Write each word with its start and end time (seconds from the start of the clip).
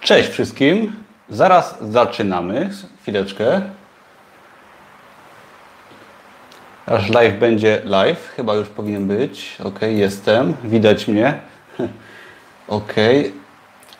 Cześć 0.00 0.28
wszystkim. 0.28 0.92
Zaraz 1.28 1.78
zaczynamy. 1.80 2.70
Chwileczkę. 3.02 3.62
Aż 6.86 7.10
live 7.10 7.38
będzie 7.38 7.82
live. 7.84 8.32
Chyba 8.36 8.54
już 8.54 8.68
powinien 8.68 9.08
być. 9.08 9.56
Ok, 9.64 9.80
jestem. 9.82 10.54
Widać 10.64 11.08
mnie. 11.08 11.34
Ok. 12.68 12.94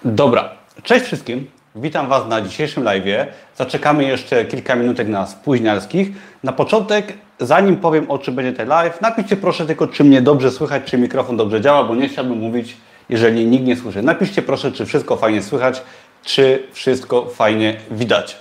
Dobra. 0.04 0.50
Cześć 0.82 1.04
wszystkim. 1.04 1.46
Witam 1.77 2.09
Was 2.09 2.27
na 2.29 2.41
dzisiejszym 2.41 2.84
live. 2.84 3.27
Zaczekamy 3.57 4.05
jeszcze 4.05 4.45
kilka 4.45 4.77
minutek 4.77 5.09
na 5.09 5.27
spóźnialskich. 5.27 6.09
Na 6.43 6.52
początek, 6.52 7.12
zanim 7.41 7.77
powiem 7.77 8.11
o 8.11 8.18
czym 8.18 8.34
będzie 8.34 8.52
ten 8.52 8.68
live, 8.68 9.00
napiszcie 9.00 9.36
proszę 9.36 9.66
tylko, 9.66 9.86
czy 9.86 10.05
mnie 10.05 10.23
dobrze 10.23 10.50
słychać, 10.50 10.82
czy 10.84 10.98
mikrofon 10.98 11.36
dobrze 11.36 11.61
działa, 11.61 11.84
bo 11.84 11.95
nie 11.95 12.09
chciałbym 12.09 12.39
mówić, 12.39 12.77
jeżeli 13.09 13.46
nikt 13.46 13.64
nie 13.64 13.76
słyszy. 13.76 14.03
Napiszcie 14.03 14.43
proszę, 14.43 14.72
czy 14.72 14.86
wszystko 14.86 15.17
fajnie 15.17 15.43
słychać, 15.43 15.82
czy 16.22 16.67
wszystko 16.72 17.27
fajnie 17.27 17.77
widać. 17.90 18.36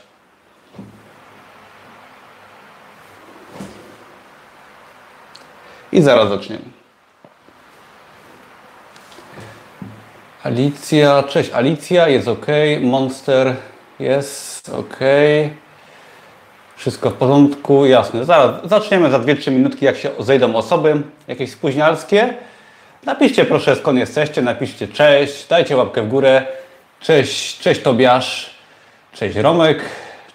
I 5.91 6.01
zaraz 6.01 6.29
zaczniemy. 6.29 6.63
Alicja, 10.43 11.23
cześć 11.23 11.51
Alicja, 11.51 12.07
jest 12.07 12.27
ok. 12.27 12.45
Monster 12.81 13.55
jest 13.99 14.69
ok. 14.69 14.99
Wszystko 16.75 17.09
w 17.09 17.13
porządku, 17.13 17.85
jasne. 17.85 18.25
Zaraz 18.25 18.69
zaczniemy 18.69 19.11
za 19.11 19.19
2-3 19.19 19.51
minutki, 19.51 19.85
jak 19.85 19.97
się 19.97 20.09
zejdą 20.19 20.55
osoby, 20.55 21.01
jakieś 21.27 21.51
spóźnialskie. 21.51 22.33
Napiszcie 23.05 23.45
proszę 23.45 23.75
skąd 23.75 23.99
jesteście, 23.99 24.41
napiszcie 24.41 24.87
cześć, 24.87 25.47
dajcie 25.47 25.77
łapkę 25.77 26.01
w 26.01 26.07
górę. 26.07 26.45
Cześć, 26.99 27.59
cześć 27.59 27.81
Tobiasz, 27.81 28.49
cześć 29.13 29.35
Romek, 29.35 29.81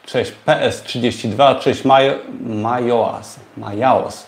cześć 0.06 0.32
PS32, 0.46 1.58
cześć 1.58 1.84
Maj 1.84 2.18
Majoas, 2.40 3.40
Majaos. 3.56 4.26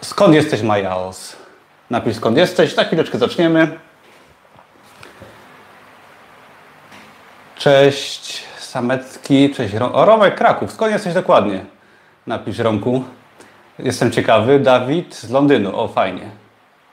Skąd 0.00 0.34
jesteś 0.34 0.62
Majaos? 0.62 1.36
Napisz 1.90 2.16
skąd 2.16 2.36
jesteś, 2.36 2.76
na 2.76 2.84
chwileczkę 2.84 3.18
zaczniemy. 3.18 3.78
Cześć 7.56 8.42
Samecki, 8.58 9.54
cześć 9.54 9.74
Rom 9.74 9.94
o, 9.94 10.04
Romek 10.04 10.34
Kraków, 10.34 10.72
skąd 10.72 10.92
jesteś 10.92 11.14
dokładnie? 11.14 11.64
Napisz 12.26 12.58
Romku. 12.58 13.04
Jestem 13.78 14.10
ciekawy. 14.10 14.60
Dawid 14.60 15.14
z 15.14 15.30
Londynu, 15.30 15.80
o 15.80 15.88
fajnie. 15.88 16.40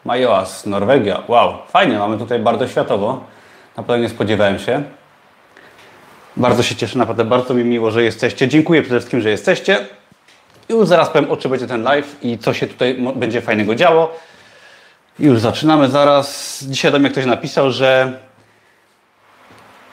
Majoas, 0.08 0.66
Norwegia, 0.66 1.24
wow, 1.28 1.54
fajnie, 1.68 2.00
mamy 2.00 2.18
tutaj 2.18 2.40
bardzo 2.40 2.68
światowo. 2.68 3.24
Naprawdę 3.78 4.04
nie 4.04 4.10
spodziewałem 4.10 4.60
się. 4.60 4.84
Bardzo 6.38 6.64
się 6.64 6.76
cieszę, 6.76 6.98
naprawdę 6.98 7.26
bardzo 7.26 7.54
mi 7.54 7.64
miło, 7.64 7.92
że 7.92 8.04
jesteście. 8.04 8.48
Dziękuję 8.48 8.82
przede 8.82 9.00
wszystkim, 9.00 9.22
że 9.22 9.30
jesteście. 9.30 9.88
Już 10.70 10.88
zaraz 10.88 11.10
powiem, 11.10 11.32
o 11.32 11.38
czym 11.38 11.52
będzie 11.52 11.68
ten 11.68 11.84
live 11.84 12.16
i 12.22 12.38
co 12.38 12.54
się 12.54 12.68
tutaj 12.68 12.98
będzie 13.16 13.42
fajnego 13.42 13.76
działo. 13.76 14.12
Już 15.20 15.40
zaczynamy 15.40 15.90
zaraz. 15.90 16.60
Dzisiaj 16.64 16.92
do 16.92 17.00
mnie 17.00 17.10
ktoś 17.10 17.26
napisał, 17.26 17.72
że, 17.72 18.20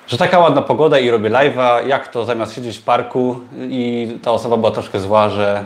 że 0.07 0.19
taka 0.19 0.39
ładna 0.39 0.63
pogoda 0.63 0.99
i 0.99 1.11
robię 1.11 1.31
live'a, 1.31 1.87
jak 1.87 2.09
to 2.09 2.25
zamiast 2.25 2.55
siedzieć 2.55 2.79
w 2.79 2.83
parku 2.83 3.41
i 3.69 4.09
ta 4.23 4.33
osoba 4.33 4.57
była 4.57 4.71
troszkę 4.71 5.01
zła, 5.01 5.29
że 5.29 5.65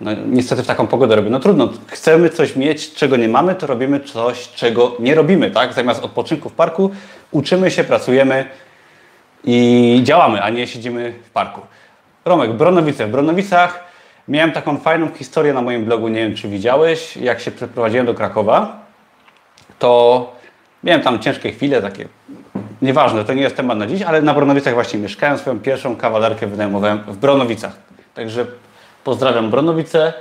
no, 0.00 0.10
niestety 0.26 0.62
w 0.62 0.66
taką 0.66 0.86
pogodę 0.86 1.16
robię. 1.16 1.30
No 1.30 1.40
trudno, 1.40 1.68
chcemy 1.86 2.30
coś 2.30 2.56
mieć, 2.56 2.94
czego 2.94 3.16
nie 3.16 3.28
mamy, 3.28 3.54
to 3.54 3.66
robimy 3.66 4.00
coś, 4.00 4.48
czego 4.48 4.96
nie 4.98 5.14
robimy, 5.14 5.50
tak? 5.50 5.72
Zamiast 5.72 6.04
odpoczynku 6.04 6.48
w 6.48 6.52
parku 6.52 6.90
uczymy 7.30 7.70
się, 7.70 7.84
pracujemy 7.84 8.44
i 9.44 10.00
działamy, 10.02 10.42
a 10.42 10.50
nie 10.50 10.66
siedzimy 10.66 11.14
w 11.26 11.30
parku. 11.30 11.60
Romek, 12.24 12.52
Bronowice. 12.52 13.06
W 13.06 13.10
Bronowicach 13.10 13.84
miałem 14.28 14.52
taką 14.52 14.78
fajną 14.78 15.08
historię 15.08 15.52
na 15.52 15.62
moim 15.62 15.84
blogu, 15.84 16.08
nie 16.08 16.20
wiem 16.20 16.34
czy 16.34 16.48
widziałeś, 16.48 17.16
jak 17.16 17.40
się 17.40 17.50
przeprowadziłem 17.50 18.06
do 18.06 18.14
Krakowa, 18.14 18.84
to 19.78 20.32
miałem 20.84 21.02
tam 21.02 21.18
ciężkie 21.18 21.52
chwile, 21.52 21.82
takie 21.82 22.08
nieważne, 22.82 23.24
to 23.24 23.34
nie 23.34 23.42
jest 23.42 23.56
temat 23.56 23.78
na 23.78 23.86
dziś, 23.86 24.02
ale 24.02 24.22
na 24.22 24.34
Bronowicach 24.34 24.74
właśnie 24.74 24.98
mieszkałem, 24.98 25.38
swoją 25.38 25.60
pierwszą 25.60 25.96
kawalerkę 25.96 26.46
wynajmowałem 26.46 26.98
w 26.98 27.16
Bronowicach. 27.16 27.76
Także 28.14 28.46
Pozdrawiam 29.04 29.50
Bronowice, 29.50 30.12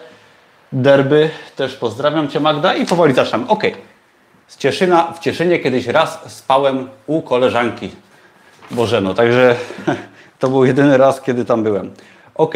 Derby, 0.73 1.29
też 1.55 1.75
pozdrawiam 1.75 2.27
Cię 2.29 2.39
Magda 2.39 2.73
i 2.73 2.85
powoli 2.85 3.13
zaczynamy. 3.13 3.47
Ok, 3.47 3.63
z 4.47 4.57
Cieszyna, 4.57 5.11
w 5.11 5.19
Cieszynie 5.19 5.59
kiedyś 5.59 5.87
raz 5.87 6.19
spałem 6.33 6.89
u 7.07 7.21
koleżanki 7.21 7.91
Bożeno, 8.71 9.13
także 9.13 9.55
to 10.39 10.49
był 10.49 10.65
jedyny 10.65 10.97
raz, 10.97 11.21
kiedy 11.21 11.45
tam 11.45 11.63
byłem. 11.63 11.93
Ok, 12.35 12.53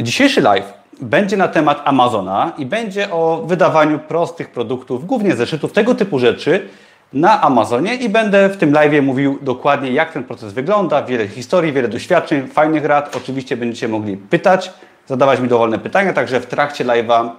dzisiejszy 0.00 0.40
live 0.40 0.72
będzie 1.00 1.36
na 1.36 1.48
temat 1.48 1.82
Amazona 1.84 2.52
i 2.58 2.66
będzie 2.66 3.10
o 3.10 3.42
wydawaniu 3.46 3.98
prostych 3.98 4.50
produktów, 4.50 5.06
głównie 5.06 5.36
zeszytów, 5.36 5.72
tego 5.72 5.94
typu 5.94 6.18
rzeczy, 6.18 6.68
na 7.12 7.40
Amazonie 7.40 7.94
i 7.94 8.08
będę 8.08 8.48
w 8.48 8.56
tym 8.56 8.72
live 8.72 9.02
mówił 9.02 9.38
dokładnie, 9.42 9.90
jak 9.90 10.12
ten 10.12 10.24
proces 10.24 10.52
wygląda, 10.52 11.02
wiele 11.02 11.28
historii, 11.28 11.72
wiele 11.72 11.88
doświadczeń, 11.88 12.48
fajnych 12.48 12.84
rad. 12.84 13.16
Oczywiście 13.16 13.56
będziecie 13.56 13.88
mogli 13.88 14.16
pytać, 14.16 14.72
zadawać 15.06 15.40
mi 15.40 15.48
dowolne 15.48 15.78
pytania, 15.78 16.12
także 16.12 16.40
w 16.40 16.46
trakcie 16.46 16.84
live'a 16.84 17.30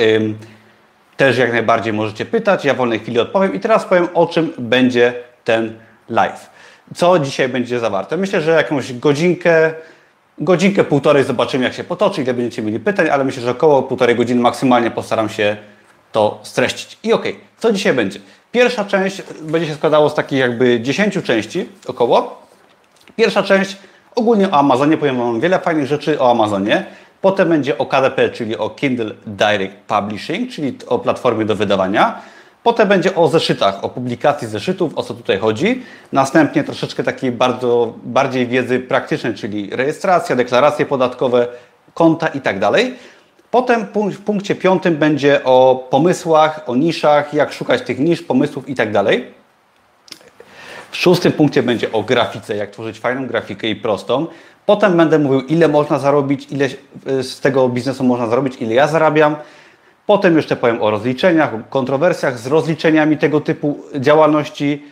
ym, 0.00 0.38
też 1.16 1.38
jak 1.38 1.52
najbardziej 1.52 1.92
możecie 1.92 2.26
pytać. 2.26 2.64
Ja 2.64 2.74
w 2.74 2.76
wolnej 2.76 2.98
chwili 2.98 3.20
odpowiem 3.20 3.54
i 3.54 3.60
teraz 3.60 3.84
powiem, 3.84 4.08
o 4.14 4.26
czym 4.26 4.52
będzie 4.58 5.14
ten 5.44 5.72
live. 6.08 6.50
Co 6.94 7.18
dzisiaj 7.18 7.48
będzie 7.48 7.80
zawarte? 7.80 8.16
Myślę, 8.16 8.40
że 8.40 8.50
jakąś 8.50 8.92
godzinkę, 8.92 9.72
godzinkę, 10.38 10.84
półtorej 10.84 11.24
zobaczymy, 11.24 11.64
jak 11.64 11.74
się 11.74 11.84
potoczy, 11.84 12.22
ile 12.22 12.34
będziecie 12.34 12.62
mieli 12.62 12.80
pytań, 12.80 13.08
ale 13.08 13.24
myślę, 13.24 13.42
że 13.42 13.50
około 13.50 13.82
półtorej 13.82 14.16
godziny 14.16 14.40
maksymalnie 14.40 14.90
postaram 14.90 15.28
się 15.28 15.56
to 16.12 16.38
streścić. 16.42 16.98
I 17.02 17.12
ok, 17.12 17.24
co 17.58 17.72
dzisiaj 17.72 17.92
będzie? 17.92 18.20
Pierwsza 18.52 18.84
część 18.84 19.22
będzie 19.40 19.68
się 19.68 19.74
składało 19.74 20.10
z 20.10 20.14
takich 20.14 20.38
jakby 20.38 20.80
10 20.80 21.18
części 21.24 21.68
około. 21.86 22.42
Pierwsza 23.16 23.42
część 23.42 23.76
ogólnie 24.14 24.50
o 24.50 24.52
Amazonie, 24.52 24.96
powiem 24.96 25.18
Wam 25.18 25.40
wiele 25.40 25.58
fajnych 25.58 25.86
rzeczy 25.86 26.20
o 26.20 26.30
Amazonie. 26.30 26.86
Potem 27.20 27.48
będzie 27.48 27.78
o 27.78 27.86
KDP, 27.86 28.30
czyli 28.30 28.56
o 28.56 28.70
Kindle 28.70 29.14
Direct 29.26 29.74
Publishing, 29.86 30.50
czyli 30.50 30.78
o 30.86 30.98
platformie 30.98 31.44
do 31.44 31.56
wydawania. 31.56 32.22
Potem 32.62 32.88
będzie 32.88 33.14
o 33.14 33.28
zeszytach, 33.28 33.84
o 33.84 33.88
publikacji 33.88 34.48
zeszytów, 34.48 34.98
o 34.98 35.02
co 35.02 35.14
tutaj 35.14 35.38
chodzi. 35.38 35.82
Następnie 36.12 36.64
troszeczkę 36.64 37.04
takiej 37.04 37.32
bardzo, 37.32 37.94
bardziej 38.04 38.46
wiedzy 38.46 38.80
praktycznej, 38.80 39.34
czyli 39.34 39.70
rejestracja, 39.70 40.36
deklaracje 40.36 40.86
podatkowe, 40.86 41.46
konta 41.94 42.28
i 42.28 42.40
tak 42.40 42.58
dalej. 42.58 42.94
Potem 43.50 43.86
w 44.12 44.20
punkcie 44.20 44.54
piątym 44.54 44.96
będzie 44.96 45.44
o 45.44 45.86
pomysłach, 45.90 46.60
o 46.66 46.76
niszach, 46.76 47.34
jak 47.34 47.52
szukać 47.52 47.82
tych 47.82 47.98
nisz, 47.98 48.22
pomysłów 48.22 48.68
i 48.68 48.74
tak 48.74 48.92
dalej. 48.92 49.24
W 50.90 50.96
szóstym 50.96 51.32
punkcie 51.32 51.62
będzie 51.62 51.92
o 51.92 52.02
grafice, 52.02 52.56
jak 52.56 52.70
tworzyć 52.70 52.98
fajną 52.98 53.26
grafikę 53.26 53.68
i 53.68 53.76
prostą. 53.76 54.26
Potem 54.66 54.96
będę 54.96 55.18
mówił, 55.18 55.40
ile 55.40 55.68
można 55.68 55.98
zarobić, 55.98 56.46
ile 56.50 56.68
z 57.22 57.40
tego 57.40 57.68
biznesu 57.68 58.04
można 58.04 58.26
zarobić, 58.26 58.56
ile 58.60 58.74
ja 58.74 58.86
zarabiam. 58.86 59.36
Potem 60.06 60.36
jeszcze 60.36 60.56
powiem 60.56 60.82
o 60.82 60.90
rozliczeniach, 60.90 61.50
kontrowersjach 61.70 62.38
z 62.38 62.46
rozliczeniami 62.46 63.18
tego 63.18 63.40
typu 63.40 63.80
działalności. 63.94 64.84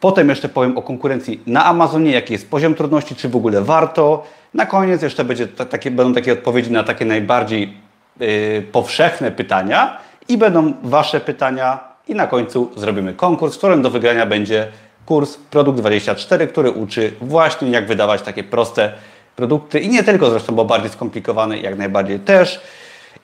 Potem 0.00 0.28
jeszcze 0.28 0.48
powiem 0.48 0.78
o 0.78 0.82
konkurencji 0.82 1.40
na 1.46 1.64
Amazonie, 1.64 2.10
jaki 2.10 2.32
jest 2.32 2.50
poziom 2.50 2.74
trudności, 2.74 3.14
czy 3.14 3.28
w 3.28 3.36
ogóle 3.36 3.62
warto. 3.62 4.24
Na 4.54 4.66
koniec 4.66 5.02
jeszcze 5.02 5.24
będzie 5.24 5.48
takie, 5.48 5.90
będą 5.90 6.14
takie 6.14 6.32
odpowiedzi 6.32 6.72
na 6.72 6.84
takie 6.84 7.04
najbardziej 7.04 7.72
yy, 8.20 8.62
powszechne 8.72 9.30
pytania 9.30 9.98
i 10.28 10.38
będą 10.38 10.72
Wasze 10.82 11.20
pytania 11.20 11.78
i 12.08 12.14
na 12.14 12.26
końcu 12.26 12.70
zrobimy 12.76 13.14
konkurs, 13.14 13.54
w 13.54 13.58
którym 13.58 13.82
do 13.82 13.90
wygrania 13.90 14.26
będzie 14.26 14.68
kurs 15.06 15.36
Produkt 15.50 15.78
24, 15.78 16.46
który 16.46 16.70
uczy 16.70 17.12
właśnie 17.20 17.70
jak 17.70 17.86
wydawać 17.86 18.22
takie 18.22 18.44
proste 18.44 18.92
produkty 19.36 19.80
i 19.80 19.88
nie 19.88 20.02
tylko 20.02 20.30
zresztą, 20.30 20.54
bo 20.54 20.64
bardziej 20.64 20.90
skomplikowane 20.90 21.58
jak 21.58 21.78
najbardziej 21.78 22.20
też. 22.20 22.60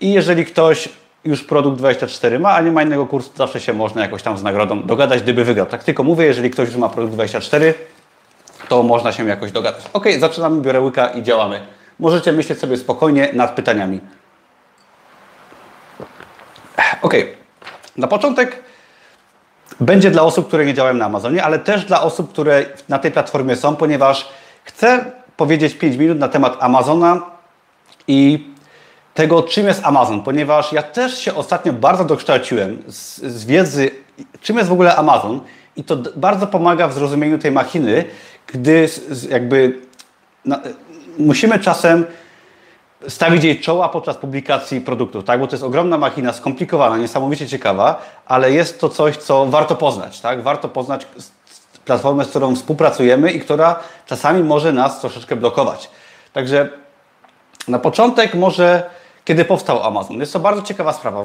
I 0.01 0.13
jeżeli 0.13 0.45
ktoś 0.45 0.89
już 1.25 1.45
produkt 1.45 1.79
24 1.79 2.39
ma, 2.39 2.55
a 2.55 2.61
nie 2.61 2.73
ma 2.73 2.83
innego 2.83 3.07
kursu, 3.07 3.31
zawsze 3.37 3.61
się 3.61 3.73
można 3.73 4.03
jakoś 4.03 4.23
tam 4.23 4.39
z 4.39 4.43
nagrodą 4.43 4.83
dogadać, 4.83 5.23
gdyby 5.23 5.45
wygrał. 5.45 5.67
Tak 5.67 5.85
tylko 5.85 6.03
mówię, 6.03 6.25
jeżeli 6.25 6.51
ktoś 6.51 6.69
już 6.69 6.77
ma 6.77 6.89
produkt 6.89 7.15
24, 7.15 7.75
to 8.69 8.83
można 8.83 9.13
się 9.13 9.29
jakoś 9.29 9.53
dogadać. 9.53 9.85
Ok, 9.93 10.05
zaczynamy, 10.19 10.61
biorę 10.61 10.81
łyka 10.81 11.09
i 11.09 11.23
działamy. 11.23 11.61
Możecie 11.99 12.33
myśleć 12.33 12.59
sobie 12.59 12.77
spokojnie 12.77 13.29
nad 13.33 13.55
pytaniami. 13.55 14.01
Ok, 17.03 17.15
na 17.97 18.07
początek 18.07 18.63
będzie 19.81 20.11
dla 20.11 20.23
osób, 20.23 20.49
które 20.49 20.67
nie 20.67 20.75
działają 20.75 20.95
na 20.95 21.05
Amazonie, 21.05 21.45
ale 21.45 21.59
też 21.59 21.85
dla 21.85 22.03
osób, 22.03 22.33
które 22.33 22.67
na 22.89 22.99
tej 22.99 23.11
platformie 23.11 23.57
są, 23.57 23.77
ponieważ 23.77 24.29
chcę 24.65 25.13
powiedzieć 25.37 25.75
5 25.75 25.97
minut 25.97 26.19
na 26.19 26.29
temat 26.29 26.57
Amazona 26.61 27.23
i 28.09 28.51
tego, 29.15 29.43
czym 29.43 29.67
jest 29.67 29.85
Amazon, 29.85 30.23
ponieważ 30.23 30.73
ja 30.73 30.83
też 30.83 31.19
się 31.19 31.35
ostatnio 31.35 31.73
bardzo 31.73 32.05
dokształciłem 32.05 32.83
z, 32.89 33.17
z 33.17 33.45
wiedzy, 33.45 33.91
czym 34.41 34.57
jest 34.57 34.69
w 34.69 34.73
ogóle 34.73 34.97
Amazon 34.97 35.41
i 35.77 35.85
to 35.85 35.97
bardzo 36.17 36.47
pomaga 36.47 36.89
w 36.89 36.93
zrozumieniu 36.93 37.39
tej 37.39 37.53
machiny, 37.53 38.05
gdy 38.47 38.89
jakby 39.31 39.81
no, 40.45 40.59
musimy 41.19 41.59
czasem 41.59 42.05
stawić 43.09 43.45
jej 43.45 43.61
czoła 43.61 43.89
podczas 43.89 44.17
publikacji 44.17 44.81
produktów, 44.81 45.25
tak? 45.25 45.41
bo 45.41 45.47
to 45.47 45.55
jest 45.55 45.65
ogromna 45.65 45.99
machina, 45.99 46.33
skomplikowana, 46.33 46.97
niesamowicie 46.97 47.49
ciekawa, 47.49 48.03
ale 48.27 48.53
jest 48.53 48.81
to 48.81 48.89
coś, 48.89 49.17
co 49.17 49.47
warto 49.47 49.75
poznać. 49.75 50.21
Tak? 50.21 50.43
Warto 50.43 50.69
poznać 50.69 51.07
platformę, 51.85 52.25
z 52.25 52.29
którą 52.29 52.57
współpracujemy 52.57 53.33
i 53.33 53.41
która 53.41 53.81
czasami 54.07 54.43
może 54.43 54.73
nas 54.73 55.01
troszeczkę 55.01 55.37
blokować. 55.37 55.91
Także 56.33 56.69
na 57.69 57.79
początek 57.79 58.35
może 58.35 58.91
kiedy 59.25 59.45
powstał 59.45 59.83
Amazon. 59.83 60.21
Jest 60.21 60.33
to 60.33 60.41
bardzo 60.41 60.63
ciekawa 60.63 60.93
sprawa. 60.93 61.25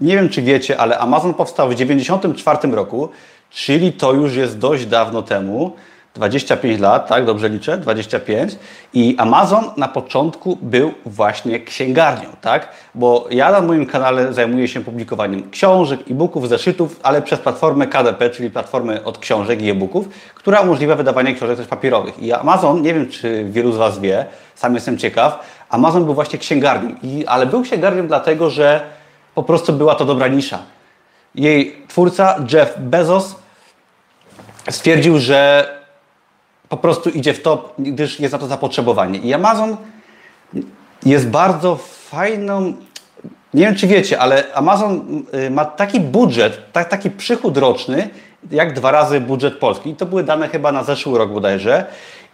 Nie 0.00 0.16
wiem, 0.16 0.28
czy 0.28 0.42
wiecie, 0.42 0.80
ale 0.80 0.98
Amazon 0.98 1.34
powstał 1.34 1.68
w 1.68 1.74
1994 1.74 2.74
roku, 2.74 3.08
czyli 3.50 3.92
to 3.92 4.12
już 4.12 4.36
jest 4.36 4.58
dość 4.58 4.86
dawno 4.86 5.22
temu. 5.22 5.76
25 6.14 6.80
lat, 6.80 7.08
tak, 7.08 7.24
dobrze 7.24 7.48
liczę, 7.48 7.78
25. 7.78 8.56
I 8.92 9.16
Amazon 9.18 9.64
na 9.76 9.88
początku 9.88 10.58
był 10.62 10.94
właśnie 11.06 11.60
księgarnią, 11.60 12.28
tak? 12.40 12.68
Bo 12.94 13.26
ja 13.30 13.52
na 13.52 13.60
moim 13.60 13.86
kanale 13.86 14.32
zajmuję 14.32 14.68
się 14.68 14.80
publikowaniem 14.80 15.50
książek, 15.50 16.00
e-booków, 16.10 16.48
zeszytów, 16.48 17.00
ale 17.02 17.22
przez 17.22 17.40
platformę 17.40 17.86
KDP, 17.86 18.30
czyli 18.30 18.50
platformę 18.50 19.04
od 19.04 19.18
książek 19.18 19.62
i 19.62 19.70
e-booków, 19.70 20.08
która 20.34 20.60
umożliwia 20.60 20.96
wydawanie 20.96 21.34
książek 21.34 21.56
też 21.56 21.66
papierowych. 21.66 22.18
I 22.18 22.32
Amazon, 22.32 22.82
nie 22.82 22.94
wiem 22.94 23.08
czy 23.08 23.44
wielu 23.50 23.72
z 23.72 23.76
Was 23.76 24.00
wie, 24.00 24.26
sam 24.54 24.74
jestem 24.74 24.98
ciekaw, 24.98 25.46
Amazon 25.68 26.04
był 26.04 26.14
właśnie 26.14 26.38
księgarnią, 26.38 26.94
I, 27.02 27.26
ale 27.26 27.46
był 27.46 27.62
księgarnią 27.62 28.06
dlatego, 28.06 28.50
że 28.50 28.80
po 29.34 29.42
prostu 29.42 29.72
była 29.72 29.94
to 29.94 30.04
dobra 30.04 30.28
nisza. 30.28 30.58
Jej 31.34 31.76
twórca, 31.88 32.36
Jeff 32.52 32.74
Bezos, 32.78 33.36
stwierdził, 34.70 35.18
że 35.18 35.83
po 36.68 36.76
prostu 36.76 37.10
idzie 37.10 37.34
w 37.34 37.42
to, 37.42 37.74
gdyż 37.78 38.20
jest 38.20 38.32
na 38.32 38.38
to 38.38 38.46
zapotrzebowanie. 38.46 39.18
I 39.18 39.34
Amazon 39.34 39.76
jest 41.06 41.28
bardzo 41.28 41.76
fajną, 42.10 42.74
nie 43.54 43.64
wiem 43.64 43.74
czy 43.74 43.86
wiecie, 43.86 44.18
ale 44.18 44.54
Amazon 44.54 45.22
y, 45.34 45.50
ma 45.50 45.64
taki 45.64 46.00
budżet, 46.00 46.72
tak, 46.72 46.88
taki 46.88 47.10
przychód 47.10 47.56
roczny, 47.56 48.08
jak 48.50 48.74
dwa 48.74 48.90
razy 48.90 49.20
budżet 49.20 49.54
polski. 49.54 49.90
I 49.90 49.96
to 49.96 50.06
były 50.06 50.24
dane 50.24 50.48
chyba 50.48 50.72
na 50.72 50.84
zeszły 50.84 51.18
rok 51.18 51.32
bodajże. 51.32 51.86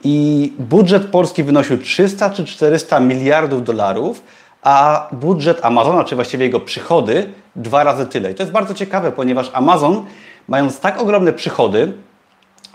I 0.04 0.52
budżet 0.58 1.06
polski 1.06 1.44
wynosił 1.44 1.78
300 1.78 2.30
czy 2.30 2.44
400 2.44 3.00
miliardów 3.00 3.64
dolarów, 3.64 4.22
a 4.62 5.08
budżet 5.12 5.64
Amazona, 5.64 6.04
czy 6.04 6.14
właściwie 6.14 6.44
jego 6.44 6.60
przychody, 6.60 7.30
dwa 7.56 7.84
razy 7.84 8.06
tyle. 8.06 8.30
I 8.30 8.34
to 8.34 8.42
jest 8.42 8.52
bardzo 8.52 8.74
ciekawe, 8.74 9.12
ponieważ 9.12 9.50
Amazon, 9.52 10.04
mając 10.48 10.80
tak 10.80 11.00
ogromne 11.00 11.32
przychody, 11.32 11.92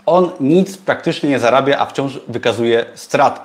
on 0.06 0.30
nic 0.40 0.76
praktycznie 0.76 1.28
nie 1.28 1.38
zarabia, 1.38 1.78
a 1.78 1.86
wciąż 1.86 2.20
wykazuje 2.28 2.84
stratę. 2.94 3.40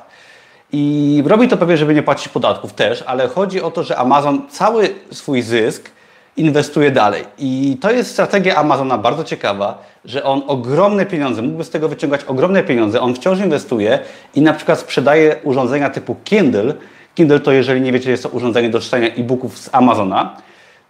I 0.74 1.24
robi 1.26 1.48
to 1.48 1.58
pewnie, 1.58 1.78
żeby 1.78 1.94
nie 1.94 2.04
płacić 2.04 2.28
podatków 2.28 2.74
też, 2.74 3.04
ale 3.08 3.28
chodzi 3.28 3.62
o 3.62 3.72
to, 3.72 3.84
że 3.84 3.98
Amazon 3.98 4.42
cały 4.50 4.96
swój 5.12 5.42
zysk 5.42 5.90
inwestuje 6.38 6.92
dalej. 6.92 7.24
I 7.38 7.78
to 7.82 7.92
jest 7.92 8.12
strategia 8.12 8.56
Amazona 8.56 8.98
bardzo 8.98 9.24
ciekawa, 9.24 9.84
że 10.06 10.24
on 10.24 10.42
ogromne 10.48 11.06
pieniądze, 11.06 11.42
mógłby 11.42 11.64
z 11.64 11.70
tego 11.70 11.90
wyciągać 11.90 12.24
ogromne 12.24 12.64
pieniądze, 12.64 13.02
on 13.02 13.16
wciąż 13.16 13.40
inwestuje 13.40 14.00
i 14.36 14.42
na 14.42 14.54
przykład 14.54 14.80
sprzedaje 14.80 15.36
urządzenia 15.44 15.90
typu 15.90 16.16
Kindle. 16.24 16.74
Kindle 17.16 17.40
to, 17.40 17.52
jeżeli 17.52 17.82
nie 17.82 17.92
wiecie, 17.92 18.12
jest 18.12 18.24
to 18.24 18.30
urządzenie 18.30 18.70
do 18.70 18.80
czytania 18.80 19.08
e-booków 19.08 19.58
z 19.58 19.70
Amazona 19.72 20.36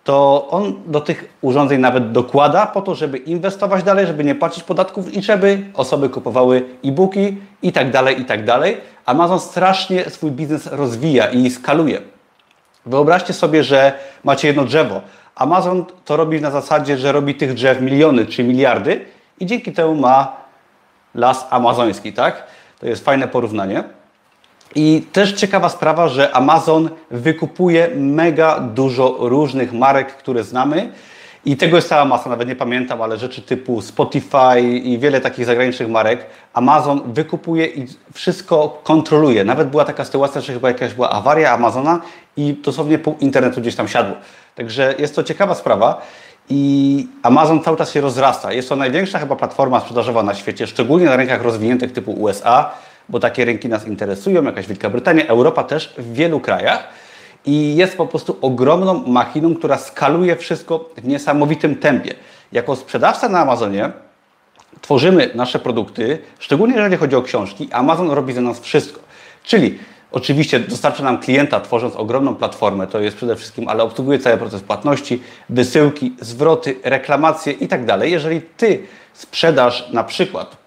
to 0.04 0.48
on 0.50 0.82
do 0.86 1.02
tych 1.02 1.38
urządzeń 1.42 1.80
nawet 1.80 2.12
dokłada 2.12 2.66
po 2.66 2.82
to, 2.82 2.96
żeby 2.96 3.18
inwestować 3.18 3.84
dalej, 3.84 4.08
żeby 4.08 4.24
nie 4.24 4.36
płacić 4.36 4.64
podatków 4.64 5.14
i 5.14 5.24
żeby 5.24 5.64
osoby 5.74 6.10
kupowały 6.10 6.64
e-booki 6.86 7.38
i 7.62 7.72
tak 7.72 7.92
dalej, 7.92 8.22
i 8.22 8.26
tak 8.26 8.46
dalej. 8.46 8.78
Amazon 9.06 9.40
strasznie 9.40 10.10
swój 10.10 10.32
biznes 10.32 10.68
rozwija 10.68 11.30
i 11.30 11.50
skaluje. 11.50 12.02
Wyobraźcie 12.86 13.34
sobie, 13.34 13.64
że 13.64 13.94
macie 14.24 14.48
jedno 14.48 14.66
drzewo. 14.66 15.02
Amazon 15.36 15.86
to 16.06 16.18
robi 16.18 16.42
na 16.42 16.52
zasadzie, 16.52 16.98
że 16.98 17.12
robi 17.12 17.36
tych 17.36 17.54
drzew 17.54 17.82
miliony 17.82 18.26
czy 18.26 18.44
miliardy 18.44 19.06
i 19.40 19.46
dzięki 19.46 19.72
temu 19.72 19.96
ma 19.96 20.36
las 21.16 21.48
amazoński, 21.50 22.14
tak? 22.14 22.44
To 22.80 22.86
jest 22.86 23.06
fajne 23.06 23.28
porównanie. 23.28 23.84
I 24.76 25.06
też 25.12 25.34
ciekawa 25.34 25.70
sprawa, 25.70 26.08
że 26.08 26.36
Amazon 26.36 26.90
wykupuje 27.12 27.90
mega 27.96 28.60
dużo 28.60 29.16
różnych 29.20 29.74
marek, 29.74 30.16
które 30.16 30.44
znamy. 30.44 30.92
I 31.46 31.58
tego 31.58 31.76
jest 31.76 31.90
cała 31.90 32.06
masa, 32.06 32.30
nawet 32.30 32.48
nie 32.48 32.56
pamiętam, 32.56 33.02
ale 33.02 33.18
rzeczy 33.18 33.42
typu 33.42 33.82
Spotify 33.82 34.62
i 34.62 35.00
wiele 35.00 35.22
takich 35.22 35.46
zagranicznych 35.46 35.90
marek. 35.90 36.26
Amazon 36.54 37.02
wykupuje 37.14 37.66
i 37.66 37.88
wszystko 38.14 38.82
kontroluje. 38.84 39.44
Nawet 39.44 39.70
była 39.70 39.86
taka 39.86 40.06
sytuacja, 40.06 40.42
że 40.42 40.54
chyba 40.54 40.68
jakaś 40.68 40.94
była 40.94 41.10
awaria 41.10 41.52
Amazona 41.52 42.02
i 42.38 42.54
dosłownie 42.54 43.00
pół 43.00 43.16
internetu 43.20 43.62
gdzieś 43.62 43.76
tam 43.76 43.88
siadło. 43.88 44.16
Także 44.56 44.96
jest 45.00 45.16
to 45.16 45.24
ciekawa 45.24 45.56
sprawa. 45.56 46.02
I 46.50 47.08
Amazon 47.24 47.64
cały 47.64 47.78
czas 47.78 47.92
się 47.92 48.02
rozrasta. 48.02 48.54
Jest 48.54 48.70
to 48.70 48.76
największa 48.76 49.20
chyba 49.20 49.36
platforma 49.36 49.80
sprzedażowa 49.80 50.24
na 50.24 50.36
świecie, 50.36 50.68
szczególnie 50.68 51.06
na 51.06 51.16
rynkach 51.16 51.44
rozwiniętych 51.44 51.92
typu 51.92 52.12
USA, 52.12 52.72
bo 53.12 53.20
takie 53.20 53.46
rynki 53.46 53.70
nas 53.70 53.88
interesują, 53.88 54.44
jakaś 54.44 54.68
Wielka 54.68 54.90
Brytania, 54.90 55.28
Europa 55.28 55.64
też 55.64 55.94
w 55.98 56.14
wielu 56.14 56.40
krajach. 56.40 56.88
I 57.46 57.76
jest 57.76 57.98
po 57.98 58.08
prostu 58.08 58.38
ogromną 58.42 59.04
machiną, 59.08 59.56
która 59.56 59.78
skaluje 59.78 60.36
wszystko 60.36 60.90
w 60.98 61.08
niesamowitym 61.08 61.76
tempie. 61.76 62.14
Jako 62.52 62.76
sprzedawca 62.76 63.30
na 63.30 63.40
Amazonie 63.40 63.92
tworzymy 64.82 65.30
nasze 65.36 65.60
produkty, 65.60 66.20
szczególnie 66.40 66.76
jeżeli 66.76 66.98
chodzi 66.98 67.16
o 67.16 67.22
książki, 67.22 67.70
Amazon 67.72 68.12
robi 68.12 68.34
za 68.34 68.42
nas 68.42 68.60
wszystko. 68.60 69.00
Czyli 69.44 69.80
Oczywiście 70.12 70.60
dostarcza 70.60 71.04
nam 71.04 71.20
klienta, 71.20 71.60
tworząc 71.60 71.96
ogromną 71.96 72.36
platformę, 72.36 72.88
to 72.88 73.00
jest 73.00 73.18
przede 73.18 73.36
wszystkim, 73.36 73.68
ale 73.68 73.84
obsługuje 73.84 74.20
cały 74.20 74.38
proces 74.38 74.62
płatności, 74.62 75.24
wysyłki, 75.50 76.14
zwroty, 76.20 76.76
reklamacje 76.84 77.54
i 77.54 77.68
tak 77.68 77.86
dalej. 77.86 78.12
Jeżeli 78.12 78.42
Ty 78.42 78.84
sprzedasz 79.14 79.90
na 79.92 80.04
przykład 80.04 80.58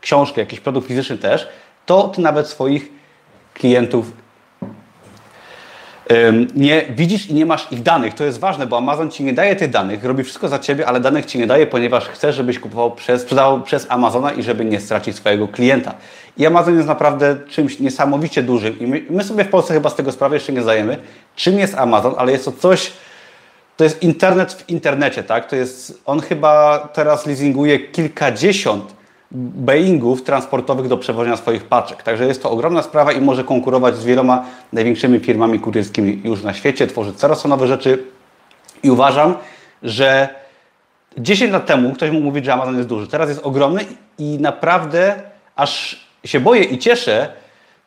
książkę, 0.00 0.40
jakiś 0.40 0.60
produkt 0.60 0.88
fizyczny 0.88 1.18
też, 1.18 1.48
to 1.92 2.08
Ty 2.08 2.20
nawet 2.20 2.48
swoich 2.48 2.88
klientów 3.54 4.12
nie 6.54 6.82
widzisz 6.90 7.26
i 7.26 7.34
nie 7.34 7.46
masz 7.46 7.72
ich 7.72 7.82
danych. 7.82 8.14
To 8.14 8.24
jest 8.24 8.38
ważne, 8.38 8.66
bo 8.66 8.78
Amazon 8.78 9.10
Ci 9.10 9.24
nie 9.24 9.32
daje 9.32 9.56
tych 9.56 9.70
danych, 9.70 10.04
robi 10.04 10.24
wszystko 10.24 10.48
za 10.48 10.58
Ciebie, 10.58 10.86
ale 10.86 11.00
danych 11.00 11.26
Ci 11.26 11.38
nie 11.38 11.46
daje, 11.46 11.66
ponieważ 11.66 12.08
chce, 12.08 12.32
żebyś 12.32 12.58
kupował 12.58 12.90
przez, 12.90 13.22
sprzedawał 13.22 13.62
przez 13.62 13.86
Amazona 13.88 14.32
i 14.32 14.42
żeby 14.42 14.64
nie 14.64 14.80
stracić 14.80 15.16
swojego 15.16 15.48
klienta. 15.48 15.94
I 16.36 16.46
Amazon 16.46 16.76
jest 16.76 16.88
naprawdę 16.88 17.36
czymś 17.48 17.80
niesamowicie 17.80 18.42
dużym 18.42 18.78
i 18.78 18.86
my, 18.86 19.02
my 19.10 19.24
sobie 19.24 19.44
w 19.44 19.48
Polsce 19.48 19.74
chyba 19.74 19.90
z 19.90 19.94
tego 19.94 20.12
sprawę 20.12 20.36
jeszcze 20.36 20.52
nie 20.52 20.62
zdajemy, 20.62 20.98
czym 21.36 21.58
jest 21.58 21.74
Amazon, 21.74 22.14
ale 22.18 22.32
jest 22.32 22.44
to 22.44 22.52
coś, 22.52 22.92
to 23.76 23.84
jest 23.84 24.02
internet 24.02 24.52
w 24.52 24.70
internecie, 24.70 25.22
tak? 25.22 25.48
To 25.48 25.56
jest, 25.56 26.02
on 26.06 26.20
chyba 26.20 26.78
teraz 26.92 27.26
leasinguje 27.26 27.78
kilkadziesiąt 27.78 29.01
Boeingów 29.34 30.22
transportowych 30.22 30.88
do 30.88 30.98
przewożenia 30.98 31.36
swoich 31.36 31.64
paczek. 31.64 32.02
Także 32.02 32.26
jest 32.26 32.42
to 32.42 32.50
ogromna 32.50 32.82
sprawa 32.82 33.12
i 33.12 33.20
może 33.20 33.44
konkurować 33.44 33.96
z 33.96 34.04
wieloma 34.04 34.44
największymi 34.72 35.20
firmami 35.20 35.60
kurierskimi 35.60 36.20
już 36.24 36.42
na 36.42 36.54
świecie, 36.54 36.86
tworzyć 36.86 37.16
coraz 37.16 37.44
nowe 37.44 37.66
rzeczy 37.66 38.04
i 38.82 38.90
uważam, 38.90 39.34
że 39.82 40.28
10 41.18 41.52
lat 41.52 41.66
temu 41.66 41.92
ktoś 41.92 42.10
mógł 42.10 42.24
mówić, 42.24 42.44
że 42.44 42.54
Amazon 42.54 42.76
jest 42.76 42.88
duży. 42.88 43.06
Teraz 43.06 43.28
jest 43.28 43.40
ogromny 43.46 43.84
i 44.18 44.38
naprawdę 44.40 45.22
aż 45.56 46.06
się 46.24 46.40
boję 46.40 46.64
i 46.64 46.78
cieszę, 46.78 47.28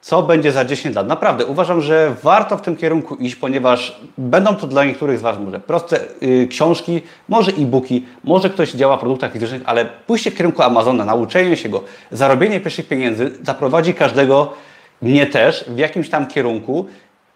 co 0.05 0.23
będzie 0.23 0.51
za 0.51 0.65
10 0.65 0.95
lat. 0.95 1.07
Naprawdę 1.07 1.45
uważam, 1.45 1.81
że 1.81 2.15
warto 2.23 2.57
w 2.57 2.61
tym 2.61 2.75
kierunku 2.75 3.15
iść, 3.15 3.35
ponieważ 3.35 3.99
będą 4.17 4.55
to 4.55 4.67
dla 4.67 4.85
niektórych 4.85 5.19
z 5.19 5.21
Was 5.21 5.39
może 5.39 5.59
proste 5.59 5.99
yy, 6.21 6.47
książki, 6.47 7.01
może 7.29 7.51
e-booki, 7.51 8.05
może 8.23 8.49
ktoś 8.49 8.71
działa 8.71 8.97
w 8.97 8.99
produktach 8.99 9.33
fizycznych, 9.33 9.61
ale 9.65 9.85
pójście 9.85 10.31
w 10.31 10.35
kierunku 10.35 10.63
Amazona, 10.63 11.05
nauczenie 11.05 11.57
się 11.57 11.69
go, 11.69 11.83
zarobienie 12.11 12.59
pierwszych 12.59 12.87
pieniędzy 12.87 13.31
zaprowadzi 13.43 13.93
każdego, 13.93 14.53
mnie 15.01 15.25
też, 15.25 15.65
w 15.67 15.77
jakimś 15.77 16.09
tam 16.09 16.27
kierunku. 16.27 16.85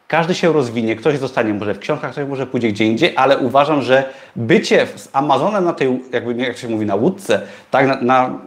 Każdy 0.07 0.35
się 0.35 0.53
rozwinie, 0.53 0.95
ktoś 0.95 1.17
zostanie 1.17 1.53
może 1.53 1.73
w 1.73 1.79
książkach, 1.79 2.11
ktoś 2.11 2.27
może 2.27 2.47
pójdzie 2.47 2.67
gdzie 2.67 2.85
indziej, 2.85 3.13
ale 3.15 3.38
uważam, 3.38 3.81
że 3.81 4.03
bycie 4.35 4.88
z 4.95 5.09
Amazonem 5.13 5.65
na 5.65 5.73
tej, 5.73 5.99
jakby 6.11 6.33
jak 6.33 6.57
się 6.57 6.67
mówi, 6.67 6.85
na 6.85 6.95
łódce, 6.95 7.41
tak, 7.71 7.88
na, 7.88 8.01
na, 8.01 8.39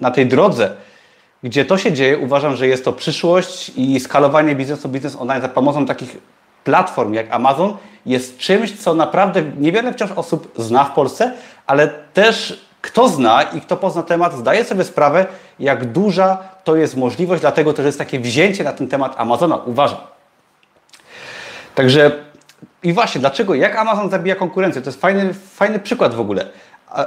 na 0.00 0.10
tej 0.10 0.26
drodze, 0.26 0.76
gdzie 1.42 1.64
to 1.64 1.78
się 1.78 1.92
dzieje, 1.92 2.18
uważam, 2.18 2.56
że 2.56 2.66
jest 2.66 2.84
to 2.84 2.92
przyszłość 2.92 3.72
i 3.76 4.00
skalowanie 4.00 4.54
biznesu, 4.54 4.88
biznes 4.88 5.16
online 5.16 5.42
za 5.42 5.48
pomocą 5.48 5.86
takich 5.86 6.18
platform 6.64 7.14
jak 7.14 7.32
Amazon 7.32 7.76
jest 8.06 8.38
czymś, 8.38 8.80
co 8.80 8.94
naprawdę 8.94 9.42
niewiele 9.58 9.92
wciąż 9.92 10.10
osób 10.10 10.52
zna 10.56 10.84
w 10.84 10.94
Polsce, 10.94 11.32
ale 11.66 11.88
też 11.88 12.66
kto 12.80 13.08
zna 13.08 13.42
i 13.42 13.60
kto 13.60 13.76
pozna 13.76 14.02
temat, 14.02 14.34
zdaje 14.34 14.64
sobie 14.64 14.84
sprawę, 14.84 15.26
jak 15.58 15.92
duża 15.92 16.38
to 16.64 16.76
jest 16.76 16.96
możliwość, 16.96 17.40
dlatego 17.40 17.72
też 17.72 17.86
jest 17.86 17.98
takie 17.98 18.20
wzięcie 18.20 18.64
na 18.64 18.72
ten 18.72 18.88
temat 18.88 19.14
Amazona, 19.18 19.56
uważam. 19.56 19.98
Także 21.74 22.30
I 22.82 22.92
właśnie, 22.92 23.20
dlaczego, 23.20 23.54
jak 23.54 23.76
Amazon 23.76 24.10
zabija 24.10 24.34
konkurencję? 24.34 24.82
To 24.82 24.88
jest 24.88 25.00
fajny, 25.00 25.34
fajny 25.34 25.78
przykład 25.78 26.14
w 26.14 26.20
ogóle. 26.20 26.46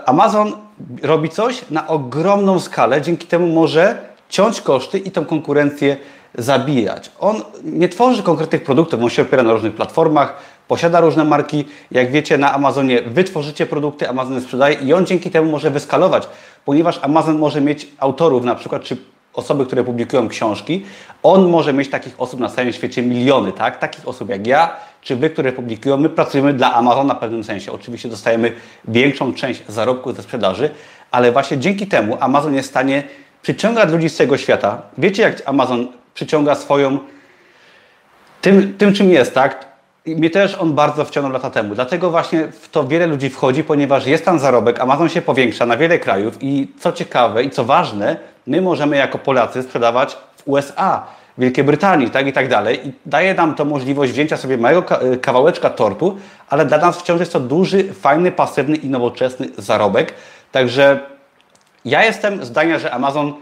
Amazon 0.05 0.53
robi 1.01 1.29
coś 1.29 1.69
na 1.69 1.87
ogromną 1.87 2.59
skalę, 2.59 3.01
dzięki 3.01 3.27
temu 3.27 3.47
może 3.47 4.12
ciąć 4.33 4.61
koszty 4.61 4.99
i 4.99 5.11
tą 5.11 5.25
konkurencję 5.25 5.97
zabijać. 6.37 7.11
On 7.19 7.41
nie 7.63 7.89
tworzy 7.89 8.23
konkretnych 8.23 8.63
produktów, 8.63 9.03
on 9.03 9.09
się 9.09 9.21
opiera 9.21 9.43
na 9.43 9.53
różnych 9.53 9.75
platformach, 9.75 10.37
posiada 10.67 11.01
różne 11.01 11.23
marki. 11.23 11.65
Jak 11.91 12.11
wiecie, 12.11 12.37
na 12.37 12.53
Amazonie 12.53 13.01
wy 13.01 13.23
tworzycie 13.23 13.65
produkty, 13.65 14.09
Amazon 14.09 14.33
je 14.33 14.41
sprzedaje 14.41 14.75
i 14.75 14.93
on 14.93 15.05
dzięki 15.05 15.31
temu 15.31 15.51
może 15.51 15.71
wyskalować, 15.71 16.27
ponieważ 16.65 16.99
Amazon 17.01 17.37
może 17.37 17.61
mieć 17.61 17.87
autorów 17.99 18.43
na 18.43 18.55
przykład, 18.55 18.83
czy 18.83 18.97
osoby, 19.33 19.65
które 19.65 19.83
publikują 19.83 20.27
książki, 20.27 20.85
on 21.23 21.49
może 21.49 21.73
mieć 21.73 21.89
takich 21.89 22.13
osób 22.17 22.39
na 22.39 22.49
całym 22.49 22.73
świecie 22.73 23.01
miliony, 23.01 23.51
tak? 23.51 23.79
Takich 23.79 24.07
osób 24.07 24.29
jak 24.29 24.47
ja, 24.47 24.75
czy 25.01 25.15
wy, 25.15 25.29
które 25.29 25.51
publikują, 25.51 25.97
my 25.97 26.09
pracujemy 26.09 26.53
dla 26.53 26.73
Amazona 26.73 27.13
w 27.13 27.19
pewnym 27.19 27.43
sensie. 27.43 27.71
Oczywiście 27.71 28.09
dostajemy 28.09 28.51
większą 28.87 29.33
część 29.33 29.63
zarobku 29.67 30.13
ze 30.13 30.23
sprzedaży, 30.23 30.69
ale 31.11 31.31
właśnie 31.31 31.57
dzięki 31.57 31.87
temu 31.87 32.17
Amazon 32.19 32.53
jest 32.53 32.67
w 32.67 32.71
stanie 32.71 33.03
przyciągać 33.43 33.91
ludzi 33.91 34.09
z 34.09 34.15
całego 34.15 34.37
świata. 34.37 34.81
Wiecie, 34.97 35.23
jak 35.23 35.41
Amazon 35.45 35.87
przyciąga 36.13 36.55
swoją 36.55 36.99
tym, 38.41 38.73
tym 38.77 38.93
czym 38.93 39.09
jest, 39.11 39.33
tak? 39.33 39.65
Mnie 40.05 40.29
też 40.29 40.55
on 40.55 40.73
bardzo 40.73 41.05
wciągnął 41.05 41.33
lata 41.33 41.49
temu. 41.49 41.75
Dlatego 41.75 42.11
właśnie 42.11 42.47
w 42.47 42.69
to 42.69 42.87
wiele 42.87 43.07
ludzi 43.07 43.29
wchodzi, 43.29 43.63
ponieważ 43.63 44.05
jest 44.05 44.25
tam 44.25 44.39
zarobek, 44.39 44.79
Amazon 44.79 45.09
się 45.09 45.21
powiększa 45.21 45.65
na 45.65 45.77
wiele 45.77 45.99
krajów 45.99 46.37
i 46.41 46.67
co 46.79 46.91
ciekawe 46.91 47.43
i 47.43 47.49
co 47.49 47.63
ważne, 47.63 48.17
my 48.47 48.61
możemy 48.61 48.97
jako 48.97 49.17
Polacy 49.17 49.63
sprzedawać 49.63 50.17
w 50.37 50.43
USA, 50.45 51.03
Wielkiej 51.37 51.63
Brytanii, 51.63 52.09
tak 52.09 52.27
i 52.27 52.33
tak 52.33 52.47
dalej. 52.47 52.87
I 52.87 52.91
daje 53.05 53.33
nam 53.33 53.55
to 53.55 53.65
możliwość 53.65 54.11
wzięcia 54.11 54.37
sobie 54.37 54.57
małego 54.57 54.97
kawałeczka 55.21 55.69
tortu, 55.69 56.17
ale 56.49 56.65
dla 56.65 56.77
nas 56.77 56.97
wciąż 56.97 57.19
jest 57.19 57.33
to 57.33 57.39
duży, 57.39 57.93
fajny, 57.93 58.31
pasywny 58.31 58.75
i 58.75 58.89
nowoczesny 58.89 59.49
zarobek. 59.57 60.13
Także 60.51 60.99
ja 61.85 62.03
jestem 62.03 62.45
zdania, 62.45 62.79
że 62.79 62.91
Amazon 62.91 63.33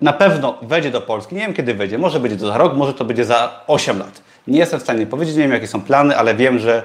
na 0.00 0.12
pewno 0.12 0.58
wejdzie 0.62 0.90
do 0.90 1.00
Polski. 1.00 1.34
Nie 1.34 1.40
wiem 1.40 1.54
kiedy 1.54 1.74
wejdzie, 1.74 1.98
może 1.98 2.20
będzie 2.20 2.36
to 2.36 2.46
za 2.46 2.58
rok, 2.58 2.76
może 2.76 2.94
to 2.94 3.04
będzie 3.04 3.24
za 3.24 3.60
8 3.66 3.98
lat. 3.98 4.22
Nie 4.46 4.58
jestem 4.58 4.80
w 4.80 4.82
stanie 4.82 5.06
powiedzieć, 5.06 5.36
nie 5.36 5.42
wiem 5.42 5.52
jakie 5.52 5.66
są 5.66 5.82
plany, 5.82 6.16
ale 6.16 6.34
wiem, 6.34 6.58
że, 6.58 6.82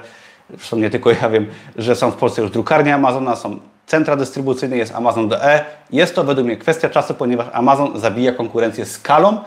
zresztą 0.50 0.76
nie 0.76 0.90
tylko 0.90 1.10
ja 1.10 1.30
wiem, 1.30 1.46
że 1.76 1.96
są 1.96 2.10
w 2.10 2.16
Polsce 2.16 2.42
już 2.42 2.50
drukarnie 2.50 2.94
Amazona, 2.94 3.36
są 3.36 3.60
centra 3.86 4.16
dystrybucyjne, 4.16 4.76
jest 4.76 4.94
Amazon.de. 4.94 5.64
Jest 5.90 6.14
to 6.14 6.24
według 6.24 6.46
mnie 6.46 6.56
kwestia 6.56 6.90
czasu, 6.90 7.14
ponieważ 7.14 7.46
Amazon 7.52 8.00
zabija 8.00 8.32
konkurencję 8.32 8.86
skalą 8.86 9.38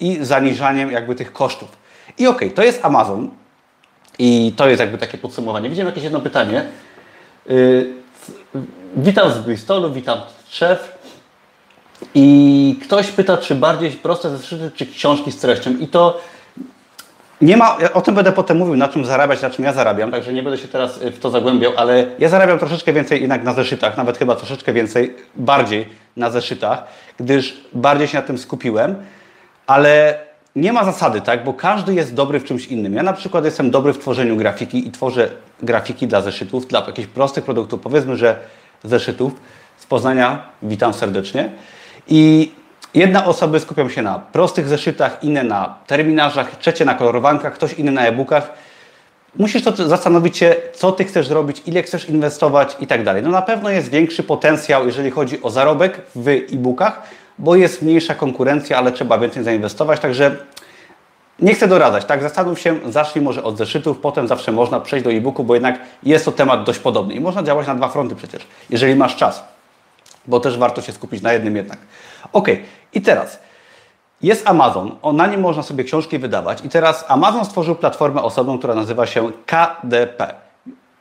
i 0.00 0.18
zaniżaniem 0.20 0.90
jakby 0.90 1.14
tych 1.14 1.32
kosztów. 1.32 1.68
I 2.18 2.26
okej, 2.26 2.48
okay, 2.48 2.56
to 2.56 2.62
jest 2.62 2.84
Amazon 2.84 3.30
i 4.18 4.52
to 4.56 4.68
jest 4.68 4.80
jakby 4.80 4.98
takie 4.98 5.18
podsumowanie. 5.18 5.70
Widziałem 5.70 5.88
jakieś 5.88 6.04
jedno 6.04 6.20
pytanie. 6.20 6.66
Yy, 7.46 7.92
witam 8.96 9.32
z 9.32 9.38
Bristolu, 9.38 9.92
witam 9.92 10.20
szef. 10.48 10.99
I 12.14 12.78
ktoś 12.82 13.06
pyta, 13.06 13.36
czy 13.36 13.54
bardziej 13.54 13.90
proste 13.90 14.30
zeszyty, 14.30 14.70
czy 14.74 14.86
książki 14.86 15.32
z 15.32 15.36
treścią. 15.36 15.70
I 15.70 15.88
to 15.88 16.20
nie 17.40 17.56
ma, 17.56 17.76
o 17.94 18.00
tym 18.00 18.14
będę 18.14 18.32
potem 18.32 18.56
mówił, 18.56 18.76
na 18.76 18.88
czym 18.88 19.04
zarabiać, 19.04 19.42
na 19.42 19.50
czym 19.50 19.64
ja 19.64 19.72
zarabiam, 19.72 20.10
także 20.10 20.32
nie 20.32 20.42
będę 20.42 20.58
się 20.58 20.68
teraz 20.68 20.98
w 20.98 21.18
to 21.18 21.30
zagłębiał, 21.30 21.72
ale 21.76 22.06
ja 22.18 22.28
zarabiam 22.28 22.58
troszeczkę 22.58 22.92
więcej 22.92 23.20
jednak 23.20 23.44
na 23.44 23.54
zeszytach, 23.54 23.96
nawet 23.96 24.18
chyba 24.18 24.36
troszeczkę 24.36 24.72
więcej, 24.72 25.16
bardziej 25.36 25.88
na 26.16 26.30
zeszytach, 26.30 26.84
gdyż 27.20 27.60
bardziej 27.72 28.08
się 28.08 28.18
na 28.18 28.22
tym 28.22 28.38
skupiłem, 28.38 28.96
ale 29.66 30.18
nie 30.56 30.72
ma 30.72 30.84
zasady, 30.84 31.20
tak, 31.20 31.44
bo 31.44 31.54
każdy 31.54 31.94
jest 31.94 32.14
dobry 32.14 32.40
w 32.40 32.44
czymś 32.44 32.66
innym. 32.66 32.94
Ja 32.94 33.02
na 33.02 33.12
przykład 33.12 33.44
jestem 33.44 33.70
dobry 33.70 33.92
w 33.92 33.98
tworzeniu 33.98 34.36
grafiki 34.36 34.88
i 34.88 34.90
tworzę 34.90 35.28
grafiki 35.62 36.06
dla 36.06 36.20
zeszytów, 36.20 36.66
dla 36.66 36.84
jakichś 36.86 37.08
prostych 37.08 37.44
produktów, 37.44 37.80
powiedzmy, 37.80 38.16
że 38.16 38.36
zeszytów 38.84 39.32
z 39.78 39.86
Poznania, 39.86 40.42
witam 40.62 40.94
serdecznie. 40.94 41.50
I 42.10 42.52
Jedna 42.94 43.24
osoby 43.24 43.60
skupią 43.60 43.88
się 43.88 44.02
na 44.02 44.18
prostych 44.18 44.68
zeszytach, 44.68 45.18
inne 45.22 45.44
na 45.44 45.74
terminarzach, 45.86 46.56
trzecie 46.56 46.84
na 46.84 46.94
kolorowankach, 46.94 47.54
ktoś 47.54 47.72
inny 47.72 47.92
na 47.92 48.06
e-bookach. 48.06 48.52
Musisz 49.36 49.62
to 49.62 49.88
zastanowić 49.88 50.38
się, 50.38 50.56
co 50.74 50.92
ty 50.92 51.04
chcesz 51.04 51.28
zrobić, 51.28 51.62
ile 51.66 51.82
chcesz 51.82 52.08
inwestować 52.08 52.76
i 52.80 52.86
tak 52.86 53.04
dalej. 53.04 53.22
No 53.22 53.30
na 53.30 53.42
pewno 53.42 53.70
jest 53.70 53.90
większy 53.90 54.22
potencjał, 54.22 54.86
jeżeli 54.86 55.10
chodzi 55.10 55.42
o 55.42 55.50
zarobek 55.50 56.00
w 56.14 56.28
e-bookach, 56.28 57.02
bo 57.38 57.56
jest 57.56 57.82
mniejsza 57.82 58.14
konkurencja, 58.14 58.78
ale 58.78 58.92
trzeba 58.92 59.18
więcej 59.18 59.44
zainwestować, 59.44 60.00
także 60.00 60.36
nie 61.38 61.54
chcę 61.54 61.68
doradzać, 61.68 62.04
tak? 62.04 62.22
Zastanów 62.22 62.60
się, 62.60 62.78
zacznij 62.88 63.24
może 63.24 63.42
od 63.42 63.58
zeszytów, 63.58 63.98
potem 63.98 64.28
zawsze 64.28 64.52
można 64.52 64.80
przejść 64.80 65.04
do 65.04 65.12
e-booku, 65.12 65.44
bo 65.44 65.54
jednak 65.54 65.78
jest 66.02 66.24
to 66.24 66.32
temat 66.32 66.64
dość 66.64 66.78
podobny 66.78 67.14
i 67.14 67.20
można 67.20 67.42
działać 67.42 67.66
na 67.66 67.74
dwa 67.74 67.88
fronty 67.88 68.14
przecież, 68.14 68.46
jeżeli 68.70 68.94
masz 68.94 69.16
czas, 69.16 69.44
bo 70.30 70.40
też 70.40 70.58
warto 70.58 70.82
się 70.82 70.92
skupić 70.92 71.22
na 71.22 71.32
jednym 71.32 71.56
jednak. 71.56 71.78
Ok, 72.32 72.48
i 72.94 73.00
teraz 73.00 73.38
jest 74.22 74.48
Amazon, 74.48 74.96
na 75.12 75.26
nim 75.26 75.40
można 75.40 75.62
sobie 75.62 75.84
książki 75.84 76.18
wydawać 76.18 76.64
i 76.64 76.68
teraz 76.68 77.04
Amazon 77.08 77.44
stworzył 77.44 77.74
platformę 77.74 78.22
osobną, 78.22 78.58
która 78.58 78.74
nazywa 78.74 79.06
się 79.06 79.30
KDP. 79.46 80.34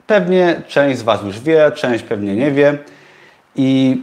Pewnie 0.07 0.61
część 0.67 0.99
z 0.99 1.01
Was 1.01 1.23
już 1.23 1.39
wie, 1.39 1.71
część 1.75 2.03
pewnie 2.03 2.35
nie 2.35 2.51
wie 2.51 2.77
i 3.55 4.01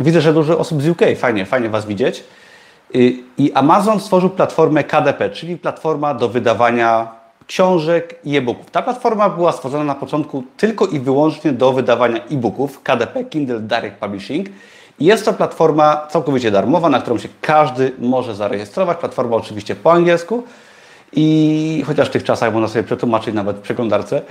widzę, 0.00 0.20
że 0.20 0.32
dużo 0.32 0.58
osób 0.58 0.82
z 0.82 0.88
UK, 0.88 1.00
fajnie, 1.16 1.46
fajnie 1.46 1.68
Was 1.68 1.86
widzieć. 1.86 2.24
I 3.38 3.52
Amazon 3.54 4.00
stworzył 4.00 4.30
platformę 4.30 4.84
KDP, 4.84 5.30
czyli 5.30 5.56
platforma 5.56 6.14
do 6.14 6.28
wydawania 6.28 7.17
książek 7.48 8.20
i 8.24 8.36
e-booków. 8.36 8.70
Ta 8.70 8.82
platforma 8.82 9.28
była 9.28 9.52
stworzona 9.52 9.84
na 9.84 9.94
początku 9.94 10.44
tylko 10.56 10.86
i 10.86 11.00
wyłącznie 11.00 11.52
do 11.52 11.72
wydawania 11.72 12.24
e-booków, 12.30 12.82
KDP, 12.82 13.24
Kindle 13.24 13.60
Direct 13.60 13.96
Publishing. 13.96 14.48
Jest 15.00 15.24
to 15.24 15.32
platforma 15.32 16.06
całkowicie 16.10 16.50
darmowa, 16.50 16.88
na 16.88 17.00
którą 17.00 17.18
się 17.18 17.28
każdy 17.40 17.92
może 17.98 18.34
zarejestrować. 18.34 18.98
Platforma 18.98 19.36
oczywiście 19.36 19.76
po 19.76 19.92
angielsku 19.92 20.42
i 21.12 21.84
chociaż 21.86 22.08
w 22.08 22.10
tych 22.10 22.24
czasach 22.24 22.52
można 22.52 22.68
sobie 22.68 22.82
przetłumaczyć 22.82 23.34
nawet 23.34 23.56
w 23.56 23.60
przeglądarce. 23.60 24.22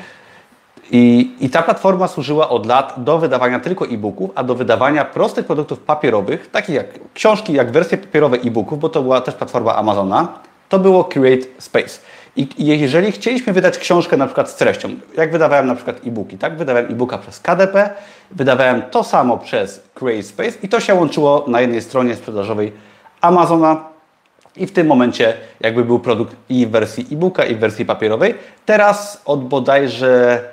I, 0.91 1.31
I 1.39 1.49
ta 1.49 1.63
platforma 1.63 2.07
służyła 2.07 2.49
od 2.49 2.65
lat 2.65 2.93
do 2.97 3.17
wydawania 3.17 3.59
tylko 3.59 3.85
e-booków, 3.85 4.31
a 4.35 4.43
do 4.43 4.55
wydawania 4.55 5.05
prostych 5.05 5.45
produktów 5.45 5.79
papierowych, 5.79 6.51
takich 6.51 6.75
jak 6.75 6.85
książki, 7.13 7.53
jak 7.53 7.71
wersje 7.71 7.97
papierowe 7.97 8.37
e-booków, 8.37 8.79
bo 8.79 8.89
to 8.89 9.01
była 9.01 9.21
też 9.21 9.35
platforma 9.35 9.75
Amazona, 9.75 10.27
to 10.69 10.79
było 10.79 11.03
Create 11.03 11.47
Space. 11.57 11.99
I 12.37 12.47
jeżeli 12.57 13.11
chcieliśmy 13.11 13.53
wydać 13.53 13.77
książkę 13.77 14.17
na 14.17 14.25
przykład 14.25 14.49
z 14.49 14.55
treścią, 14.55 14.89
jak 15.17 15.31
wydawałem 15.31 15.67
na 15.67 15.75
przykład 15.75 15.97
e-booki, 16.07 16.37
tak? 16.37 16.57
Wydawałem 16.57 16.91
e-booka 16.91 17.17
przez 17.17 17.39
KDP, 17.39 17.89
wydawałem 18.31 18.81
to 18.81 19.03
samo 19.03 19.37
przez 19.37 19.83
CreateSpace 19.99 20.57
i 20.63 20.69
to 20.69 20.79
się 20.79 20.93
łączyło 20.93 21.45
na 21.47 21.61
jednej 21.61 21.81
stronie 21.81 22.15
sprzedażowej 22.15 22.73
Amazona 23.21 23.85
i 24.55 24.67
w 24.67 24.71
tym 24.71 24.87
momencie 24.87 25.33
jakby 25.59 25.85
był 25.85 25.99
produkt 25.99 26.35
i 26.49 26.67
w 26.67 26.69
wersji 26.69 27.07
e-booka 27.11 27.45
i 27.45 27.55
w 27.55 27.59
wersji 27.59 27.85
papierowej. 27.85 28.35
Teraz 28.65 29.21
od 29.25 29.47
bodajże 29.47 30.43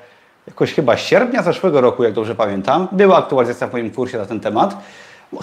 jakoś 0.46 0.74
chyba 0.74 0.96
sierpnia 0.96 1.42
zeszłego 1.42 1.80
roku, 1.80 2.04
jak 2.04 2.12
dobrze 2.12 2.34
pamiętam, 2.34 2.88
była 2.92 3.18
aktualizacja 3.18 3.66
w 3.66 3.72
moim 3.72 3.90
kursie 3.90 4.18
na 4.18 4.26
ten 4.26 4.40
temat, 4.40 4.76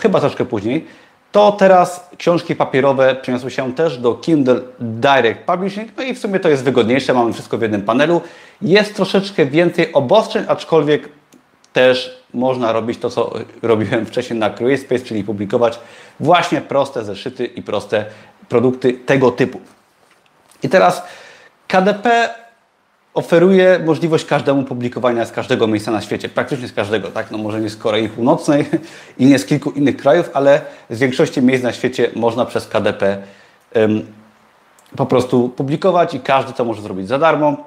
chyba 0.01 0.19
troszkę 0.19 0.45
później 0.45 0.85
to 1.31 1.51
teraz 1.51 2.09
książki 2.17 2.55
papierowe 2.55 3.15
przeniosły 3.15 3.51
się 3.51 3.73
też 3.73 3.97
do 3.97 4.13
Kindle 4.13 4.61
Direct 4.79 5.39
Publishing, 5.39 5.97
no 5.97 6.03
i 6.03 6.13
w 6.13 6.19
sumie 6.19 6.39
to 6.39 6.49
jest 6.49 6.63
wygodniejsze, 6.63 7.13
mamy 7.13 7.33
wszystko 7.33 7.57
w 7.57 7.61
jednym 7.61 7.81
panelu. 7.81 8.21
Jest 8.61 8.95
troszeczkę 8.95 9.45
więcej 9.45 9.93
obostrzeń, 9.93 10.45
aczkolwiek 10.47 11.09
też 11.73 12.23
można 12.33 12.71
robić 12.71 12.99
to, 12.99 13.09
co 13.09 13.33
robiłem 13.61 14.05
wcześniej 14.05 14.39
na 14.39 14.49
CreateSpace, 14.49 15.05
czyli 15.05 15.23
publikować 15.23 15.79
właśnie 16.19 16.61
proste 16.61 17.03
zeszyty 17.03 17.45
i 17.45 17.61
proste 17.61 18.05
produkty 18.49 18.93
tego 18.93 19.31
typu. 19.31 19.61
I 20.63 20.69
teraz 20.69 21.03
KDP 21.67 22.29
oferuje 23.13 23.79
możliwość 23.85 24.25
każdemu 24.25 24.63
publikowania 24.63 25.25
z 25.25 25.31
każdego 25.31 25.67
miejsca 25.67 25.91
na 25.91 26.01
świecie, 26.01 26.29
praktycznie 26.29 26.67
z 26.67 26.73
każdego, 26.73 27.07
tak? 27.07 27.31
No 27.31 27.37
może 27.37 27.61
nie 27.61 27.69
z 27.69 27.77
Korei 27.77 28.09
Północnej 28.09 28.65
i 29.17 29.25
nie 29.25 29.39
z 29.39 29.45
kilku 29.45 29.71
innych 29.71 29.97
krajów, 29.97 30.29
ale 30.33 30.61
z 30.89 30.99
większości 30.99 31.41
miejsc 31.41 31.63
na 31.63 31.73
świecie 31.73 32.09
można 32.15 32.45
przez 32.45 32.67
KDP 32.67 33.17
po 34.95 35.05
prostu 35.05 35.49
publikować 35.49 36.13
i 36.13 36.19
każdy 36.19 36.53
to 36.53 36.65
może 36.65 36.81
zrobić 36.81 37.07
za 37.07 37.19
darmo. 37.19 37.57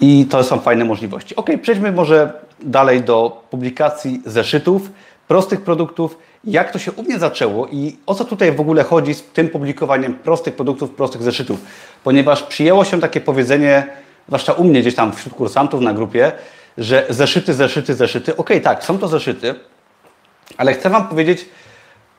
I 0.00 0.26
to 0.30 0.44
są 0.44 0.58
fajne 0.58 0.84
możliwości. 0.84 1.36
Ok, 1.36 1.50
przejdźmy 1.62 1.92
może 1.92 2.32
dalej 2.60 3.02
do 3.02 3.42
publikacji 3.50 4.22
zeszytów, 4.26 4.90
prostych 5.28 5.60
produktów, 5.60 6.18
jak 6.44 6.72
to 6.72 6.78
się 6.78 6.92
u 6.92 7.02
mnie 7.02 7.18
zaczęło 7.18 7.66
i 7.66 7.96
o 8.06 8.14
co 8.14 8.24
tutaj 8.24 8.52
w 8.52 8.60
ogóle 8.60 8.84
chodzi 8.84 9.14
z 9.14 9.22
tym 9.22 9.48
publikowaniem 9.48 10.14
prostych 10.14 10.56
produktów, 10.56 10.90
prostych 10.90 11.22
zeszytów. 11.22 11.60
Ponieważ 12.04 12.42
przyjęło 12.42 12.84
się 12.84 13.00
takie 13.00 13.20
powiedzenie, 13.20 13.86
zwłaszcza 14.28 14.52
u 14.52 14.64
mnie 14.64 14.80
gdzieś 14.80 14.94
tam 14.94 15.12
wśród 15.12 15.34
kursantów 15.34 15.80
na 15.80 15.92
grupie, 15.92 16.32
że 16.78 17.06
zeszyty, 17.08 17.54
zeszyty, 17.54 17.94
zeszyty. 17.94 18.32
Okej, 18.32 18.56
okay, 18.56 18.60
tak, 18.60 18.84
są 18.84 18.98
to 18.98 19.08
zeszyty, 19.08 19.54
ale 20.56 20.74
chcę 20.74 20.90
Wam 20.90 21.08
powiedzieć, 21.08 21.48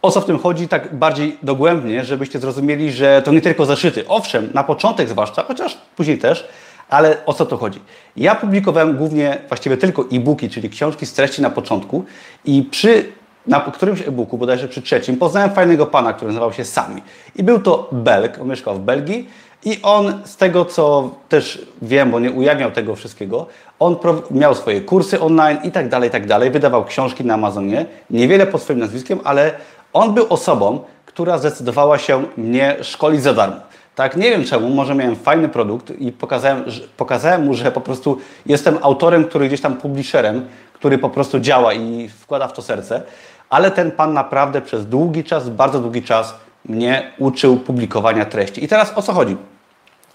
o 0.01 0.11
co 0.11 0.21
w 0.21 0.25
tym 0.25 0.39
chodzi 0.39 0.67
tak 0.67 0.95
bardziej 0.95 1.37
dogłębnie, 1.43 2.05
żebyście 2.05 2.39
zrozumieli, 2.39 2.91
że 2.91 3.21
to 3.21 3.31
nie 3.31 3.41
tylko 3.41 3.65
zeszyty. 3.65 4.07
Owszem, 4.07 4.49
na 4.53 4.63
początek 4.63 5.09
zwłaszcza, 5.09 5.43
chociaż 5.43 5.77
później 5.95 6.17
też, 6.17 6.47
Ale 6.89 7.25
o 7.25 7.33
co 7.33 7.45
to 7.45 7.57
chodzi? 7.57 7.79
Ja 8.15 8.35
publikowałem 8.35 8.97
głównie, 8.97 9.37
właściwie 9.47 9.77
tylko 9.77 10.05
e-booki, 10.11 10.49
czyli 10.49 10.69
książki 10.69 11.05
z 11.05 11.13
treści 11.13 11.41
na 11.41 11.49
początku 11.49 12.05
i 12.45 12.63
przy 12.63 13.11
na 13.47 13.59
którymś 13.59 14.01
e-booku, 14.01 14.37
bodajże 14.37 14.67
przy 14.67 14.81
trzecim, 14.81 15.17
poznałem 15.17 15.51
fajnego 15.51 15.85
pana, 15.85 16.13
który 16.13 16.27
nazywał 16.27 16.53
się 16.53 16.65
Sami. 16.65 17.01
I 17.35 17.43
był 17.43 17.59
to 17.59 17.89
Belg, 17.91 18.41
on 18.41 18.47
mieszkał 18.47 18.75
w 18.75 18.79
Belgii 18.79 19.29
i 19.65 19.79
on, 19.83 20.21
z 20.25 20.37
tego 20.37 20.65
co 20.65 21.09
też 21.29 21.65
wiem, 21.81 22.11
bo 22.11 22.19
nie 22.19 22.31
ujawniał 22.31 22.71
tego 22.71 22.95
wszystkiego, 22.95 23.45
on 23.79 23.95
miał 24.31 24.55
swoje 24.55 24.81
kursy 24.81 25.19
online 25.19 25.57
i 25.63 25.71
tak 25.71 25.89
dalej, 25.89 26.09
i 26.09 26.11
tak 26.11 26.27
dalej, 26.27 26.51
wydawał 26.51 26.85
książki 26.85 27.25
na 27.25 27.33
Amazonie, 27.33 27.85
niewiele 28.09 28.47
pod 28.47 28.61
swoim 28.61 28.79
nazwiskiem, 28.79 29.19
ale 29.23 29.51
on 29.93 30.13
był 30.13 30.25
osobą, 30.29 30.79
która 31.05 31.37
zdecydowała 31.37 31.97
się 31.97 32.23
mnie 32.37 32.75
szkolić 32.81 33.21
za 33.21 33.33
darmo. 33.33 33.55
Tak, 33.95 34.17
nie 34.17 34.29
wiem 34.29 34.43
czemu, 34.43 34.69
może 34.69 34.95
miałem 34.95 35.15
fajny 35.15 35.49
produkt 35.49 35.91
i 35.99 36.11
pokazałem, 36.11 36.63
pokazałem 36.97 37.45
mu, 37.45 37.53
że 37.53 37.71
po 37.71 37.81
prostu 37.81 38.17
jestem 38.45 38.77
autorem, 38.81 39.25
który 39.25 39.47
gdzieś 39.47 39.61
tam 39.61 39.77
publisherem, 39.77 40.47
który 40.73 40.97
po 40.97 41.09
prostu 41.09 41.39
działa 41.39 41.73
i 41.73 42.09
wkłada 42.09 42.47
w 42.47 42.53
to 42.53 42.61
serce, 42.61 43.01
ale 43.49 43.71
ten 43.71 43.91
pan 43.91 44.13
naprawdę 44.13 44.61
przez 44.61 44.85
długi 44.85 45.23
czas, 45.23 45.49
bardzo 45.49 45.79
długi 45.79 46.03
czas 46.03 46.35
mnie 46.69 47.11
uczył 47.17 47.57
publikowania 47.57 48.25
treści. 48.25 48.63
I 48.63 48.67
teraz 48.67 48.93
o 48.95 49.01
co 49.01 49.13
chodzi? 49.13 49.37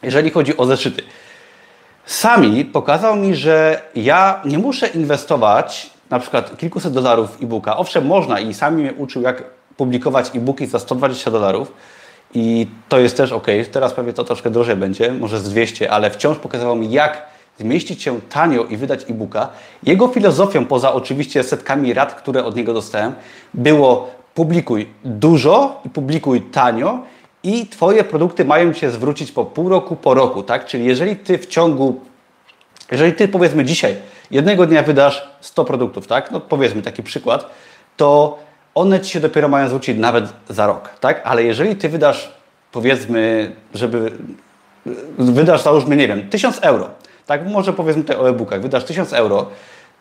Jeżeli 0.03 0.31
chodzi 0.31 0.57
o 0.57 0.67
zeszyty. 0.67 1.03
Sami 2.07 2.65
pokazał 2.65 3.17
mi, 3.17 3.35
że 3.35 3.83
ja 3.95 4.41
nie 4.45 4.59
muszę 4.59 4.87
inwestować 4.87 5.91
na 6.11 6.19
przykład 6.19 6.57
kilkuset 6.57 6.93
dolarów 6.93 7.39
e-booka. 7.43 7.77
Owszem, 7.77 8.07
można 8.07 8.41
i 8.41 8.55
sami 8.55 8.83
mnie 8.83 8.93
uczył, 8.93 9.23
jak 9.23 9.45
publikować 9.77 10.37
e-booki 10.37 10.67
za 10.67 10.79
120 10.79 11.31
dolarów 11.31 11.73
i 12.35 12.67
to 12.89 12.99
jest 12.99 13.17
też 13.17 13.33
ok. 13.33 13.47
Teraz 13.73 13.93
pewnie 13.93 14.13
to 14.13 14.25
troszkę 14.25 14.51
drożej 14.51 14.77
będzie, 14.77 15.13
może 15.13 15.41
z 15.41 15.51
200, 15.51 15.91
ale 15.91 16.11
wciąż 16.11 16.39
pokazywał 16.39 16.77
mi, 16.77 16.93
jak 16.93 17.23
zmieścić 17.59 18.03
się 18.03 18.21
tanio 18.21 18.65
i 18.65 18.77
wydać 18.77 19.11
e-booka. 19.11 19.49
Jego 19.83 20.09
filozofią, 20.09 20.67
poza 20.67 20.93
oczywiście 20.93 21.43
setkami 21.43 21.95
rad, 21.95 22.15
które 22.15 22.45
od 22.45 22.57
niego 22.57 22.75
dostałem, 22.75 23.15
było 23.55 24.11
publikuj 24.35 24.89
dużo 25.05 25.81
i 25.85 25.91
publikuj 25.91 26.41
tanio 26.41 26.99
i 27.43 27.67
Twoje 27.67 28.05
produkty 28.05 28.45
mają 28.45 28.73
się 28.73 28.91
zwrócić 28.91 29.33
po 29.33 29.45
pół 29.45 29.69
roku, 29.69 29.97
po 29.97 30.15
roku, 30.15 30.43
tak? 30.43 30.67
Czyli 30.67 30.85
jeżeli 30.85 31.17
Ty 31.17 31.39
w 31.39 31.47
ciągu, 31.47 32.01
jeżeli 32.91 33.13
Ty 33.13 33.29
powiedzmy 33.29 33.65
dzisiaj, 33.65 33.97
jednego 34.31 34.67
dnia 34.67 34.83
wydasz 34.83 35.29
100 35.41 35.65
produktów, 35.65 36.07
tak? 36.07 36.31
No 36.31 36.41
powiedzmy 36.41 36.83
taki 36.83 37.03
przykład, 37.03 37.51
to 37.97 38.39
one 38.75 39.01
Ci 39.01 39.13
się 39.13 39.21
dopiero 39.21 39.49
mają 39.49 39.69
zwrócić 39.69 39.99
nawet 39.99 40.25
za 40.49 40.67
rok, 40.67 40.91
tak? 41.01 41.21
Ale 41.25 41.43
jeżeli 41.43 41.77
Ty 41.77 41.89
wydasz, 41.89 42.33
powiedzmy, 42.73 43.53
żeby, 43.75 44.13
wydasz 45.19 45.63
załóżmy, 45.63 45.97
nie 45.97 46.09
wiem, 46.09 46.29
1000 46.29 46.59
euro, 46.63 46.91
tak? 47.27 47.47
Może 47.47 47.73
powiedzmy 47.73 48.03
tutaj 48.03 48.17
o 48.17 48.29
e-bookach, 48.29 48.61
wydasz 48.61 48.85
1000 48.85 49.13
euro, 49.13 49.47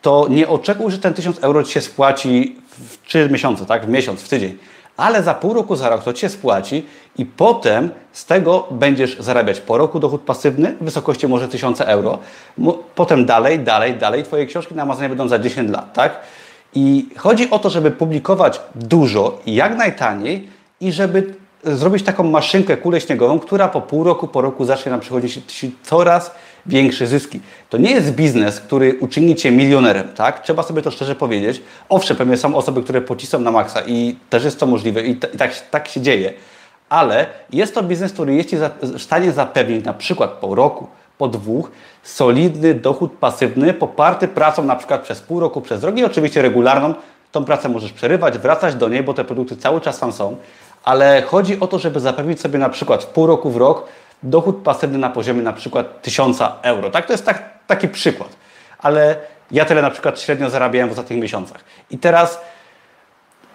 to 0.04 0.28
nie 0.30 0.48
oczekuj, 0.48 0.92
że 0.92 0.98
ten 0.98 1.14
1000 1.14 1.40
euro 1.40 1.64
Ci 1.64 1.74
się 1.74 1.82
spłaci 1.82 2.56
w 2.68 3.08
3 3.08 3.30
miesiące, 3.32 3.66
tak? 3.66 3.86
W 3.86 3.90
miesiąc, 3.90 4.22
w 4.22 4.30
tydzień. 4.30 4.58
Ale 4.98 5.24
za 5.24 5.34
pół 5.34 5.54
roku, 5.54 5.76
za 5.76 5.90
rok 5.90 6.04
to 6.04 6.14
Ci 6.14 6.22
się 6.22 6.30
spłaci 6.30 6.86
i 7.18 7.26
potem 7.26 7.90
z 8.12 8.26
tego 8.26 8.68
będziesz 8.72 9.20
zarabiać 9.20 9.60
po 9.60 9.78
roku 9.78 10.00
dochód 10.00 10.22
pasywny 10.22 10.76
w 10.82 10.84
wysokości 10.84 11.28
może 11.28 11.48
1000 11.48 11.82
euro. 11.82 12.20
Potem 12.96 13.26
dalej, 13.26 13.60
dalej, 13.60 13.94
dalej 13.94 14.24
Twoje 14.24 14.46
książki 14.46 14.76
na 14.76 14.84
Amazonie 14.84 15.10
będą 15.10 15.28
za 15.28 15.40
10 15.40 15.72
lat, 15.72 15.94
tak? 15.94 16.20
I 16.76 17.06
chodzi 17.18 17.50
o 17.50 17.60
to, 17.60 17.70
żeby 17.70 17.92
publikować 17.92 18.62
dużo 18.76 19.40
jak 19.46 19.78
najtaniej 19.78 20.50
i 20.82 20.92
żeby 20.92 21.34
zrobić 21.64 22.04
taką 22.04 22.24
maszynkę, 22.24 22.78
kulę 22.78 23.02
śniegową, 23.02 23.40
która 23.40 23.68
po 23.68 23.82
pół 23.82 24.04
roku, 24.04 24.28
po 24.28 24.42
roku 24.42 24.66
zacznie 24.66 24.92
nam 24.92 25.00
przychodzić 25.00 25.40
coraz 25.84 26.32
większe 26.66 27.08
zyski. 27.08 27.40
To 27.70 27.78
nie 27.78 27.92
jest 27.92 28.12
biznes, 28.12 28.60
który 28.60 28.98
uczyni 29.00 29.36
Cię 29.36 29.52
milionerem, 29.52 30.08
tak? 30.16 30.44
Trzeba 30.44 30.64
sobie 30.64 30.82
to 30.82 30.92
szczerze 30.92 31.16
powiedzieć. 31.16 31.62
Owszem, 31.90 32.18
pewnie 32.18 32.38
są 32.38 32.56
osoby, 32.56 32.84
które 32.84 33.02
pocisną 33.02 33.40
na 33.40 33.52
maksa 33.52 33.82
i 33.88 34.16
też 34.30 34.44
jest 34.44 34.60
to 34.60 34.66
możliwe 34.66 35.04
i, 35.04 35.12
i 35.12 35.16
tak, 35.16 35.70
tak 35.70 35.88
się 35.88 36.02
dzieje, 36.02 36.34
ale 36.90 37.26
jest 37.54 37.76
to 37.76 37.84
biznes, 37.84 38.14
który 38.14 38.36
jest 38.36 38.50
Ci 38.50 38.58
w 38.82 39.02
stanie 39.02 39.32
zapewnić 39.32 39.86
na 39.86 39.94
przykład 39.94 40.32
po 40.32 40.56
roku, 40.56 40.88
po 41.18 41.28
dwóch 41.28 41.72
solidny 42.04 42.74
dochód 42.74 43.12
pasywny 43.12 43.74
poparty 43.74 44.28
pracą 44.28 44.64
na 44.64 44.76
przykład 44.76 45.02
przez 45.02 45.22
pół 45.22 45.40
roku, 45.40 45.62
przez 45.62 45.84
rok 45.84 45.98
i 45.98 46.06
oczywiście 46.06 46.42
regularną. 46.42 46.94
Tą 47.32 47.46
pracę 47.46 47.70
możesz 47.70 47.94
przerywać, 47.94 48.38
wracać 48.38 48.76
do 48.76 48.90
niej, 48.90 49.04
bo 49.04 49.14
te 49.14 49.24
produkty 49.24 49.58
cały 49.58 49.82
czas 49.82 50.00
tam 50.00 50.12
są, 50.12 50.36
ale 50.84 51.22
chodzi 51.22 51.60
o 51.60 51.68
to, 51.68 51.80
żeby 51.80 52.00
zapewnić 52.00 52.42
sobie 52.42 52.60
na 52.60 52.70
przykład 52.70 53.04
w 53.04 53.08
pół 53.08 53.28
roku, 53.28 53.50
w 53.50 53.58
rok 53.58 53.86
dochód 54.24 54.58
pasywny 54.64 54.98
na 54.98 55.10
poziomie 55.10 55.42
na 55.42 55.54
przykład 55.54 56.02
1000 56.02 56.40
euro. 56.62 56.90
Tak, 56.90 57.06
to 57.06 57.14
jest 57.14 57.26
tak, 57.26 57.44
taki 57.68 57.88
przykład. 57.88 58.30
Ale 58.80 59.16
ja 59.52 59.66
tyle 59.66 59.82
na 59.82 59.90
przykład 59.90 60.22
średnio 60.22 60.50
zarabiałem 60.50 60.90
w 60.90 60.92
ostatnich 60.92 61.22
miesiącach. 61.22 61.64
I 61.92 61.98
teraz 61.98 62.42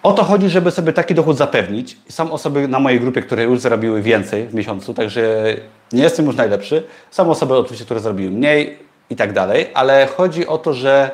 o 0.03 0.13
to 0.13 0.23
chodzi, 0.23 0.49
żeby 0.49 0.71
sobie 0.71 0.93
taki 0.93 1.15
dochód 1.15 1.37
zapewnić. 1.37 1.97
Są 2.09 2.31
osoby 2.31 2.67
na 2.67 2.79
mojej 2.79 2.99
grupie, 2.99 3.21
które 3.21 3.43
już 3.43 3.59
zarobiły 3.59 4.01
więcej 4.01 4.47
w 4.47 4.53
miesiącu, 4.53 4.93
także 4.93 5.55
nie 5.91 6.03
jestem 6.03 6.25
już 6.25 6.35
najlepszy. 6.35 6.83
Są 7.11 7.31
osoby 7.31 7.57
oczywiście, 7.57 7.85
które 7.85 7.99
zarobiły 7.99 8.31
mniej 8.31 8.79
i 9.09 9.15
tak 9.15 9.33
dalej, 9.33 9.69
ale 9.73 10.07
chodzi 10.17 10.47
o 10.47 10.57
to, 10.57 10.73
że 10.73 11.11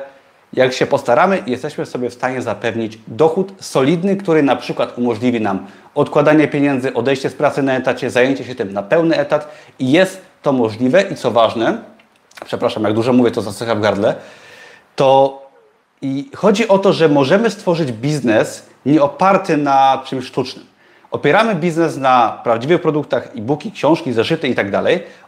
jak 0.56 0.72
się 0.72 0.86
postaramy, 0.86 1.42
jesteśmy 1.46 1.86
sobie 1.86 2.10
w 2.10 2.14
stanie 2.14 2.42
zapewnić 2.42 2.98
dochód 3.08 3.52
solidny, 3.60 4.16
który 4.16 4.42
na 4.42 4.56
przykład 4.56 4.98
umożliwi 4.98 5.40
nam 5.40 5.66
odkładanie 5.94 6.48
pieniędzy, 6.48 6.94
odejście 6.94 7.30
z 7.30 7.34
pracy 7.34 7.62
na 7.62 7.76
etacie, 7.76 8.10
zajęcie 8.10 8.44
się 8.44 8.54
tym 8.54 8.72
na 8.72 8.82
pełny 8.82 9.18
etat 9.18 9.48
i 9.78 9.92
jest 9.92 10.20
to 10.42 10.52
możliwe 10.52 11.02
i 11.02 11.14
co 11.14 11.30
ważne, 11.30 11.78
przepraszam, 12.44 12.84
jak 12.84 12.92
dużo 12.92 13.12
mówię, 13.12 13.30
to 13.30 13.42
zasycha 13.42 13.74
w 13.74 13.80
gardle, 13.80 14.14
to 14.96 15.42
i 16.02 16.30
chodzi 16.34 16.68
o 16.68 16.78
to, 16.78 16.92
że 16.92 17.08
możemy 17.08 17.50
stworzyć 17.50 17.92
biznes 17.92 18.66
nie 18.86 19.02
oparty 19.02 19.56
na 19.56 20.02
czymś 20.04 20.24
sztucznym. 20.24 20.66
Opieramy 21.10 21.54
biznes 21.54 21.96
na 21.96 22.40
prawdziwych 22.44 22.80
produktach, 22.80 23.28
e-booki, 23.36 23.72
książki, 23.72 24.12
zeszyty 24.12 24.48
i 24.48 24.54
tak. 24.54 24.66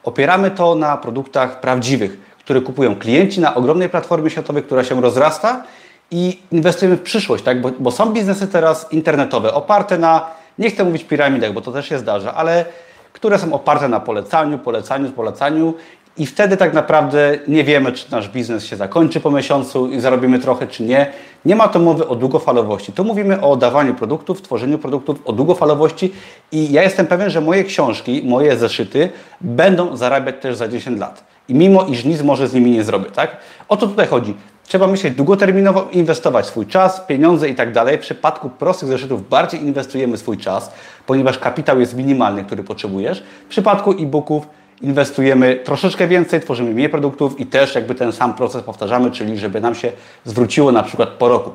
Opieramy 0.02 0.50
to 0.50 0.74
na 0.74 0.96
produktach 0.96 1.60
prawdziwych, 1.60 2.18
które 2.48 2.60
kupują 2.60 2.96
klienci 2.96 3.40
na 3.40 3.54
ogromnej 3.54 3.88
platformie 3.88 4.30
światowej, 4.30 4.62
która 4.62 4.84
się 4.84 5.00
rozrasta 5.00 5.64
i 6.10 6.38
inwestujemy 6.52 6.96
w 6.96 7.02
przyszłość, 7.02 7.44
tak? 7.44 7.60
bo, 7.60 7.70
bo 7.78 7.90
są 7.90 8.12
biznesy 8.12 8.46
teraz 8.46 8.92
internetowe 8.92 9.54
oparte 9.54 9.98
na, 9.98 10.26
nie 10.58 10.70
chcę 10.70 10.84
mówić 10.84 11.04
piramidach, 11.04 11.52
bo 11.52 11.60
to 11.60 11.72
też 11.72 11.88
się 11.88 11.98
zdarza, 11.98 12.34
ale 12.34 12.64
które 13.12 13.38
są 13.38 13.52
oparte 13.52 13.88
na 13.88 14.00
polecaniu, 14.00 14.58
polecaniu, 14.58 15.10
polecaniu 15.10 15.74
i 16.16 16.26
wtedy 16.26 16.56
tak 16.56 16.74
naprawdę 16.74 17.38
nie 17.48 17.64
wiemy, 17.64 17.92
czy 17.92 18.10
nasz 18.10 18.28
biznes 18.28 18.64
się 18.64 18.76
zakończy 18.76 19.20
po 19.20 19.30
miesiącu 19.30 19.88
i 19.88 20.00
zarobimy 20.00 20.38
trochę, 20.38 20.66
czy 20.66 20.82
nie. 20.82 21.12
Nie 21.44 21.56
ma 21.56 21.68
to 21.68 21.78
mowy 21.78 22.08
o 22.08 22.16
długofalowości. 22.16 22.92
Tu 22.92 23.04
mówimy 23.04 23.40
o 23.40 23.56
dawaniu 23.56 23.94
produktów, 23.94 24.42
tworzeniu 24.42 24.78
produktów, 24.78 25.18
o 25.24 25.32
długofalowości 25.32 26.12
i 26.52 26.72
ja 26.72 26.82
jestem 26.82 27.06
pewien, 27.06 27.30
że 27.30 27.40
moje 27.40 27.64
książki, 27.64 28.22
moje 28.24 28.56
zeszyty 28.56 29.08
będą 29.40 29.96
zarabiać 29.96 30.34
też 30.40 30.56
za 30.56 30.68
10 30.68 31.00
lat. 31.00 31.37
I 31.48 31.54
mimo, 31.54 31.86
iż 31.86 32.04
nic 32.04 32.22
może 32.22 32.48
z 32.48 32.54
nimi 32.54 32.70
nie 32.70 32.84
zrobię, 32.84 33.10
tak? 33.10 33.36
O 33.68 33.76
to 33.76 33.86
tutaj 33.86 34.06
chodzi. 34.06 34.34
Trzeba 34.64 34.86
myśleć 34.86 35.14
długoterminowo, 35.14 35.88
inwestować 35.92 36.46
swój 36.46 36.66
czas, 36.66 37.00
pieniądze 37.00 37.48
i 37.48 37.54
tak 37.54 37.72
dalej. 37.72 37.98
W 37.98 38.00
przypadku 38.00 38.50
prostych 38.50 38.88
zeszytów 38.88 39.28
bardziej 39.28 39.62
inwestujemy 39.62 40.16
swój 40.16 40.38
czas, 40.38 40.72
ponieważ 41.06 41.38
kapitał 41.38 41.80
jest 41.80 41.96
minimalny, 41.96 42.44
który 42.44 42.64
potrzebujesz. 42.64 43.22
W 43.46 43.48
przypadku 43.48 43.90
e-booków 43.90 44.46
inwestujemy 44.82 45.56
troszeczkę 45.56 46.08
więcej, 46.08 46.40
tworzymy 46.40 46.70
mniej 46.70 46.88
produktów 46.88 47.40
i 47.40 47.46
też 47.46 47.74
jakby 47.74 47.94
ten 47.94 48.12
sam 48.12 48.34
proces 48.34 48.62
powtarzamy, 48.62 49.10
czyli 49.10 49.38
żeby 49.38 49.60
nam 49.60 49.74
się 49.74 49.92
zwróciło 50.24 50.72
na 50.72 50.82
przykład 50.82 51.08
po 51.08 51.28
roku. 51.28 51.50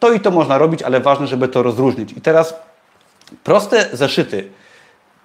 To 0.00 0.12
i 0.12 0.20
to 0.20 0.30
można 0.30 0.58
robić, 0.58 0.82
ale 0.82 1.00
ważne, 1.00 1.26
żeby 1.26 1.48
to 1.48 1.62
rozróżnić. 1.62 2.12
I 2.12 2.20
teraz 2.20 2.54
proste 3.44 3.88
zeszyty, 3.92 4.48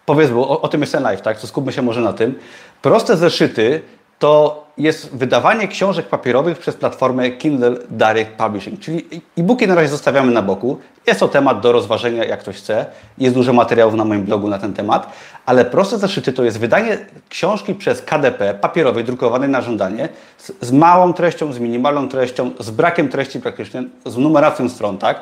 powiedzmy, 0.06 0.40
o, 0.40 0.62
o 0.62 0.68
tym 0.68 0.82
jest 0.82 0.94
ten 0.94 1.04
live, 1.04 1.22
tak? 1.22 1.40
To 1.40 1.48
skupmy 1.48 1.72
się 1.72 1.82
może 1.82 2.02
na 2.02 2.14
tym. 2.14 2.36
Proste 2.82 3.18
zeszyty 3.18 3.82
to 4.20 4.64
jest 4.78 5.16
wydawanie 5.16 5.68
książek 5.68 6.08
papierowych 6.08 6.58
przez 6.58 6.76
platformę 6.76 7.30
Kindle 7.30 7.76
Direct 7.90 8.32
Publishing, 8.32 8.80
czyli 8.80 9.08
e-booki 9.38 9.68
na 9.68 9.76
razie 9.76 9.88
zostawiamy 9.88 10.32
na 10.32 10.42
boku. 10.42 10.78
Jest 11.08 11.20
to 11.20 11.28
temat 11.28 11.62
do 11.62 11.72
rozważenia, 11.72 12.26
jak 12.26 12.40
ktoś 12.40 12.56
chce. 12.58 12.86
Jest 13.18 13.36
dużo 13.36 13.54
materiałów 13.54 13.94
na 13.94 14.06
moim 14.06 14.24
blogu 14.24 14.48
na 14.48 14.58
ten 14.60 14.74
temat, 14.74 15.12
ale 15.46 15.66
proste 15.66 15.98
zeszyty 15.98 16.34
to 16.34 16.44
jest 16.44 16.60
wydanie 16.60 16.98
książki 17.30 17.76
przez 17.76 18.02
KDP 18.02 18.54
papierowej, 18.54 19.04
drukowanej 19.04 19.50
na 19.50 19.62
żądanie, 19.62 20.10
z, 20.38 20.52
z 20.62 20.72
małą 20.72 21.14
treścią, 21.14 21.54
z 21.54 21.60
minimalną 21.60 22.10
treścią, 22.10 22.52
z 22.60 22.70
brakiem 22.70 23.10
treści 23.10 23.40
praktycznie, 23.40 23.84
z 24.06 24.18
numeracją 24.18 24.70
stron, 24.70 24.98
tak? 24.98 25.22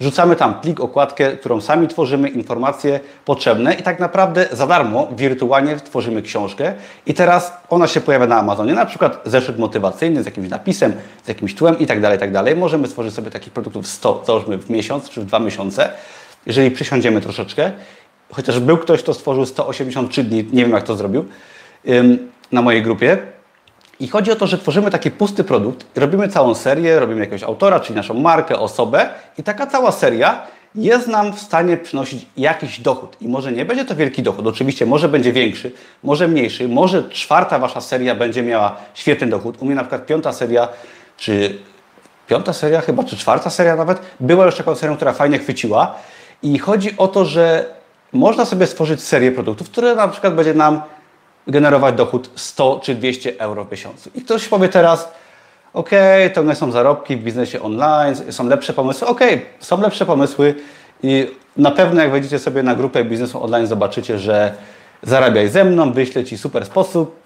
Wrzucamy 0.00 0.36
tam 0.36 0.60
plik, 0.60 0.80
okładkę, 0.80 1.32
którą 1.32 1.60
sami 1.60 1.88
tworzymy, 1.88 2.28
informacje 2.28 3.00
potrzebne 3.24 3.74
i 3.74 3.82
tak 3.82 4.00
naprawdę 4.00 4.48
za 4.52 4.66
darmo, 4.66 5.08
wirtualnie 5.16 5.76
tworzymy 5.76 6.22
książkę 6.22 6.74
i 7.06 7.14
teraz 7.14 7.52
ona 7.70 7.86
się 7.86 8.00
pojawia 8.00 8.26
na 8.26 8.36
Amazonie, 8.36 8.74
na 8.74 8.86
przykład 8.86 9.20
zeszyt 9.24 9.58
motywacyjny 9.58 10.22
z 10.22 10.26
jakimś 10.26 10.48
napisem, 10.48 10.92
z 11.24 11.28
jakimś 11.28 11.54
tłem 11.54 11.78
i 11.78 11.86
tak 11.86 12.00
dalej, 12.00 12.18
tak 12.18 12.32
dalej. 12.32 12.56
Możemy 12.56 12.88
stworzyć 12.88 13.14
sobie 13.14 13.30
takich 13.30 13.52
produktów 13.52 13.86
100, 13.86 14.22
załóżmy 14.26 14.58
w 14.58 14.70
miesiąc 14.70 15.10
czy 15.10 15.20
w 15.20 15.24
dwa 15.24 15.38
miesiące, 15.38 15.90
jeżeli 16.46 16.70
przysiądziemy 16.70 17.20
troszeczkę. 17.20 17.72
Chociaż 18.32 18.60
był 18.60 18.78
ktoś, 18.78 19.02
kto 19.02 19.14
stworzył 19.14 19.46
183 19.46 20.24
dni, 20.24 20.44
nie 20.52 20.62
wiem 20.64 20.72
jak 20.72 20.84
to 20.84 20.96
zrobił, 20.96 21.24
na 22.52 22.62
mojej 22.62 22.82
grupie. 22.82 23.18
I 24.00 24.08
chodzi 24.08 24.32
o 24.32 24.36
to, 24.36 24.46
że 24.46 24.58
tworzymy 24.58 24.90
taki 24.90 25.10
pusty 25.10 25.44
produkt, 25.44 25.86
robimy 25.98 26.28
całą 26.28 26.54
serię, 26.54 27.00
robimy 27.00 27.20
jakiegoś 27.20 27.42
autora, 27.42 27.80
czyli 27.80 27.96
naszą 27.96 28.14
markę, 28.14 28.58
osobę 28.58 29.08
i 29.38 29.42
taka 29.42 29.66
cała 29.66 29.92
seria 29.92 30.42
jest 30.74 31.08
nam 31.08 31.32
w 31.32 31.40
stanie 31.40 31.76
przynosić 31.76 32.26
jakiś 32.36 32.80
dochód. 32.80 33.16
I 33.20 33.28
może 33.28 33.52
nie 33.52 33.64
będzie 33.64 33.84
to 33.84 33.96
wielki 33.96 34.22
dochód, 34.22 34.46
oczywiście 34.46 34.86
może 34.86 35.08
będzie 35.08 35.32
większy, 35.32 35.72
może 36.02 36.28
mniejszy, 36.28 36.68
może 36.68 37.08
czwarta 37.08 37.58
Wasza 37.58 37.80
seria 37.80 38.14
będzie 38.14 38.42
miała 38.42 38.76
świetny 38.94 39.26
dochód. 39.26 39.56
U 39.60 39.64
mnie 39.64 39.74
na 39.74 39.82
przykład 39.82 40.06
piąta 40.06 40.32
seria, 40.32 40.68
czy 41.16 41.58
piąta 42.26 42.52
seria 42.52 42.80
chyba, 42.80 43.04
czy 43.04 43.16
czwarta 43.16 43.50
seria 43.50 43.76
nawet, 43.76 43.98
była 44.20 44.46
już 44.46 44.56
taką 44.56 44.74
serią, 44.74 44.96
która 44.96 45.12
fajnie 45.12 45.38
chwyciła. 45.38 45.94
I 46.42 46.58
chodzi 46.58 46.96
o 46.96 47.08
to, 47.08 47.24
że 47.24 47.74
można 48.12 48.44
sobie 48.44 48.66
stworzyć 48.66 49.02
serię 49.02 49.32
produktów, 49.32 49.70
które 49.70 49.94
na 49.94 50.08
przykład 50.08 50.34
będzie 50.34 50.54
nam 50.54 50.82
generować 51.50 51.94
dochód 51.94 52.30
100 52.34 52.80
czy 52.82 52.94
200 52.94 53.40
euro 53.40 53.64
w 53.64 53.70
miesiącu. 53.70 54.10
I 54.14 54.20
ktoś 54.20 54.48
powie 54.48 54.68
teraz, 54.68 55.12
ok, 55.72 55.90
to 56.34 56.42
nie 56.42 56.54
są 56.54 56.72
zarobki 56.72 57.16
w 57.16 57.22
biznesie 57.22 57.62
online, 57.62 58.14
są 58.30 58.48
lepsze 58.48 58.72
pomysły. 58.72 59.08
Ok, 59.08 59.20
są 59.60 59.80
lepsze 59.80 60.06
pomysły 60.06 60.54
i 61.02 61.30
na 61.56 61.70
pewno 61.70 62.02
jak 62.02 62.10
wejdziecie 62.10 62.38
sobie 62.38 62.62
na 62.62 62.74
grupę 62.74 63.04
biznesu 63.04 63.44
online, 63.44 63.66
zobaczycie, 63.66 64.18
że 64.18 64.54
zarabiaj 65.02 65.48
ze 65.48 65.64
mną, 65.64 65.92
wyślę 65.92 66.24
Ci 66.24 66.38
super 66.38 66.66
sposób. 66.66 67.16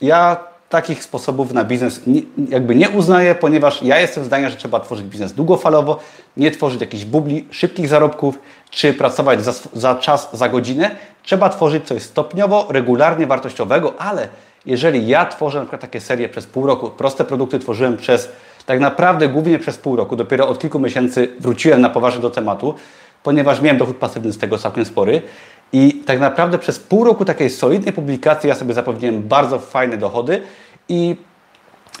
Ja 0.00 0.51
takich 0.72 1.04
sposobów 1.04 1.52
na 1.52 1.64
biznes 1.64 2.00
jakby 2.48 2.74
nie 2.74 2.90
uznaję, 2.90 3.34
ponieważ 3.34 3.82
ja 3.82 4.00
jestem 4.00 4.24
zdania, 4.24 4.50
że 4.50 4.56
trzeba 4.56 4.80
tworzyć 4.80 5.06
biznes 5.06 5.32
długofalowo, 5.32 5.98
nie 6.36 6.50
tworzyć 6.50 6.80
jakichś 6.80 7.04
bubli, 7.04 7.46
szybkich 7.50 7.88
zarobków, 7.88 8.38
czy 8.70 8.94
pracować 8.94 9.44
za, 9.44 9.52
za 9.72 9.94
czas, 9.94 10.28
za 10.32 10.48
godzinę. 10.48 10.90
Trzeba 11.22 11.48
tworzyć 11.48 11.86
coś 11.86 12.02
stopniowo, 12.02 12.66
regularnie 12.70 13.26
wartościowego, 13.26 13.94
ale 13.98 14.28
jeżeli 14.66 15.08
ja 15.08 15.26
tworzę 15.26 15.58
na 15.58 15.64
przykład 15.64 15.80
takie 15.80 16.00
serie 16.00 16.28
przez 16.28 16.46
pół 16.46 16.66
roku, 16.66 16.90
proste 16.90 17.24
produkty 17.24 17.58
tworzyłem 17.58 17.96
przez 17.96 18.28
tak 18.66 18.80
naprawdę 18.80 19.28
głównie 19.28 19.58
przez 19.58 19.78
pół 19.78 19.96
roku, 19.96 20.16
dopiero 20.16 20.48
od 20.48 20.58
kilku 20.58 20.78
miesięcy 20.78 21.28
wróciłem 21.40 21.80
na 21.80 21.90
poważnie 21.90 22.20
do 22.20 22.30
tematu, 22.30 22.74
ponieważ 23.22 23.60
miałem 23.60 23.78
dochód 23.78 23.96
pasywny 23.96 24.32
z 24.32 24.38
tego 24.38 24.58
całkiem 24.58 24.84
spory 24.84 25.22
i 25.72 26.02
tak 26.06 26.20
naprawdę 26.20 26.58
przez 26.58 26.78
pół 26.78 27.04
roku 27.04 27.24
takiej 27.24 27.50
solidnej 27.50 27.92
publikacji 27.92 28.48
ja 28.48 28.54
sobie 28.54 28.74
zapewniłem 28.74 29.22
bardzo 29.22 29.58
fajne 29.58 29.96
dochody 29.96 30.42
i, 30.88 31.16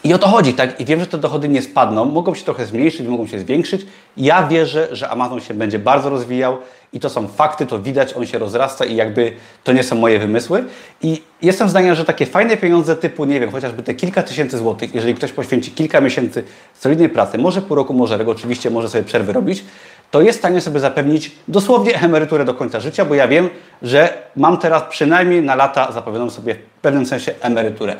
i 0.04 0.14
o 0.14 0.18
to 0.18 0.28
chodzi, 0.28 0.54
tak? 0.54 0.80
I 0.80 0.84
wiem, 0.84 1.00
że 1.00 1.06
te 1.06 1.18
dochody 1.18 1.48
nie 1.48 1.62
spadną, 1.62 2.04
mogą 2.04 2.34
się 2.34 2.44
trochę 2.44 2.66
zmniejszyć, 2.66 3.06
mogą 3.06 3.26
się 3.26 3.38
zwiększyć. 3.38 3.86
Ja 4.16 4.46
wierzę, 4.46 4.88
że 4.92 5.08
Amazon 5.08 5.40
się 5.40 5.54
będzie 5.54 5.78
bardzo 5.78 6.10
rozwijał 6.10 6.58
i 6.92 7.00
to 7.00 7.10
są 7.10 7.28
fakty, 7.28 7.66
to 7.66 7.78
widać, 7.78 8.14
on 8.14 8.26
się 8.26 8.38
rozrasta 8.38 8.84
i 8.84 8.96
jakby 8.96 9.32
to 9.64 9.72
nie 9.72 9.82
są 9.82 9.96
moje 9.96 10.18
wymysły. 10.18 10.64
I 11.02 11.22
jestem 11.42 11.68
zdania, 11.68 11.94
że 11.94 12.04
takie 12.04 12.26
fajne 12.26 12.56
pieniądze 12.56 12.96
typu, 12.96 13.24
nie 13.24 13.40
wiem, 13.40 13.50
chociażby 13.50 13.82
te 13.82 13.94
kilka 13.94 14.22
tysięcy 14.22 14.58
złotych, 14.58 14.94
jeżeli 14.94 15.14
ktoś 15.14 15.32
poświęci 15.32 15.70
kilka 15.70 16.00
miesięcy 16.00 16.44
solidnej 16.78 17.08
pracy, 17.08 17.38
może 17.38 17.62
pół 17.62 17.76
roku, 17.76 17.94
może 17.94 18.16
rok, 18.16 18.28
oczywiście 18.28 18.70
może 18.70 18.88
sobie 18.88 19.04
przerwy 19.04 19.32
robić, 19.32 19.64
to 20.12 20.20
jest 20.20 20.38
w 20.38 20.40
stanie 20.40 20.60
sobie 20.60 20.80
zapewnić 20.80 21.32
dosłownie 21.48 22.00
emeryturę 22.00 22.44
do 22.44 22.54
końca 22.54 22.80
życia, 22.80 23.04
bo 23.04 23.14
ja 23.14 23.28
wiem, 23.28 23.50
że 23.82 24.22
mam 24.36 24.58
teraz 24.58 24.82
przynajmniej 24.82 25.42
na 25.42 25.54
lata 25.54 25.92
zapowiadaną 25.92 26.30
sobie 26.30 26.54
w 26.54 26.80
pewnym 26.82 27.06
sensie 27.06 27.34
emeryturę. 27.40 27.96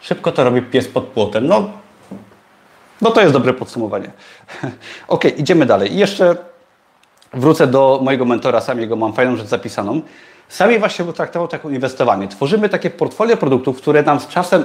Szybko 0.00 0.32
to 0.32 0.44
robi 0.44 0.62
pies 0.62 0.88
pod 0.88 1.04
płotem. 1.04 1.46
No, 1.46 1.70
no 3.00 3.10
to 3.10 3.20
jest 3.20 3.32
dobre 3.32 3.52
podsumowanie. 3.52 4.10
ok, 5.08 5.24
idziemy 5.36 5.66
dalej. 5.66 5.92
I 5.92 5.96
jeszcze 5.96 6.36
wrócę 7.32 7.66
do 7.66 8.00
mojego 8.02 8.24
mentora, 8.24 8.60
samiego, 8.60 8.96
mam 8.96 9.12
fajną 9.12 9.36
rzecz 9.36 9.46
zapisaną. 9.46 10.00
Sami 10.48 10.78
właśnie 10.78 11.04
traktował 11.04 11.48
tak 11.48 11.64
inwestowanie. 11.64 12.28
Tworzymy 12.28 12.68
takie 12.68 12.90
portfolio 12.90 13.36
produktów, 13.36 13.76
które 13.76 14.02
nam 14.02 14.20
z 14.20 14.28
czasem 14.28 14.64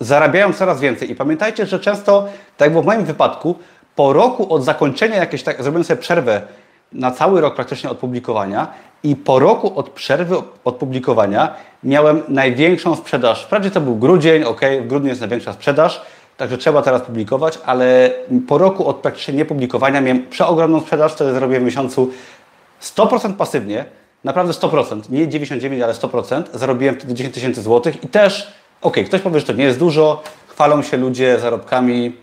zarabiają 0.00 0.52
coraz 0.52 0.80
więcej. 0.80 1.10
I 1.10 1.14
pamiętajcie, 1.14 1.66
że 1.66 1.80
często, 1.80 2.28
tak 2.56 2.74
jak 2.74 2.82
w 2.82 2.86
moim 2.86 3.04
wypadku, 3.04 3.58
po 3.96 4.12
roku 4.12 4.54
od 4.54 4.64
zakończenia 4.64 5.16
jakiejś, 5.16 5.42
tak, 5.42 5.62
zrobiłem 5.62 5.84
sobie 5.84 6.00
przerwę 6.00 6.42
na 6.92 7.10
cały 7.10 7.40
rok 7.40 7.54
praktycznie 7.54 7.90
od 7.90 7.98
publikowania 7.98 8.68
i 9.02 9.16
po 9.16 9.38
roku 9.38 9.78
od 9.78 9.90
przerwy 9.90 10.36
od 10.64 10.76
publikowania 10.76 11.54
miałem 11.84 12.22
największą 12.28 12.96
sprzedaż. 12.96 13.44
Wprawdzie 13.44 13.70
to 13.70 13.80
był 13.80 13.96
grudzień, 13.96 14.44
ok, 14.44 14.60
w 14.82 14.86
grudniu 14.86 15.08
jest 15.08 15.20
największa 15.20 15.52
sprzedaż, 15.52 16.02
także 16.36 16.58
trzeba 16.58 16.82
teraz 16.82 17.02
publikować, 17.02 17.58
ale 17.66 18.10
po 18.48 18.58
roku 18.58 18.88
od 18.88 18.96
praktycznie 18.96 19.34
niepublikowania 19.34 20.00
miałem 20.00 20.26
przeogromną 20.26 20.80
sprzedaż, 20.80 21.12
wtedy 21.12 21.34
zrobiłem 21.34 21.62
w 21.62 21.66
miesiącu 21.66 22.10
100% 22.82 23.32
pasywnie, 23.32 23.84
naprawdę 24.24 24.52
100%, 24.52 25.00
nie 25.10 25.28
99, 25.28 25.82
ale 25.82 25.92
100%, 25.92 26.42
zarobiłem 26.54 26.94
wtedy 26.94 27.14
10 27.14 27.34
tysięcy 27.34 27.62
złotych 27.62 28.04
i 28.04 28.08
też, 28.08 28.52
ok, 28.82 28.96
ktoś 29.06 29.20
powie, 29.20 29.40
że 29.40 29.46
to 29.46 29.52
nie 29.52 29.64
jest 29.64 29.78
dużo, 29.78 30.22
chwalą 30.48 30.82
się 30.82 30.96
ludzie 30.96 31.38
zarobkami 31.38 32.16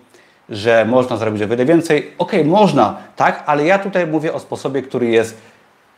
że 0.50 0.86
można 0.86 1.18
zrobić 1.18 1.44
o 1.44 1.48
wiele 1.48 1.66
więcej. 1.66 2.14
Ok, 2.18 2.32
można, 2.46 2.98
tak, 3.16 3.44
ale 3.46 3.66
ja 3.66 3.80
tutaj 3.80 4.08
mówię 4.08 4.34
o 4.34 4.40
sposobie, 4.40 4.82
który 4.82 5.08
jest 5.08 5.38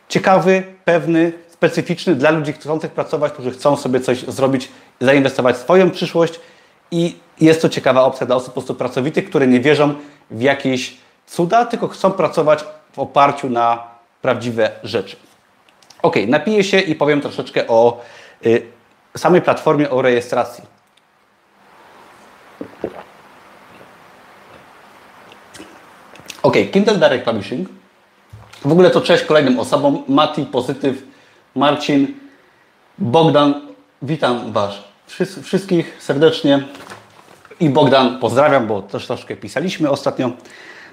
ciekawy, 0.08 0.62
pewny, 0.84 1.32
specyficzny 1.48 2.14
dla 2.14 2.30
ludzi 2.30 2.52
chcących 2.52 2.92
pracować, 2.92 3.32
którzy 3.32 3.50
chcą 3.50 3.76
sobie 3.76 4.00
coś 4.00 4.24
zrobić, 4.24 4.68
zainwestować 5.00 5.56
w 5.56 5.58
swoją 5.58 5.90
przyszłość 5.90 6.40
i 6.90 7.16
jest 7.40 7.62
to 7.62 7.68
ciekawa 7.68 8.02
opcja 8.02 8.26
dla 8.26 8.36
osób 8.36 8.48
po 8.48 8.52
prostu 8.52 8.74
pracowitych, 8.74 9.28
które 9.28 9.46
nie 9.46 9.60
wierzą 9.60 9.94
w 10.30 10.42
jakieś 10.42 10.96
cuda, 11.26 11.66
tylko 11.66 11.88
chcą 11.88 12.12
pracować 12.12 12.64
w 12.92 12.98
oparciu 12.98 13.50
na 13.50 13.86
prawdziwe 14.22 14.70
rzeczy. 14.82 15.16
Ok, 16.02 16.16
napiję 16.28 16.64
się 16.64 16.80
i 16.80 16.94
powiem 16.94 17.20
troszeczkę 17.20 17.68
o 17.68 18.00
y, 18.46 18.62
samej 19.16 19.42
platformie, 19.42 19.90
o 19.90 20.02
rejestracji. 20.02 20.64
Ok, 26.42 26.56
Kindle 26.72 26.94
Direct 26.94 27.24
Publishing. 27.24 27.68
W 28.64 28.72
ogóle 28.72 28.90
to 28.90 29.00
cześć 29.00 29.24
kolejnym 29.24 29.58
osobom. 29.58 30.02
Mati, 30.08 30.46
Pozytyw, 30.46 31.02
Marcin, 31.54 32.14
Bogdan. 32.98 33.54
Witam 34.02 34.52
Was 34.52 34.74
wszystkich 35.42 35.96
serdecznie. 35.98 36.62
I 37.60 37.70
Bogdan 37.70 38.18
pozdrawiam, 38.18 38.66
bo 38.66 38.82
też 38.82 39.06
troszkę 39.06 39.36
pisaliśmy 39.36 39.90
ostatnio. 39.90 40.30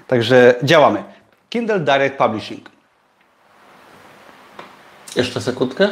Także 0.06 0.54
działamy. 0.62 1.04
Kindle 1.50 1.80
Direct 1.80 2.16
Publishing. 2.16 2.70
Jeszcze 5.16 5.40
sekundkę. 5.40 5.88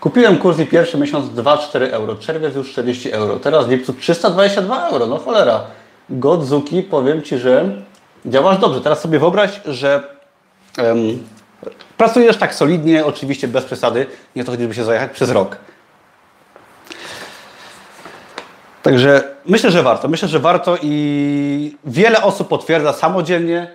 Kupiłem 0.00 0.38
kurs 0.38 0.58
i 0.58 0.66
pierwszy 0.66 0.98
miesiąc 0.98 1.26
2-4 1.26 1.88
euro, 1.90 2.16
czerwiec 2.16 2.54
już 2.54 2.72
40 2.72 3.12
euro, 3.12 3.40
teraz 3.40 3.66
w 3.66 3.70
lipcu 3.70 3.92
322 3.94 4.88
euro, 4.88 5.06
no 5.06 5.18
cholera. 5.18 5.64
Godzuki, 6.10 6.82
powiem 6.82 7.22
Ci, 7.22 7.38
że 7.38 7.82
działasz 8.26 8.58
dobrze. 8.58 8.80
Teraz 8.80 9.00
sobie 9.00 9.18
wyobraź, 9.18 9.60
że 9.64 10.02
um, 10.78 11.24
pracujesz 11.96 12.36
tak 12.36 12.54
solidnie, 12.54 13.06
oczywiście 13.06 13.48
bez 13.48 13.64
przesady, 13.64 14.06
nie 14.36 14.44
to 14.44 14.50
chodzi, 14.50 14.62
żeby 14.62 14.74
się 14.74 14.84
zajechać, 14.84 15.10
przez 15.10 15.30
rok. 15.30 15.56
Także 18.82 19.34
myślę, 19.46 19.70
że 19.70 19.82
warto. 19.82 20.08
Myślę, 20.08 20.28
że 20.28 20.38
warto 20.38 20.76
i 20.82 21.76
wiele 21.84 22.22
osób 22.22 22.48
potwierdza 22.48 22.92
samodzielnie, 22.92 23.70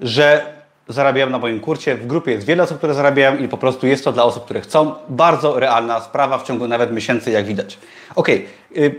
że 0.00 0.56
zarabiają 0.88 1.30
na 1.30 1.38
moim 1.38 1.60
kurcie. 1.60 1.96
W 1.96 2.06
grupie 2.06 2.32
jest 2.32 2.46
wiele 2.46 2.62
osób, 2.62 2.78
które 2.78 2.94
zarabiają 2.94 3.36
i 3.36 3.48
po 3.48 3.58
prostu 3.58 3.86
jest 3.86 4.04
to 4.04 4.12
dla 4.12 4.24
osób, 4.24 4.44
które 4.44 4.60
chcą. 4.60 4.94
Bardzo 5.08 5.60
realna 5.60 6.00
sprawa 6.00 6.38
w 6.38 6.42
ciągu 6.42 6.68
nawet 6.68 6.92
miesięcy, 6.92 7.30
jak 7.30 7.44
widać. 7.44 7.78
Ok, 8.14 8.28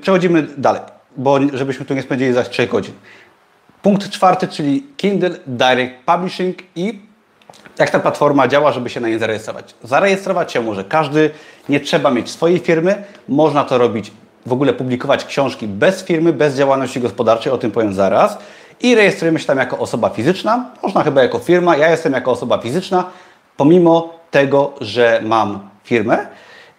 przechodzimy 0.01 0.47
dalej, 0.57 0.81
bo 1.17 1.39
żebyśmy 1.53 1.85
tu 1.85 1.93
nie 1.93 2.01
spędzili 2.01 2.33
za 2.33 2.43
3 2.43 2.67
godzin. 2.67 2.93
Punkt 3.81 4.09
czwarty, 4.09 4.47
czyli 4.47 4.83
Kindle 4.97 5.29
Direct 5.47 5.93
Publishing 6.05 6.57
i 6.75 6.99
jak 7.79 7.89
ta 7.89 7.99
platforma 7.99 8.47
działa, 8.47 8.71
żeby 8.71 8.89
się 8.89 8.99
na 8.99 9.07
niej 9.07 9.19
zarejestrować. 9.19 9.75
Zarejestrować 9.83 10.51
się 10.51 10.61
może 10.61 10.83
każdy, 10.83 11.29
nie 11.69 11.79
trzeba 11.79 12.11
mieć 12.11 12.29
swojej 12.29 12.59
firmy, 12.59 13.03
można 13.27 13.63
to 13.63 13.77
robić, 13.77 14.11
w 14.45 14.53
ogóle 14.53 14.73
publikować 14.73 15.25
książki 15.25 15.67
bez 15.67 16.03
firmy, 16.03 16.33
bez 16.33 16.55
działalności 16.55 16.99
gospodarczej, 16.99 17.51
o 17.51 17.57
tym 17.57 17.71
powiem 17.71 17.93
zaraz. 17.93 18.37
I 18.81 18.95
rejestrujemy 18.95 19.39
się 19.39 19.45
tam 19.45 19.57
jako 19.57 19.77
osoba 19.77 20.09
fizyczna, 20.09 20.65
można 20.83 21.03
chyba 21.03 21.23
jako 21.23 21.39
firma, 21.39 21.77
ja 21.77 21.89
jestem 21.89 22.13
jako 22.13 22.31
osoba 22.31 22.57
fizyczna, 22.57 23.03
pomimo 23.57 24.13
tego, 24.31 24.73
że 24.81 25.21
mam 25.25 25.69
firmę. 25.83 26.27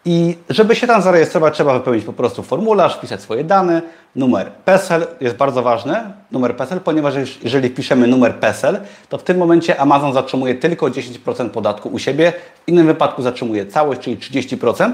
I 0.05 0.37
żeby 0.51 0.77
się 0.77 0.87
tam 0.87 1.03
zarejestrować, 1.03 1.55
trzeba 1.55 1.75
wypełnić 1.75 2.05
po 2.05 2.13
prostu 2.13 2.43
formularz, 2.43 2.97
wpisać 2.97 3.23
swoje 3.23 3.45
dane, 3.45 3.83
numer 4.19 4.51
PESEL 4.65 5.07
jest 5.21 5.37
bardzo 5.37 5.63
ważny, 5.63 5.95
numer 6.31 6.57
PESEL, 6.57 6.81
ponieważ 6.81 7.15
jeżeli 7.43 7.69
wpiszemy 7.69 8.07
numer 8.07 8.35
PESEL, 8.35 8.81
to 9.09 9.19
w 9.19 9.23
tym 9.23 9.39
momencie 9.39 9.81
Amazon 9.81 10.13
zatrzymuje 10.13 10.55
tylko 10.55 10.87
10% 10.87 11.51
podatku 11.51 11.89
u 11.89 11.99
siebie, 11.99 12.33
w 12.67 12.69
innym 12.69 12.87
wypadku 12.87 13.23
zatrzymuje 13.23 13.67
całość, 13.67 14.01
czyli 14.01 14.17
30%. 14.17 14.93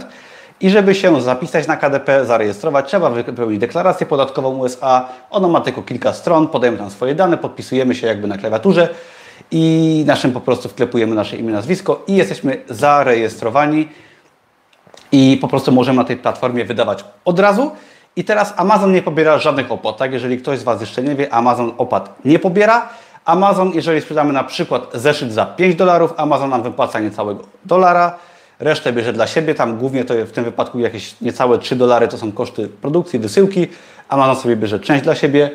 I 0.60 0.70
żeby 0.70 0.94
się 0.94 1.20
zapisać 1.20 1.66
na 1.66 1.76
KDP, 1.76 2.24
zarejestrować, 2.24 2.88
trzeba 2.88 3.10
wypełnić 3.10 3.60
deklarację 3.60 4.06
podatkową 4.06 4.56
USA. 4.56 5.08
Ona 5.30 5.48
ma 5.48 5.60
tylko 5.60 5.82
kilka 5.82 6.12
stron, 6.12 6.48
podajemy 6.48 6.78
tam 6.78 6.90
swoje 6.90 7.14
dane, 7.14 7.36
podpisujemy 7.36 7.94
się 7.94 8.06
jakby 8.06 8.28
na 8.28 8.38
klawiaturze 8.38 8.88
i 9.50 10.04
naszym 10.06 10.32
po 10.32 10.40
prostu 10.40 10.68
wklepujemy 10.68 11.14
nasze 11.14 11.36
imię, 11.36 11.52
nazwisko 11.52 12.04
i 12.06 12.16
jesteśmy 12.16 12.62
zarejestrowani. 12.68 13.88
i 15.12 15.38
po 15.40 15.48
prostu 15.48 15.72
możemy 15.72 15.98
na 15.98 16.04
tej 16.04 16.16
platformie 16.16 16.64
wydawać 16.64 17.04
od 17.24 17.38
razu. 17.38 17.70
I 18.16 18.24
teraz 18.24 18.54
Amazon 18.56 18.92
nie 18.92 19.02
pobiera 19.02 19.38
żadnych 19.38 19.72
opłat, 19.72 19.96
tak? 19.96 20.12
Jeżeli 20.12 20.38
ktoś 20.38 20.58
z 20.58 20.62
Was 20.62 20.80
jeszcze 20.80 21.02
nie 21.02 21.14
wie, 21.14 21.32
Amazon 21.32 21.72
opłat 21.78 22.14
nie 22.24 22.38
pobiera. 22.38 22.88
Amazon, 23.24 23.72
jeżeli 23.74 24.00
sprzedamy 24.00 24.32
na 24.32 24.44
przykład 24.44 24.90
zeszyt 24.94 25.32
za 25.32 25.46
5 25.46 25.74
dolarów, 25.74 26.14
Amazon 26.16 26.50
nam 26.50 26.62
wypłaca 26.62 27.00
niecałego 27.00 27.44
dolara, 27.64 28.18
resztę 28.58 28.92
bierze 28.92 29.12
dla 29.12 29.26
siebie, 29.26 29.54
tam 29.54 29.78
głównie 29.78 30.04
to 30.04 30.14
w 30.26 30.32
tym 30.32 30.44
wypadku 30.44 30.78
jakieś 30.78 31.20
niecałe 31.20 31.58
3 31.58 31.76
dolary 31.76 32.08
to 32.08 32.18
są 32.18 32.32
koszty 32.32 32.68
produkcji, 32.68 33.18
wysyłki, 33.18 33.66
Amazon 34.08 34.36
sobie 34.36 34.56
bierze 34.56 34.80
część 34.80 35.04
dla 35.04 35.14
siebie 35.14 35.50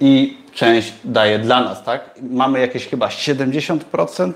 i 0.00 0.38
część 0.54 0.92
daje 1.04 1.38
dla 1.38 1.60
nas, 1.60 1.84
tak? 1.84 2.10
Mamy 2.30 2.60
jakieś 2.60 2.88
chyba 2.88 3.06
70% 3.08 4.32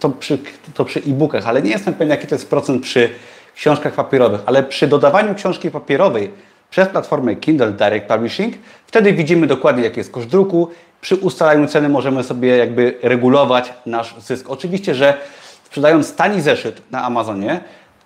to 0.00 0.10
przy, 0.10 0.38
to 0.74 0.84
przy 0.84 1.00
e-bookach, 1.00 1.48
ale 1.48 1.62
nie 1.62 1.70
jestem 1.70 1.94
pewien 1.94 2.10
jaki 2.10 2.26
to 2.26 2.34
jest 2.34 2.50
procent 2.50 2.82
przy 2.82 3.10
książkach 3.54 3.92
papierowych, 3.92 4.40
ale 4.46 4.62
przy 4.62 4.86
dodawaniu 4.86 5.34
książki 5.34 5.70
papierowej 5.70 6.30
przez 6.70 6.88
platformę 6.88 7.36
Kindle 7.36 7.72
Direct 7.72 8.06
Publishing, 8.06 8.54
wtedy 8.86 9.12
widzimy 9.12 9.46
dokładnie 9.46 9.84
jaki 9.84 10.00
jest 10.00 10.12
koszt 10.12 10.26
druku, 10.26 10.70
przy 11.00 11.16
ustalaniu 11.16 11.68
ceny 11.68 11.88
możemy 11.88 12.24
sobie 12.24 12.56
jakby 12.56 12.98
regulować 13.02 13.72
nasz 13.86 14.14
zysk. 14.18 14.50
Oczywiście, 14.50 14.94
że 14.94 15.20
sprzedając 15.64 16.14
tani 16.14 16.40
zeszyt 16.40 16.82
na 16.90 17.04
Amazonie, 17.04 17.60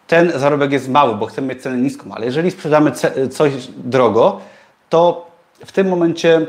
ten 0.06 0.32
zarobek 0.38 0.72
jest 0.72 0.88
mały, 0.88 1.14
bo 1.14 1.26
chcemy 1.26 1.48
mieć 1.48 1.62
cenę 1.62 1.76
niską, 1.76 2.14
ale 2.14 2.26
jeżeli 2.26 2.50
sprzedamy 2.50 2.92
coś 3.30 3.52
drogo, 3.76 4.40
to 4.88 5.30
w 5.66 5.72
tym 5.72 5.88
momencie 5.88 6.46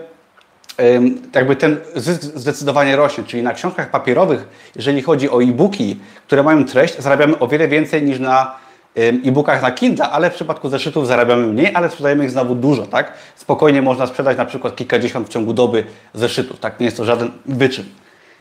jakby 1.36 1.56
ten 1.56 1.78
zysk 1.96 2.22
zdecydowanie 2.22 2.96
rośnie, 2.96 3.24
czyli 3.24 3.44
na 3.44 3.54
książkach 3.54 3.90
papierowych, 3.90 4.48
jeżeli 4.76 5.02
chodzi 5.02 5.30
o 5.30 5.44
e-booki, 5.44 6.00
które 6.28 6.44
mają 6.44 6.66
treść, 6.66 6.98
zarabiamy 6.98 7.40
o 7.40 7.48
wiele 7.48 7.68
więcej 7.68 8.04
niż 8.04 8.20
na 8.20 8.56
e-bookach 8.96 9.62
na 9.62 9.72
Kindle, 9.72 10.10
ale 10.10 10.30
w 10.30 10.34
przypadku 10.34 10.70
zeszytów 10.70 11.08
zarabiamy 11.08 11.48
mniej, 11.48 11.76
ale 11.76 11.90
sprzedajemy 11.90 12.24
ich 12.24 12.32
znowu 12.32 12.56
dużo, 12.56 12.86
tak? 12.86 13.14
Spokojnie 13.36 13.82
można 13.82 14.08
sprzedać 14.08 14.38
na 14.38 14.46
przykład 14.46 14.76
kilkadziesiąt 14.76 15.28
w 15.28 15.32
ciągu 15.32 15.54
doby 15.54 15.84
zeszytów, 16.14 16.60
tak? 16.60 16.80
Nie 16.80 16.86
jest 16.86 16.98
to 16.98 17.06
żaden 17.06 17.32
wyczyn. 17.46 17.86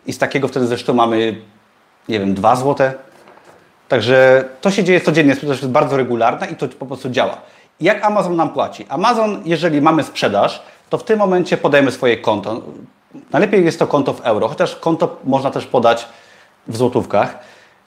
I 0.07 0.13
z 0.13 0.19
takiego 0.19 0.49
wtedy 0.49 0.67
zeszytu 0.67 0.95
mamy, 0.95 1.41
nie 2.09 2.21
wiem, 2.21 2.35
dwa 2.35 2.57
złote. 2.57 2.95
Także 3.89 4.45
to 4.61 4.71
się 4.71 4.85
dzieje 4.85 5.01
codziennie, 5.01 5.35
sprzedaż 5.35 5.61
jest 5.61 5.73
bardzo 5.73 5.97
regularna 5.97 6.47
i 6.47 6.57
to 6.57 6.69
po 6.69 6.87
prostu 6.87 7.11
działa. 7.11 7.37
Jak 7.81 8.05
Amazon 8.05 8.37
nam 8.37 8.51
płaci? 8.51 8.87
Amazon, 8.89 9.43
jeżeli 9.45 9.81
mamy 9.81 10.03
sprzedaż, 10.03 10.63
to 10.91 10.99
w 10.99 11.05
tym 11.05 11.19
momencie 11.19 11.57
podajemy 11.57 11.91
swoje 11.91 12.17
konto. 12.17 12.63
Najlepiej 13.33 13.65
jest 13.65 13.79
to 13.79 13.87
konto 13.87 14.13
w 14.13 14.21
euro, 14.21 14.49
chociaż 14.49 14.77
konto 14.77 15.17
można 15.25 15.51
też 15.51 15.67
podać 15.67 16.09
w 16.69 16.77
złotówkach. 16.77 17.39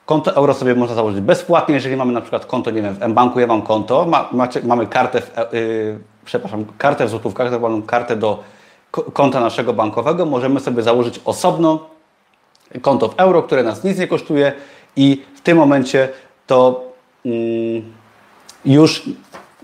Konto 0.06 0.36
euro 0.36 0.54
sobie 0.54 0.74
można 0.74 0.94
założyć 0.94 1.20
bezpłatnie, 1.20 1.74
jeżeli 1.74 1.96
mamy 1.96 2.12
na 2.12 2.20
przykład 2.20 2.46
konto, 2.46 2.70
nie 2.70 2.82
wiem, 2.82 2.94
w 2.94 3.08
mBanku 3.08 3.40
ja 3.40 3.46
mam 3.46 3.62
konto, 3.62 4.06
ma, 4.06 4.28
macie, 4.32 4.60
mamy 4.62 4.86
kartę 4.86 5.20
w, 5.20 5.52
yy, 5.52 5.98
przepraszam, 6.24 6.64
kartę 6.78 7.06
w 7.06 7.10
złotówkach, 7.10 7.50
tak 7.50 7.58
zwaną 7.58 7.82
kartę 7.82 8.16
do 8.16 8.42
konta 8.90 9.40
naszego 9.40 9.72
bankowego, 9.72 10.26
możemy 10.26 10.60
sobie 10.60 10.82
założyć 10.82 11.20
osobno 11.24 11.86
konto 12.82 13.08
w 13.08 13.14
euro, 13.16 13.42
które 13.42 13.62
nas 13.62 13.84
nic 13.84 13.98
nie 13.98 14.06
kosztuje 14.06 14.52
i 14.96 15.22
w 15.36 15.40
tym 15.40 15.58
momencie 15.58 16.08
to 16.46 16.84
yy, 17.24 17.82
już 18.64 19.02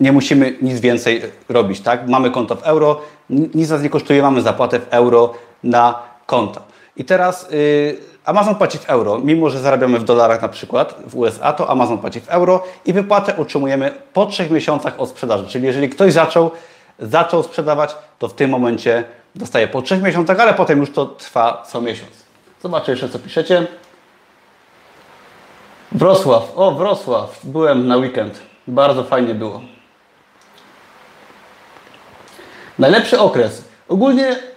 nie 0.01 0.13
musimy 0.13 0.57
nic 0.63 0.81
więcej 0.81 1.23
robić, 1.49 1.81
tak? 1.81 2.09
Mamy 2.09 2.31
konto 2.31 2.57
w 2.57 2.63
euro, 2.63 3.01
nic 3.31 3.71
nas 3.71 3.83
nie 3.83 3.91
kosztuje, 3.91 4.23
mamy 4.23 4.43
zapłatę 4.43 4.81
w 4.81 4.87
euro 4.91 5.33
na 5.65 6.03
konto. 6.27 6.70
I 7.01 7.05
teraz 7.05 7.51
yy, 7.51 7.97
Amazon 8.25 8.55
płaci 8.55 8.79
w 8.79 8.91
euro, 8.91 9.19
mimo 9.19 9.51
że 9.51 9.61
zarabiamy 9.61 9.99
w 9.99 10.05
dolarach 10.05 10.43
na 10.43 10.49
przykład 10.49 10.95
w 11.07 11.17
USA, 11.17 11.53
to 11.53 11.71
Amazon 11.71 11.99
płaci 11.99 12.21
w 12.21 12.29
euro 12.29 12.65
i 12.85 12.93
wypłatę 12.93 13.37
otrzymujemy 13.37 13.93
po 14.13 14.27
trzech 14.27 14.51
miesiącach 14.51 15.01
od 15.01 15.09
sprzedaży. 15.09 15.47
Czyli 15.47 15.67
jeżeli 15.67 15.89
ktoś 15.89 16.13
zaczął, 16.13 16.51
zaczął 16.99 17.43
sprzedawać, 17.43 17.97
to 18.19 18.29
w 18.29 18.35
tym 18.35 18.51
momencie 18.51 19.05
dostaje 19.35 19.69
po 19.69 19.83
trzech 19.83 20.03
miesiącach, 20.03 20.41
ale 20.41 20.55
potem 20.55 20.81
już 20.81 20.93
to 20.93 21.07
trwa 21.07 21.63
co 21.67 21.81
miesiąc. 21.81 22.11
Zobaczę 22.63 22.91
jeszcze, 22.91 23.09
co 23.09 23.19
piszecie. 23.19 23.67
Wrocław. 25.93 26.53
O, 26.57 26.73
Wrocław. 26.73 27.41
Byłem 27.45 27.87
na 27.87 27.97
weekend. 27.97 28.41
Bardzo 28.67 29.05
fajnie 29.05 29.35
było. 29.35 29.61
Najlepszy 32.79 33.21
okres. 33.21 33.65
Ogólnie 33.89 34.50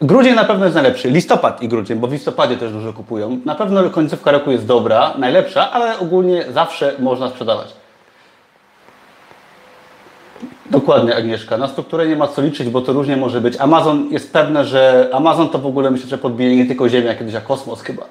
grudzień 0.00 0.34
na 0.34 0.44
pewno 0.44 0.64
jest 0.64 0.74
najlepszy. 0.74 1.10
Listopad 1.10 1.62
i 1.62 1.68
grudzień, 1.68 1.98
bo 1.98 2.06
w 2.06 2.12
listopadzie 2.12 2.56
też 2.56 2.72
dużo 2.72 2.92
kupują. 2.92 3.40
Na 3.44 3.54
pewno 3.54 3.90
końcówka 3.90 4.30
roku 4.30 4.50
jest 4.50 4.66
dobra, 4.66 5.14
najlepsza, 5.18 5.70
ale 5.70 5.98
ogólnie 5.98 6.44
zawsze 6.52 6.94
można 6.98 7.28
sprzedawać. 7.28 7.72
Dokładnie, 10.70 11.16
Agnieszka. 11.16 11.56
Na 11.56 11.68
strukturę 11.68 12.06
nie 12.06 12.16
ma 12.16 12.28
co 12.28 12.42
liczyć, 12.42 12.68
bo 12.68 12.80
to 12.80 12.92
różnie 12.92 13.16
może 13.16 13.40
być. 13.40 13.56
Amazon 13.56 14.08
jest 14.10 14.32
pewne, 14.32 14.64
że 14.64 15.10
Amazon 15.12 15.48
to 15.48 15.58
w 15.58 15.66
ogóle 15.66 15.90
myślę, 15.90 16.08
że 16.08 16.18
podbije 16.18 16.56
nie 16.56 16.66
tylko 16.66 16.88
Ziemię, 16.88 17.10
a 17.10 17.14
kiedyś 17.14 17.34
a 17.34 17.40
kosmos 17.40 17.82
chyba. 17.82 18.02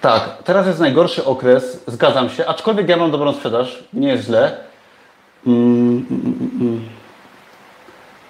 Tak, 0.00 0.42
teraz 0.44 0.66
jest 0.66 0.80
najgorszy 0.80 1.24
okres, 1.24 1.84
zgadzam 1.86 2.30
się, 2.30 2.46
aczkolwiek 2.46 2.88
ja 2.88 2.96
mam 2.96 3.10
dobrą 3.10 3.32
sprzedaż, 3.32 3.84
nie 3.92 4.08
jest 4.08 4.24
źle. 4.24 4.56
Mm, 5.46 6.06
mm, 6.10 6.50
mm. 6.60 6.99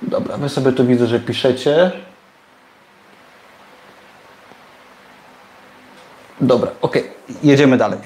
Dobra, 0.02 0.36
wy 0.36 0.48
sobie 0.48 0.72
tu 0.72 0.86
widzę, 0.86 1.06
że 1.06 1.20
piszecie. 1.20 1.90
Dobra, 6.40 6.70
ok, 6.82 6.96
jedziemy 7.42 7.76
dalej. 7.76 7.98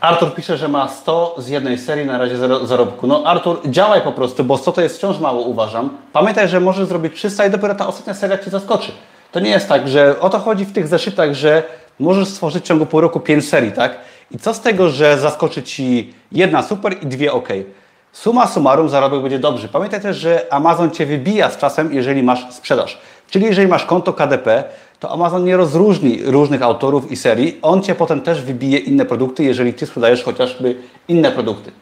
Artur 0.00 0.34
pisze, 0.34 0.56
że 0.56 0.68
ma 0.68 0.88
100 0.88 1.34
z 1.38 1.48
jednej 1.48 1.78
serii, 1.78 2.06
na 2.06 2.18
razie 2.18 2.36
zero, 2.36 2.66
zarobku. 2.66 3.06
No 3.06 3.22
Artur, 3.26 3.60
działaj 3.64 4.00
po 4.02 4.12
prostu, 4.12 4.44
bo 4.44 4.58
100 4.58 4.72
to 4.72 4.80
jest 4.80 4.96
wciąż 4.96 5.18
mało, 5.18 5.40
uważam. 5.40 5.96
Pamiętaj, 6.12 6.48
że 6.48 6.60
możesz 6.60 6.88
zrobić 6.88 7.14
300 7.14 7.46
i 7.46 7.50
dopiero 7.50 7.74
ta 7.74 7.86
ostatnia 7.86 8.14
seria 8.14 8.38
Cię 8.38 8.50
zaskoczy. 8.50 8.92
To 9.32 9.40
nie 9.40 9.50
jest 9.50 9.68
tak, 9.68 9.88
że 9.88 10.20
o 10.20 10.30
to 10.30 10.38
chodzi 10.38 10.64
w 10.64 10.72
tych 10.72 10.88
zeszytach, 10.88 11.34
że 11.34 11.62
możesz 11.98 12.28
stworzyć 12.28 12.64
w 12.64 12.66
ciągu 12.66 12.86
pół 12.86 13.00
roku 13.00 13.20
5 13.20 13.48
serii, 13.48 13.72
tak? 13.72 13.98
I 14.30 14.38
co 14.38 14.54
z 14.54 14.60
tego, 14.60 14.90
że 14.90 15.18
zaskoczy 15.18 15.62
Ci 15.62 16.14
jedna 16.32 16.62
super 16.62 16.96
i 17.02 17.06
dwie 17.06 17.32
ok? 17.32 17.48
Suma 18.12 18.46
summarum 18.46 18.88
zarobek 18.88 19.22
będzie 19.22 19.38
dobry. 19.38 19.68
Pamiętaj 19.68 20.00
też, 20.00 20.16
że 20.16 20.46
Amazon 20.50 20.90
Cię 20.90 21.06
wybija 21.06 21.50
z 21.50 21.56
czasem, 21.56 21.92
jeżeli 21.92 22.22
masz 22.22 22.54
sprzedaż. 22.54 22.98
Czyli 23.30 23.46
jeżeli 23.46 23.68
masz 23.68 23.84
konto 23.84 24.12
KDP, 24.12 24.64
to 25.00 25.12
Amazon 25.12 25.44
nie 25.44 25.56
rozróżni 25.56 26.22
różnych 26.24 26.62
autorów 26.62 27.12
i 27.12 27.16
serii. 27.16 27.58
On 27.62 27.82
Cię 27.82 27.94
potem 27.94 28.20
też 28.20 28.42
wybije 28.42 28.78
inne 28.78 29.04
produkty, 29.04 29.44
jeżeli 29.44 29.74
Ty 29.74 29.86
sprzedajesz 29.86 30.24
chociażby 30.24 30.76
inne 31.08 31.32
produkty. 31.32 31.72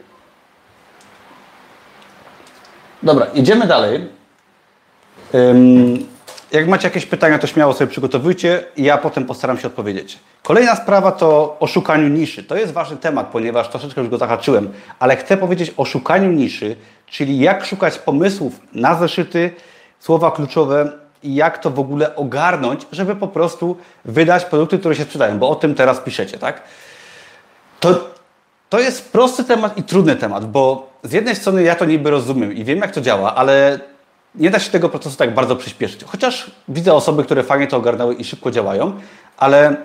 Dobra, 3.03 3.27
idziemy 3.35 3.67
dalej. 3.67 4.09
Jak 6.53 6.69
macie 6.69 6.89
jakieś 6.89 7.07
pytania, 7.07 7.39
to 7.39 7.47
śmiało 7.47 7.73
sobie 7.73 7.91
przygotowujcie 7.91 8.65
i 8.77 8.83
ja 8.83 8.99
potem 8.99 9.25
postaram 9.25 9.59
się 9.59 9.67
odpowiedzieć. 9.67 10.19
Kolejna 10.43 10.77
sprawa 10.77 11.13
to 11.13 11.57
o 11.61 11.67
szukaniu 11.67 12.09
niszy. 12.09 12.45
To 12.45 12.57
jest 12.57 12.73
ważny 12.73 12.97
temat, 12.97 13.27
ponieważ 13.27 13.69
troszeczkę 13.69 14.01
już 14.01 14.11
go 14.11 14.19
zahaczyłem, 14.19 14.73
ale 14.99 15.17
chcę 15.17 15.37
powiedzieć 15.37 15.73
o 15.77 15.85
szukaniu 15.85 16.33
niszy, 16.33 16.77
czyli 17.07 17.39
jak 17.39 17.65
szukać 17.65 17.99
pomysłów 17.99 18.61
na 18.73 18.95
zeszyty, 18.95 19.51
słowa 20.01 20.31
kluczowe 20.31 20.93
i 21.23 21.35
jak 21.35 21.59
to 21.59 21.71
w 21.71 21.79
ogóle 21.79 22.17
ogarnąć, 22.17 22.87
żeby 22.93 23.17
po 23.17 23.29
prostu 23.29 23.77
wydać 24.05 24.45
produkty, 24.45 24.79
które 24.79 24.95
się 24.95 25.03
sprzedają, 25.03 25.39
bo 25.39 25.49
o 25.49 25.55
tym 25.55 25.75
teraz 25.75 26.01
piszecie, 26.01 26.39
tak? 26.39 26.63
To, 27.81 28.11
to 28.69 28.81
jest 28.81 29.13
prosty 29.13 29.45
temat 29.45 29.79
i 29.79 29.83
trudny 29.83 30.17
temat, 30.17 30.51
bo 30.51 30.91
z 31.03 31.13
jednej 31.13 31.37
strony 31.37 31.63
ja 31.63 31.75
to 31.75 31.85
niby 31.85 32.11
rozumiem 32.11 32.53
i 32.53 32.65
wiem, 32.65 32.79
jak 32.79 32.91
to 32.91 33.01
działa, 33.01 33.35
ale 33.35 33.81
nie 34.37 34.51
da 34.51 34.59
się 34.59 34.71
tego 34.71 34.89
procesu 34.89 35.17
tak 35.17 35.35
bardzo 35.35 35.57
przyspieszyć. 35.57 36.05
Chociaż 36.05 36.51
widzę 36.69 36.95
osoby, 36.95 37.25
które 37.25 37.43
fajnie 37.43 37.67
to 37.67 37.77
ogarnęły 37.77 38.15
i 38.15 38.25
szybko 38.25 38.51
działają, 38.51 38.93
ale 39.37 39.77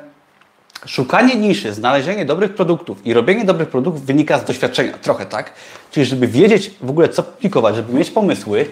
szukanie 0.85 1.35
niszy, 1.35 1.73
znalezienie 1.73 2.25
dobrych 2.25 2.55
produktów 2.55 3.05
i 3.05 3.13
robienie 3.13 3.45
dobrych 3.45 3.69
produktów 3.69 4.05
wynika 4.05 4.39
z 4.39 4.45
doświadczenia, 4.45 4.97
trochę 4.97 5.25
tak. 5.25 5.53
Czyli 5.91 6.05
żeby 6.05 6.27
wiedzieć 6.27 6.71
w 6.81 6.89
ogóle 6.89 7.09
co 7.09 7.23
publikować, 7.23 7.75
żeby 7.75 7.93
mieć 7.93 8.11
pomysły, 8.11 8.65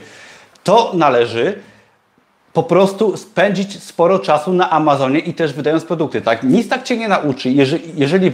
to 0.64 0.92
należy 0.94 1.60
po 2.54 2.64
prostu 2.64 3.18
spędzić 3.18 3.84
sporo 3.84 4.20
czasu 4.20 4.54
na 4.54 4.70
Amazonie 4.70 5.20
i 5.20 5.34
też 5.34 5.54
wydając 5.54 5.86
produkty, 5.86 6.22
tak? 6.22 6.44
Nic 6.44 6.70
tak 6.70 6.84
Cię 6.84 6.98
nie 6.98 7.08
nauczy, 7.08 7.50
jeżeli, 7.50 7.84
jeżeli 7.96 8.32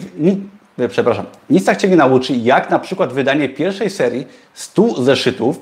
przepraszam, 0.89 1.25
nic 1.49 1.65
tak 1.65 1.77
Cię 1.77 1.88
nie 1.88 1.95
nauczy, 1.95 2.34
jak 2.34 2.69
na 2.69 2.79
przykład 2.79 3.13
wydanie 3.13 3.49
pierwszej 3.49 3.89
serii 3.89 4.27
100 4.53 5.03
zeszytów, 5.03 5.60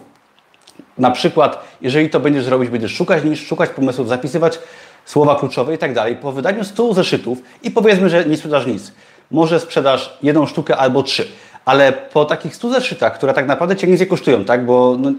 na 0.97 1.11
przykład, 1.11 1.63
jeżeli 1.81 2.09
to 2.09 2.19
będziesz 2.19 2.47
robić, 2.47 2.69
będziesz 2.69 2.95
szukać 2.95 3.23
niż, 3.23 3.47
szukać 3.47 3.69
pomysłów, 3.69 4.07
zapisywać 4.07 4.59
słowa 5.05 5.35
kluczowe 5.35 5.73
i 5.73 5.77
tak 5.77 5.93
dalej. 5.93 6.15
Po 6.15 6.31
wydaniu 6.31 6.63
100 6.63 6.93
zeszytów 6.93 7.37
i 7.63 7.71
powiedzmy, 7.71 8.09
że 8.09 8.25
nie 8.25 8.37
sprzedasz 8.37 8.65
nic. 8.65 8.91
Może 9.31 9.59
sprzedasz 9.59 10.17
jedną 10.23 10.45
sztukę 10.45 10.77
albo 10.77 11.03
trzy. 11.03 11.27
Ale 11.65 11.91
po 11.91 12.25
takich 12.25 12.55
100 12.55 12.69
zeszytach, 12.69 13.13
które 13.13 13.33
tak 13.33 13.47
naprawdę 13.47 13.75
Cię 13.75 13.87
nic 13.87 13.99
nie 13.99 14.05
kosztują, 14.05 14.45
tak? 14.45 14.65
bo 14.65 14.97
no, 14.99 15.11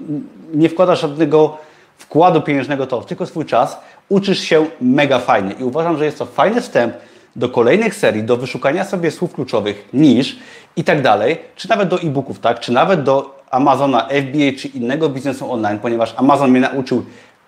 nie 0.55 0.69
wkładasz 0.69 1.01
żadnego 1.01 1.59
wkładu 1.99 2.43
pieniężnego 2.43 2.87
to, 2.87 3.01
tylko 3.01 3.27
swój 3.27 3.45
czas, 3.45 3.79
uczysz 4.09 4.41
się 4.41 4.67
mega 4.81 5.19
fajnie. 5.19 5.55
I 5.61 5.65
uważam, 5.65 5.99
że 5.99 6.05
jest 6.05 6.19
to 6.19 6.27
fajny 6.27 6.61
wstęp 6.61 6.95
do 7.37 7.49
kolejnych 7.49 7.95
serii, 7.95 8.23
do 8.23 8.37
wyszukania 8.37 8.85
sobie 8.85 9.11
słów 9.11 9.35
kluczowych, 9.35 9.89
niż 9.93 10.37
i 10.77 10.85
tak 10.85 11.03
dalej, 11.03 11.39
czy 11.57 11.69
nawet 11.69 11.89
do 11.89 12.01
e-booków, 12.01 12.39
tak? 12.39 12.61
czy 12.61 12.73
nawet 12.73 13.03
do 13.03 13.34
Amazona, 13.55 14.09
FBA 14.09 14.59
czy 14.59 14.69
innego 14.69 15.09
biznesu 15.09 15.53
online, 15.53 15.79
ponieważ 15.79 16.15
Amazon 16.17 16.51
mnie 16.51 16.61
nauczył 16.61 17.05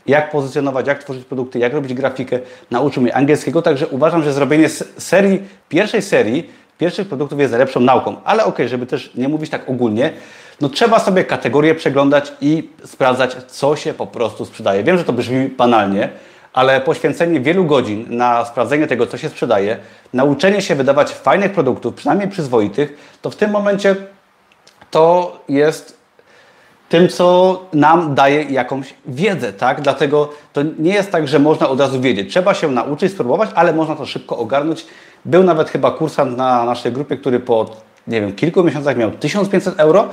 jak 0.07 0.31
pozycjonować, 0.31 0.87
jak 0.87 1.05
tworzyć 1.05 1.25
produkty, 1.25 1.59
jak 1.59 1.73
robić 1.73 1.95
grafikę, 1.95 2.39
nauczył 2.71 3.03
mnie 3.03 3.17
angielskiego, 3.17 3.63
także 3.63 3.87
uważam, 3.87 4.23
że 4.23 4.33
zrobienie 4.33 4.69
serii, 4.99 5.43
pierwszej 5.69 6.03
serii, 6.03 6.51
pierwszych 6.79 7.09
produktów 7.09 7.41
jest 7.41 7.53
lepszą 7.55 7.81
nauką. 7.81 8.17
Ale 8.25 8.45
ok, 8.45 8.59
żeby 8.67 8.87
też 8.87 9.15
nie 9.15 9.29
mówić 9.29 9.51
tak 9.51 9.69
ogólnie, 9.69 10.13
no 10.61 10.69
trzeba 10.69 10.99
sobie 10.99 11.25
kategorie 11.25 11.75
przeglądać 11.75 12.33
i 12.41 12.71
sprawdzać, 12.85 13.37
co 13.47 13.77
się 13.77 13.95
po 13.95 14.07
prostu 14.07 14.45
sprzedaje. 14.45 14.83
Wiem, 14.83 14.99
że 14.99 15.05
to 15.05 15.13
brzmi 15.13 15.49
banalnie, 15.49 16.09
ale 16.53 16.81
poświęcenie 16.81 17.41
wielu 17.41 17.65
godzin 17.65 18.07
na 18.09 18.45
sprawdzenie 18.45 18.87
tego, 18.87 19.07
co 19.07 19.19
się 19.19 19.29
sprzedaje, 19.29 19.77
nauczenie 20.13 20.63
się 20.63 20.75
wydawać 20.75 21.13
fajnych 21.13 21.53
produktów, 21.53 21.95
przynajmniej 21.95 22.29
przyzwoitych, 22.29 23.19
to 23.23 23.31
w 23.31 23.37
tym 23.37 23.51
momencie 23.51 23.97
to 24.91 25.37
jest 25.49 25.97
tym, 26.89 27.09
co 27.09 27.61
nam 27.73 28.15
daje 28.15 28.43
jakąś 28.43 28.95
wiedzę, 29.07 29.53
tak? 29.53 29.81
Dlatego 29.81 30.29
to 30.53 30.63
nie 30.79 30.95
jest 30.95 31.11
tak, 31.11 31.29
że 31.29 31.39
można 31.39 31.69
od 31.69 31.81
razu 31.81 32.01
wiedzieć. 32.01 32.31
Trzeba 32.31 32.55
się 32.55 32.69
nauczyć, 32.69 33.13
spróbować, 33.13 33.51
ale 33.55 33.73
można 33.73 33.97
to 33.97 34.07
szybko 34.07 34.37
ogarnąć. 34.37 34.87
Był 35.25 35.45
nawet 35.45 35.71
chyba 35.71 35.91
kursant 35.91 36.37
na 36.37 36.65
naszej 36.65 36.93
grupie, 36.93 37.17
który 37.17 37.41
po, 37.41 37.67
nie 38.07 38.21
wiem, 38.21 38.33
kilku 38.33 38.65
miesiącach 38.65 38.97
miał 38.97 39.11
1500 39.11 39.81
euro 39.81 40.09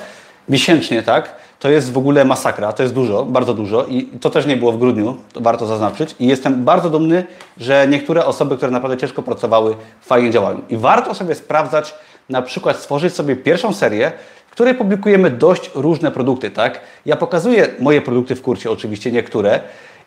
miesięcznie, 0.50 1.04
tak? 1.04 1.36
To 1.60 1.70
jest 1.70 1.92
w 1.92 1.98
ogóle 1.98 2.26
masakra, 2.26 2.74
to 2.74 2.84
jest 2.84 2.96
dużo, 2.96 3.26
bardzo 3.26 3.54
dużo 3.54 3.86
i 3.86 4.06
to 4.06 4.30
też 4.30 4.46
nie 4.46 4.58
było 4.58 4.72
w 4.72 4.78
grudniu, 4.78 5.18
to 5.34 5.42
warto 5.42 5.66
zaznaczyć. 5.66 6.16
I 6.20 6.28
jestem 6.28 6.66
bardzo 6.66 6.90
dumny, 6.90 7.26
że 7.58 7.88
niektóre 7.88 8.26
osoby, 8.26 8.58
które 8.58 8.72
naprawdę 8.72 8.98
ciężko 8.98 9.24
pracowały, 9.24 9.76
fajnie 10.02 10.32
działają. 10.32 10.62
I 10.70 10.78
warto 10.78 11.16
sobie 11.16 11.36
sprawdzać, 11.36 11.96
na 12.30 12.42
przykład 12.42 12.78
stworzyć 12.78 13.14
sobie 13.14 13.36
pierwszą 13.36 13.74
serię, 13.74 14.12
w 14.54 14.56
której 14.56 14.76
publikujemy 14.76 15.30
dość 15.30 15.72
różne 15.76 16.12
produkty, 16.12 16.52
tak? 16.52 16.82
Ja 17.06 17.16
pokazuję 17.16 17.68
moje 17.80 18.02
produkty 18.02 18.36
w 18.36 18.42
kursie, 18.42 18.72
oczywiście 18.72 19.12
niektóre, 19.12 19.60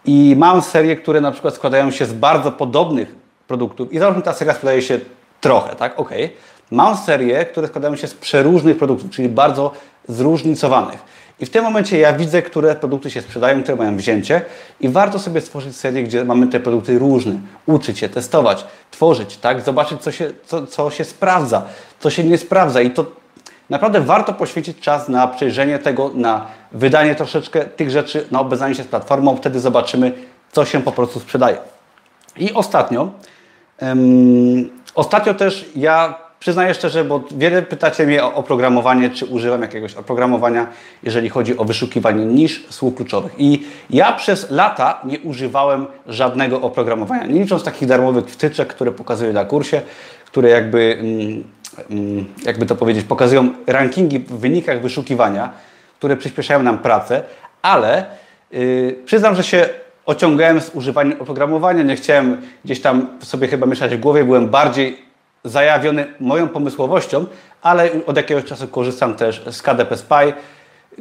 i 0.04 0.34
mam 0.38 0.62
serie, 0.62 0.96
które 0.96 1.20
na 1.20 1.32
przykład 1.32 1.54
składają 1.54 1.90
się 1.90 2.06
z 2.06 2.12
bardzo 2.12 2.52
podobnych 2.52 3.14
produktów 3.48 3.92
i 3.92 3.98
załóżmy 3.98 4.22
ta 4.22 4.32
seria 4.32 4.54
sprzedaje 4.54 4.82
się 4.82 5.00
trochę, 5.40 5.76
tak? 5.76 6.00
Ok. 6.00 6.10
Mam 6.70 6.96
serie, 6.96 7.44
które 7.44 7.68
składają 7.68 7.96
się 7.96 8.06
z 8.06 8.14
przeróżnych 8.14 8.78
produktów, 8.78 9.10
czyli 9.10 9.28
bardzo 9.28 9.72
zróżnicowanych. 10.08 10.98
I 11.40 11.46
w 11.46 11.50
tym 11.50 11.64
momencie 11.64 11.98
ja 11.98 12.12
widzę, 12.12 12.42
które 12.42 12.74
produkty 12.74 13.10
się 13.10 13.22
sprzedają, 13.22 13.62
które 13.62 13.76
mają 13.76 13.96
wzięcie 13.96 14.42
i 14.80 14.88
warto 14.88 15.18
sobie 15.18 15.40
stworzyć 15.40 15.76
serię, 15.76 16.02
gdzie 16.02 16.24
mamy 16.24 16.46
te 16.46 16.60
produkty 16.60 16.98
różne, 16.98 17.40
uczyć 17.66 17.98
się, 17.98 18.08
testować, 18.08 18.66
tworzyć, 18.90 19.36
tak? 19.36 19.60
zobaczyć, 19.60 20.02
co 20.02 20.12
się, 20.12 20.30
co, 20.46 20.66
co 20.66 20.90
się 20.90 21.04
sprawdza, 21.04 21.62
co 22.00 22.10
się 22.10 22.24
nie 22.24 22.38
sprawdza 22.38 22.80
i 22.80 22.90
to 22.90 23.25
naprawdę 23.70 24.00
warto 24.00 24.32
poświęcić 24.32 24.80
czas 24.80 25.08
na 25.08 25.28
przejrzenie 25.28 25.78
tego, 25.78 26.10
na 26.14 26.46
wydanie 26.72 27.14
troszeczkę 27.14 27.64
tych 27.64 27.90
rzeczy, 27.90 28.26
na 28.30 28.40
obeznanie 28.40 28.74
się 28.74 28.82
z 28.82 28.86
platformą, 28.86 29.36
wtedy 29.36 29.60
zobaczymy, 29.60 30.12
co 30.52 30.64
się 30.64 30.82
po 30.82 30.92
prostu 30.92 31.20
sprzedaje. 31.20 31.58
I 32.36 32.52
ostatnio, 32.52 33.10
um, 33.80 34.70
ostatnio 34.94 35.34
też 35.34 35.64
ja 35.76 36.26
Przyznaję 36.40 36.74
szczerze, 36.74 37.04
bo 37.04 37.22
wiele 37.30 37.62
pytacie 37.62 38.06
mnie 38.06 38.24
o 38.24 38.34
oprogramowanie, 38.34 39.10
czy 39.10 39.26
używam 39.26 39.62
jakiegoś 39.62 39.94
oprogramowania, 39.94 40.66
jeżeli 41.02 41.28
chodzi 41.28 41.58
o 41.58 41.64
wyszukiwanie 41.64 42.26
niż 42.26 42.66
słów 42.70 42.94
kluczowych. 42.94 43.32
I 43.38 43.66
ja 43.90 44.12
przez 44.12 44.50
lata 44.50 45.00
nie 45.04 45.20
używałem 45.20 45.86
żadnego 46.06 46.60
oprogramowania, 46.60 47.26
nie 47.26 47.40
licząc 47.40 47.64
takich 47.64 47.88
darmowych 47.88 48.26
wtyczek, 48.26 48.68
które 48.68 48.92
pokazuję 48.92 49.32
na 49.32 49.44
kursie, 49.44 49.82
które 50.26 50.50
jakby, 50.50 50.98
mm, 51.00 51.44
jakby 52.44 52.66
to 52.66 52.76
powiedzieć, 52.76 53.04
pokazują 53.04 53.48
rankingi 53.66 54.18
w 54.18 54.32
wynikach 54.32 54.82
wyszukiwania, 54.82 55.52
które 55.98 56.16
przyspieszają 56.16 56.62
nam 56.62 56.78
pracę, 56.78 57.22
ale 57.62 58.06
yy, 58.50 58.98
przyznam, 59.04 59.34
że 59.34 59.44
się 59.44 59.68
ociągałem 60.06 60.60
z 60.60 60.70
używaniem 60.74 61.20
oprogramowania, 61.20 61.82
nie 61.82 61.96
chciałem 61.96 62.42
gdzieś 62.64 62.80
tam 62.80 63.08
sobie 63.20 63.48
chyba 63.48 63.66
mieszać 63.66 63.96
w 63.96 64.00
głowie, 64.00 64.24
byłem 64.24 64.48
bardziej 64.48 65.06
zajawiony 65.44 66.06
moją 66.20 66.48
pomysłowością, 66.48 67.26
ale 67.62 67.90
od 68.06 68.16
jakiegoś 68.16 68.44
czasu 68.44 68.68
korzystam 68.68 69.14
też 69.14 69.42
z 69.50 69.62
KDP 69.62 69.96
Spy, 69.96 70.32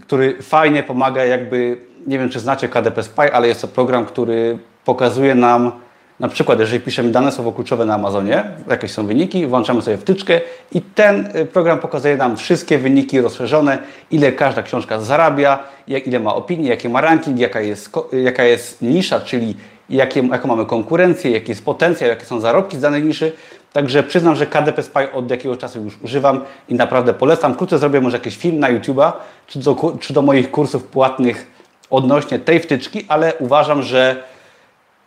który 0.02 0.42
fajnie 0.42 0.84
pomaga 0.84 1.26
jakby, 1.26 1.78
nie 2.08 2.20
wiem 2.20 2.30
czy 2.30 2.40
znacie 2.40 2.70
KDP 2.70 3.04
Spy, 3.04 3.34
ale 3.34 3.48
jest 3.48 3.62
to 3.62 3.68
program, 3.68 4.06
który 4.06 4.60
pokazuje 4.86 5.36
nam 5.36 5.72
na 6.20 6.28
przykład, 6.28 6.60
jeżeli 6.60 6.80
piszemy 6.80 7.12
dane 7.12 7.32
słowo 7.32 7.52
kluczowe 7.52 7.86
na 7.86 7.94
Amazonie, 7.94 8.44
jakieś 8.70 8.92
są 8.92 9.08
wyniki, 9.08 9.48
włączamy 9.48 9.82
sobie 9.82 9.98
wtyczkę 9.98 10.42
i 10.72 10.82
ten 10.82 11.32
y, 11.36 11.46
program 11.46 11.80
pokazuje 11.80 12.18
nam 12.18 12.38
wszystkie 12.38 12.78
wyniki 12.78 13.22
rozszerzone, 13.22 13.78
ile 14.12 14.32
każda 14.32 14.64
książka 14.64 15.00
zarabia, 15.00 15.60
ile 15.88 16.20
ma 16.20 16.36
opinii, 16.36 16.70
jaki 16.70 16.90
ma 16.90 17.02
ranking, 17.02 17.40
jaka 17.40 17.62
jest, 17.62 17.90
jaka 18.24 18.44
jest 18.44 18.82
nisza, 18.82 19.20
czyli 19.20 19.56
jakie, 19.90 20.28
jaką 20.32 20.48
mamy 20.48 20.66
konkurencję, 20.66 21.32
jaki 21.32 21.50
jest 21.50 21.66
potencjał, 21.66 22.10
jakie 22.10 22.26
są 22.26 22.40
zarobki 22.40 22.78
z 22.78 22.82
danej 22.82 23.04
niszy. 23.04 23.32
Także 23.74 24.04
przyznam, 24.04 24.36
że 24.36 24.46
KDP 24.46 24.84
Spy 24.84 25.12
od 25.12 25.32
jakiegoś 25.32 25.58
czasu 25.58 25.84
już 25.84 25.98
używam 26.04 26.42
i 26.70 26.76
naprawdę 26.76 27.14
polecam. 27.14 27.54
Wkrótce 27.54 27.78
zrobię 27.78 28.02
może 28.02 28.18
jakiś 28.18 28.38
film 28.38 28.60
na 28.60 28.74
YouTube'a, 28.74 29.12
czy 29.48 29.60
do, 29.60 29.98
czy 30.00 30.14
do 30.14 30.22
moich 30.22 30.52
kursów 30.52 30.84
płatnych 30.84 31.52
odnośnie 31.90 32.40
tej 32.40 32.60
wtyczki, 32.60 33.06
ale 33.08 33.34
uważam, 33.40 33.82
że 33.84 34.24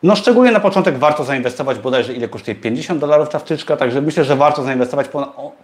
no 0.03 0.17
szczególnie 0.17 0.53
na 0.53 0.61
początek 0.61 0.99
warto 0.99 1.25
zainwestować 1.25 1.79
bodajże 1.79 2.13
ile 2.13 2.29
kosztuje 2.29 2.55
50 2.55 3.01
dolarów 3.01 3.29
ta 3.29 3.39
wtyczka, 3.39 3.77
także 3.77 4.01
myślę, 4.01 4.25
że 4.25 4.37
warto 4.37 4.63
zainwestować, 4.63 5.07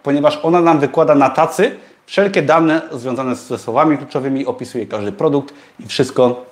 ponieważ 0.03 0.39
ona 0.43 0.61
nam 0.61 0.79
wykłada 0.79 1.15
na 1.15 1.29
tacy 1.29 1.75
wszelkie 2.05 2.41
dane 2.41 2.81
związane 2.91 3.35
ze 3.35 3.57
słowami 3.57 3.97
kluczowymi, 3.97 4.45
opisuje 4.45 4.85
każdy 4.85 5.11
produkt 5.11 5.53
i 5.79 5.87
wszystko 5.87 6.45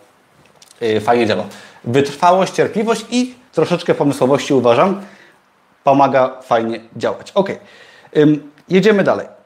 y, 0.81 1.01
fajnie 1.01 1.27
działa. 1.27 1.43
Wytrwałość, 1.83 2.53
cierpliwość 2.53 3.05
i 3.11 3.35
troszeczkę 3.51 3.93
pomysłowości 3.95 4.53
uważam, 4.53 5.01
pomaga 5.83 6.41
fajnie 6.41 6.79
działać. 6.95 7.31
Ok, 7.31 7.49
jedziemy 8.69 9.03
dalej. 9.03 9.42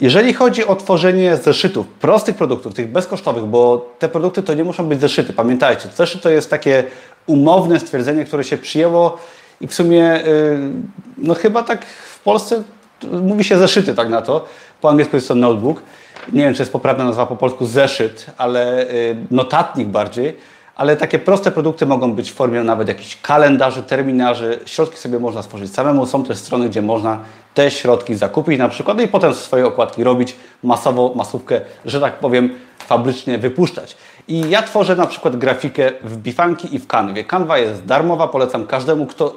Jeżeli 0.00 0.34
chodzi 0.34 0.66
o 0.66 0.76
tworzenie 0.76 1.36
zeszytów, 1.36 1.86
prostych 1.86 2.36
produktów, 2.36 2.74
tych 2.74 2.92
bezkosztowych, 2.92 3.44
bo 3.44 3.90
te 3.98 4.08
produkty 4.08 4.42
to 4.42 4.54
nie 4.54 4.64
muszą 4.64 4.86
być 4.86 5.00
zeszyty, 5.00 5.32
pamiętajcie, 5.32 5.88
zeszyt 5.96 6.22
to 6.22 6.30
jest 6.30 6.50
takie 6.50 6.84
umowne 7.26 7.80
stwierdzenie, 7.80 8.24
które 8.24 8.44
się 8.44 8.58
przyjęło 8.58 9.18
i 9.60 9.66
w 9.66 9.74
sumie, 9.74 10.26
y, 10.26 10.58
no 11.18 11.34
chyba 11.34 11.62
tak 11.62 11.84
w 11.84 12.20
Polsce 12.20 12.62
mówi 13.02 13.44
się 13.44 13.58
zeszyty 13.58 13.94
tak 13.94 14.08
na 14.08 14.22
to, 14.22 14.46
po 14.80 14.90
angielsku 14.90 15.16
jest 15.16 15.28
to 15.28 15.34
notebook, 15.34 15.82
nie 16.32 16.42
wiem 16.42 16.54
czy 16.54 16.62
jest 16.62 16.72
poprawna 16.72 17.04
nazwa 17.04 17.26
po 17.26 17.36
polsku 17.36 17.66
zeszyt, 17.66 18.26
ale 18.38 18.90
y, 18.90 19.16
notatnik 19.30 19.88
bardziej, 19.88 20.36
ale 20.80 20.96
takie 20.96 21.18
proste 21.18 21.50
produkty 21.50 21.86
mogą 21.86 22.12
być 22.12 22.30
w 22.30 22.34
formie 22.34 22.62
nawet 22.62 22.88
jakichś 22.88 23.18
kalendarzy, 23.22 23.82
terminarzy. 23.82 24.58
Środki 24.66 24.96
sobie 24.96 25.18
można 25.18 25.42
stworzyć 25.42 25.74
samemu. 25.74 26.06
Są 26.06 26.24
też 26.24 26.38
strony, 26.38 26.68
gdzie 26.68 26.82
można 26.82 27.18
te 27.54 27.70
środki 27.70 28.14
zakupić 28.14 28.58
na 28.58 28.68
przykład 28.68 29.00
i 29.00 29.08
potem 29.08 29.34
swoje 29.34 29.66
okładki 29.66 30.04
robić, 30.04 30.36
masowo, 30.62 31.12
masówkę, 31.16 31.60
że 31.84 32.00
tak 32.00 32.18
powiem, 32.18 32.54
fabrycznie 32.78 33.38
wypuszczać. 33.38 33.96
I 34.28 34.50
ja 34.50 34.62
tworzę 34.62 34.96
na 34.96 35.06
przykład 35.06 35.36
grafikę 35.36 35.92
w 36.04 36.16
Bifanki 36.16 36.74
i 36.74 36.78
w 36.78 36.86
Canwie. 36.86 37.24
Canva 37.24 37.58
jest 37.58 37.84
darmowa, 37.84 38.28
polecam 38.28 38.66
każdemu, 38.66 39.06
kto... 39.06 39.34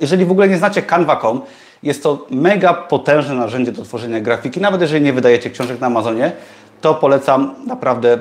Jeżeli 0.00 0.24
w 0.24 0.30
ogóle 0.30 0.48
nie 0.48 0.56
znacie 0.56 0.82
canva.com, 0.82 1.40
jest 1.82 2.02
to 2.02 2.26
mega 2.30 2.74
potężne 2.74 3.34
narzędzie 3.34 3.72
do 3.72 3.82
tworzenia 3.82 4.20
grafiki. 4.20 4.60
Nawet 4.60 4.80
jeżeli 4.80 5.04
nie 5.04 5.12
wydajecie 5.12 5.50
książek 5.50 5.80
na 5.80 5.86
Amazonie, 5.86 6.32
to 6.80 6.94
polecam 6.94 7.54
naprawdę... 7.66 8.18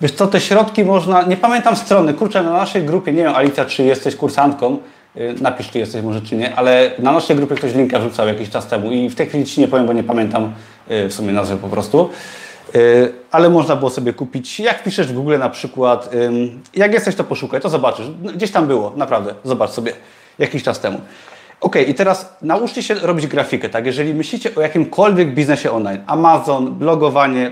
Wiesz 0.00 0.12
co, 0.12 0.26
te 0.26 0.40
środki 0.40 0.84
można, 0.84 1.22
nie 1.22 1.36
pamiętam 1.36 1.76
strony, 1.76 2.14
kurczę, 2.14 2.42
na 2.42 2.52
naszej 2.52 2.82
grupie, 2.82 3.12
nie 3.12 3.22
wiem 3.22 3.34
Alicja, 3.34 3.64
czy 3.64 3.82
jesteś 3.82 4.16
kursantką, 4.16 4.78
y, 5.16 5.34
napisz, 5.40 5.70
czy 5.70 5.78
jesteś 5.78 6.02
może, 6.02 6.20
czy 6.20 6.36
nie, 6.36 6.54
ale 6.54 6.90
na 6.98 7.12
naszej 7.12 7.36
grupie 7.36 7.54
ktoś 7.54 7.74
linka 7.74 8.00
rzucał 8.00 8.28
jakiś 8.28 8.50
czas 8.50 8.66
temu 8.66 8.90
i 8.90 9.08
w 9.08 9.14
tej 9.14 9.26
chwili 9.26 9.46
Ci 9.46 9.60
nie 9.60 9.68
powiem, 9.68 9.86
bo 9.86 9.92
nie 9.92 10.02
pamiętam 10.02 10.52
y, 10.90 11.08
w 11.08 11.14
sumie 11.14 11.32
nazwy 11.32 11.56
po 11.56 11.68
prostu, 11.68 12.10
y, 12.74 13.12
ale 13.30 13.50
można 13.50 13.76
było 13.76 13.90
sobie 13.90 14.12
kupić, 14.12 14.60
jak 14.60 14.82
piszesz 14.82 15.06
w 15.06 15.12
Google 15.12 15.38
na 15.38 15.50
przykład, 15.50 16.10
jak 16.74 16.92
jesteś 16.92 17.14
to 17.14 17.24
poszukaj, 17.24 17.60
to 17.60 17.68
zobaczysz, 17.68 18.06
gdzieś 18.34 18.50
tam 18.50 18.66
było, 18.66 18.92
naprawdę, 18.96 19.34
zobacz 19.44 19.70
sobie, 19.70 19.92
jakiś 20.38 20.62
czas 20.62 20.80
temu. 20.80 21.00
Ok, 21.60 21.76
i 21.88 21.94
teraz 21.94 22.36
nauczcie 22.42 22.82
się 22.82 22.94
robić 22.94 23.26
grafikę, 23.26 23.68
tak? 23.68 23.86
Jeżeli 23.86 24.14
myślicie 24.14 24.54
o 24.56 24.60
jakimkolwiek 24.60 25.34
biznesie 25.34 25.70
online, 25.70 26.00
Amazon, 26.06 26.74
blogowanie, 26.74 27.50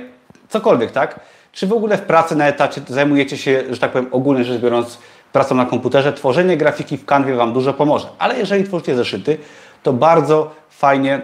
cokolwiek, 0.49 0.91
tak? 0.91 1.21
Czy 1.59 1.67
w 1.67 1.73
ogóle 1.73 1.99
w 1.99 2.03
pracy 2.03 2.37
na 2.37 2.47
etacie 2.47 2.81
zajmujecie 2.89 3.39
się, 3.39 3.65
że 3.71 3.79
tak 3.79 3.93
powiem, 3.93 4.09
ogólnie 4.11 4.45
rzecz 4.45 4.61
biorąc, 4.61 4.99
pracą 5.33 5.55
na 5.55 5.67
komputerze, 5.67 6.13
tworzenie 6.13 6.57
grafiki 6.57 6.97
w 6.97 7.05
kanwie 7.05 7.35
Wam 7.35 7.53
dużo 7.53 7.75
pomoże. 7.75 8.09
Ale 8.19 8.39
jeżeli 8.39 8.65
tworzycie 8.65 8.97
zeszyty, 8.97 9.39
to 9.83 9.93
bardzo 9.93 10.51
fajnie 10.71 11.21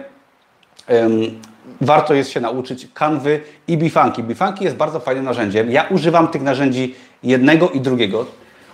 um, 0.89 1.41
warto 1.81 2.13
jest 2.13 2.29
się 2.29 2.39
nauczyć 2.39 2.87
kanwy 2.93 3.41
i 3.67 3.77
bifanki. 3.77 4.23
Bifanki 4.23 4.63
jest 4.63 4.75
bardzo 4.75 4.99
fajnym 4.99 5.25
narzędziem. 5.25 5.71
Ja 5.71 5.83
używam 5.89 6.27
tych 6.27 6.41
narzędzi 6.41 6.95
jednego 7.23 7.69
i 7.69 7.81
drugiego. 7.81 8.25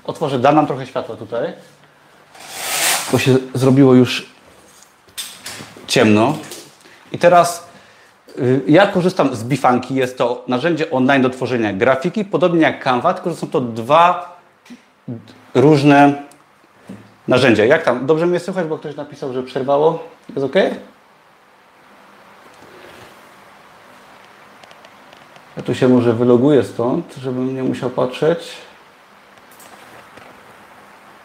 Otworzę, 0.03 0.39
da 0.39 0.51
nam 0.51 0.67
trochę 0.67 0.87
światła 0.87 1.15
tutaj. 1.15 1.53
Bo 3.11 3.19
się 3.19 3.37
zrobiło 3.53 3.93
już 3.93 4.29
ciemno. 5.87 6.37
I 7.11 7.17
teraz 7.17 7.70
ja 8.67 8.87
korzystam 8.87 9.35
z 9.35 9.43
Bifanki. 9.43 9.95
Jest 9.95 10.17
to 10.17 10.43
narzędzie 10.47 10.91
online 10.91 11.21
do 11.21 11.29
tworzenia 11.29 11.73
grafiki, 11.73 12.25
podobnie 12.25 12.61
jak 12.61 12.83
Canva, 12.83 13.13
tylko 13.13 13.29
że 13.29 13.35
są 13.35 13.47
to 13.47 13.61
dwa 13.61 14.35
różne 15.55 16.23
narzędzia. 17.27 17.65
Jak 17.65 17.83
tam? 17.83 18.05
Dobrze 18.05 18.27
mnie 18.27 18.39
słychać, 18.39 18.67
bo 18.67 18.77
ktoś 18.77 18.95
napisał, 18.95 19.33
że 19.33 19.43
przerwało. 19.43 20.03
Jest 20.35 20.45
ok? 20.45 20.55
Ja 25.57 25.63
tu 25.63 25.75
się 25.75 25.87
może 25.87 26.13
wyloguję 26.13 26.63
stąd, 26.63 27.15
żebym 27.21 27.55
nie 27.55 27.63
musiał 27.63 27.89
patrzeć. 27.89 28.57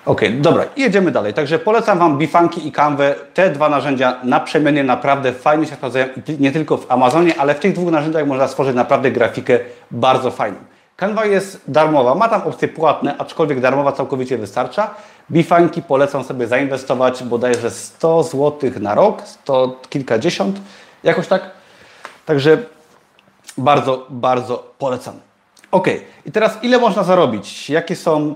Ok, 0.07 0.21
dobra, 0.41 0.65
jedziemy 0.77 1.11
dalej. 1.11 1.35
Także 1.35 1.59
polecam 1.59 1.99
Wam 1.99 2.19
Bifanki 2.19 2.69
i 2.69 2.73
Canwę. 2.73 3.15
Te 3.35 3.51
dwa 3.51 3.69
narzędzia 3.69 4.17
naprzemiennie 4.25 4.85
naprawdę 4.85 5.33
fajnie 5.33 5.67
się 5.67 5.75
sprawdzają 5.75 6.07
nie 6.39 6.53
tylko 6.53 6.77
w 6.77 6.91
Amazonie, 6.93 7.35
ale 7.39 7.55
w 7.55 7.59
tych 7.61 7.73
dwóch 7.73 7.91
narzędziach 7.91 8.27
można 8.27 8.49
stworzyć 8.49 8.77
naprawdę 8.77 9.11
grafikę 9.11 9.59
bardzo 9.91 10.31
fajną. 10.31 10.59
Canva 10.97 11.25
jest 11.25 11.63
darmowa, 11.69 12.15
ma 12.15 12.29
tam 12.29 12.43
opcje 12.43 12.69
płatne, 12.69 13.15
aczkolwiek 13.19 13.61
darmowa 13.61 13.93
całkowicie 13.93 14.39
wystarcza. 14.39 14.95
Bifanki 15.31 15.83
polecam 15.83 16.25
sobie 16.25 16.47
zainwestować 16.47 17.23
bodajże 17.23 17.71
100 17.71 18.23
zł 18.23 18.71
na 18.81 18.95
rok, 18.95 19.23
100 19.23 19.81
kilkadziesiąt, 19.89 20.61
jakoś 21.05 21.29
tak. 21.29 21.51
Także 22.27 22.59
bardzo, 23.59 24.07
bardzo 24.11 24.73
polecam. 24.79 25.15
Ok, 25.71 25.87
i 26.27 26.33
teraz 26.33 26.59
ile 26.63 26.79
można 26.79 27.03
zarobić? 27.03 27.71
Jakie 27.71 27.97
są 27.97 28.35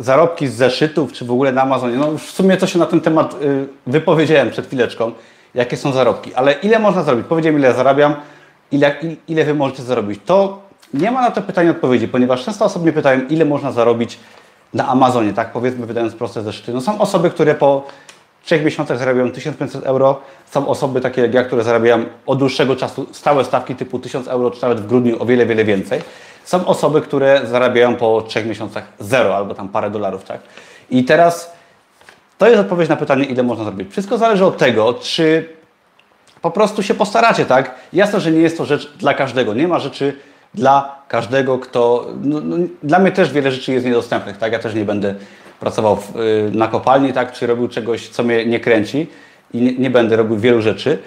zarobki 0.00 0.48
z 0.48 0.54
zeszytów, 0.54 1.12
czy 1.12 1.24
w 1.24 1.30
ogóle 1.30 1.52
na 1.52 1.62
Amazonie? 1.62 1.96
No 1.96 2.18
w 2.18 2.22
sumie 2.22 2.56
to 2.56 2.66
się 2.66 2.78
na 2.78 2.86
ten 2.86 3.00
temat 3.00 3.34
y, 3.42 3.66
wypowiedziałem 3.86 4.50
przed 4.50 4.66
chwileczką, 4.66 5.12
jakie 5.54 5.76
są 5.76 5.92
zarobki, 5.92 6.34
ale 6.34 6.52
ile 6.52 6.78
można 6.78 7.02
zarobić? 7.02 7.26
Powiedziałem 7.26 7.58
ile 7.58 7.74
zarabiam, 7.74 8.14
ile, 8.72 8.96
ile 9.28 9.44
Wy 9.44 9.54
możecie 9.54 9.82
zarobić. 9.82 10.20
To 10.26 10.62
nie 10.94 11.10
ma 11.10 11.22
na 11.22 11.30
to 11.30 11.42
pytania 11.42 11.70
odpowiedzi, 11.70 12.08
ponieważ 12.08 12.44
często 12.44 12.64
osoby 12.64 12.82
mnie 12.82 12.92
pytają, 12.92 13.20
ile 13.28 13.44
można 13.44 13.72
zarobić 13.72 14.18
na 14.74 14.88
Amazonie, 14.88 15.32
tak 15.32 15.52
powiedzmy 15.52 15.86
wydając 15.86 16.14
proste 16.14 16.42
zeszyty. 16.42 16.72
No 16.72 16.80
są 16.80 16.98
osoby, 16.98 17.30
które 17.30 17.54
po 17.54 17.86
trzech 18.44 18.64
miesiącach 18.64 18.98
zarabiają 18.98 19.30
1500 19.30 19.84
euro. 19.84 20.20
Są 20.50 20.68
osoby 20.68 21.00
takie 21.00 21.22
jak 21.22 21.34
ja, 21.34 21.44
które 21.44 21.64
zarabiają 21.64 22.04
od 22.26 22.38
dłuższego 22.38 22.76
czasu 22.76 23.06
stałe 23.12 23.44
stawki 23.44 23.74
typu 23.74 23.98
1000 23.98 24.28
euro, 24.28 24.50
czy 24.50 24.62
nawet 24.62 24.80
w 24.80 24.86
grudniu 24.86 25.22
o 25.22 25.26
wiele, 25.26 25.46
wiele 25.46 25.64
więcej. 25.64 26.00
Są 26.44 26.66
osoby, 26.66 27.00
które 27.00 27.40
zarabiają 27.44 27.96
po 27.96 28.22
trzech 28.22 28.46
miesiącach 28.46 28.84
zero 28.98 29.36
albo 29.36 29.54
tam 29.54 29.68
parę 29.68 29.90
dolarów, 29.90 30.24
tak? 30.24 30.40
I 30.90 31.04
teraz 31.04 31.52
to 32.38 32.48
jest 32.48 32.60
odpowiedź 32.60 32.88
na 32.88 32.96
pytanie, 32.96 33.24
ile 33.24 33.42
można 33.42 33.64
zrobić. 33.64 33.90
Wszystko 33.90 34.18
zależy 34.18 34.44
od 34.44 34.58
tego, 34.58 34.94
czy 34.94 35.48
po 36.42 36.50
prostu 36.50 36.82
się 36.82 36.94
postaracie, 36.94 37.46
tak? 37.46 37.74
Jasne, 37.92 38.20
że 38.20 38.30
nie 38.30 38.40
jest 38.40 38.58
to 38.58 38.64
rzecz 38.64 38.92
dla 38.96 39.14
każdego. 39.14 39.54
Nie 39.54 39.68
ma 39.68 39.78
rzeczy 39.78 40.16
dla 40.54 41.02
każdego, 41.08 41.58
kto. 41.58 42.06
No, 42.22 42.40
no, 42.40 42.56
dla 42.82 42.98
mnie 42.98 43.12
też 43.12 43.32
wiele 43.32 43.50
rzeczy 43.52 43.72
jest 43.72 43.86
niedostępnych, 43.86 44.38
tak? 44.38 44.52
Ja 44.52 44.58
też 44.58 44.74
nie 44.74 44.84
będę 44.84 45.14
pracował 45.60 45.96
w, 45.96 46.16
y, 46.16 46.50
na 46.54 46.68
kopalni, 46.68 47.12
tak? 47.12 47.32
Czy 47.32 47.46
robił 47.46 47.68
czegoś, 47.68 48.08
co 48.08 48.22
mnie 48.22 48.46
nie 48.46 48.60
kręci 48.60 49.06
i 49.54 49.60
nie, 49.62 49.72
nie 49.72 49.90
będę 49.90 50.16
robił 50.16 50.38
wielu 50.38 50.62
rzeczy. 50.62 50.98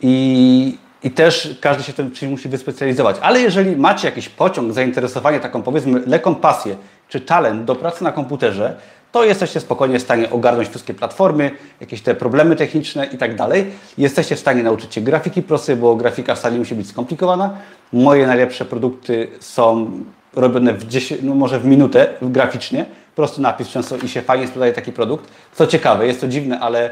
I, 0.00 0.78
I 1.04 1.10
też 1.10 1.56
każdy 1.60 1.82
się 1.82 1.92
w 1.92 1.96
tym 1.96 2.10
czymś 2.10 2.30
musi 2.30 2.48
wyspecjalizować. 2.48 3.16
Ale 3.22 3.40
jeżeli 3.40 3.76
macie 3.76 4.08
jakiś 4.08 4.28
pociąg, 4.28 4.72
zainteresowanie, 4.72 5.40
taką 5.40 5.62
powiedzmy 5.62 6.02
lekką 6.06 6.34
pasję 6.34 6.76
czy 7.08 7.20
talent 7.20 7.64
do 7.64 7.74
pracy 7.74 8.04
na 8.04 8.12
komputerze, 8.12 8.76
to 9.12 9.24
jesteście 9.24 9.60
spokojnie 9.60 9.98
w 9.98 10.02
stanie 10.02 10.30
ogarnąć 10.30 10.68
wszystkie 10.68 10.94
platformy, 10.94 11.50
jakieś 11.80 12.02
te 12.02 12.14
problemy 12.14 12.56
techniczne 12.56 13.06
i 13.06 13.18
tak 13.18 13.36
dalej. 13.36 13.66
Jesteście 13.98 14.36
w 14.36 14.38
stanie 14.38 14.62
nauczyć 14.62 14.94
się 14.94 15.00
grafiki 15.00 15.42
prostej, 15.42 15.76
bo 15.76 15.96
grafika 15.96 16.34
wcale 16.34 16.52
nie 16.52 16.58
musi 16.58 16.74
być 16.74 16.88
skomplikowana. 16.88 17.50
Moje 17.92 18.26
najlepsze 18.26 18.64
produkty 18.64 19.28
są 19.40 19.90
robione 20.34 20.74
w 20.74 20.86
10, 20.86 21.20
no 21.24 21.34
może 21.34 21.60
w 21.60 21.64
minutę 21.64 22.08
graficznie. 22.22 22.86
Prosty 23.16 23.40
napis 23.40 23.68
często 23.68 23.96
i 23.96 24.08
się 24.08 24.22
fajnie 24.22 24.46
sprzedaje 24.46 24.72
taki 24.72 24.92
produkt. 24.92 25.30
Co 25.54 25.66
ciekawe, 25.66 26.06
jest 26.06 26.20
to 26.20 26.28
dziwne, 26.28 26.60
ale 26.60 26.90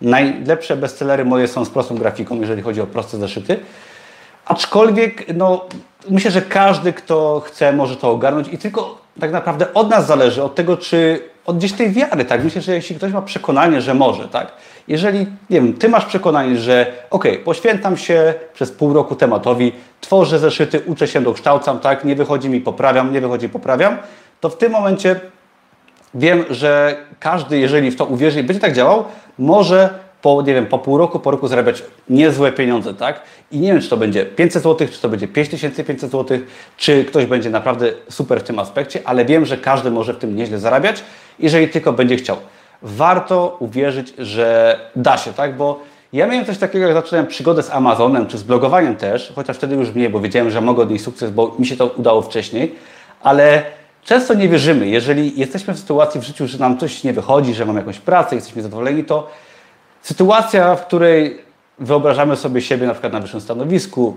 najlepsze 0.00 0.76
bestsellery 0.76 1.24
moje 1.24 1.48
są 1.48 1.64
z 1.64 1.70
prostą 1.70 1.96
grafiką, 1.96 2.40
jeżeli 2.40 2.62
chodzi 2.62 2.80
o 2.80 2.86
proste 2.86 3.18
zeszyty. 3.18 3.58
Aczkolwiek, 4.44 5.34
no, 5.34 5.66
myślę, 6.10 6.30
że 6.30 6.42
każdy, 6.42 6.92
kto 6.92 7.42
chce, 7.46 7.72
może 7.72 7.96
to 7.96 8.10
ogarnąć 8.10 8.48
i 8.48 8.58
tylko 8.58 9.00
tak 9.20 9.32
naprawdę 9.32 9.74
od 9.74 9.90
nas 9.90 10.06
zależy, 10.06 10.42
od 10.42 10.54
tego, 10.54 10.76
czy 10.76 11.20
od 11.46 11.56
gdzieś 11.56 11.72
tej 11.72 11.90
wiary, 11.90 12.24
tak? 12.24 12.44
Myślę, 12.44 12.62
że 12.62 12.74
jeśli 12.74 12.96
ktoś 12.96 13.12
ma 13.12 13.22
przekonanie, 13.22 13.80
że 13.80 13.94
może, 13.94 14.28
tak? 14.28 14.52
Jeżeli, 14.88 15.18
nie 15.18 15.60
wiem, 15.60 15.72
ty 15.72 15.88
masz 15.88 16.04
przekonanie, 16.04 16.56
że 16.56 16.92
ok, 17.10 17.24
poświęcam 17.44 17.96
się 17.96 18.34
przez 18.54 18.72
pół 18.72 18.92
roku 18.92 19.16
tematowi, 19.16 19.72
tworzę 20.00 20.38
zeszyty, 20.38 20.80
uczę 20.86 21.08
się, 21.08 21.20
dokształcam, 21.20 21.78
tak? 21.78 22.04
Nie 22.04 22.14
wychodzi 22.14 22.48
mi, 22.48 22.60
poprawiam, 22.60 23.12
nie 23.12 23.20
wychodzi, 23.20 23.48
poprawiam, 23.48 23.96
to 24.40 24.48
w 24.48 24.56
tym 24.56 24.72
momencie 24.72 25.20
wiem, 26.16 26.44
że 26.50 26.96
każdy, 27.20 27.58
jeżeli 27.58 27.90
w 27.90 27.96
to 27.96 28.04
uwierzy 28.04 28.40
i 28.40 28.42
będzie 28.42 28.60
tak 28.60 28.72
działał, 28.72 29.04
może 29.38 29.90
po, 30.22 30.42
nie 30.42 30.54
wiem, 30.54 30.66
po 30.66 30.78
pół 30.78 30.98
roku, 30.98 31.20
po 31.20 31.30
roku 31.30 31.48
zarabiać 31.48 31.82
niezłe 32.10 32.52
pieniądze, 32.52 32.94
tak? 32.94 33.20
I 33.52 33.60
nie 33.60 33.72
wiem, 33.72 33.82
czy 33.82 33.88
to 33.88 33.96
będzie 33.96 34.26
500 34.26 34.62
zł, 34.62 34.88
czy 34.92 35.00
to 35.00 35.08
będzie 35.08 35.28
5500 35.28 36.10
zł, 36.10 36.38
czy 36.76 37.04
ktoś 37.04 37.26
będzie 37.26 37.50
naprawdę 37.50 37.92
super 38.10 38.40
w 38.40 38.42
tym 38.42 38.58
aspekcie, 38.58 39.00
ale 39.04 39.24
wiem, 39.24 39.46
że 39.46 39.56
każdy 39.56 39.90
może 39.90 40.14
w 40.14 40.18
tym 40.18 40.36
nieźle 40.36 40.58
zarabiać, 40.58 41.02
jeżeli 41.38 41.68
tylko 41.68 41.92
będzie 41.92 42.16
chciał. 42.16 42.36
Warto 42.82 43.56
uwierzyć, 43.60 44.12
że 44.18 44.78
da 44.96 45.16
się, 45.16 45.32
tak? 45.32 45.56
Bo 45.56 45.80
ja 46.12 46.26
miałem 46.26 46.44
coś 46.44 46.58
takiego, 46.58 46.84
jak 46.86 46.94
zacząłem 46.94 47.26
przygodę 47.26 47.62
z 47.62 47.70
Amazonem, 47.70 48.26
czy 48.26 48.38
z 48.38 48.42
blogowaniem 48.42 48.96
też, 48.96 49.32
chociaż 49.34 49.56
wtedy 49.56 49.74
już 49.74 49.94
mniej, 49.94 50.08
bo 50.08 50.20
wiedziałem, 50.20 50.50
że 50.50 50.60
mogę 50.60 50.82
odnieść 50.82 51.04
sukces, 51.04 51.30
bo 51.30 51.56
mi 51.58 51.66
się 51.66 51.76
to 51.76 51.86
udało 51.86 52.22
wcześniej, 52.22 52.74
ale 53.22 53.62
często 54.06 54.34
nie 54.34 54.48
wierzymy. 54.48 54.88
Jeżeli 54.88 55.40
jesteśmy 55.40 55.74
w 55.74 55.78
sytuacji 55.78 56.20
w 56.20 56.24
życiu, 56.24 56.46
że 56.46 56.58
nam 56.58 56.78
coś 56.78 57.04
nie 57.04 57.12
wychodzi, 57.12 57.54
że 57.54 57.66
mamy 57.66 57.80
jakąś 57.80 57.98
pracę, 57.98 58.34
jesteśmy 58.34 58.62
zadowoleni, 58.62 59.04
to 59.04 59.30
Sytuacja, 60.06 60.74
w 60.74 60.86
której 60.86 61.38
wyobrażamy 61.78 62.36
sobie 62.36 62.60
siebie 62.60 62.86
na 62.86 62.92
przykład 62.92 63.12
na 63.12 63.20
wyższym 63.20 63.40
stanowisku, 63.40 64.16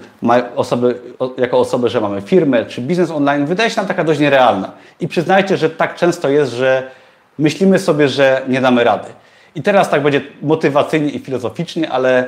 osoby, 0.56 1.00
jako 1.38 1.60
osobę, 1.60 1.90
że 1.90 2.02
mamy 2.02 2.22
firmę 2.22 2.66
czy 2.66 2.82
biznes 2.82 3.12
online, 3.12 3.46
wydaje 3.46 3.70
się 3.70 3.78
nam 3.78 3.88
taka 3.88 4.04
dość 4.04 4.20
nierealna. 4.20 4.72
I 5.00 5.08
przyznajcie, 5.08 5.58
że 5.58 5.70
tak 5.70 5.96
często 5.96 6.30
jest, 6.30 6.52
że 6.52 6.92
myślimy 7.40 7.80
sobie, 7.80 8.08
że 8.08 8.42
nie 8.48 8.62
damy 8.62 8.84
rady. 8.84 9.08
I 9.56 9.62
teraz 9.62 9.90
tak 9.90 10.04
będzie 10.04 10.22
motywacyjnie 10.42 11.10
i 11.10 11.20
filozoficznie, 11.20 11.92
ale 11.92 12.28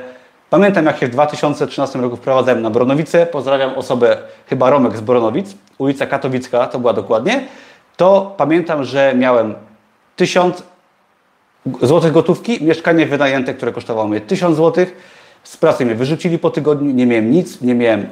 pamiętam 0.52 0.86
jak 0.86 0.98
się 0.98 1.06
w 1.06 1.10
2013 1.10 1.98
roku 1.98 2.16
wprowadzałem 2.16 2.62
na 2.62 2.70
Bronowice, 2.70 3.26
pozdrawiam 3.26 3.74
osobę, 3.74 4.16
chyba 4.46 4.70
Romek 4.70 4.96
z 4.96 5.00
Bronowic, 5.00 5.54
ulica 5.78 6.06
Katowicka 6.06 6.66
to 6.66 6.78
była 6.78 6.92
dokładnie, 6.92 7.44
to 7.96 8.34
pamiętam, 8.36 8.84
że 8.84 9.14
miałem 9.16 9.54
1000 10.16 10.62
złotych 11.82 12.12
gotówki, 12.12 12.64
mieszkanie 12.64 13.06
wynajęte, 13.06 13.54
które 13.54 13.72
kosztowało 13.72 14.08
mnie 14.08 14.20
1000 14.20 14.56
złotych. 14.56 14.96
Z 15.42 15.56
pracy 15.56 15.84
mnie 15.84 15.94
wyrzucili 15.94 16.38
po 16.38 16.50
tygodniu, 16.50 16.90
nie 16.90 17.06
miałem 17.06 17.30
nic, 17.30 17.60
nie 17.60 17.74
miałem, 17.74 18.06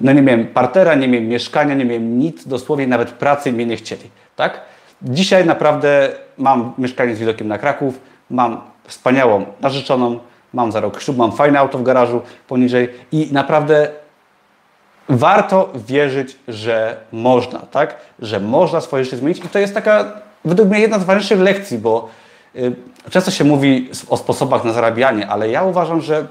no 0.00 0.12
nie 0.12 0.22
miałem 0.22 0.46
partera, 0.46 0.94
nie 0.94 1.08
miałem 1.08 1.28
mieszkania, 1.28 1.74
nie 1.74 1.84
miałem 1.84 2.18
nic, 2.18 2.48
dosłownie 2.48 2.86
nawet 2.86 3.10
pracy 3.10 3.52
mnie 3.52 3.66
nie 3.66 3.76
chcieli. 3.76 4.10
Tak? 4.36 4.60
Dzisiaj 5.02 5.46
naprawdę 5.46 6.08
mam 6.38 6.72
mieszkanie 6.78 7.16
z 7.16 7.18
widokiem 7.18 7.48
na 7.48 7.58
Kraków, 7.58 8.00
mam 8.30 8.60
wspaniałą 8.88 9.46
narzeczoną, 9.60 10.18
mam 10.52 10.72
za 10.72 10.80
rok 10.80 11.02
ślub, 11.02 11.16
mam 11.16 11.32
fajne 11.32 11.58
auto 11.58 11.78
w 11.78 11.82
garażu 11.82 12.22
poniżej 12.48 12.88
i 13.12 13.28
naprawdę 13.32 13.88
warto 15.08 15.72
wierzyć, 15.74 16.36
że 16.48 16.96
można, 17.12 17.58
tak? 17.58 17.96
Że 18.18 18.40
można 18.40 18.80
swoje 18.80 19.04
życie 19.04 19.16
zmienić 19.16 19.44
i 19.44 19.48
to 19.48 19.58
jest 19.58 19.74
taka 19.74 20.12
według 20.44 20.68
mnie 20.68 20.80
jedna 20.80 20.98
z 20.98 21.04
ważniejszych 21.04 21.40
lekcji, 21.40 21.78
bo 21.78 22.08
Y, 22.56 22.74
często 23.10 23.30
się 23.30 23.44
mówi 23.44 23.90
o 24.08 24.16
sposobach 24.16 24.64
na 24.64 24.72
zarabianie, 24.72 25.28
ale 25.28 25.48
ja 25.48 25.62
uważam, 25.62 26.00
że 26.00 26.26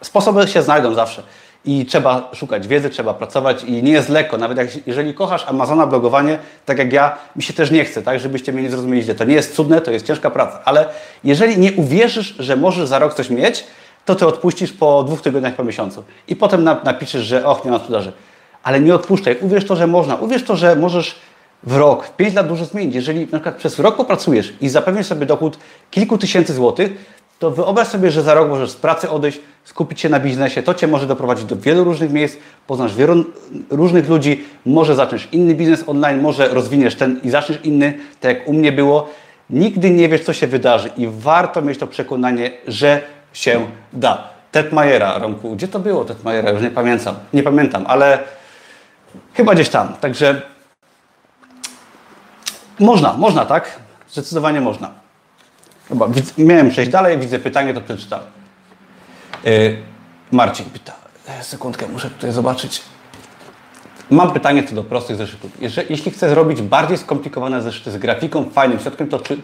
sposoby 0.00 0.48
się 0.48 0.62
znajdą 0.62 0.94
zawsze. 0.94 1.22
I 1.64 1.86
trzeba 1.86 2.30
szukać 2.34 2.68
wiedzy, 2.68 2.90
trzeba 2.90 3.14
pracować 3.14 3.64
i 3.64 3.82
nie 3.82 3.92
jest 3.92 4.08
lekko. 4.08 4.38
Nawet 4.38 4.58
jak, 4.58 4.86
jeżeli 4.86 5.14
kochasz 5.14 5.44
Amazona, 5.48 5.86
blogowanie, 5.86 6.38
tak 6.66 6.78
jak 6.78 6.92
ja, 6.92 7.18
mi 7.36 7.42
się 7.42 7.52
też 7.52 7.70
nie 7.70 7.84
chce, 7.84 8.02
tak, 8.02 8.20
żebyście 8.20 8.52
mnie 8.52 8.62
nie 8.62 8.70
zrozumieli. 8.70 9.14
To 9.14 9.24
nie 9.24 9.34
jest 9.34 9.54
cudne, 9.54 9.80
to 9.80 9.90
jest 9.90 10.06
ciężka 10.06 10.30
praca, 10.30 10.60
ale 10.64 10.88
jeżeli 11.24 11.58
nie 11.58 11.72
uwierzysz, 11.72 12.34
że 12.38 12.56
możesz 12.56 12.88
za 12.88 12.98
rok 12.98 13.14
coś 13.14 13.30
mieć, 13.30 13.64
to 14.04 14.14
ty 14.14 14.26
odpuścisz 14.26 14.72
po 14.72 15.04
dwóch 15.04 15.22
tygodniach, 15.22 15.54
po 15.54 15.64
miesiącu. 15.64 16.04
I 16.28 16.36
potem 16.36 16.64
napiszesz, 16.64 17.22
że 17.22 17.46
och, 17.46 17.64
nie 17.64 17.70
ma 17.70 17.78
sprzedaży. 17.78 18.12
Ale 18.62 18.80
nie 18.80 18.94
odpuszczaj. 18.94 19.36
Uwierz 19.40 19.66
to, 19.66 19.76
że 19.76 19.86
można. 19.86 20.14
Uwierz 20.14 20.44
to, 20.44 20.56
że 20.56 20.76
możesz 20.76 21.14
w 21.62 21.76
rok, 21.76 22.06
w 22.06 22.16
5 22.16 22.34
lat 22.34 22.48
dużo 22.48 22.64
zmienić. 22.64 22.94
Jeżeli 22.94 23.20
na 23.20 23.26
przykład 23.26 23.56
przez 23.56 23.78
rok 23.78 23.96
popracujesz 23.96 24.52
i 24.60 24.68
zapewnisz 24.68 25.06
sobie 25.06 25.26
dochód 25.26 25.58
kilku 25.90 26.18
tysięcy 26.18 26.54
złotych, 26.54 27.19
to 27.40 27.50
wyobraź 27.50 27.88
sobie, 27.88 28.10
że 28.10 28.22
za 28.22 28.34
rok 28.34 28.48
możesz 28.48 28.70
z 28.70 28.76
pracy 28.76 29.10
odejść, 29.10 29.40
skupić 29.64 30.00
się 30.00 30.08
na 30.08 30.20
biznesie. 30.20 30.62
To 30.62 30.74
Cię 30.74 30.86
może 30.86 31.06
doprowadzić 31.06 31.44
do 31.44 31.56
wielu 31.56 31.84
różnych 31.84 32.12
miejsc, 32.12 32.36
poznasz 32.66 32.94
wielu 32.94 33.24
różnych 33.70 34.08
ludzi, 34.08 34.44
może 34.66 34.94
zaczniesz 34.94 35.28
inny 35.32 35.54
biznes 35.54 35.84
online, 35.86 36.20
może 36.20 36.48
rozwiniesz 36.48 36.94
ten 36.94 37.20
i 37.24 37.30
zaczniesz 37.30 37.58
inny, 37.64 37.98
tak 38.20 38.36
jak 38.36 38.48
u 38.48 38.52
mnie 38.52 38.72
było. 38.72 39.08
Nigdy 39.50 39.90
nie 39.90 40.08
wiesz, 40.08 40.24
co 40.24 40.32
się 40.32 40.46
wydarzy 40.46 40.90
i 40.96 41.08
warto 41.08 41.62
mieć 41.62 41.78
to 41.78 41.86
przekonanie, 41.86 42.50
że 42.66 43.00
się 43.32 43.66
da. 43.92 44.28
Ted 44.52 44.72
Majera, 44.72 45.18
Romku, 45.18 45.56
gdzie 45.56 45.68
to 45.68 45.78
było 45.78 46.04
Ted 46.04 46.24
Majera? 46.24 46.50
Już 46.50 46.62
nie 46.62 46.70
pamiętam, 46.70 47.14
nie 47.32 47.42
pamiętam, 47.42 47.84
ale 47.86 48.18
chyba 49.34 49.54
gdzieś 49.54 49.68
tam. 49.68 49.88
Także 50.00 50.42
można, 52.80 53.12
można, 53.12 53.46
tak? 53.46 53.78
Zdecydowanie 54.10 54.60
można. 54.60 54.90
Chyba, 55.90 56.08
miałem 56.38 56.70
przejść 56.70 56.90
dalej, 56.90 57.18
widzę 57.18 57.38
pytanie, 57.38 57.74
to 57.74 57.80
przeczytam. 57.80 58.20
Yy, 59.44 59.76
Marcin 60.32 60.66
pyta. 60.66 60.92
E, 61.28 61.44
sekundkę, 61.44 61.88
muszę 61.88 62.10
tutaj 62.10 62.32
zobaczyć. 62.32 62.82
Mam 64.10 64.32
pytanie 64.32 64.64
co 64.64 64.74
do 64.74 64.84
prostych 64.84 65.16
zeszytów. 65.16 65.50
jeśli 65.88 66.10
chcę 66.10 66.30
zrobić 66.30 66.62
bardziej 66.62 66.98
skomplikowane 66.98 67.62
zeszyty 67.62 67.90
z 67.90 67.96
grafiką, 67.96 68.50
fajnym 68.50 68.78
środkiem, 68.78 69.08
to 69.08 69.18
czy, 69.18 69.36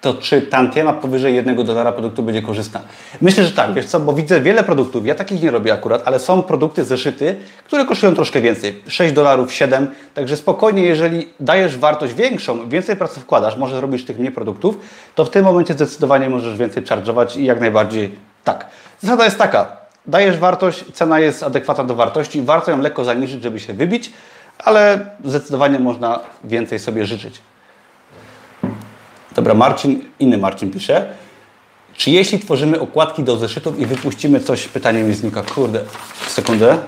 to 0.00 0.14
czy 0.14 0.42
tantiema 0.42 0.92
powyżej 0.92 1.34
jednego 1.34 1.64
dolara 1.64 1.92
produktu 1.92 2.22
będzie 2.22 2.42
korzystna? 2.42 2.80
Myślę, 3.20 3.44
że 3.44 3.52
tak, 3.52 3.74
wiesz 3.74 3.86
co, 3.86 4.00
bo 4.00 4.12
widzę 4.12 4.40
wiele 4.40 4.64
produktów, 4.64 5.06
ja 5.06 5.14
takich 5.14 5.42
nie 5.42 5.50
robię 5.50 5.72
akurat, 5.72 6.02
ale 6.04 6.18
są 6.18 6.42
produkty, 6.42 6.84
zeszyty, 6.84 7.36
które 7.64 7.84
kosztują 7.84 8.14
troszkę 8.14 8.40
więcej, 8.40 8.82
6 8.86 9.14
dolarów, 9.14 9.52
7, 9.52 9.90
także 10.14 10.36
spokojnie, 10.36 10.82
jeżeli 10.82 11.28
dajesz 11.40 11.78
wartość 11.78 12.14
większą, 12.14 12.68
więcej 12.68 12.96
pracy 12.96 13.20
wkładasz, 13.20 13.56
może 13.56 13.76
zrobić 13.76 14.04
tych 14.04 14.18
mniej 14.18 14.32
produktów, 14.32 14.78
to 15.14 15.24
w 15.24 15.30
tym 15.30 15.44
momencie 15.44 15.74
zdecydowanie 15.74 16.30
możesz 16.30 16.58
więcej 16.58 16.82
charge'ować 16.82 17.38
i 17.38 17.44
jak 17.44 17.60
najbardziej 17.60 18.14
tak. 18.44 18.66
Zasada 19.00 19.24
jest 19.24 19.38
taka, 19.38 19.76
dajesz 20.06 20.36
wartość, 20.36 20.84
cena 20.92 21.20
jest 21.20 21.42
adekwatna 21.42 21.84
do 21.84 21.94
wartości, 21.94 22.42
warto 22.42 22.70
ją 22.70 22.80
lekko 22.80 23.04
zaniżyć, 23.04 23.42
żeby 23.42 23.60
się 23.60 23.72
wybić, 23.72 24.12
ale 24.58 25.06
zdecydowanie 25.24 25.78
można 25.78 26.20
więcej 26.44 26.78
sobie 26.78 27.06
życzyć. 27.06 27.40
Dobra, 29.38 29.54
Marcin, 29.54 30.04
inny 30.18 30.38
Marcin 30.38 30.70
pisze. 30.70 31.14
Czy 31.96 32.10
jeśli 32.10 32.38
tworzymy 32.38 32.80
okładki 32.80 33.22
do 33.22 33.36
zeszytów 33.36 33.78
i 33.78 33.86
wypuścimy 33.86 34.40
coś, 34.40 34.68
pytanie 34.68 35.02
mi 35.02 35.14
znika, 35.14 35.42
kurde, 35.42 35.80
sekundę. 36.26 36.78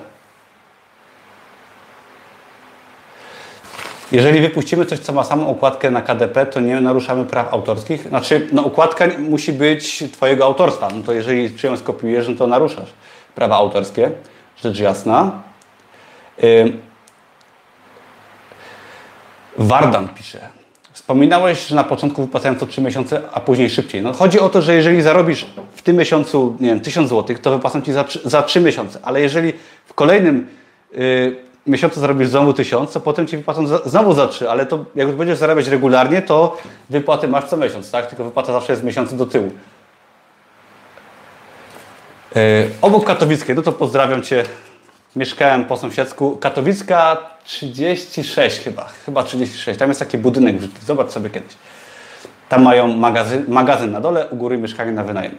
Jeżeli 4.12 4.40
wypuścimy 4.40 4.86
coś, 4.86 4.98
co 4.98 5.12
ma 5.12 5.24
samą 5.24 5.48
okładkę 5.48 5.90
na 5.90 6.02
KDP, 6.02 6.46
to 6.46 6.60
nie 6.60 6.80
naruszamy 6.80 7.24
praw 7.24 7.52
autorskich. 7.52 8.08
Znaczy, 8.08 8.48
no 8.52 8.64
okładka 8.64 9.04
musi 9.18 9.52
być 9.52 10.04
Twojego 10.12 10.44
autorstwa. 10.44 10.88
No 10.94 11.02
to 11.02 11.12
jeżeli 11.12 11.54
czy 11.54 11.76
skopiujesz, 11.76 12.28
no 12.28 12.34
to 12.34 12.46
naruszasz 12.46 12.90
prawa 13.34 13.56
autorskie. 13.56 14.10
Rzecz 14.62 14.78
jasna. 14.78 15.42
Wardan 19.58 20.08
pisze. 20.08 20.60
Wspominałeś, 21.00 21.66
że 21.66 21.76
na 21.76 21.84
początku 21.84 22.22
wypłacają 22.22 22.56
to 22.56 22.66
3 22.66 22.80
miesiące, 22.80 23.22
a 23.32 23.40
później 23.40 23.70
szybciej. 23.70 24.02
No, 24.02 24.12
chodzi 24.12 24.40
o 24.40 24.48
to, 24.48 24.62
że 24.62 24.74
jeżeli 24.74 25.02
zarobisz 25.02 25.46
w 25.74 25.82
tym 25.82 25.96
miesiącu, 25.96 26.56
nie 26.60 26.68
wiem, 26.68 26.80
1000 26.80 27.08
zł, 27.08 27.36
to 27.42 27.50
wypłacą 27.50 27.82
Ci 27.82 27.92
za, 27.92 28.04
za 28.24 28.42
3 28.42 28.60
miesiące, 28.60 28.98
ale 29.02 29.20
jeżeli 29.20 29.52
w 29.86 29.94
kolejnym 29.94 30.48
y, 30.94 31.36
miesiącu 31.66 32.00
zarobisz 32.00 32.28
znowu 32.28 32.52
1000, 32.52 32.92
to 32.92 33.00
potem 33.00 33.26
Ci 33.26 33.36
wypłacą 33.36 33.66
za, 33.66 33.78
znowu 33.78 34.14
za 34.14 34.28
3, 34.28 34.50
ale 34.50 34.66
to 34.66 34.84
jak 34.94 35.12
będziesz 35.12 35.38
zarabiać 35.38 35.68
regularnie, 35.68 36.22
to 36.22 36.56
wypłaty 36.90 37.28
masz 37.28 37.44
co 37.44 37.56
miesiąc, 37.56 37.90
tak? 37.90 38.06
Tylko 38.06 38.24
wypłata 38.24 38.52
zawsze 38.52 38.72
jest 38.72 38.84
miesiąc 38.84 39.14
do 39.14 39.26
tyłu. 39.26 39.50
Y, 42.36 42.70
obok 42.82 43.04
Katowickiej, 43.04 43.56
no 43.56 43.62
to 43.62 43.72
pozdrawiam 43.72 44.22
Cię. 44.22 44.44
Mieszkałem 45.16 45.64
po 45.64 45.76
sąsiedzku. 45.76 46.36
Katowicka 46.36 47.16
36 47.44 48.60
chyba, 48.60 48.88
chyba 49.06 49.22
36. 49.22 49.78
Tam 49.78 49.88
jest 49.88 50.00
taki 50.00 50.18
budynek 50.18 50.56
zobacz 50.86 51.10
sobie 51.10 51.30
kiedyś. 51.30 51.52
Tam 52.48 52.62
mają 52.62 52.88
magazyn, 52.88 53.44
magazyn 53.48 53.92
na 53.92 54.00
dole, 54.00 54.28
u 54.28 54.36
góry 54.36 54.58
mieszkanie 54.58 54.92
na 54.92 55.04
wynajem. 55.04 55.34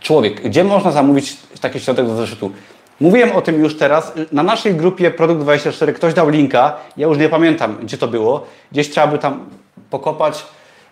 Człowiek, 0.00 0.42
gdzie 0.42 0.64
można 0.64 0.90
zamówić 0.90 1.36
taki 1.60 1.80
środek 1.80 2.06
do 2.06 2.16
zeszytu? 2.16 2.52
Mówiłem 3.00 3.32
o 3.32 3.40
tym 3.40 3.60
już 3.60 3.78
teraz. 3.78 4.12
Na 4.32 4.42
naszej 4.42 4.74
grupie 4.74 5.10
Produkt 5.10 5.40
24 5.40 5.92
ktoś 5.92 6.14
dał 6.14 6.28
linka, 6.28 6.76
ja 6.96 7.06
już 7.06 7.18
nie 7.18 7.28
pamiętam, 7.28 7.76
gdzie 7.82 7.98
to 7.98 8.08
było. 8.08 8.46
Gdzieś 8.72 8.90
trzeba 8.90 9.06
by 9.06 9.18
tam 9.18 9.46
pokopać 9.90 10.44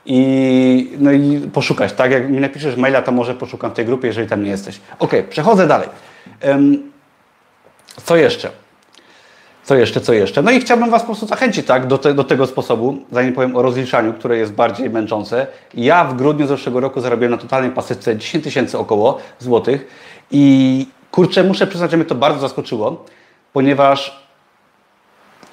i, 0.07 0.93
no 0.99 1.13
i 1.13 1.49
poszukać. 1.53 1.93
Tak, 1.93 2.11
jak 2.11 2.31
mi 2.31 2.41
napiszesz 2.41 2.77
maila, 2.77 3.03
to 3.03 3.13
może 3.13 3.35
poszukam 3.35 3.71
w 3.71 3.75
tej 3.75 3.85
grupie, 3.85 4.09
jeżeli 4.09 4.29
tam 4.29 4.45
nie 4.45 4.51
jesteś. 4.51 4.81
Ok, 4.99 5.13
przechodzę 5.31 5.67
dalej. 5.67 5.89
Co 8.05 8.16
jeszcze? 8.16 8.51
Co 9.64 9.74
jeszcze, 9.74 10.01
co 10.01 10.12
jeszcze? 10.12 10.43
No 10.43 10.51
i 10.51 10.61
chciałbym 10.61 10.91
Was 10.91 11.03
po 11.03 11.07
prostu 11.07 11.26
zachęcić 11.26 11.66
tak, 11.66 11.86
do, 11.86 11.99
te, 11.99 12.14
do 12.14 12.24
tego 12.24 12.47
sposobu, 12.47 12.99
zanim 13.12 13.32
powiem 13.32 13.57
o 13.57 13.62
rozliczaniu, 13.62 14.12
które 14.12 14.36
jest 14.36 14.53
bardziej 14.53 14.91
męczące. 14.91 15.47
Ja 15.74 16.05
w 16.05 16.16
grudniu 16.16 16.47
zeszłego 16.47 16.80
roku 16.80 17.01
zarobiłem 17.01 17.30
na 17.30 17.38
totalnej 17.38 17.70
pasywce 17.70 18.16
10 18.16 18.45
tysięcy 18.45 18.78
około 18.78 19.18
złotych 19.38 19.86
i 20.30 20.86
kurczę, 21.11 21.45
muszę 21.45 21.66
przyznać, 21.66 21.91
że 21.91 21.97
mnie 21.97 22.07
to 22.07 22.14
bardzo 22.14 22.41
zaskoczyło, 22.41 23.05
ponieważ 23.53 24.24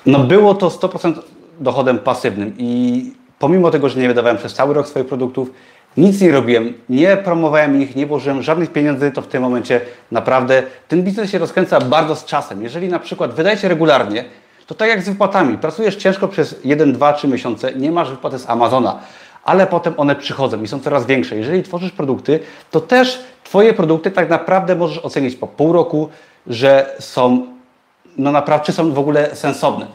no 0.06 0.20
było 0.20 0.56
to 0.56 0.70
100% 0.70 1.14
dochodem 1.60 2.00
pasywnym 2.00 2.54
i 2.58 3.02
pomimo 3.40 3.72
tego, 3.72 3.90
że 3.90 4.00
nie 4.00 4.08
wydawałem 4.08 4.38
przez 4.38 4.54
cały 4.54 4.74
rok 4.74 4.88
swoich 4.88 5.08
produktów, 5.08 5.52
nic 5.98 6.22
nie 6.22 6.32
robiłem, 6.32 6.74
nie 6.90 7.18
promowałem 7.18 7.82
ich, 7.82 7.96
nie 7.96 8.06
włożyłem 8.06 8.42
żadnych 8.42 8.72
pieniędzy, 8.72 9.12
to 9.12 9.22
w 9.22 9.28
tym 9.28 9.44
momencie 9.44 9.82
naprawdę 10.12 10.64
ten 10.88 11.04
biznes 11.04 11.32
się 11.32 11.38
rozkręca 11.38 11.82
bardzo 11.82 12.16
z 12.16 12.26
czasem. 12.26 12.64
Jeżeli 12.64 12.90
na 12.90 13.00
przykład 13.00 13.34
wydajecie 13.34 13.68
regularnie, 13.68 14.26
to 14.68 14.76
tak 14.76 14.90
jak 14.90 15.04
z 15.04 15.10
wypłatami, 15.10 15.58
pracujesz 15.58 15.96
ciężko 15.96 16.28
przez 16.28 16.56
1, 16.64 16.94
2, 16.94 17.14
3 17.14 17.28
miesiące, 17.28 17.74
nie 17.74 17.92
masz 17.92 18.10
wypłaty 18.10 18.40
z 18.40 18.50
Amazona, 18.50 19.00
ale 19.44 19.68
potem 19.68 19.94
one 19.98 20.16
przychodzą 20.16 20.64
i 20.64 20.68
są 20.68 20.80
coraz 20.80 21.06
większe. 21.06 21.36
Jeżeli 21.36 21.64
tworzysz 21.64 21.92
produkty, 21.92 22.40
to 22.72 22.82
też 22.82 23.20
Twoje 23.48 23.74
produkty 23.74 24.12
tak 24.12 24.30
naprawdę 24.30 24.76
możesz 24.76 25.06
ocenić 25.06 25.36
po 25.36 25.48
pół 25.48 25.74
roku, 25.74 26.10
że 26.48 26.96
są, 27.00 27.48
no 28.18 28.32
naprawdę, 28.32 28.66
czy 28.66 28.72
są 28.72 28.94
w 28.94 29.00
ogóle 29.00 29.36
sensowne. 29.36 29.88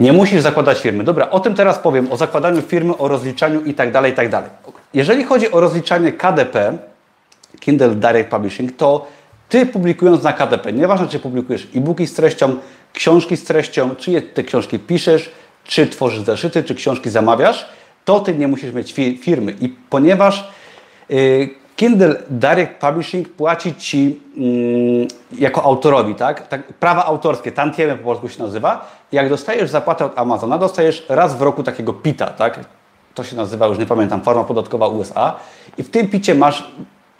Nie 0.00 0.12
musisz 0.12 0.42
zakładać 0.42 0.78
firmy. 0.80 1.04
Dobra, 1.04 1.30
o 1.30 1.40
tym 1.40 1.54
teraz 1.54 1.78
powiem, 1.78 2.12
o 2.12 2.16
zakładaniu 2.16 2.62
firmy, 2.62 2.96
o 2.96 3.08
rozliczaniu 3.08 3.60
i 3.60 3.74
tak 3.74 3.92
dalej, 3.92 4.12
i 4.12 4.14
tak 4.14 4.28
dalej. 4.28 4.50
Jeżeli 4.94 5.24
chodzi 5.24 5.50
o 5.52 5.60
rozliczanie 5.60 6.12
KDP, 6.12 6.78
Kindle 7.60 7.94
Direct 7.94 8.30
Publishing, 8.30 8.76
to 8.76 9.06
Ty 9.48 9.66
publikując 9.66 10.22
na 10.22 10.32
KDP, 10.32 10.72
nieważne 10.72 11.08
czy 11.08 11.18
publikujesz 11.18 11.68
e-booki 11.76 12.06
z 12.06 12.14
treścią, 12.14 12.56
książki 12.92 13.36
z 13.36 13.44
treścią, 13.44 13.96
czy 13.96 14.22
te 14.22 14.42
książki 14.42 14.78
piszesz, 14.78 15.30
czy 15.64 15.86
tworzysz 15.86 16.20
zeszyty, 16.20 16.64
czy 16.64 16.74
książki 16.74 17.10
zamawiasz, 17.10 17.66
to 18.04 18.20
Ty 18.20 18.34
nie 18.34 18.48
musisz 18.48 18.72
mieć 18.72 18.92
firmy. 19.20 19.54
I 19.60 19.68
ponieważ 19.68 20.50
yy, 21.08 21.48
Kindle 21.78 22.22
Direct 22.30 22.80
Publishing 22.80 23.28
płaci 23.28 23.74
Ci 23.74 24.20
mm, 24.36 25.08
jako 25.38 25.62
autorowi, 25.62 26.14
tak? 26.14 26.48
tak? 26.48 26.72
Prawa 26.72 27.04
autorskie, 27.04 27.52
tantiemy 27.52 27.96
po 27.96 28.04
polsku 28.04 28.28
się 28.28 28.42
nazywa. 28.42 28.90
Jak 29.12 29.28
dostajesz 29.28 29.70
zapłatę 29.70 30.04
od 30.04 30.18
Amazona, 30.18 30.58
dostajesz 30.58 31.06
raz 31.08 31.36
w 31.36 31.42
roku 31.42 31.62
takiego 31.62 31.92
PITA, 31.92 32.26
tak? 32.26 32.60
To 33.14 33.24
się 33.24 33.36
nazywa, 33.36 33.66
już 33.66 33.78
nie 33.78 33.86
pamiętam, 33.86 34.22
forma 34.22 34.44
podatkowa 34.44 34.88
USA. 34.88 35.36
I 35.78 35.82
w 35.82 35.90
tym 35.90 36.08
PITie 36.08 36.34
masz 36.34 36.70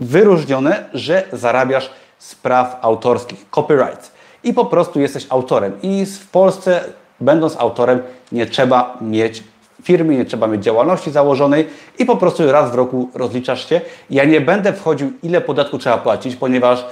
wyróżnione, 0.01 0.85
że 0.95 1.23
zarabiasz 1.33 1.91
z 2.19 2.35
praw 2.35 2.79
autorskich, 2.83 3.51
copyrights. 3.51 4.13
I 4.45 4.53
po 4.53 4.65
prostu 4.65 5.01
jesteś 5.01 5.27
autorem. 5.31 5.73
I 5.83 6.07
w 6.07 6.31
Polsce, 6.31 6.85
będąc 7.21 7.57
autorem, 7.57 8.03
nie 8.33 8.47
trzeba 8.47 8.99
mieć 9.01 9.43
firmy, 9.83 10.17
nie 10.17 10.25
trzeba 10.25 10.47
mieć 10.47 10.65
działalności 10.65 11.11
założonej 11.11 11.69
i 11.99 12.05
po 12.05 12.17
prostu 12.17 12.53
raz 12.53 12.71
w 12.71 12.75
roku 12.75 13.11
rozliczasz 13.15 13.69
się. 13.69 13.81
Ja 14.11 14.25
nie 14.25 14.41
będę 14.41 14.73
wchodził, 14.73 15.13
ile 15.23 15.41
podatku 15.41 15.79
trzeba 15.79 15.99
płacić, 15.99 16.37
ponieważ 16.37 16.85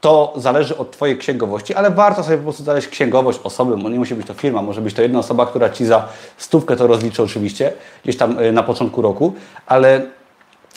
to 0.00 0.32
zależy 0.36 0.76
od 0.76 0.90
Twojej 0.90 1.18
księgowości, 1.18 1.74
ale 1.74 1.90
warto 1.90 2.22
sobie 2.24 2.36
po 2.36 2.42
prostu 2.42 2.62
znaleźć 2.62 2.88
księgowość 2.88 3.40
osoby, 3.44 3.76
bo 3.76 3.88
nie 3.88 3.98
musi 3.98 4.14
być 4.14 4.26
to 4.26 4.34
firma, 4.34 4.62
może 4.62 4.80
być 4.80 4.94
to 4.94 5.02
jedna 5.02 5.18
osoba, 5.18 5.46
która 5.46 5.70
Ci 5.70 5.84
za 5.84 6.08
stówkę 6.36 6.76
to 6.76 6.86
rozliczy 6.86 7.22
oczywiście, 7.22 7.72
gdzieś 8.02 8.16
tam 8.16 8.38
y, 8.38 8.52
na 8.52 8.62
początku 8.62 9.02
roku, 9.02 9.32
ale 9.66 10.02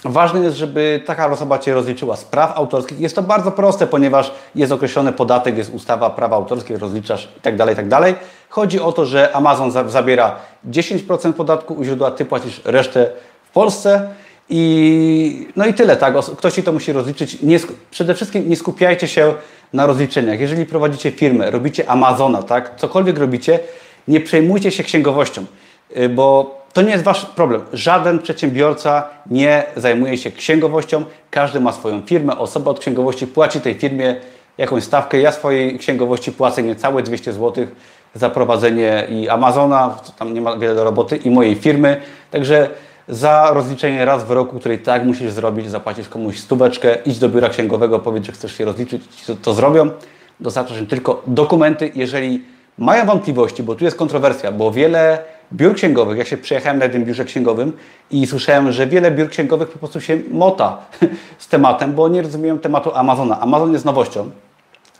Ważne 0.03 0.39
jest, 0.39 0.57
żeby 0.57 1.03
taka 1.05 1.32
osoba 1.32 1.59
Cię 1.59 1.74
rozliczyła 1.74 2.16
z 2.16 2.24
praw 2.24 2.57
autorskich. 2.57 2.99
Jest 2.99 3.16
to 3.16 3.22
bardzo 3.22 3.51
proste, 3.51 3.88
ponieważ 3.88 4.32
jest 4.55 4.72
określony 4.72 5.11
podatek, 5.11 5.57
jest 5.57 5.74
ustawa 5.74 6.09
prawa 6.09 6.36
autorskie, 6.36 6.78
rozliczasz 6.78 7.30
itd., 7.36 7.57
tak 7.57 7.70
itd. 7.70 7.89
Tak 7.89 8.16
Chodzi 8.49 8.80
o 8.80 8.91
to, 8.91 9.05
że 9.05 9.36
Amazon 9.36 9.72
za 9.72 9.89
zabiera 9.89 10.36
10% 10.72 11.34
podatku 11.34 11.74
u 11.74 11.84
źródła, 11.84 12.11
Ty 12.11 12.26
płacisz 12.26 12.61
resztę 12.66 13.11
w 13.49 13.51
Polsce 13.51 14.09
i 14.49 15.47
no 15.55 15.66
i 15.66 15.74
tyle, 15.74 15.97
tak? 15.97 16.13
Ktoś 16.38 16.53
Ci 16.53 16.63
to 16.63 16.74
musi 16.74 16.91
rozliczyć. 16.91 17.41
Nie, 17.41 17.59
przede 17.91 18.13
wszystkim 18.13 18.49
nie 18.49 18.55
skupiajcie 18.55 19.07
się 19.07 19.34
na 19.74 19.86
rozliczeniach. 19.86 20.39
Jeżeli 20.39 20.66
prowadzicie 20.66 21.11
firmę, 21.11 21.51
robicie 21.51 21.89
Amazona, 21.89 22.43
tak? 22.43 22.76
Cokolwiek 22.78 23.18
robicie, 23.18 23.59
nie 24.07 24.22
przejmujcie 24.22 24.72
się 24.72 24.84
księgowością, 24.84 25.45
y, 25.97 26.09
bo 26.09 26.55
to 26.74 26.82
nie 26.82 26.91
jest 26.91 27.03
Wasz 27.03 27.26
problem. 27.26 27.61
Żaden 27.74 28.20
przedsiębiorca 28.20 29.09
nie 29.32 29.63
zajmuje 29.76 30.18
się 30.18 30.32
księgowością. 30.32 31.03
Każdy 31.32 31.59
ma 31.59 31.72
swoją 31.72 32.01
firmę. 32.01 32.38
Osoba 32.38 32.72
od 32.72 32.80
księgowości 32.80 33.28
płaci 33.28 33.61
tej 33.61 33.74
firmie 33.74 34.16
jakąś 34.57 34.84
stawkę. 34.84 35.20
Ja 35.20 35.32
swojej 35.32 35.80
księgowości 35.80 36.32
płacę 36.32 36.63
niecałe 36.63 37.03
200 37.03 37.34
zł 37.34 37.68
za 38.16 38.30
prowadzenie 38.30 39.07
i 39.09 39.30
Amazona, 39.30 39.97
tam 40.20 40.34
nie 40.34 40.41
ma 40.41 40.57
wiele 40.57 40.76
do 40.76 40.84
roboty, 40.84 41.18
i 41.18 41.30
mojej 41.30 41.55
firmy. 41.55 42.01
Także 42.32 42.70
za 43.07 43.51
rozliczenie 43.53 44.05
raz 44.05 44.24
w 44.24 44.32
roku, 44.32 44.59
której 44.59 44.80
tak 44.80 45.05
musisz 45.05 45.32
zrobić, 45.32 45.70
zapłacisz 45.70 46.09
komuś 46.09 46.39
stóweczkę, 46.39 46.97
idź 47.05 47.20
do 47.20 47.30
biura 47.30 47.49
księgowego, 47.49 47.99
powiedz, 47.99 48.26
że 48.26 48.32
chcesz 48.32 48.57
się 48.57 48.66
rozliczyć, 48.66 49.01
to, 49.28 49.36
to 49.36 49.53
zrobią. 49.53 49.89
Dostarczasz 50.39 50.80
im 50.80 50.88
tylko 50.88 51.24
dokumenty, 51.28 51.91
jeżeli 51.95 52.43
mają 52.78 53.05
wątpliwości, 53.05 53.63
bo 53.63 53.76
tu 53.76 53.84
jest 53.84 53.97
kontrowersja, 53.97 54.51
bo 54.51 54.72
wiele 54.72 55.20
biur 55.53 55.76
księgowych, 55.76 56.18
ja 56.18 56.26
się 56.26 56.38
przyjechałem 56.38 56.80
na 56.80 56.86
jednym 56.86 57.05
biurze 57.05 57.26
księgowym 57.26 57.74
i 58.11 58.28
słyszałem, 58.28 58.72
że 58.72 58.88
wiele 58.88 59.11
biur 59.11 59.30
księgowych 59.30 59.70
po 59.70 59.80
prostu 59.80 60.01
się 60.01 60.18
mota 60.32 60.78
z 61.38 61.47
tematem, 61.47 61.93
bo 61.93 62.07
nie 62.07 62.22
rozumieją 62.22 62.59
tematu 62.59 62.91
Amazona. 62.95 63.39
Amazon 63.39 63.74
jest 63.74 63.86
nowością 63.86 64.32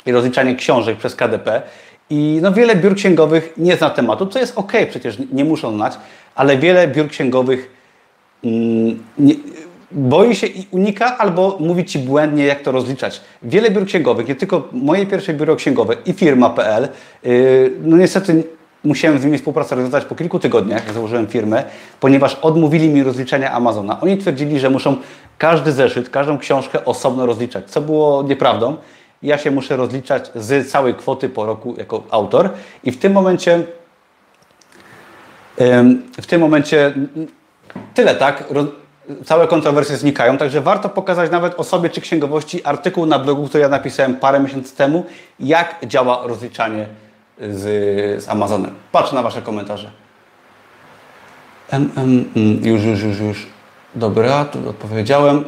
i 0.05 0.11
rozliczanie 0.11 0.55
książek 0.55 0.97
przez 0.97 1.16
KDP 1.16 1.61
i 2.10 2.39
no 2.41 2.51
wiele 2.51 2.76
biur 2.76 2.95
księgowych 2.95 3.53
nie 3.58 3.78
zna 3.78 3.89
tematu, 3.89 4.28
co 4.28 4.39
jest 4.39 4.58
ok, 4.58 4.72
przecież 4.89 5.18
nie 5.32 5.45
muszą 5.45 5.74
znać, 5.74 5.93
ale 6.36 6.58
wiele 6.58 6.88
biur 6.88 7.08
księgowych 7.08 7.72
mm, 8.43 9.03
nie, 9.18 9.36
boi 9.91 10.36
się 10.36 10.47
i 10.47 10.68
unika 10.72 11.18
albo 11.18 11.58
mówi 11.60 11.86
Ci 11.86 11.99
błędnie, 11.99 12.45
jak 12.45 12.62
to 12.62 12.72
rozliczać. 12.72 13.22
Wiele 13.43 13.72
biur 13.72 13.86
księgowych, 13.86 14.28
nie 14.28 14.36
tylko 14.36 14.70
moje 14.72 15.06
pierwsze 15.06 15.34
biuro 15.34 15.56
księgowe 15.56 15.95
i 16.06 16.14
firma.pl, 16.14 16.89
yy, 17.24 17.72
no 17.82 17.97
niestety 17.97 18.43
musiałem 18.84 19.20
z 19.20 19.26
nimi 19.26 19.38
współpracę 19.38 19.76
rozwiązać 19.76 20.06
po 20.06 20.16
kilku 20.16 20.39
tygodniach, 20.39 20.86
jak 20.86 20.93
założyłem 20.93 21.28
firmę, 21.28 21.64
ponieważ 21.99 22.36
odmówili 22.36 22.89
mi 22.89 23.03
rozliczenia 23.03 23.51
Amazona. 23.51 24.01
Oni 24.01 24.18
twierdzili, 24.18 24.60
że 24.60 24.70
muszą 24.70 24.97
każdy 25.38 25.72
zeszyt, 25.72 26.10
każdą 26.10 26.38
książkę 26.38 26.86
osobno 26.86 27.26
rozliczać, 27.26 27.70
co 27.70 27.82
było 27.82 28.24
nieprawdą. 28.24 28.78
Ja 29.26 29.38
się 29.38 29.51
muszę 29.51 29.76
rozliczać 29.76 30.32
z 30.36 30.71
całej 30.71 30.93
kwoty 30.93 31.30
po 31.30 31.45
roku 31.45 31.76
jako 31.78 32.03
autor 32.11 32.49
i 32.84 32.91
w 32.91 32.99
tym 32.99 33.13
momencie 33.13 33.63
w 36.21 36.26
tym 36.28 36.41
momencie 36.41 36.93
tyle, 37.93 38.15
tak? 38.15 38.43
Całe 39.26 39.47
kontrowersje 39.47 39.97
znikają, 39.97 40.38
także 40.38 40.61
warto 40.61 40.89
pokazać 40.89 41.32
nawet 41.32 41.59
osobie 41.59 41.89
czy 41.89 42.01
księgowości 42.01 42.63
artykuł 42.63 43.05
na 43.05 43.19
blogu, 43.19 43.47
który 43.47 43.61
ja 43.61 43.69
napisałem 43.69 44.15
parę 44.15 44.39
miesięcy 44.39 44.76
temu, 44.76 45.05
jak 45.39 45.76
działa 45.88 46.28
rozliczanie 46.28 46.88
z, 47.41 48.23
z 48.23 48.30
Amazonem. 48.30 48.76
Patrzę 48.91 49.15
na 49.15 49.21
Wasze 49.21 49.41
komentarze. 49.41 49.91
Mm, 51.71 52.26
już, 52.63 52.84
już, 52.84 53.03
już, 53.03 53.19
już. 53.19 53.47
Dobra, 53.95 54.45
tu 54.45 54.69
odpowiedziałem. 54.69 55.45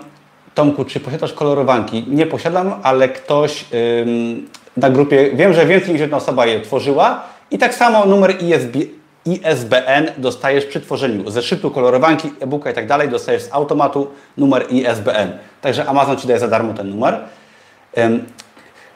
Tomku, 0.57 0.85
czy 0.85 0.99
posiadasz 0.99 1.33
kolorowanki? 1.33 2.05
Nie 2.07 2.25
posiadam, 2.25 2.73
ale 2.83 3.09
ktoś 3.09 3.65
ym, 4.01 4.49
na 4.77 4.89
grupie, 4.89 5.31
wiem, 5.33 5.53
że 5.53 5.65
więcej 5.65 5.91
niż 5.91 6.01
jedna 6.01 6.17
osoba 6.17 6.45
je 6.45 6.61
tworzyła 6.61 7.23
i 7.51 7.57
tak 7.57 7.75
samo 7.75 8.05
numer 8.05 8.43
ISB, 8.43 8.75
ISBN 9.25 10.11
dostajesz 10.17 10.65
przy 10.65 10.81
tworzeniu 10.81 11.29
zeszytu, 11.29 11.71
kolorowanki, 11.71 12.31
e-booka 12.39 12.71
i 12.71 12.73
tak 12.73 12.87
dalej, 12.87 13.09
dostajesz 13.09 13.41
z 13.41 13.53
automatu 13.53 14.07
numer 14.37 14.65
ISBN. 14.69 15.31
Także 15.61 15.85
Amazon 15.85 16.17
Ci 16.17 16.27
daje 16.27 16.39
za 16.39 16.47
darmo 16.47 16.73
ten 16.73 16.89
numer. 16.89 17.19
Ym, 17.97 18.25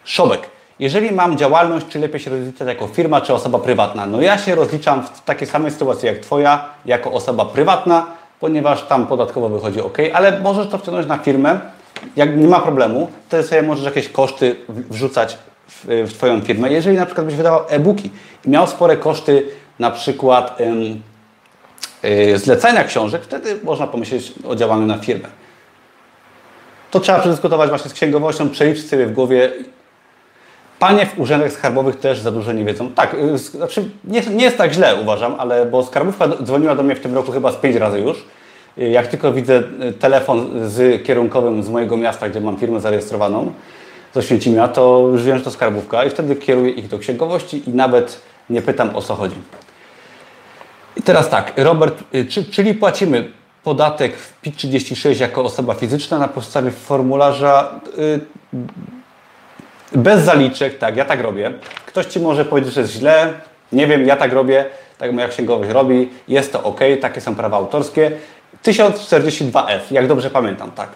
Szobek. 0.04 0.42
Jeżeli 0.80 1.12
mam 1.12 1.38
działalność, 1.38 1.86
czy 1.90 2.00
lepiej 2.00 2.20
się 2.20 2.32
rozliczać 2.32 2.68
jako 2.68 2.88
firma, 2.88 3.22
czy 3.22 3.34
osoba 3.34 3.60
prywatna? 3.60 4.06
No 4.06 4.22
ja 4.22 4.38
się 4.38 4.56
rozliczam 4.56 5.04
w 5.04 5.22
takiej 5.22 5.48
samej 5.48 5.72
sytuacji 5.72 6.08
jak 6.08 6.20
Twoja, 6.20 6.66
jako 6.86 7.12
osoba 7.12 7.46
prywatna, 7.46 8.06
ponieważ 8.42 8.84
tam 8.84 9.08
podatkowo 9.08 9.50
wychodzi 9.50 9.82
ok, 9.82 9.98
ale 10.14 10.40
możesz 10.40 10.68
to 10.68 10.78
wciągnąć 10.78 11.08
na 11.08 11.18
firmę, 11.18 11.60
jak 12.16 12.38
nie 12.38 12.48
ma 12.48 12.60
problemu, 12.60 13.12
to 13.30 13.44
sobie 13.44 13.62
możesz 13.62 13.86
jakieś 13.86 14.10
koszty 14.10 14.56
wrzucać 14.70 15.38
w, 15.68 15.86
w 16.08 16.14
Twoją 16.14 16.42
firmę. 16.42 16.72
Jeżeli 16.72 16.98
na 16.98 17.06
przykład 17.06 17.26
byś 17.28 17.36
wydawał 17.36 17.62
e-booki 17.70 18.10
i 18.46 18.50
miał 18.50 18.68
spore 18.68 18.98
koszty, 18.98 19.48
na 19.80 19.92
przykład 19.92 20.60
yy, 22.04 22.38
zlecenia 22.38 22.84
książek, 22.84 23.22
wtedy 23.24 23.60
można 23.64 23.88
pomyśleć 23.88 24.34
o 24.48 24.56
działaniu 24.56 24.86
na 24.86 24.98
firmę. 24.98 25.28
To 26.92 27.00
trzeba 27.00 27.20
przedyskutować 27.20 27.70
właśnie 27.70 27.92
z 27.92 27.94
księgowością, 27.94 28.50
przeliczyć 28.50 28.90
sobie 28.90 29.06
w 29.06 29.14
głowie, 29.14 29.52
Panie 30.82 31.06
w 31.06 31.20
urzędach 31.20 31.52
skarbowych 31.52 32.00
też 32.00 32.20
za 32.20 32.32
dużo 32.32 32.54
nie 32.54 32.66
wiedzą. 32.66 32.92
Tak, 32.92 33.14
y, 33.14 33.38
znaczy 33.38 33.90
nie, 34.04 34.22
nie 34.22 34.44
jest 34.44 34.58
tak 34.58 34.74
źle 34.74 34.96
uważam, 34.96 35.36
ale 35.38 35.66
bo 35.66 35.84
skarbówka 35.84 36.28
dzwoniła 36.28 36.76
do 36.76 36.84
mnie 36.84 36.96
w 36.96 37.00
tym 37.00 37.16
roku 37.16 37.32
chyba 37.32 37.52
z 37.52 37.56
pięć 37.56 37.76
razy 37.76 38.00
już. 38.00 38.26
Y, 38.78 38.90
jak 38.90 39.08
tylko 39.08 39.34
widzę 39.34 39.64
y, 39.90 39.94
telefon 39.94 40.70
z 40.70 41.04
kierunkowym 41.04 41.64
z 41.64 41.70
mojego 41.70 41.98
miasta, 41.98 42.30
gdzie 42.30 42.42
mam 42.42 42.58
firmę 42.58 42.80
zarejestrowaną, 42.80 43.52
z 44.14 44.18
Oświęcimia, 44.18 44.68
to 44.68 45.08
już 45.12 45.24
wiem, 45.24 45.38
że 45.38 45.44
to 45.44 45.52
skarbówka 45.52 46.06
i 46.06 46.10
wtedy 46.10 46.36
kieruję 46.36 46.72
ich 46.72 46.88
do 46.88 47.00
księgowości 47.00 47.70
i 47.70 47.74
nawet 47.74 48.22
nie 48.50 48.62
pytam 48.62 48.96
o 48.96 49.02
co 49.02 49.16
chodzi. 49.16 49.36
I 50.98 51.02
teraz 51.02 51.30
tak, 51.30 51.54
Robert, 51.58 52.04
czy, 52.30 52.46
czyli 52.46 52.74
płacimy 52.74 53.32
podatek 53.64 54.18
w 54.18 54.42
PIT-36 54.42 55.22
jako 55.22 55.44
osoba 55.44 55.74
fizyczna 55.74 56.20
na 56.20 56.28
podstawie 56.28 56.72
formularza 56.72 57.82
bez 59.92 60.22
zaliczek, 60.22 60.78
tak, 60.78 60.98
ja 60.98 61.06
tak 61.06 61.22
robię. 61.22 61.52
Ktoś 61.86 62.06
Ci 62.06 62.20
może 62.20 62.46
powiedzieć, 62.46 62.74
że 62.74 62.82
jest 62.82 62.94
źle, 62.94 63.34
nie 63.72 63.88
wiem, 63.88 64.06
ja 64.06 64.16
tak 64.16 64.34
robię, 64.34 64.66
tak 64.98 65.14
moja 65.14 65.28
księgowość 65.28 65.70
robi, 65.70 66.10
jest 66.28 66.54
to 66.54 66.64
ok, 66.64 66.80
takie 67.02 67.22
są 67.22 67.36
prawa 67.36 67.58
autorskie. 67.58 68.12
1042F, 68.64 69.80
jak 69.92 70.08
dobrze 70.08 70.30
pamiętam, 70.30 70.72
tak. 70.72 70.90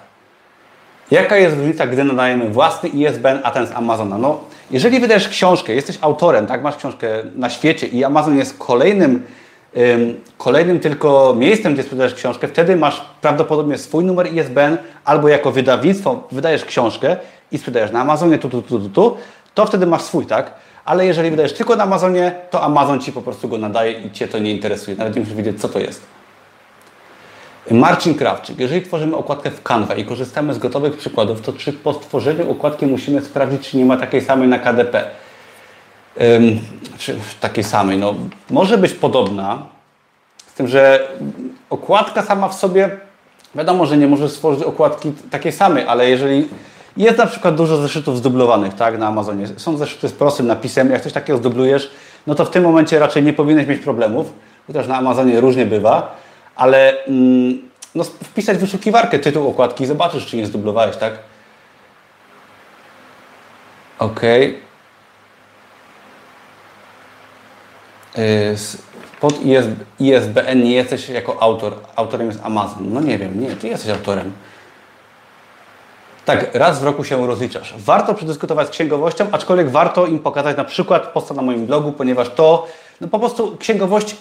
Jaka 1.12 1.38
jest 1.38 1.56
różnica, 1.56 1.88
gdy 1.88 2.04
nadajemy 2.04 2.50
własny 2.50 2.90
ISBN, 2.90 3.40
a 3.44 3.52
ten 3.52 3.68
z 3.68 3.72
Amazona? 3.72 4.18
No, 4.18 4.40
jeżeli 4.72 5.00
wydajesz 5.00 5.30
książkę, 5.30 5.76
jesteś 5.76 5.98
autorem, 6.02 6.48
tak, 6.48 6.64
masz 6.64 6.76
książkę 6.76 7.08
na 7.36 7.50
świecie 7.50 7.88
i 7.88 8.04
Amazon 8.04 8.38
jest 8.38 8.58
kolejnym, 8.58 9.12
ym, 9.12 9.24
kolejnym 10.38 10.80
tylko 10.80 11.36
miejscem, 11.38 11.74
gdzie 11.74 11.84
sprzedajesz 11.84 12.14
książkę, 12.14 12.48
wtedy 12.48 12.76
masz 12.76 13.02
prawdopodobnie 13.22 13.78
swój 13.78 14.06
numer 14.06 14.34
ISBN 14.34 14.78
albo 15.06 15.28
jako 15.28 15.52
wydawnictwo 15.52 16.28
wydajesz 16.32 16.66
książkę 16.66 17.18
i 17.52 17.58
sprzedajesz 17.58 17.92
na 17.92 18.02
Amazonie 18.02 18.38
tu, 18.38 18.50
tu, 18.50 18.62
tu, 18.62 18.80
tu, 18.80 18.90
tu, 18.90 19.18
to 19.54 19.66
wtedy 19.66 19.86
masz 19.86 20.02
swój, 20.02 20.26
tak? 20.26 20.54
Ale 20.86 21.06
jeżeli 21.06 21.32
wydajesz 21.32 21.54
tylko 21.54 21.76
na 21.76 21.84
Amazonie, 21.84 22.32
to 22.50 22.64
Amazon 22.64 23.02
Ci 23.02 23.12
po 23.12 23.22
prostu 23.22 23.50
go 23.50 23.58
nadaje 23.58 23.92
i 23.92 24.12
Cię 24.12 24.28
to 24.28 24.40
nie 24.40 24.52
interesuje. 24.52 24.98
Nawet 24.98 25.16
nie 25.16 25.22
musisz 25.22 25.36
wiedzieć, 25.36 25.62
co 25.62 25.70
to 25.70 25.80
jest. 25.80 26.02
Marcin 27.72 28.16
Krawczyk. 28.16 28.60
Jeżeli 28.60 28.82
tworzymy 28.82 29.16
okładkę 29.16 29.52
w 29.52 29.64
Canva 29.64 29.96
i 29.96 30.06
korzystamy 30.06 30.54
z 30.54 30.58
gotowych 30.58 30.98
przykładów, 30.98 31.42
to 31.42 31.54
czy 31.54 31.74
po 31.74 31.94
stworzeniu 31.94 32.52
okładki 32.52 32.86
musimy 32.86 33.22
sprawdzić, 33.22 33.70
czy 33.70 33.78
nie 33.78 33.86
ma 33.86 33.98
takiej 33.98 34.22
samej 34.22 34.48
na 34.48 34.60
KDP? 34.60 35.06
Takiej 37.40 37.64
samej? 37.64 37.98
No, 37.98 38.16
może 38.50 38.78
być 38.78 38.94
podobna, 38.94 39.66
z 40.48 40.54
tym, 40.54 40.68
że 40.68 41.08
okładka 41.70 42.24
sama 42.24 42.50
w 42.50 42.56
sobie, 42.56 42.90
wiadomo, 43.56 43.86
że 43.86 43.98
nie 43.98 44.08
możesz 44.08 44.32
stworzyć 44.32 44.64
okładki 44.64 45.12
takiej 45.32 45.52
samej, 45.52 45.86
ale 45.88 46.10
jeżeli 46.10 46.48
jest 46.98 47.18
na 47.18 47.26
przykład 47.26 47.56
dużo 47.56 47.78
zeszytów 47.78 48.18
zdublowanych 48.18 48.74
tak, 48.74 48.98
na 48.98 49.08
Amazonie. 49.08 49.48
Są 49.58 49.78
zeszyty 49.78 50.08
z 50.08 50.14
prostym 50.14 50.48
napisem. 50.48 50.92
Jak 50.92 51.02
coś 51.02 51.14
takiego 51.14 51.40
zdublujesz, 51.40 51.92
no 52.28 52.36
to 52.36 52.46
w 52.46 52.50
tym 52.50 52.64
momencie 52.64 53.00
raczej 53.00 53.24
nie 53.24 53.34
powinieneś 53.34 53.68
mieć 53.68 53.82
problemów, 53.82 54.34
chociaż 54.68 54.88
na 54.88 54.98
Amazonie 54.98 55.42
różnie 55.42 55.66
bywa, 55.66 56.16
ale 56.56 57.06
mm, 57.06 57.62
no, 57.96 58.04
wpisać 58.04 58.58
wyszukiwarkę 58.58 59.20
tytuł 59.20 59.50
okładki 59.50 59.84
i 59.84 59.88
zobaczysz, 59.88 60.26
czy 60.26 60.38
nie 60.38 60.46
zdublowałeś, 60.46 60.98
tak? 60.98 61.14
OK. 64.00 64.22
Pod 69.20 69.40
ISBN 70.00 70.64
nie 70.64 70.72
jesteś 70.72 71.10
jako 71.10 71.42
autor. 71.44 71.74
Autorem 71.96 72.28
jest 72.28 72.40
Amazon. 72.44 72.94
No 72.94 73.02
nie 73.02 73.18
wiem, 73.18 73.42
nie, 73.42 73.56
ty 73.56 73.68
jesteś 73.68 73.92
autorem. 73.92 74.32
Tak, 76.26 76.56
raz 76.56 76.80
w 76.80 76.84
roku 76.84 77.04
się 77.04 77.28
rozliczasz. 77.28 77.74
Warto 77.78 78.14
przedyskutować 78.14 78.68
z 78.68 78.70
księgowością, 78.70 79.28
aczkolwiek 79.32 79.70
warto 79.70 80.06
im 80.06 80.20
pokazać 80.20 80.58
na 80.58 80.64
przykład 80.64 81.08
posta 81.08 81.34
na 81.34 81.42
moim 81.42 81.66
blogu, 81.66 81.92
ponieważ 81.92 82.30
to 82.30 82.68
no 83.02 83.08
po 83.08 83.20
prostu 83.20 83.58
księgowość 83.58 84.16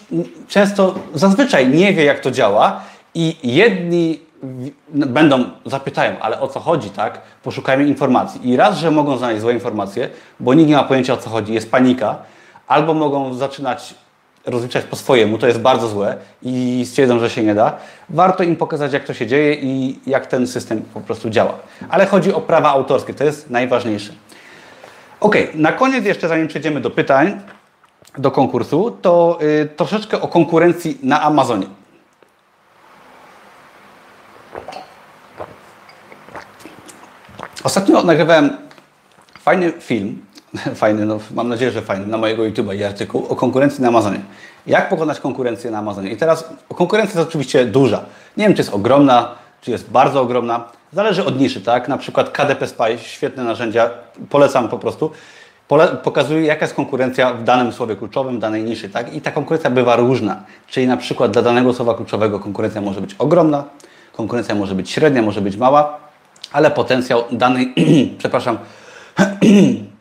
często, 0.49 0.95
zazwyczaj 1.15 1.69
nie 1.69 1.93
wie 1.93 2.05
jak 2.05 2.21
to 2.21 2.31
działa 2.31 2.81
i 3.15 3.37
jedni 3.43 4.21
będą, 4.89 5.45
zapytają, 5.67 6.17
ale 6.21 6.41
o 6.41 6.49
co 6.49 6.61
chodzi, 6.61 6.91
tak? 6.91 7.21
Poszukajmy 7.43 7.85
informacji. 7.85 8.51
I 8.51 8.57
raz, 8.57 8.79
że 8.79 8.91
mogą 8.91 9.17
znaleźć 9.17 9.41
złe 9.41 9.53
informacje, 9.53 10.09
bo 10.41 10.55
nikt 10.55 10.69
nie 10.69 10.77
ma 10.77 10.85
pojęcia 10.85 11.15
o 11.15 11.17
co 11.17 11.31
chodzi, 11.31 11.55
jest 11.55 11.71
panika, 11.71 12.17
albo 12.69 12.95
mogą 12.95 13.35
zaczynać 13.35 13.95
rozliczać 14.47 14.85
po 14.85 14.97
swojemu, 14.97 15.39
to 15.39 15.47
jest 15.47 15.61
bardzo 15.61 15.89
złe 15.89 16.17
i 16.43 16.85
stwierdzą, 16.89 17.19
że 17.19 17.31
się 17.31 17.43
nie 17.43 17.55
da, 17.55 17.77
warto 18.09 18.43
im 18.43 18.57
pokazać, 18.57 18.93
jak 18.93 19.05
to 19.05 19.15
się 19.15 19.27
dzieje 19.27 19.55
i 19.55 19.99
jak 20.07 20.27
ten 20.27 20.47
system 20.47 20.83
po 20.83 21.01
prostu 21.01 21.31
działa. 21.31 21.55
Ale 21.89 22.07
chodzi 22.07 22.33
o 22.33 22.41
prawa 22.41 22.71
autorskie, 22.71 23.15
to 23.15 23.25
jest 23.25 23.51
najważniejsze. 23.51 24.13
Ok, 25.21 25.37
na 25.55 25.73
koniec 25.73 26.05
jeszcze, 26.05 26.29
zanim 26.29 26.49
przejdziemy 26.49 26.81
do 26.81 26.91
pytań, 26.91 27.41
do 28.19 28.31
konkursu, 28.31 28.99
to 29.03 29.39
y, 29.43 29.69
troszeczkę 29.77 30.21
o 30.21 30.29
konkurencji 30.29 30.99
na 31.03 31.23
Amazonie. 31.23 31.67
Ostatnio 37.65 38.03
nagrywałem 38.03 38.57
fajny 39.41 39.73
film 39.73 40.25
fajny, 40.75 41.07
no, 41.07 41.19
mam 41.35 41.49
nadzieję, 41.49 41.71
że 41.71 41.83
fajny, 41.83 42.07
na 42.07 42.19
mojego 42.19 42.43
YouTube'a 42.43 42.77
i 42.77 42.85
artykuł 42.85 43.27
o 43.29 43.37
konkurencji 43.37 43.83
na 43.83 43.89
Amazonie. 43.89 44.21
Jak 44.67 44.89
pokonać 44.89 45.21
konkurencję 45.21 45.71
na 45.71 45.79
Amazonie? 45.79 46.11
I 46.11 46.17
teraz 46.17 46.49
konkurencja 46.75 47.19
jest 47.19 47.29
oczywiście 47.29 47.65
duża. 47.65 48.05
Nie 48.37 48.45
wiem, 48.45 48.55
czy 48.55 48.61
jest 48.61 48.75
ogromna, 48.75 49.35
czy 49.61 49.71
jest 49.71 49.91
bardzo 49.91 50.21
ogromna. 50.21 50.65
Zależy 50.93 51.25
od 51.25 51.41
niszy, 51.41 51.61
tak? 51.61 51.89
Na 51.89 51.99
przykład 51.99 52.31
KDP 52.31 52.67
Spy, 52.67 52.99
świetne 52.99 53.45
narzędzia, 53.45 53.91
polecam 54.31 54.69
po 54.69 54.79
prostu. 54.79 55.11
Pole 55.69 55.89
pokazuje, 55.89 56.43
jaka 56.43 56.65
jest 56.65 56.75
konkurencja 56.75 57.35
w 57.35 57.45
danym 57.45 57.73
słowie 57.73 57.97
kluczowym, 57.97 58.41
danej 58.41 58.65
niszy, 58.65 58.89
tak? 58.89 59.15
I 59.15 59.21
ta 59.21 59.31
konkurencja 59.31 59.71
bywa 59.71 59.97
różna. 59.97 60.43
Czyli 60.67 60.87
na 60.87 60.97
przykład 60.97 61.31
dla 61.31 61.43
danego 61.43 61.75
słowa 61.75 61.95
kluczowego 61.95 62.41
konkurencja 62.41 62.81
może 62.81 63.01
być 63.01 63.15
ogromna, 63.15 63.65
konkurencja 64.13 64.55
może 64.55 64.75
być 64.75 64.91
średnia, 64.91 65.23
może 65.23 65.41
być 65.41 65.57
mała, 65.57 65.99
ale 66.53 66.71
potencjał 66.71 67.25
danej, 67.33 67.75
przepraszam, 68.19 68.59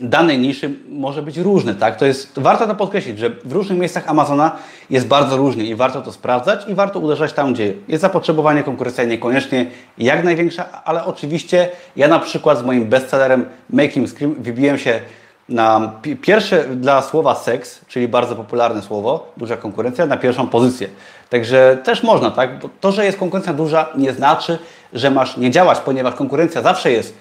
danej 0.00 0.38
niszy 0.38 0.70
może 0.88 1.22
być 1.22 1.36
różny, 1.36 1.74
tak? 1.74 1.96
To 1.96 2.06
jest, 2.06 2.38
warto 2.40 2.66
to 2.66 2.74
podkreślić, 2.74 3.18
że 3.18 3.30
w 3.30 3.52
różnych 3.52 3.78
miejscach 3.78 4.08
Amazona 4.08 4.56
jest 4.90 5.06
bardzo 5.06 5.36
różnie 5.36 5.64
i 5.64 5.74
warto 5.74 6.02
to 6.02 6.12
sprawdzać 6.12 6.68
i 6.68 6.74
warto 6.74 6.98
uderzać 6.98 7.32
tam, 7.32 7.52
gdzie 7.52 7.74
jest 7.88 8.02
zapotrzebowanie, 8.02 8.62
konkurencja 8.62 9.04
niekoniecznie 9.04 9.66
jak 9.98 10.24
największa, 10.24 10.82
ale 10.84 11.04
oczywiście 11.04 11.68
ja 11.96 12.08
na 12.08 12.18
przykład 12.18 12.58
z 12.58 12.62
moim 12.62 12.84
bestsellerem 12.86 13.46
Making 13.70 14.08
Scream 14.08 14.34
wybiłem 14.38 14.78
się 14.78 15.00
na 15.48 15.92
pierwsze 16.22 16.64
dla 16.64 17.02
słowa 17.02 17.34
seks, 17.34 17.80
czyli 17.88 18.08
bardzo 18.08 18.36
popularne 18.36 18.82
słowo, 18.82 19.32
duża 19.36 19.56
konkurencja, 19.56 20.06
na 20.06 20.16
pierwszą 20.16 20.48
pozycję. 20.48 20.88
Także 21.30 21.78
też 21.84 22.02
można, 22.02 22.30
tak? 22.30 22.58
Bo 22.58 22.68
to, 22.80 22.92
że 22.92 23.04
jest 23.04 23.18
konkurencja 23.18 23.52
duża, 23.52 23.86
nie 23.96 24.12
znaczy, 24.12 24.58
że 24.92 25.10
masz 25.10 25.36
nie 25.36 25.50
działać, 25.50 25.78
ponieważ 25.78 26.14
konkurencja 26.14 26.62
zawsze 26.62 26.92
jest 26.92 27.14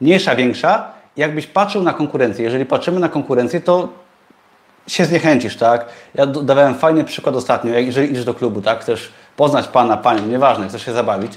mniejsza, 0.00 0.36
większa, 0.36 0.99
jakbyś 1.16 1.46
patrzył 1.46 1.82
na 1.82 1.92
konkurencję, 1.92 2.44
jeżeli 2.44 2.66
patrzymy 2.66 3.00
na 3.00 3.08
konkurencję, 3.08 3.60
to 3.60 3.88
się 4.86 5.04
zniechęcisz, 5.04 5.56
tak? 5.56 5.86
Ja 6.14 6.26
dawałem 6.26 6.74
fajny 6.74 7.04
przykład 7.04 7.36
ostatnio, 7.36 7.74
jeżeli 7.74 8.10
idziesz 8.10 8.24
do 8.24 8.34
klubu, 8.34 8.62
tak? 8.62 8.80
Chcesz 8.80 9.12
poznać 9.36 9.68
pana, 9.68 9.96
panią, 9.96 10.26
nieważne, 10.26 10.68
chcesz 10.68 10.84
się 10.84 10.92
zabawić, 10.92 11.32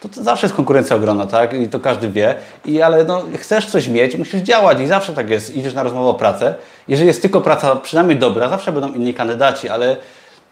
to, 0.00 0.08
to 0.08 0.22
zawsze 0.22 0.46
jest 0.46 0.56
konkurencja 0.56 0.96
ogromna, 0.96 1.26
tak? 1.26 1.54
I 1.54 1.68
to 1.68 1.80
każdy 1.80 2.08
wie. 2.10 2.34
I, 2.64 2.82
ale 2.82 3.04
no, 3.04 3.22
chcesz 3.38 3.66
coś 3.66 3.88
mieć, 3.88 4.16
musisz 4.16 4.40
działać 4.40 4.80
i 4.80 4.86
zawsze 4.86 5.12
tak 5.12 5.30
jest. 5.30 5.56
Idziesz 5.56 5.74
na 5.74 5.82
rozmowę 5.82 6.08
o 6.08 6.14
pracę. 6.14 6.54
Jeżeli 6.88 7.06
jest 7.06 7.22
tylko 7.22 7.40
praca 7.40 7.76
przynajmniej 7.76 8.18
dobra, 8.18 8.48
zawsze 8.48 8.72
będą 8.72 8.92
inni 8.92 9.14
kandydaci, 9.14 9.68
ale 9.68 9.96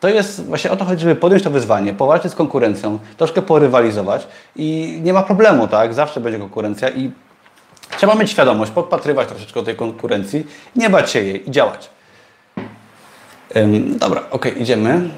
to 0.01 0.09
jest 0.09 0.47
właśnie 0.47 0.71
o 0.71 0.77
to 0.77 0.85
chodzi, 0.85 1.03
żeby 1.03 1.17
podjąć 1.17 1.43
to 1.45 1.51
wyzwanie, 1.51 1.95
powalczyć 1.95 2.33
z 2.33 2.35
konkurencją, 2.35 2.99
troszkę 3.17 3.43
porywalizować 3.43 4.27
i 4.57 4.99
nie 5.05 5.13
ma 5.13 5.23
problemu, 5.23 5.69
tak? 5.69 5.95
Zawsze 5.95 6.21
będzie 6.21 6.39
konkurencja 6.39 6.91
i 6.91 7.11
Trzeba 7.97 8.15
mieć 8.15 8.31
świadomość, 8.31 8.73
podpatrywać 8.73 9.29
troszeczkę 9.29 9.63
tej 9.63 9.77
konkurencji, 9.77 10.47
nie 10.77 10.91
bać 10.91 11.11
się 11.11 11.23
jej 11.23 11.49
i 11.49 11.51
działać. 11.51 11.91
Ym, 13.57 13.99
dobra, 13.99 14.23
ok, 14.31 14.47
idziemy. 14.57 15.11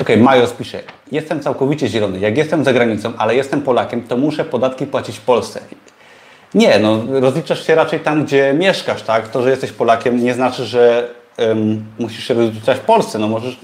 Ok, 0.00 0.08
Majos 0.18 0.52
pisze, 0.52 0.82
jestem 1.12 1.40
całkowicie 1.40 1.88
zielony. 1.88 2.18
Jak 2.18 2.36
jestem 2.36 2.64
za 2.64 2.72
granicą, 2.72 3.12
ale 3.18 3.34
jestem 3.34 3.62
Polakiem, 3.62 4.02
to 4.02 4.16
muszę 4.16 4.44
podatki 4.44 4.86
płacić 4.86 5.18
w 5.18 5.20
Polsce. 5.20 5.60
Nie, 6.54 6.78
no 6.78 7.02
rozliczasz 7.20 7.66
się 7.66 7.74
raczej 7.74 8.00
tam, 8.00 8.24
gdzie 8.24 8.54
mieszkasz, 8.58 9.02
tak? 9.02 9.28
To, 9.28 9.42
że 9.42 9.50
jesteś 9.50 9.72
Polakiem 9.72 10.24
nie 10.24 10.34
znaczy, 10.34 10.64
że 10.64 11.08
ym, 11.40 11.84
musisz 11.98 12.24
się 12.24 12.34
rozliczać 12.34 12.78
w 12.78 12.80
Polsce. 12.80 13.18
No 13.18 13.28
możesz, 13.28 13.58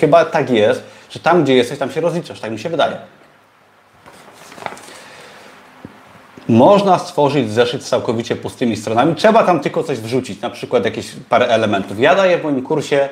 chyba 0.00 0.24
tak 0.24 0.50
jest, 0.50 0.82
że 1.10 1.20
tam, 1.20 1.44
gdzie 1.44 1.54
jesteś, 1.54 1.78
tam 1.78 1.90
się 1.90 2.00
rozliczasz, 2.00 2.40
tak 2.40 2.50
mi 2.50 2.58
się 2.58 2.68
wydaje. 2.68 2.96
Można 6.48 6.98
stworzyć 6.98 7.52
zeszyt 7.52 7.84
z 7.84 7.88
całkowicie 7.88 8.36
pustymi 8.36 8.76
stronami. 8.76 9.14
Trzeba 9.14 9.42
tam 9.44 9.60
tylko 9.60 9.82
coś 9.82 9.98
wrzucić, 9.98 10.40
na 10.40 10.50
przykład 10.50 10.84
jakieś 10.84 11.06
parę 11.28 11.48
elementów. 11.48 12.00
Ja 12.00 12.14
daję 12.14 12.38
w 12.38 12.42
moim 12.42 12.62
kursie 12.62 13.08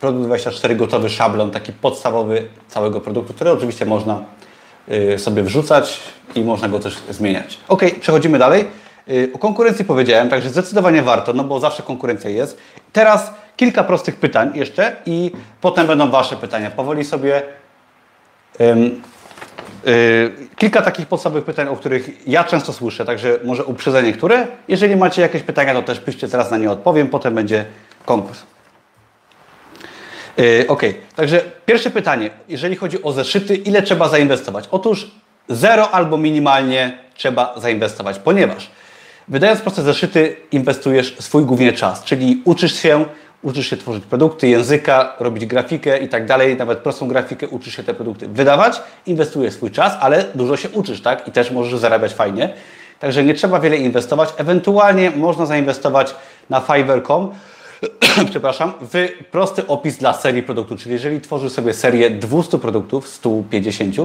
Produkt 0.00 0.26
24 0.26 0.76
gotowy 0.76 1.10
szablon, 1.10 1.50
taki 1.50 1.72
podstawowy 1.72 2.48
całego 2.68 3.00
produktu, 3.00 3.34
który 3.34 3.50
oczywiście 3.50 3.86
można 3.86 4.24
y, 4.88 5.18
sobie 5.18 5.42
wrzucać 5.42 6.00
i 6.34 6.44
można 6.44 6.68
go 6.68 6.78
też 6.78 6.96
zmieniać. 7.10 7.58
Ok, 7.68 7.82
przechodzimy 8.00 8.38
dalej. 8.38 8.64
Y, 9.08 9.30
o 9.34 9.38
konkurencji 9.38 9.84
powiedziałem, 9.84 10.28
także 10.28 10.50
zdecydowanie 10.50 11.02
warto, 11.02 11.32
no 11.32 11.44
bo 11.44 11.60
zawsze 11.60 11.82
konkurencja 11.82 12.30
jest. 12.30 12.58
Teraz 12.92 13.32
kilka 13.56 13.84
prostych 13.84 14.16
pytań 14.16 14.50
jeszcze 14.54 14.96
i 15.06 15.30
potem 15.60 15.86
będą 15.86 16.10
Wasze 16.10 16.36
pytania. 16.36 16.70
Powoli 16.70 17.04
sobie 17.04 17.42
kilka 20.56 20.82
takich 20.82 21.06
podstawowych 21.06 21.44
pytań, 21.44 21.68
o 21.68 21.76
których 21.76 22.28
ja 22.28 22.44
często 22.44 22.72
słyszę, 22.72 23.04
także 23.04 23.38
może 23.44 23.64
uprzedzenie 23.64 24.12
które. 24.12 24.46
Jeżeli 24.68 24.96
macie 24.96 25.22
jakieś 25.22 25.42
pytania, 25.42 25.74
to 25.74 25.82
też 25.82 26.00
piszcie, 26.00 26.28
teraz 26.28 26.50
na 26.50 26.58
nie 26.58 26.70
odpowiem, 26.70 27.08
potem 27.08 27.34
będzie 27.34 27.64
konkurs. 28.04 28.42
Yy, 30.36 30.64
ok, 30.68 30.82
także 31.16 31.40
pierwsze 31.66 31.90
pytanie, 31.90 32.30
jeżeli 32.48 32.76
chodzi 32.76 33.02
o 33.02 33.12
zeszyty, 33.12 33.56
ile 33.56 33.82
trzeba 33.82 34.08
zainwestować? 34.08 34.68
Otóż 34.70 35.10
zero 35.48 35.90
albo 35.90 36.18
minimalnie 36.18 36.98
trzeba 37.14 37.54
zainwestować, 37.56 38.18
ponieważ 38.18 38.70
wydając 39.28 39.60
proste 39.60 39.82
zeszyty, 39.82 40.36
inwestujesz 40.52 41.16
swój 41.18 41.44
głównie 41.44 41.72
czas, 41.72 42.04
czyli 42.04 42.42
uczysz 42.44 42.74
się 42.74 43.04
uczysz 43.42 43.70
się 43.70 43.76
tworzyć 43.76 44.04
produkty, 44.04 44.48
języka, 44.48 45.14
robić 45.20 45.46
grafikę 45.46 45.98
i 45.98 46.08
tak 46.08 46.26
dalej, 46.26 46.56
nawet 46.56 46.78
prostą 46.78 47.08
grafikę, 47.08 47.48
uczysz 47.48 47.76
się 47.76 47.82
te 47.82 47.94
produkty 47.94 48.28
wydawać, 48.28 48.82
inwestujesz 49.06 49.54
swój 49.54 49.70
czas, 49.70 49.92
ale 50.00 50.24
dużo 50.34 50.56
się 50.56 50.68
uczysz, 50.70 51.02
tak? 51.02 51.28
I 51.28 51.32
też 51.32 51.50
możesz 51.50 51.80
zarabiać 51.80 52.14
fajnie. 52.14 52.54
Także 53.00 53.24
nie 53.24 53.34
trzeba 53.34 53.60
wiele 53.60 53.76
inwestować. 53.76 54.28
Ewentualnie 54.36 55.10
można 55.10 55.46
zainwestować 55.46 56.14
na 56.50 56.60
Fiverr.com, 56.60 57.30
przepraszam, 58.30 58.72
w 58.80 59.08
prosty 59.30 59.66
opis 59.66 59.96
dla 59.96 60.12
serii 60.12 60.42
produktów. 60.42 60.80
Czyli 60.80 60.92
jeżeli 60.92 61.20
tworzysz 61.20 61.52
sobie 61.52 61.74
serię 61.74 62.10
200 62.10 62.58
produktów, 62.58 63.08
150, 63.08 63.96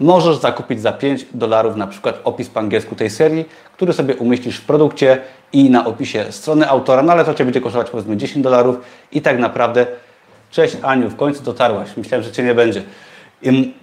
możesz 0.00 0.36
zakupić 0.36 0.80
za 0.80 0.92
5 0.92 1.26
dolarów 1.34 1.76
na 1.76 1.86
przykład 1.86 2.20
opis 2.24 2.48
po 2.48 2.60
angielsku 2.60 2.94
tej 2.94 3.10
serii, 3.10 3.44
który 3.74 3.92
sobie 3.92 4.16
umieścisz 4.16 4.56
w 4.56 4.64
produkcie 4.64 5.18
i 5.52 5.70
na 5.70 5.86
opisie 5.86 6.26
strony 6.30 6.68
autora, 6.68 7.02
no 7.02 7.12
ale 7.12 7.24
to 7.24 7.34
Cię 7.34 7.44
będzie 7.44 7.60
kosztować 7.60 7.90
powiedzmy 7.90 8.16
10 8.16 8.44
dolarów 8.44 8.76
i 9.12 9.22
tak 9.22 9.38
naprawdę 9.38 9.86
Cześć 10.50 10.76
Aniu, 10.82 11.10
w 11.10 11.16
końcu 11.16 11.42
dotarłaś. 11.42 11.96
Myślałem, 11.96 12.24
że 12.24 12.32
Cię 12.32 12.42
nie 12.42 12.54
będzie. 12.54 12.82
I, 13.42 13.74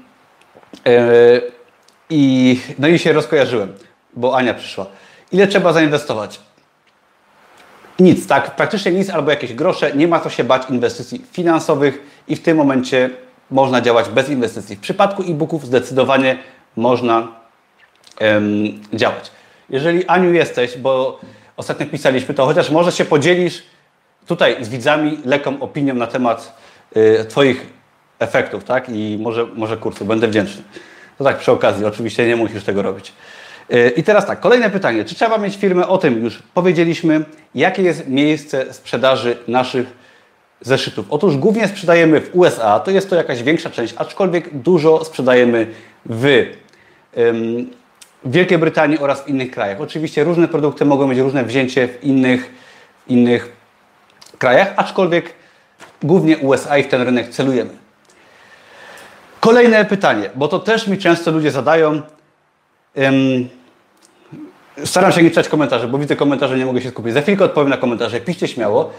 yy, 2.09 2.57
no 2.79 2.87
i 2.87 2.99
się 2.99 3.13
rozkojarzyłem, 3.13 3.73
bo 4.13 4.37
Ania 4.37 4.53
przyszła. 4.53 4.85
Ile 5.31 5.47
trzeba 5.47 5.73
zainwestować? 5.73 6.39
Nic, 7.99 8.27
tak? 8.27 8.55
Praktycznie 8.55 8.91
nic 8.91 9.09
albo 9.09 9.31
jakieś 9.31 9.53
grosze. 9.53 9.93
Nie 9.93 10.07
ma 10.07 10.19
co 10.19 10.29
się 10.29 10.43
bać 10.43 10.69
inwestycji 10.69 11.25
finansowych 11.31 12.01
i 12.27 12.35
w 12.35 12.41
tym 12.41 12.57
momencie 12.57 13.09
można 13.51 13.81
działać 13.81 14.09
bez 14.09 14.29
inwestycji. 14.29 14.75
W 14.75 14.79
przypadku 14.79 15.23
e-booków 15.23 15.65
zdecydowanie 15.65 16.37
można 16.75 17.27
um, 18.21 18.81
działać. 18.93 19.31
Jeżeli 19.69 20.07
Aniu 20.07 20.33
jesteś, 20.33 20.77
bo 20.77 21.19
ostatnio 21.57 21.85
pisaliśmy, 21.85 22.33
to 22.33 22.45
chociaż 22.45 22.69
może 22.69 22.91
się 22.91 23.05
podzielisz 23.05 23.63
tutaj 24.27 24.65
z 24.65 24.69
widzami 24.69 25.17
lekką 25.25 25.59
opinią 25.59 25.93
na 25.93 26.07
temat 26.07 26.57
y, 26.97 27.25
Twoich 27.25 27.65
efektów, 28.19 28.63
tak? 28.63 28.89
I 28.89 29.17
może, 29.21 29.45
może 29.45 29.77
kursu, 29.77 30.05
będę 30.05 30.27
wdzięczny. 30.27 30.63
To 31.17 31.23
tak 31.23 31.37
przy 31.37 31.51
okazji, 31.51 31.85
oczywiście 31.85 32.27
nie 32.27 32.35
musisz 32.35 32.63
tego 32.63 32.81
robić. 32.81 33.13
Y, 33.73 33.93
I 33.97 34.03
teraz 34.03 34.25
tak, 34.25 34.39
kolejne 34.39 34.69
pytanie. 34.69 35.05
Czy 35.05 35.15
trzeba 35.15 35.37
mieć 35.37 35.55
firmę? 35.55 35.87
O 35.87 35.97
tym 35.97 36.23
już 36.23 36.43
powiedzieliśmy. 36.53 37.25
Jakie 37.55 37.83
jest 37.83 38.07
miejsce 38.07 38.73
sprzedaży 38.73 39.37
naszych 39.47 39.87
zeszytów? 40.61 41.05
Otóż 41.09 41.37
głównie 41.37 41.67
sprzedajemy 41.67 42.21
w 42.21 42.35
USA, 42.35 42.79
to 42.79 42.91
jest 42.91 43.09
to 43.09 43.15
jakaś 43.15 43.43
większa 43.43 43.69
część, 43.69 43.93
aczkolwiek 43.97 44.57
dużo 44.57 45.05
sprzedajemy 45.05 45.67
w 46.05 46.45
w 48.23 48.31
Wielkiej 48.31 48.57
Brytanii 48.57 48.99
oraz 48.99 49.23
w 49.23 49.27
innych 49.27 49.51
krajach. 49.51 49.81
Oczywiście 49.81 50.23
różne 50.23 50.47
produkty 50.47 50.85
mogą 50.85 51.07
mieć 51.07 51.19
różne 51.19 51.43
wzięcie 51.43 51.87
w 51.87 52.03
innych, 52.03 52.51
innych 53.07 53.51
krajach, 54.37 54.73
aczkolwiek 54.75 55.33
głównie 56.03 56.37
USA 56.37 56.77
i 56.77 56.83
w 56.83 56.87
ten 56.87 57.01
rynek 57.01 57.29
celujemy. 57.29 57.69
Kolejne 59.39 59.85
pytanie, 59.85 60.29
bo 60.35 60.47
to 60.47 60.59
też 60.59 60.87
mi 60.87 60.97
często 60.97 61.31
ludzie 61.31 61.51
zadają. 61.51 62.01
Staram 64.85 65.11
się 65.11 65.23
nie 65.23 65.29
czytać 65.29 65.49
komentarzy, 65.49 65.87
bo 65.87 65.97
widzę 65.97 66.15
komentarze, 66.15 66.57
nie 66.57 66.65
mogę 66.65 66.81
się 66.81 66.89
skupić. 66.89 67.13
Za 67.13 67.21
chwilkę 67.21 67.45
odpowiem 67.45 67.69
na 67.69 67.77
komentarze, 67.77 68.21
piszcie 68.21 68.47
śmiało. 68.47 68.91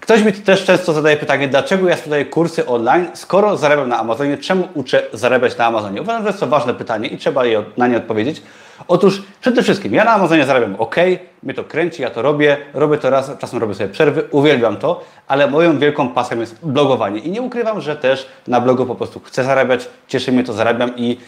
Ktoś 0.00 0.22
mi 0.22 0.32
też 0.32 0.64
często 0.64 0.92
zadaje 0.92 1.16
pytanie, 1.16 1.48
dlaczego 1.48 1.88
ja 1.88 1.96
sprzedaję 1.96 2.24
kursy 2.24 2.66
online, 2.66 3.06
skoro 3.14 3.56
zarabiam 3.56 3.88
na 3.88 3.98
Amazonie, 3.98 4.38
czemu 4.38 4.68
uczę 4.74 5.02
zarabiać 5.12 5.58
na 5.58 5.66
Amazonie? 5.66 6.02
Uważam, 6.02 6.22
że 6.22 6.28
jest 6.28 6.40
to 6.40 6.46
ważne 6.46 6.74
pytanie 6.74 7.08
i 7.08 7.18
trzeba 7.18 7.44
je, 7.44 7.64
na 7.76 7.86
nie 7.86 7.96
odpowiedzieć. 7.96 8.42
Otóż 8.88 9.22
przede 9.40 9.62
wszystkim 9.62 9.94
ja 9.94 10.04
na 10.04 10.10
Amazonie 10.10 10.44
zarabiam 10.44 10.76
ok, 10.78 10.96
mnie 11.42 11.54
to 11.54 11.64
kręci, 11.64 12.02
ja 12.02 12.10
to 12.10 12.22
robię, 12.22 12.56
robię 12.74 12.98
to 12.98 13.10
raz, 13.10 13.30
czasem 13.38 13.58
robię 13.58 13.74
sobie 13.74 13.88
przerwy, 13.88 14.24
uwielbiam 14.30 14.76
to, 14.76 15.04
ale 15.28 15.46
moją 15.46 15.78
wielką 15.78 16.08
pasją 16.08 16.40
jest 16.40 16.66
blogowanie 16.66 17.18
i 17.18 17.30
nie 17.30 17.42
ukrywam, 17.42 17.80
że 17.80 17.96
też 17.96 18.26
na 18.48 18.60
blogu 18.60 18.86
po 18.86 18.94
prostu 18.94 19.20
chcę 19.20 19.44
zarabiać, 19.44 19.88
cieszy 20.08 20.32
mnie 20.32 20.44
to, 20.44 20.52
zarabiam 20.52 20.96
i 20.96 21.18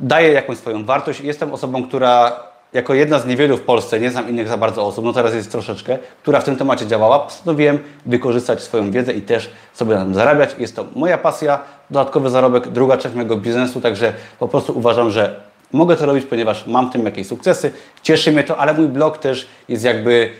daję 0.00 0.32
jakąś 0.32 0.58
swoją 0.58 0.84
wartość. 0.84 1.20
Jestem 1.20 1.52
osobą, 1.52 1.88
która 1.88 2.42
jako 2.72 2.94
jedna 2.94 3.18
z 3.18 3.26
niewielu 3.26 3.56
w 3.56 3.60
Polsce, 3.60 4.00
nie 4.00 4.10
znam 4.10 4.28
innych 4.28 4.48
za 4.48 4.56
bardzo 4.56 4.86
osób, 4.86 5.04
no 5.04 5.12
teraz 5.12 5.34
jest 5.34 5.52
troszeczkę, 5.52 5.98
która 6.22 6.40
w 6.40 6.44
tym 6.44 6.56
temacie 6.56 6.86
działała, 6.86 7.18
postanowiłem 7.18 7.78
wykorzystać 8.06 8.62
swoją 8.62 8.90
wiedzę 8.90 9.12
i 9.12 9.22
też 9.22 9.50
sobie 9.74 9.94
na 9.94 10.04
tym 10.04 10.14
zarabiać. 10.14 10.50
Jest 10.58 10.76
to 10.76 10.84
moja 10.94 11.18
pasja, 11.18 11.58
dodatkowy 11.90 12.30
zarobek, 12.30 12.68
druga 12.68 12.96
część 12.96 13.14
mojego 13.14 13.36
biznesu, 13.36 13.80
także 13.80 14.12
po 14.38 14.48
prostu 14.48 14.78
uważam, 14.78 15.10
że 15.10 15.40
mogę 15.72 15.96
to 15.96 16.06
robić, 16.06 16.26
ponieważ 16.26 16.66
mam 16.66 16.90
w 16.90 16.92
tym 16.92 17.04
jakieś 17.04 17.26
sukcesy, 17.26 17.72
cieszy 18.02 18.32
mnie 18.32 18.44
to, 18.44 18.56
ale 18.56 18.74
mój 18.74 18.88
blog 18.88 19.18
też 19.18 19.48
jest 19.68 19.84
jakby 19.84 20.30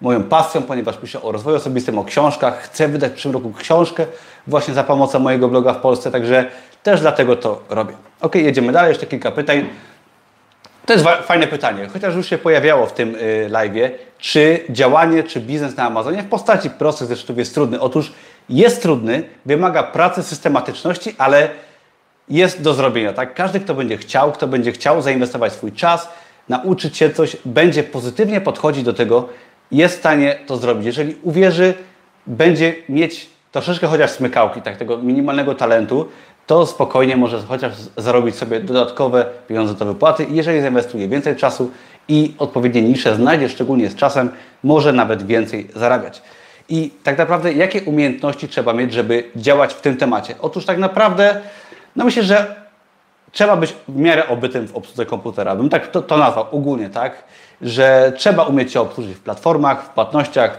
moją 0.00 0.22
pasją, 0.22 0.62
ponieważ 0.62 0.96
piszę 0.96 1.22
o 1.22 1.32
rozwoju 1.32 1.56
osobistym, 1.56 1.98
o 1.98 2.04
książkach. 2.04 2.62
Chcę 2.62 2.88
wydać 2.88 3.10
w 3.12 3.14
przyszłym 3.14 3.34
roku 3.34 3.52
książkę 3.52 4.06
właśnie 4.46 4.74
za 4.74 4.84
pomocą 4.84 5.18
mojego 5.18 5.48
bloga 5.48 5.72
w 5.72 5.80
Polsce, 5.80 6.10
także 6.10 6.46
też 6.82 7.00
dlatego 7.00 7.36
to 7.36 7.60
robię. 7.70 7.94
Ok, 8.20 8.34
jedziemy 8.34 8.72
dalej, 8.72 8.88
jeszcze 8.88 9.06
kilka 9.06 9.30
pytań. 9.30 9.68
To 10.90 10.94
jest 10.94 11.06
fajne 11.22 11.46
pytanie, 11.46 11.88
chociaż 11.92 12.14
już 12.14 12.26
się 12.26 12.38
pojawiało 12.38 12.86
w 12.86 12.92
tym 12.92 13.14
y, 13.14 13.48
live, 13.50 13.90
czy 14.18 14.64
działanie, 14.70 15.22
czy 15.22 15.40
biznes 15.40 15.76
na 15.76 15.84
Amazonie 15.84 16.22
w 16.22 16.28
postaci 16.28 16.70
prostych 16.70 17.06
zresztą 17.06 17.34
jest 17.36 17.54
trudny. 17.54 17.80
Otóż 17.80 18.12
jest 18.48 18.82
trudny, 18.82 19.22
wymaga 19.46 19.82
pracy, 19.82 20.22
systematyczności, 20.22 21.14
ale 21.18 21.48
jest 22.28 22.62
do 22.62 22.74
zrobienia. 22.74 23.12
Tak? 23.12 23.34
Każdy, 23.34 23.60
kto 23.60 23.74
będzie 23.74 23.96
chciał, 23.96 24.32
kto 24.32 24.46
będzie 24.46 24.72
chciał 24.72 25.02
zainwestować 25.02 25.52
swój 25.52 25.72
czas, 25.72 26.08
nauczyć 26.48 26.96
się 26.96 27.10
coś, 27.10 27.36
będzie 27.44 27.82
pozytywnie 27.82 28.40
podchodzić 28.40 28.84
do 28.84 28.92
tego, 28.92 29.28
jest 29.72 29.96
w 29.96 29.98
stanie 29.98 30.38
to 30.46 30.56
zrobić. 30.56 30.86
Jeżeli 30.86 31.16
uwierzy, 31.22 31.74
będzie 32.26 32.74
mieć 32.88 33.30
troszeczkę 33.52 33.86
chociaż 33.86 34.10
smykałki, 34.10 34.62
tak, 34.62 34.76
tego 34.76 34.98
minimalnego 34.98 35.54
talentu, 35.54 36.08
to 36.50 36.66
spokojnie 36.66 37.16
może 37.16 37.42
chociaż 37.42 37.72
zarobić 37.96 38.36
sobie 38.36 38.60
dodatkowe 38.60 39.26
pieniądze 39.48 39.74
do 39.74 39.84
wypłaty. 39.84 40.26
jeżeli 40.30 40.60
zainwestuje 40.60 41.08
więcej 41.08 41.36
czasu 41.36 41.70
i 42.08 42.34
odpowiednie 42.38 42.82
nisze 42.82 43.16
znajdzie, 43.16 43.48
szczególnie 43.48 43.88
z 43.90 43.94
czasem, 43.94 44.30
może 44.62 44.92
nawet 44.92 45.26
więcej 45.26 45.68
zarabiać. 45.74 46.22
I 46.68 46.90
tak 47.02 47.18
naprawdę, 47.18 47.52
jakie 47.52 47.82
umiejętności 47.82 48.48
trzeba 48.48 48.72
mieć, 48.72 48.92
żeby 48.92 49.24
działać 49.36 49.74
w 49.74 49.80
tym 49.80 49.96
temacie? 49.96 50.34
Otóż 50.40 50.64
tak 50.64 50.78
naprawdę, 50.78 51.40
no 51.96 52.04
myślę, 52.04 52.22
że 52.22 52.56
trzeba 53.32 53.56
być 53.56 53.74
w 53.88 53.96
miarę 53.96 54.28
obytym 54.28 54.68
w 54.68 54.76
obsłudze 54.76 55.06
komputera. 55.06 55.56
Bym 55.56 55.68
tak 55.68 55.90
to, 55.90 56.02
to 56.02 56.16
nazwał 56.16 56.46
ogólnie, 56.52 56.90
tak? 56.90 57.24
Że 57.62 58.12
trzeba 58.16 58.44
umieć 58.44 58.72
się 58.72 58.80
obsłużyć 58.80 59.14
w 59.14 59.20
platformach, 59.20 59.84
w 59.84 59.88
płatnościach, 59.88 60.58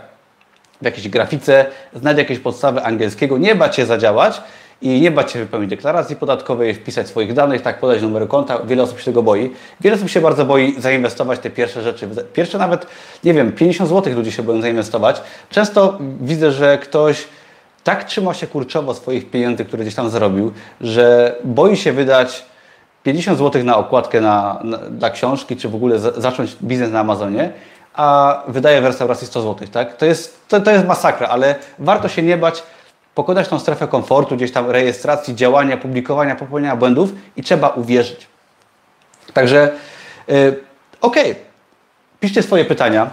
w 0.81 0.85
jakiejś 0.85 1.09
grafice, 1.09 1.65
znać 1.93 2.17
jakieś 2.17 2.39
podstawy 2.39 2.83
angielskiego, 2.83 3.37
nie 3.37 3.55
bać 3.55 3.75
się 3.75 3.85
zadziałać 3.85 4.41
i 4.81 5.01
nie 5.01 5.11
bać 5.11 5.31
się 5.31 5.39
wypełnić 5.39 5.69
deklaracji 5.69 6.15
podatkowej, 6.15 6.73
wpisać 6.73 7.07
swoich 7.07 7.33
danych, 7.33 7.61
tak 7.61 7.79
podać 7.79 8.01
numer 8.01 8.27
konta. 8.27 8.59
Wiele 8.59 8.83
osób 8.83 8.99
się 8.99 9.05
tego 9.05 9.23
boi. 9.23 9.51
Wiele 9.81 9.95
osób 9.95 10.09
się 10.09 10.21
bardzo 10.21 10.45
boi 10.45 10.75
zainwestować 10.81 11.39
te 11.39 11.49
pierwsze 11.49 11.81
rzeczy. 11.81 12.09
Pierwsze 12.33 12.57
nawet, 12.57 12.87
nie 13.23 13.33
wiem, 13.33 13.51
50 13.51 13.89
zł 13.89 14.13
ludzie 14.13 14.31
się 14.31 14.43
boją 14.43 14.61
zainwestować. 14.61 15.21
Często 15.49 15.97
widzę, 16.21 16.51
że 16.51 16.77
ktoś 16.77 17.27
tak 17.83 18.03
trzyma 18.03 18.33
się 18.33 18.47
kurczowo 18.47 18.93
swoich 18.93 19.31
pieniędzy, 19.31 19.65
które 19.65 19.83
gdzieś 19.83 19.95
tam 19.95 20.09
zarobił, 20.09 20.51
że 20.81 21.35
boi 21.43 21.77
się 21.77 21.93
wydać 21.93 22.45
50 23.03 23.37
zł 23.37 23.63
na 23.63 23.77
okładkę 23.77 24.21
na, 24.21 24.59
na, 24.63 24.77
dla 24.77 25.09
książki, 25.09 25.55
czy 25.55 25.69
w 25.69 25.75
ogóle 25.75 25.99
zacząć 25.99 26.55
biznes 26.63 26.91
na 26.91 26.99
Amazonie, 26.99 27.51
a 27.93 28.43
wydaje 28.47 28.81
w 28.81 28.85
restauracji 28.85 29.27
100 29.27 29.41
zł. 29.41 29.67
Tak? 29.71 29.97
To, 29.97 30.05
jest, 30.05 30.47
to, 30.47 30.59
to 30.59 30.71
jest 30.71 30.87
masakra, 30.87 31.27
ale 31.27 31.55
warto 31.79 32.07
się 32.07 32.21
nie 32.21 32.37
bać, 32.37 32.63
pokonać 33.15 33.47
tą 33.47 33.59
strefę 33.59 33.87
komfortu, 33.87 34.35
gdzieś 34.35 34.51
tam 34.51 34.69
rejestracji, 34.69 35.35
działania, 35.35 35.77
publikowania, 35.77 36.35
popełniania 36.35 36.75
błędów 36.75 37.13
i 37.37 37.43
trzeba 37.43 37.69
uwierzyć. 37.69 38.27
Także 39.33 39.71
yy, 40.27 40.59
okej, 41.01 41.31
okay. 41.31 41.43
piszcie 42.19 42.43
swoje 42.43 42.65
pytania. 42.65 43.09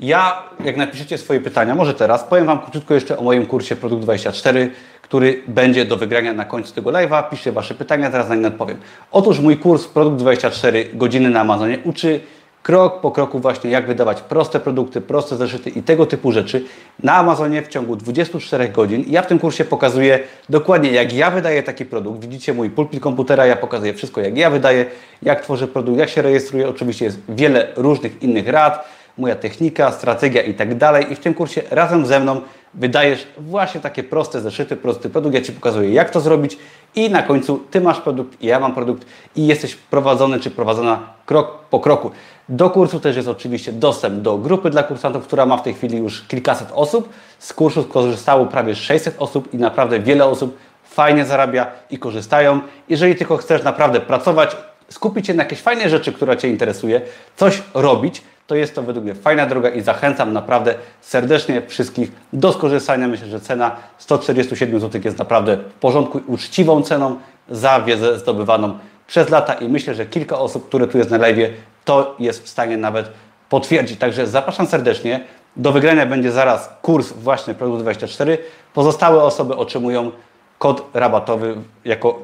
Ja, 0.00 0.42
jak 0.64 0.76
napiszecie 0.76 1.18
swoje 1.18 1.40
pytania, 1.40 1.74
może 1.74 1.94
teraz, 1.94 2.24
powiem 2.24 2.46
Wam 2.46 2.58
krótko 2.58 2.94
jeszcze 2.94 3.18
o 3.18 3.22
moim 3.22 3.46
kursie 3.46 3.76
Produkt 3.76 4.02
24, 4.02 4.70
który 5.02 5.42
będzie 5.48 5.84
do 5.84 5.96
wygrania 5.96 6.32
na 6.32 6.44
końcu 6.44 6.74
tego 6.74 6.90
live'a. 6.90 7.30
Piszcie 7.30 7.52
Wasze 7.52 7.74
pytania, 7.74 8.10
teraz 8.10 8.28
na 8.28 8.34
nie 8.34 8.46
odpowiem. 8.46 8.78
Otóż 9.12 9.40
mój 9.40 9.56
kurs 9.56 9.86
Produkt 9.86 10.16
24 10.16 10.88
godziny 10.94 11.30
na 11.30 11.40
Amazonie 11.40 11.78
uczy 11.84 12.20
krok 12.62 13.00
po 13.00 13.10
kroku 13.10 13.38
właśnie 13.38 13.70
jak 13.70 13.86
wydawać 13.86 14.20
proste 14.20 14.60
produkty, 14.60 15.00
proste 15.00 15.36
zeszyty 15.36 15.70
i 15.70 15.82
tego 15.82 16.06
typu 16.06 16.32
rzeczy 16.32 16.64
na 17.02 17.14
Amazonie 17.14 17.62
w 17.62 17.68
ciągu 17.68 17.96
24 17.96 18.68
godzin. 18.68 19.04
Ja 19.08 19.22
w 19.22 19.26
tym 19.26 19.38
kursie 19.38 19.64
pokazuję 19.64 20.18
dokładnie 20.48 20.90
jak 20.90 21.12
ja 21.12 21.30
wydaję 21.30 21.62
taki 21.62 21.84
produkt. 21.84 22.20
Widzicie 22.20 22.54
mój 22.54 22.70
pulpit 22.70 23.00
komputera, 23.00 23.46
ja 23.46 23.56
pokazuję 23.56 23.94
wszystko 23.94 24.20
jak 24.20 24.36
ja 24.36 24.50
wydaję, 24.50 24.86
jak 25.22 25.40
tworzę 25.40 25.68
produkt, 25.68 25.98
jak 25.98 26.08
się 26.08 26.22
rejestruję. 26.22 26.68
Oczywiście 26.68 27.04
jest 27.04 27.18
wiele 27.28 27.72
różnych 27.76 28.22
innych 28.22 28.48
rad, 28.48 28.99
moja 29.18 29.36
technika, 29.36 29.92
strategia 29.92 30.42
i 30.42 30.54
tak 30.54 30.74
dalej. 30.74 31.12
I 31.12 31.16
w 31.16 31.18
tym 31.18 31.34
kursie 31.34 31.62
razem 31.70 32.06
ze 32.06 32.20
mną 32.20 32.40
wydajesz 32.74 33.26
właśnie 33.38 33.80
takie 33.80 34.02
proste 34.02 34.40
zeszyty, 34.40 34.76
prosty 34.76 35.10
produkt. 35.10 35.34
Ja 35.34 35.40
Ci 35.40 35.52
pokazuję, 35.52 35.92
jak 35.92 36.10
to 36.10 36.20
zrobić 36.20 36.58
i 36.94 37.10
na 37.10 37.22
końcu 37.22 37.60
Ty 37.70 37.80
masz 37.80 38.00
produkt, 38.00 38.42
ja 38.42 38.60
mam 38.60 38.74
produkt 38.74 39.06
i 39.36 39.46
jesteś 39.46 39.74
prowadzony 39.74 40.40
czy 40.40 40.50
prowadzona 40.50 41.00
krok 41.26 41.58
po 41.70 41.80
kroku. 41.80 42.10
Do 42.48 42.70
kursu 42.70 43.00
też 43.00 43.16
jest 43.16 43.28
oczywiście 43.28 43.72
dostęp 43.72 44.22
do 44.22 44.38
grupy 44.38 44.70
dla 44.70 44.82
kursantów, 44.82 45.26
która 45.26 45.46
ma 45.46 45.56
w 45.56 45.62
tej 45.62 45.74
chwili 45.74 45.98
już 45.98 46.22
kilkaset 46.22 46.68
osób. 46.74 47.08
Z 47.38 47.52
kursu 47.52 47.84
korzystało 47.84 48.46
prawie 48.46 48.74
600 48.74 49.14
osób 49.18 49.54
i 49.54 49.56
naprawdę 49.56 50.00
wiele 50.00 50.24
osób 50.24 50.58
fajnie 50.84 51.24
zarabia 51.24 51.66
i 51.90 51.98
korzystają. 51.98 52.60
Jeżeli 52.88 53.14
tylko 53.14 53.36
chcesz 53.36 53.62
naprawdę 53.62 54.00
pracować, 54.00 54.56
skupić 54.88 55.26
się 55.26 55.34
na 55.34 55.42
jakieś 55.42 55.60
fajne 55.60 55.88
rzeczy, 55.88 56.12
które 56.12 56.36
Cię 56.36 56.48
interesuje, 56.48 57.00
coś 57.36 57.62
robić, 57.74 58.22
to 58.50 58.54
jest 58.54 58.74
to 58.74 58.82
według 58.82 59.04
mnie 59.04 59.14
fajna 59.14 59.46
droga 59.46 59.68
i 59.68 59.80
zachęcam 59.80 60.32
naprawdę 60.32 60.74
serdecznie 61.00 61.62
wszystkich 61.66 62.12
do 62.32 62.52
skorzystania. 62.52 63.08
Myślę, 63.08 63.26
że 63.26 63.40
cena 63.40 63.76
147 63.98 64.80
zł 64.80 65.00
jest 65.04 65.18
naprawdę 65.18 65.56
w 65.56 65.74
porządku 65.74 66.18
i 66.18 66.22
uczciwą 66.26 66.82
ceną 66.82 67.16
za 67.50 67.80
wiedzę 67.80 68.18
zdobywaną 68.18 68.78
przez 69.06 69.28
lata 69.28 69.54
i 69.54 69.68
myślę, 69.68 69.94
że 69.94 70.06
kilka 70.06 70.38
osób, 70.38 70.68
które 70.68 70.86
tu 70.86 70.98
jest 70.98 71.10
na 71.10 71.16
live, 71.16 71.50
to 71.84 72.16
jest 72.18 72.44
w 72.44 72.48
stanie 72.48 72.76
nawet 72.76 73.10
potwierdzić. 73.48 73.98
Także 73.98 74.26
zapraszam 74.26 74.66
serdecznie. 74.66 75.24
Do 75.56 75.72
wygrania 75.72 76.06
będzie 76.06 76.32
zaraz 76.32 76.70
kurs 76.82 77.12
właśnie 77.12 77.54
Produkt 77.54 77.82
24. 77.82 78.38
Pozostałe 78.74 79.22
osoby 79.22 79.56
otrzymują 79.56 80.10
kod 80.58 80.90
rabatowy 80.94 81.54
jako 81.84 82.18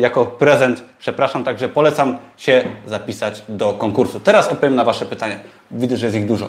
jako 0.00 0.26
prezent, 0.26 0.84
przepraszam, 0.98 1.44
także 1.44 1.68
polecam 1.68 2.18
się 2.36 2.64
zapisać 2.86 3.42
do 3.48 3.72
konkursu. 3.72 4.20
Teraz 4.20 4.48
odpowiem 4.48 4.74
na 4.74 4.84
Wasze 4.84 5.06
pytania. 5.06 5.36
Widzę, 5.70 5.96
że 5.96 6.06
jest 6.06 6.18
ich 6.18 6.26
dużo. 6.26 6.48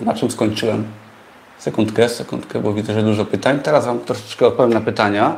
Na 0.00 0.14
czym 0.14 0.30
skończyłem? 0.30 0.84
Sekundkę, 1.58 2.08
sekundkę, 2.08 2.60
bo 2.60 2.72
widzę, 2.72 2.94
że 2.94 3.02
dużo 3.02 3.24
pytań. 3.24 3.60
Teraz 3.60 3.86
Wam 3.86 4.00
troszeczkę 4.00 4.46
odpowiem 4.46 4.72
na 4.72 4.80
pytania. 4.80 5.36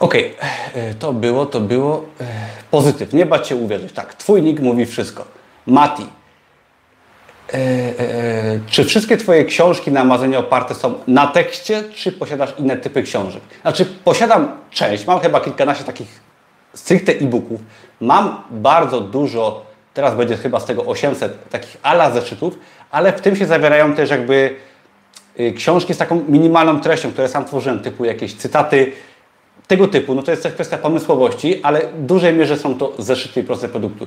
Ok, 0.00 0.14
e, 0.14 0.94
to 0.94 1.12
było, 1.12 1.46
to 1.46 1.60
było. 1.60 2.04
E, 2.20 2.24
pozytyw, 2.70 3.12
nie 3.12 3.26
bać 3.26 3.48
się 3.48 3.56
uwierzyć. 3.56 3.92
Tak, 3.92 4.14
Twój 4.14 4.42
nick 4.42 4.60
mówi 4.60 4.86
wszystko. 4.86 5.24
Mati, 5.66 6.06
E, 7.54 7.58
e, 7.58 8.60
czy 8.66 8.84
wszystkie 8.84 9.16
Twoje 9.16 9.44
książki 9.44 9.92
na 9.92 10.00
Amazonie 10.00 10.38
oparte 10.38 10.74
są 10.74 10.94
na 11.06 11.26
tekście, 11.26 11.84
czy 11.94 12.12
posiadasz 12.12 12.54
inne 12.58 12.76
typy 12.76 13.02
książek? 13.02 13.42
Znaczy, 13.62 13.86
posiadam 14.04 14.48
część, 14.70 15.06
mam 15.06 15.20
chyba 15.20 15.40
kilkanaście 15.40 15.84
takich 15.84 16.20
stricte 16.74 17.12
e-booków. 17.12 17.60
Mam 18.00 18.42
bardzo 18.50 19.00
dużo, 19.00 19.66
teraz 19.94 20.14
będzie 20.14 20.36
chyba 20.36 20.60
z 20.60 20.64
tego 20.64 20.84
800 20.84 21.48
takich 21.48 21.76
ala 21.82 22.10
zeszytów, 22.10 22.58
ale 22.90 23.12
w 23.12 23.20
tym 23.20 23.36
się 23.36 23.46
zawierają 23.46 23.94
też 23.94 24.10
jakby 24.10 24.56
y, 25.40 25.52
książki 25.52 25.94
z 25.94 25.98
taką 25.98 26.24
minimalną 26.28 26.80
treścią, 26.80 27.12
które 27.12 27.28
sam 27.28 27.44
tworzyłem, 27.44 27.80
typu 27.80 28.04
jakieś 28.04 28.34
cytaty, 28.34 28.92
tego 29.66 29.88
typu. 29.88 30.14
No 30.14 30.22
to 30.22 30.30
jest 30.30 30.42
też 30.42 30.52
kwestia 30.52 30.78
pomysłowości, 30.78 31.60
ale 31.62 31.80
w 31.80 32.06
dużej 32.06 32.34
mierze 32.34 32.56
są 32.56 32.78
to 32.78 32.92
zeszyty 32.98 33.40
i 33.40 33.44
proste 33.44 33.68
produkty. 33.68 34.06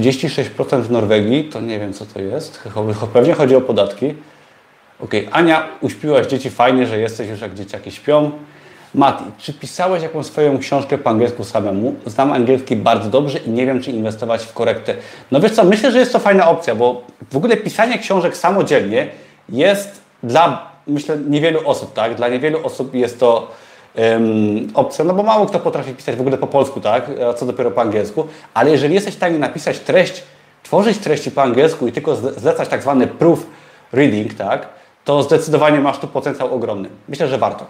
36% 0.00 0.82
w 0.82 0.90
Norwegii, 0.90 1.44
to 1.44 1.60
nie 1.60 1.80
wiem 1.80 1.92
co 1.92 2.06
to 2.06 2.20
jest, 2.20 2.68
pewnie 3.12 3.34
chodzi 3.34 3.56
o 3.56 3.60
podatki. 3.60 4.14
Ok, 5.00 5.10
Ania, 5.30 5.68
uśpiłaś 5.80 6.26
dzieci, 6.26 6.50
fajnie, 6.50 6.86
że 6.86 6.98
jesteś 6.98 7.28
już 7.28 7.40
jak 7.40 7.54
dzieciaki 7.54 7.90
śpią. 7.90 8.30
Mati, 8.94 9.24
czy 9.38 9.52
pisałeś 9.52 10.02
jakąś 10.02 10.26
swoją 10.26 10.58
książkę 10.58 10.98
po 10.98 11.10
angielsku 11.10 11.44
samemu? 11.44 11.94
Znam 12.06 12.32
angielski 12.32 12.76
bardzo 12.76 13.10
dobrze 13.10 13.38
i 13.38 13.50
nie 13.50 13.66
wiem, 13.66 13.82
czy 13.82 13.90
inwestować 13.90 14.42
w 14.44 14.52
korektę. 14.52 14.94
No 15.30 15.40
wiesz 15.40 15.52
co, 15.52 15.64
myślę, 15.64 15.92
że 15.92 15.98
jest 15.98 16.12
to 16.12 16.18
fajna 16.18 16.48
opcja, 16.48 16.74
bo 16.74 17.02
w 17.32 17.36
ogóle 17.36 17.56
pisanie 17.56 17.98
książek 17.98 18.36
samodzielnie 18.36 19.08
jest 19.48 20.00
dla, 20.22 20.70
myślę, 20.86 21.18
niewielu 21.28 21.68
osób, 21.68 21.94
tak? 21.94 22.14
Dla 22.14 22.28
niewielu 22.28 22.66
osób 22.66 22.94
jest 22.94 23.20
to 23.20 23.50
um, 23.96 24.72
no 25.04 25.14
bo 25.14 25.22
mało 25.22 25.46
kto 25.46 25.58
potrafi 25.60 25.94
pisać 25.94 26.16
w 26.16 26.20
ogóle 26.20 26.38
po 26.38 26.46
polsku, 26.46 26.80
tak, 26.80 27.10
a 27.30 27.34
co 27.34 27.46
dopiero 27.46 27.70
po 27.70 27.80
angielsku, 27.80 28.26
ale 28.54 28.70
jeżeli 28.70 28.94
jesteś 28.94 29.14
w 29.14 29.16
stanie 29.16 29.38
napisać 29.38 29.78
treść, 29.78 30.22
tworzyć 30.62 30.98
treści 30.98 31.30
po 31.30 31.42
angielsku 31.42 31.86
i 31.86 31.92
tylko 31.92 32.16
zlecać 32.16 32.68
tak 32.68 32.82
zwany 32.82 33.06
proof 33.06 33.46
reading, 33.92 34.34
tak, 34.34 34.68
to 35.04 35.22
zdecydowanie 35.22 35.80
masz 35.80 35.98
tu 35.98 36.08
potencjał 36.08 36.54
ogromny. 36.54 36.88
Myślę, 37.08 37.28
że 37.28 37.38
warto. 37.38 37.66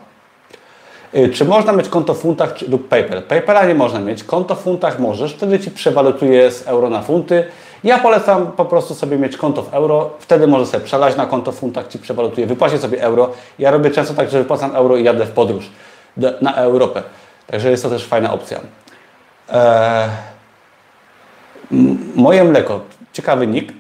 Y, 1.15 1.29
Czy 1.29 1.45
można 1.45 1.73
mieć 1.73 1.89
konto 1.89 2.15
w 2.15 2.19
funtach 2.19 2.55
czy, 2.55 2.71
lub 2.71 2.89
PayPal? 2.89 3.23
PayPala 3.23 3.65
nie 3.65 3.75
można 3.75 4.01
mieć, 4.01 4.25
konto 4.25 4.55
w 4.55 4.61
funtach 4.61 4.99
możesz, 4.99 5.35
wtedy 5.35 5.61
Ci 5.61 5.71
przewalutuje 5.71 6.51
z 6.51 6.69
euro 6.69 6.91
na 6.91 7.03
funty. 7.03 7.45
Ja 7.85 7.99
polecam 7.99 8.47
po 8.47 8.65
prostu 8.65 8.95
sobie 8.95 9.19
mieć 9.19 9.37
konto 9.37 9.63
w 9.63 9.75
euro, 9.75 10.11
wtedy 10.19 10.47
możesz 10.47 10.69
sobie 10.69 10.85
przelać 10.85 11.17
na 11.17 11.27
konto 11.27 11.53
w 11.53 11.55
funtach, 11.55 11.89
Ci 11.89 11.99
przewalutuje, 11.99 12.47
wypłacić 12.47 12.81
sobie 12.81 13.03
euro. 13.03 13.31
Ja 13.59 13.71
robię 13.71 13.91
często 13.91 14.15
tak, 14.15 14.31
że 14.31 14.39
wypłacam 14.39 14.77
euro 14.77 14.97
i 14.97 15.05
jadę 15.05 15.27
w 15.27 15.31
podróż 15.31 15.71
na 16.17 16.55
Europę. 16.55 17.03
Także 17.47 17.71
jest 17.71 17.83
to 17.83 17.91
też 17.91 18.05
fajna 18.07 18.33
opcja. 18.33 18.61
M- 21.73 22.13
moje 22.15 22.45
mleko, 22.45 22.81
ciekawy 23.13 23.47
nick. 23.47 23.73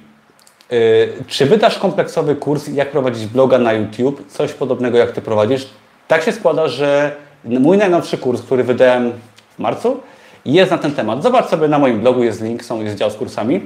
Yy, 0.70 1.12
Czy 1.26 1.46
wydasz 1.46 1.78
kompleksowy 1.78 2.36
kurs, 2.36 2.68
jak 2.68 2.90
prowadzić 2.90 3.26
bloga 3.26 3.58
na 3.58 3.72
YouTube? 3.72 4.26
Coś 4.28 4.52
podobnego, 4.52 4.98
jak 4.98 5.12
Ty 5.12 5.22
prowadzisz? 5.22 5.68
Tak 6.08 6.22
się 6.22 6.32
składa, 6.32 6.68
że 6.68 7.16
mój 7.44 7.78
najnowszy 7.78 8.18
kurs, 8.18 8.42
który 8.42 8.64
wydałem 8.64 9.12
w 9.56 9.58
marcu, 9.58 10.00
jest 10.44 10.70
na 10.70 10.78
ten 10.78 10.92
temat. 10.94 11.22
Zobacz 11.22 11.46
sobie 11.48 11.68
na 11.68 11.78
moim 11.78 12.00
blogu, 12.00 12.24
jest 12.24 12.42
link, 12.42 12.64
są, 12.64 12.82
jest 12.82 12.96
dział 12.96 13.10
z 13.10 13.14
kursami. 13.14 13.60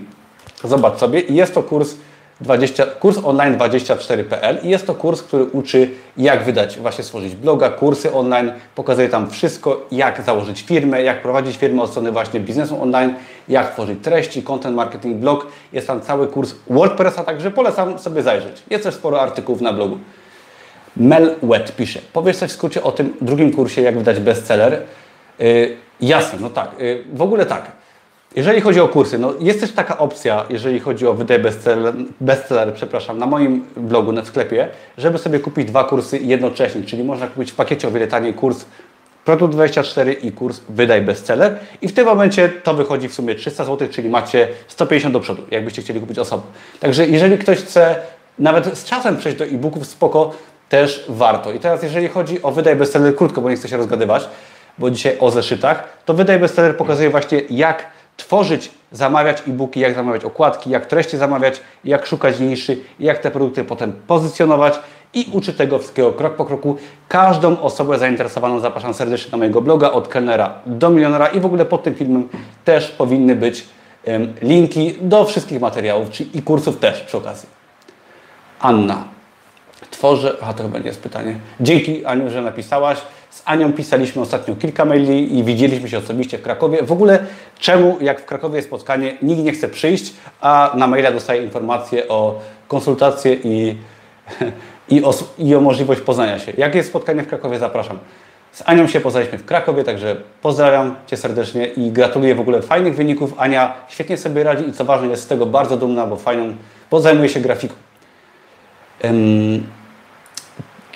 Zobacz 0.64 0.98
sobie 0.98 1.20
jest 1.20 1.54
to 1.54 1.62
kurs 1.62 1.94
20, 2.40 2.86
kurs 3.00 3.18
online 3.24 3.56
24.pl 3.56 4.58
i 4.62 4.68
jest 4.68 4.86
to 4.86 4.94
kurs, 4.94 5.22
który 5.22 5.44
uczy 5.44 5.90
jak 6.16 6.44
wydać, 6.44 6.78
właśnie 6.78 7.04
stworzyć 7.04 7.34
bloga, 7.34 7.70
kursy 7.70 8.12
online, 8.12 8.52
pokazuje 8.74 9.08
tam 9.08 9.30
wszystko, 9.30 9.86
jak 9.90 10.22
założyć 10.22 10.62
firmę, 10.62 11.02
jak 11.02 11.22
prowadzić 11.22 11.56
firmę 11.56 11.82
od 11.82 11.90
strony 11.90 12.12
właśnie 12.12 12.40
biznesu 12.40 12.82
online, 12.82 13.14
jak 13.48 13.72
tworzyć 13.72 13.98
treści, 14.02 14.42
content 14.42 14.76
marketing, 14.76 15.16
blog. 15.16 15.46
Jest 15.72 15.86
tam 15.86 16.00
cały 16.00 16.28
kurs 16.28 16.54
WordPressa, 16.70 17.24
także 17.24 17.50
polecam 17.50 17.98
sobie 17.98 18.22
zajrzeć. 18.22 18.62
Jest 18.70 18.84
też 18.84 18.94
sporo 18.94 19.20
artykułów 19.20 19.60
na 19.60 19.72
blogu. 19.72 19.98
Mel 20.96 21.34
Wet 21.42 21.76
pisze, 21.76 22.00
powiesz 22.12 22.36
coś 22.36 22.50
w 22.50 22.52
skrócie 22.52 22.82
o 22.82 22.92
tym 22.92 23.14
drugim 23.20 23.52
kursie, 23.52 23.82
jak 23.82 23.98
wydać 23.98 24.20
bestseller. 24.20 24.82
Yy, 25.38 25.76
jasne, 26.00 26.38
no 26.42 26.50
tak. 26.50 26.70
Yy, 26.78 27.04
w 27.12 27.22
ogóle 27.22 27.46
tak. 27.46 27.72
Jeżeli 28.34 28.60
chodzi 28.60 28.80
o 28.80 28.88
kursy, 28.88 29.18
no 29.18 29.32
jest 29.40 29.60
też 29.60 29.72
taka 29.72 29.98
opcja, 29.98 30.44
jeżeli 30.50 30.80
chodzi 30.80 31.06
o 31.06 31.14
wydaj 31.14 31.38
bestseller, 32.20 32.74
przepraszam, 32.74 33.18
na 33.18 33.26
moim 33.26 33.64
blogu, 33.76 34.12
na 34.12 34.24
sklepie, 34.24 34.68
żeby 34.98 35.18
sobie 35.18 35.38
kupić 35.38 35.68
dwa 35.68 35.84
kursy 35.84 36.18
jednocześnie, 36.18 36.82
czyli 36.82 37.04
można 37.04 37.26
kupić 37.26 37.52
w 37.52 37.54
pakiecie 37.54 37.88
o 37.88 37.90
wiele 37.90 38.06
taniej 38.06 38.34
kurs 38.34 38.64
Produkt 39.24 39.54
24 39.54 40.12
i 40.12 40.32
kurs 40.32 40.60
Wydaj 40.68 41.02
Bestseller 41.02 41.58
i 41.82 41.88
w 41.88 41.92
tym 41.92 42.06
momencie 42.06 42.48
to 42.48 42.74
wychodzi 42.74 43.08
w 43.08 43.14
sumie 43.14 43.34
300 43.34 43.64
zł, 43.64 43.88
czyli 43.90 44.08
macie 44.08 44.48
150 44.68 45.12
do 45.12 45.20
przodu, 45.20 45.42
jakbyście 45.50 45.82
chcieli 45.82 46.00
kupić 46.00 46.18
osobno. 46.18 46.46
Także 46.80 47.06
jeżeli 47.06 47.38
ktoś 47.38 47.58
chce 47.58 47.96
nawet 48.38 48.78
z 48.78 48.84
czasem 48.84 49.16
przejść 49.16 49.38
do 49.38 49.44
e-booków, 49.44 49.86
spoko, 49.86 50.32
też 50.68 51.04
warto. 51.08 51.52
I 51.52 51.60
teraz 51.60 51.82
jeżeli 51.82 52.08
chodzi 52.08 52.42
o 52.42 52.50
Wydaj 52.50 52.76
Bestseller, 52.76 53.16
krótko, 53.16 53.40
bo 53.40 53.50
nie 53.50 53.56
chcę 53.56 53.68
się 53.68 53.76
rozgadywać, 53.76 54.28
bo 54.78 54.90
dzisiaj 54.90 55.16
o 55.20 55.30
zeszytach, 55.30 55.88
to 56.04 56.14
Wydaj 56.14 56.38
Bestseller 56.38 56.76
pokazuje 56.76 57.10
właśnie 57.10 57.40
jak 57.50 57.86
tworzyć, 58.16 58.70
zamawiać 58.92 59.42
e-booki, 59.48 59.80
jak 59.80 59.94
zamawiać 59.94 60.24
okładki, 60.24 60.70
jak 60.70 60.86
treści 60.86 61.16
zamawiać, 61.16 61.60
jak 61.84 62.06
szukać 62.06 62.40
niszy, 62.40 62.78
jak 63.00 63.18
te 63.18 63.30
produkty 63.30 63.64
potem 63.64 63.92
pozycjonować 64.06 64.74
i 65.14 65.26
uczy 65.32 65.52
tego 65.52 65.78
wszystkiego 65.78 66.12
krok 66.12 66.36
po 66.36 66.44
kroku. 66.44 66.76
Każdą 67.08 67.60
osobę 67.60 67.98
zainteresowaną 67.98 68.60
zapraszam 68.60 68.94
serdecznie 68.94 69.32
na 69.32 69.38
mojego 69.38 69.60
bloga 69.60 69.90
od 69.90 70.08
kelnera 70.08 70.54
do 70.66 70.90
milionera 70.90 71.26
i 71.26 71.40
w 71.40 71.46
ogóle 71.46 71.64
pod 71.64 71.82
tym 71.82 71.94
filmem 71.94 72.28
też 72.64 72.88
powinny 72.88 73.36
być 73.36 73.64
linki 74.42 74.94
do 75.00 75.24
wszystkich 75.24 75.60
materiałów 75.60 76.10
czy 76.10 76.22
i 76.22 76.42
kursów 76.42 76.78
też 76.78 77.00
przy 77.00 77.16
okazji. 77.16 77.48
Anna. 78.60 79.04
Tworzę. 79.90 80.36
A 80.42 80.54
to 80.54 80.62
chyba 80.62 80.78
nie 80.78 80.86
jest 80.86 81.02
pytanie. 81.02 81.36
Dzięki 81.60 82.06
Aniu, 82.06 82.30
że 82.30 82.42
napisałaś. 82.42 82.98
Z 83.30 83.42
Anią 83.44 83.72
pisaliśmy 83.72 84.22
ostatnio 84.22 84.56
kilka 84.56 84.84
maili 84.84 85.38
i 85.38 85.44
widzieliśmy 85.44 85.88
się 85.88 85.98
osobiście 85.98 86.38
w 86.38 86.42
Krakowie. 86.42 86.82
W 86.82 86.92
ogóle 86.92 87.18
czemu, 87.58 87.98
jak 88.00 88.20
w 88.20 88.24
Krakowie 88.24 88.56
jest 88.56 88.68
spotkanie, 88.68 89.16
nikt 89.22 89.42
nie 89.42 89.52
chce 89.52 89.68
przyjść, 89.68 90.14
a 90.40 90.72
na 90.74 90.86
maila 90.86 91.12
dostaje 91.12 91.42
informacje 91.42 92.08
o 92.08 92.40
konsultację 92.68 93.34
i, 93.44 93.76
i, 94.88 95.04
o, 95.04 95.14
i 95.38 95.54
o 95.54 95.60
możliwość 95.60 96.00
poznania 96.00 96.38
się. 96.38 96.52
Jak 96.56 96.74
jest 96.74 96.88
spotkanie 96.88 97.22
w 97.22 97.28
Krakowie, 97.28 97.58
zapraszam. 97.58 97.98
Z 98.52 98.62
Anią 98.66 98.88
się 98.88 99.00
poznaliśmy 99.00 99.38
w 99.38 99.44
Krakowie, 99.44 99.84
także 99.84 100.16
pozdrawiam 100.42 100.94
Cię 101.06 101.16
serdecznie 101.16 101.66
i 101.66 101.90
gratuluję 101.90 102.34
w 102.34 102.40
ogóle 102.40 102.62
fajnych 102.62 102.94
wyników. 102.94 103.34
Ania 103.38 103.74
świetnie 103.88 104.16
sobie 104.16 104.44
radzi 104.44 104.68
i 104.68 104.72
co 104.72 104.84
ważne, 104.84 105.08
jest 105.08 105.22
z 105.22 105.26
tego 105.26 105.46
bardzo 105.46 105.76
dumna, 105.76 106.06
bo 106.06 106.16
fajną, 106.16 106.54
bo 106.90 107.00
zajmuje 107.00 107.28
się 107.28 107.40
grafiką. 107.40 107.74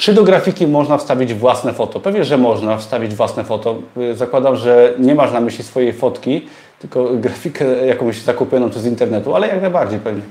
Czy 0.01 0.15
do 0.15 0.25
grafiki 0.25 0.67
można 0.67 0.99
wstawić 0.99 1.35
własne 1.35 1.73
foto? 1.73 2.01
Pewnie, 2.01 2.25
że 2.25 2.39
można 2.39 2.77
wstawić 2.77 3.15
własne 3.15 3.45
foto. 3.45 3.77
Y, 3.97 4.15
Zakładam, 4.17 4.57
że 4.57 4.95
nie 4.99 5.15
masz 5.15 5.33
na 5.33 5.41
myśli 5.41 5.65
swojej 5.65 5.93
fotki, 5.93 6.47
tylko 6.79 7.05
grafikę 7.15 7.87
jakąś 7.87 8.19
zakupioną 8.19 8.71
tu 8.71 8.81
z 8.81 8.87
internetu, 8.87 9.35
ale 9.35 9.49
jak 9.49 9.61
najbardziej 9.61 9.99
pewnie. 9.99 10.23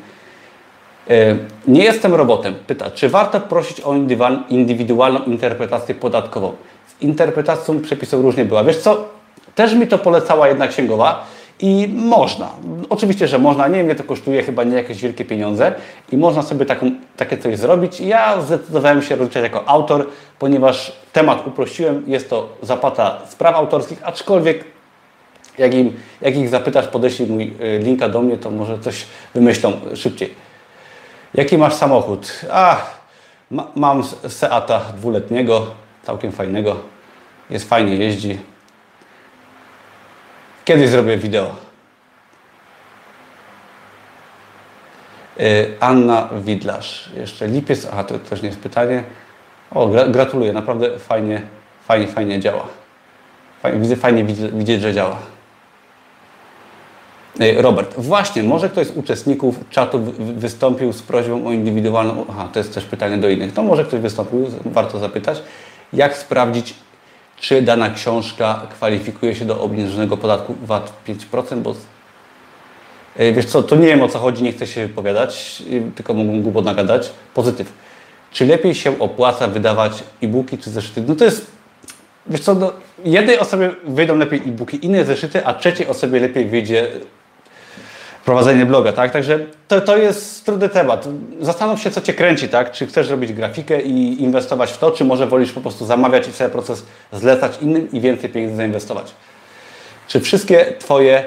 Y, 1.10 1.38
Nie 1.68 1.84
jestem 1.84 2.16
robotem. 2.16 2.56
Pyta, 2.68 2.92
czy 2.92 3.10
warto 3.10 3.42
prosić 3.42 3.82
o 3.82 3.94
indywidualną 4.50 5.24
interpretację 5.24 5.96
podatkową? 5.96 6.54
Z 6.88 7.02
interpretacją 7.02 7.82
przepisów 7.82 8.22
różnie 8.22 8.46
była. 8.46 8.64
Wiesz 8.64 8.78
co, 8.78 9.06
też 9.56 9.74
mi 9.74 9.88
to 9.88 9.98
polecała 9.98 10.48
jedna 10.48 10.68
księgowa 10.68 11.26
i 11.60 11.88
można. 11.88 12.50
Oczywiście, 12.90 13.28
że 13.28 13.40
można. 13.40 13.68
Nie 13.68 13.84
wiem, 13.84 13.98
to 13.98 14.04
kosztuje, 14.04 14.44
chyba 14.44 14.64
nie 14.64 14.76
jakieś 14.76 15.02
wielkie 15.02 15.26
pieniądze 15.26 15.74
i 16.12 16.18
można 16.18 16.42
sobie 16.42 16.66
taką, 16.66 16.92
takie 17.18 17.38
coś 17.38 17.58
zrobić. 17.58 18.00
Ja 18.00 18.42
zdecydowałem 18.42 19.02
się 19.02 19.16
rozliczać 19.16 19.44
jako 19.44 19.70
autor, 19.70 20.08
ponieważ 20.40 20.92
temat 21.14 21.48
uprościłem. 21.48 22.04
Jest 22.08 22.30
to 22.30 22.50
zapłata 22.62 23.22
spraw 23.28 23.56
autorskich, 23.56 24.00
aczkolwiek 24.04 24.64
jak, 25.58 25.74
im, 25.74 25.94
jak 26.22 26.36
ich 26.36 26.50
zapytasz, 26.50 26.88
podeślij 26.88 27.30
mój 27.30 27.54
y, 27.62 27.80
linka 27.80 28.10
do 28.10 28.22
mnie, 28.22 28.38
to 28.38 28.52
może 28.52 28.80
coś 28.80 29.06
wymyślą 29.34 29.74
szybciej. 29.96 30.34
Jaki 31.34 31.58
masz 31.58 31.74
samochód? 31.74 32.42
A, 32.52 32.78
ma, 33.52 33.68
mam 33.76 34.04
Seata 34.28 34.82
dwuletniego, 34.98 35.68
całkiem 36.04 36.32
fajnego. 36.32 36.76
Jest 37.50 37.70
fajnie, 37.70 37.96
jeździ. 37.96 38.40
Kiedyś 40.70 40.90
zrobię 40.90 41.18
wideo. 41.18 41.56
Y, 45.40 45.74
Anna 45.80 46.30
Widlarz. 46.42 47.10
Jeszcze 47.16 47.48
lipiec. 47.48 47.88
Aha, 47.92 48.04
to 48.04 48.20
też 48.20 48.42
nie 48.42 48.48
jest 48.48 48.60
pytanie. 48.60 49.04
O, 49.72 49.88
gra, 49.88 50.08
gratuluję. 50.08 50.54
Naprawdę 50.54 51.00
fajnie, 51.00 51.42
fajnie, 51.88 52.08
fajnie 52.08 52.40
działa. 52.40 52.68
Widzę, 53.74 53.96
fajnie 53.96 54.24
widzieć, 54.54 54.82
że 54.82 54.94
działa. 54.94 55.18
Y, 57.42 57.62
Robert, 57.62 57.96
właśnie, 57.98 58.44
może 58.44 58.70
ktoś 58.70 58.88
z 58.88 58.98
uczestników 58.98 59.56
czatu 59.70 60.00
wy- 60.00 60.12
wy- 60.12 60.34
wystąpił 60.34 60.94
z 60.94 61.02
prośbą 61.02 61.48
o 61.48 61.52
indywidualną. 61.52 62.26
Aha, 62.30 62.50
to 62.54 62.60
jest 62.60 62.74
też 62.74 62.86
pytanie 62.86 63.18
do 63.18 63.30
innych. 63.30 63.54
To 63.54 63.64
może 63.64 63.86
ktoś 63.86 64.00
wystąpił, 64.00 64.48
warto 64.66 65.00
zapytać. 65.00 65.42
Jak 65.94 66.18
sprawdzić, 66.18 66.76
czy 67.40 67.62
dana 67.62 67.90
książka 67.90 68.68
kwalifikuje 68.72 69.36
się 69.36 69.46
do 69.46 69.62
obniżonego 69.62 70.18
podatku 70.18 70.56
VAT 70.62 70.94
5%? 71.08 71.62
Bo 71.62 71.76
y, 73.20 73.34
wiesz 73.34 73.46
co, 73.46 73.64
to 73.64 73.76
nie 73.76 73.88
wiem 73.88 74.02
o 74.02 74.08
co 74.08 74.20
chodzi, 74.20 74.44
nie 74.44 74.52
chcę 74.52 74.68
się 74.68 74.88
wypowiadać, 74.88 75.64
y, 75.72 75.92
tylko 75.96 76.14
mogę 76.14 76.40
głupot 76.40 76.66
nagadać. 76.66 77.10
Pozytyw. 77.34 77.74
Czy 78.32 78.46
lepiej 78.46 78.76
się 78.76 79.00
opłaca 79.00 79.48
wydawać 79.48 80.04
e-booki 80.24 80.58
czy 80.58 80.70
zeszyty? 80.70 81.04
No 81.08 81.16
to 81.16 81.26
jest 81.26 81.60
Wiesz 82.30 82.42
co, 82.42 82.54
no, 82.54 82.74
jednej 83.06 83.40
osobie 83.40 83.72
wyjdą 83.84 84.18
lepiej 84.18 84.40
e-booki, 84.40 84.86
innej 84.86 85.06
zeszyty, 85.06 85.46
a 85.46 85.54
trzeciej 85.54 85.88
osobie 85.88 86.20
lepiej 86.20 86.46
wyjdzie 86.46 86.88
prowadzenie 88.30 88.66
bloga, 88.66 88.94
tak? 88.94 89.12
Także 89.12 89.40
to, 89.68 89.82
to 89.82 89.98
jest 89.98 90.46
trudny 90.46 90.70
temat. 90.70 91.08
Zastanów 91.42 91.82
się, 91.82 91.92
co 91.92 92.02
Cię 92.02 92.14
kręci, 92.14 92.50
tak? 92.50 92.72
Czy 92.72 92.88
chcesz 92.88 93.10
robić 93.10 93.34
grafikę 93.34 93.82
i 93.82 94.24
inwestować 94.24 94.72
w 94.72 94.78
to, 94.78 94.92
czy 94.92 95.06
może 95.06 95.28
wolisz 95.28 95.52
po 95.52 95.62
prostu 95.62 95.86
zamawiać 95.86 96.28
i 96.28 96.34
cały 96.34 96.50
proces 96.50 96.86
zlecać 97.14 97.58
innym 97.62 97.92
i 97.92 98.02
więcej 98.02 98.30
pieniędzy 98.30 98.56
zainwestować. 98.56 99.12
Czy 100.08 100.20
wszystkie 100.20 100.66
Twoje 100.80 101.24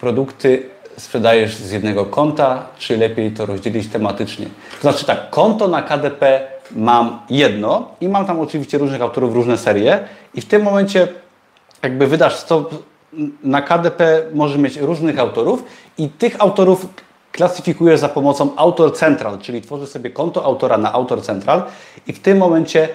produkty 0.00 0.62
sprzedajesz 0.96 1.54
z 1.54 1.70
jednego 1.70 2.04
konta, 2.04 2.66
czy 2.78 2.96
lepiej 2.96 3.30
to 3.30 3.46
rozdzielić 3.46 3.88
tematycznie? 3.88 4.46
To 4.46 4.90
znaczy 4.90 5.06
tak, 5.06 5.30
konto 5.30 5.68
na 5.68 5.82
KDP 5.82 6.48
mam 6.70 7.20
jedno 7.30 7.94
i 8.00 8.08
mam 8.08 8.26
tam 8.26 8.40
oczywiście 8.40 8.78
różnych 8.78 9.02
autorów, 9.02 9.34
różne 9.34 9.58
serie 9.58 9.98
i 10.34 10.40
w 10.40 10.46
tym 10.46 10.62
momencie 10.62 11.08
jakby 11.82 12.06
wydasz 12.06 12.36
100 12.36 12.70
na 13.42 13.62
KDP 13.62 14.22
może 14.34 14.58
mieć 14.58 14.76
różnych 14.76 15.18
autorów 15.18 15.64
i 15.98 16.08
tych 16.08 16.40
autorów 16.40 16.86
klasyfikujesz 17.32 18.00
za 18.00 18.08
pomocą 18.08 18.56
Autor 18.56 18.96
Central, 18.96 19.38
czyli 19.38 19.62
tworzysz 19.62 19.88
sobie 19.88 20.10
konto 20.10 20.44
autora 20.44 20.78
na 20.78 20.92
Autor 20.92 21.22
Central 21.22 21.62
i 22.06 22.12
w 22.12 22.20
tym 22.20 22.38
momencie 22.38 22.88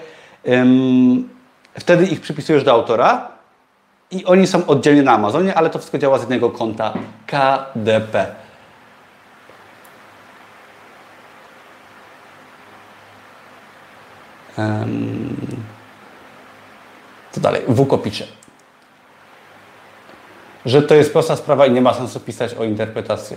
ym, 0.48 1.28
wtedy 1.78 2.06
ich 2.06 2.20
przypisujesz 2.20 2.64
do 2.64 2.72
autora 2.72 3.28
i 4.10 4.24
oni 4.24 4.46
są 4.46 4.66
oddzielnie 4.66 5.02
na 5.02 5.12
Amazonie, 5.12 5.54
ale 5.54 5.70
to 5.70 5.78
wszystko 5.78 5.98
działa 5.98 6.18
z 6.18 6.20
jednego 6.20 6.50
konta 6.50 6.94
KDP. 7.26 8.26
Em, 14.58 15.36
to 17.32 17.40
dalej? 17.40 17.62
Że 20.66 20.82
to 20.82 20.94
jest 20.94 21.12
prosta 21.12 21.36
sprawa 21.36 21.66
i 21.66 21.70
nie 21.70 21.80
ma 21.80 21.94
sensu 21.94 22.20
pisać 22.20 22.54
o 22.54 22.64
interpretację. 22.64 23.36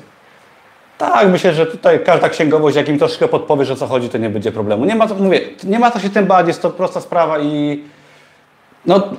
Tak, 0.98 1.28
myślę, 1.28 1.54
że 1.54 1.66
tutaj 1.66 2.04
każda 2.04 2.30
księgowość, 2.30 2.78
jak 2.78 2.90
im 2.90 3.00
troszkę 3.00 3.28
podpowiesz 3.28 3.72
o 3.72 3.76
co 3.76 3.88
chodzi, 3.88 4.10
to 4.10 4.18
nie 4.18 4.30
będzie 4.30 4.52
problemu. 4.52 4.86
Nie 4.86 4.96
ma, 4.96 5.06
mówię, 5.20 5.42
nie 5.64 5.80
ma 5.80 5.92
to 5.92 6.00
się 6.00 6.10
tym 6.10 6.26
bać, 6.26 6.48
jest 6.48 6.62
to 6.62 6.70
prosta 6.70 7.02
sprawa 7.02 7.40
i 7.40 7.84
no, 8.86 9.10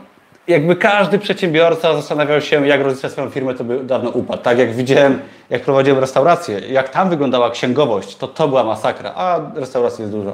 jakby 0.48 0.76
każdy 0.76 1.18
przedsiębiorca 1.18 1.94
zastanawiał 1.94 2.40
się, 2.40 2.66
jak 2.66 2.80
rozliczać 2.80 3.12
swoją 3.12 3.30
firmę, 3.30 3.54
to 3.54 3.64
by 3.64 3.84
dawno 3.84 4.11
upadł. 4.11 4.42
Tak 4.42 4.59
jak 4.59 4.74
widziałem, 4.74 5.20
jak 5.50 5.62
prowadziłem 5.62 6.00
restaurację, 6.00 6.61
jak 6.61 6.88
tam 6.88 7.11
wyglądała 7.11 7.50
księgowość, 7.50 8.16
to 8.16 8.28
to 8.28 8.48
była 8.48 8.64
masakra, 8.64 9.12
a 9.14 9.40
restauracji 9.54 10.02
jest 10.02 10.12
dużo. 10.12 10.32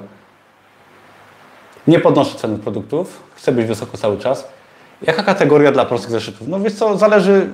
Nie 1.86 1.98
podnoszę 1.98 2.38
ceny 2.38 2.58
produktów, 2.58 3.22
chcę 3.34 3.52
być 3.52 3.66
wysoko 3.66 3.96
cały 3.96 4.18
czas. 4.18 4.48
Jaka 5.02 5.22
kategoria 5.22 5.72
dla 5.72 5.84
prostych 5.84 6.10
zeszytów? 6.10 6.48
No 6.48 6.60
wiesz 6.60 6.72
co, 6.72 6.98
zależy, 6.98 7.48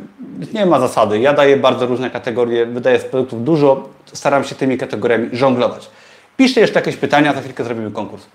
nie 0.55 0.67
ma 0.67 0.81
zasady. 0.81 1.21
Ja 1.21 1.33
daję 1.33 1.57
bardzo 1.57 1.87
różne 1.87 2.11
kategorie, 2.11 2.67
wydaję 2.67 3.01
z 3.01 3.05
produktów 3.05 3.45
dużo, 3.45 3.89
staram 4.13 4.45
się 4.45 4.55
tymi 4.55 4.79
kategoriami 4.79 5.29
żonglować. 5.33 5.91
Piszcie 6.37 6.61
jeszcze 6.61 6.81
jakieś 6.81 6.97
pytania, 6.97 7.35
za 7.35 7.41
chwilkę 7.41 7.65
zrobimy 7.65 7.91
konkurs. 7.91 8.27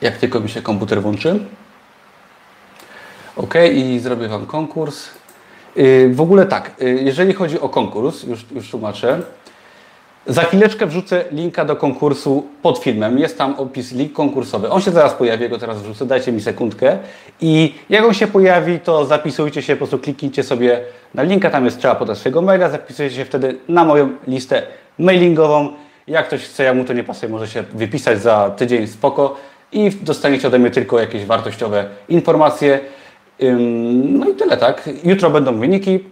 Jak 0.00 0.16
tylko 0.16 0.40
mi 0.40 0.48
się 0.48 0.62
komputer 0.62 1.02
włączy. 1.02 1.40
Ok, 3.36 3.54
i 3.74 3.98
zrobię 3.98 4.28
Wam 4.28 4.46
konkurs. 4.46 5.08
Yy, 5.76 6.14
w 6.14 6.20
ogóle 6.20 6.46
tak, 6.46 6.70
yy, 6.78 7.02
jeżeli 7.02 7.32
chodzi 7.32 7.60
o 7.60 7.68
konkurs, 7.68 8.22
już, 8.22 8.46
już 8.54 8.70
tłumaczę. 8.70 9.22
Za 10.26 10.42
chwileczkę 10.42 10.86
wrzucę 10.86 11.24
linka 11.32 11.64
do 11.64 11.76
konkursu 11.76 12.46
pod 12.62 12.78
filmem. 12.78 13.18
Jest 13.18 13.38
tam 13.38 13.54
opis 13.54 13.92
link 13.92 14.12
konkursowy. 14.12 14.70
On 14.70 14.80
się 14.80 14.90
zaraz 14.90 15.14
pojawi, 15.14 15.48
go 15.48 15.58
teraz 15.58 15.82
wrzucę. 15.82 16.06
Dajcie 16.06 16.32
mi 16.32 16.40
sekundkę. 16.40 16.98
I 17.40 17.74
jak 17.90 18.04
on 18.04 18.14
się 18.14 18.26
pojawi, 18.26 18.80
to 18.80 19.04
zapisujcie 19.04 19.62
się, 19.62 19.72
po 19.72 19.78
prostu 19.78 19.98
kliknijcie 19.98 20.42
sobie 20.42 20.80
na 21.14 21.22
linka. 21.22 21.50
Tam 21.50 21.64
jest 21.64 21.78
trzeba 21.78 21.94
podać 21.94 22.18
swojego 22.18 22.42
maila. 22.42 22.70
Zapisujcie 22.70 23.16
się 23.16 23.24
wtedy 23.24 23.56
na 23.68 23.84
moją 23.84 24.10
listę 24.26 24.62
mailingową. 24.98 25.68
Jak 26.06 26.26
ktoś 26.26 26.44
chce, 26.44 26.64
jak 26.64 26.76
mu 26.76 26.84
to 26.84 26.92
nie 26.92 27.04
pasuje, 27.04 27.32
może 27.32 27.48
się 27.48 27.62
wypisać 27.62 28.22
za 28.22 28.50
tydzień, 28.50 28.86
spoko. 28.86 29.36
I 29.72 29.90
dostaniecie 29.90 30.48
ode 30.48 30.58
mnie 30.58 30.70
tylko 30.70 31.00
jakieś 31.00 31.24
wartościowe 31.24 31.88
informacje. 32.08 32.80
No 34.02 34.28
i 34.28 34.34
tyle, 34.34 34.56
tak? 34.56 34.90
Jutro 35.04 35.30
będą 35.30 35.58
wyniki. 35.58 36.04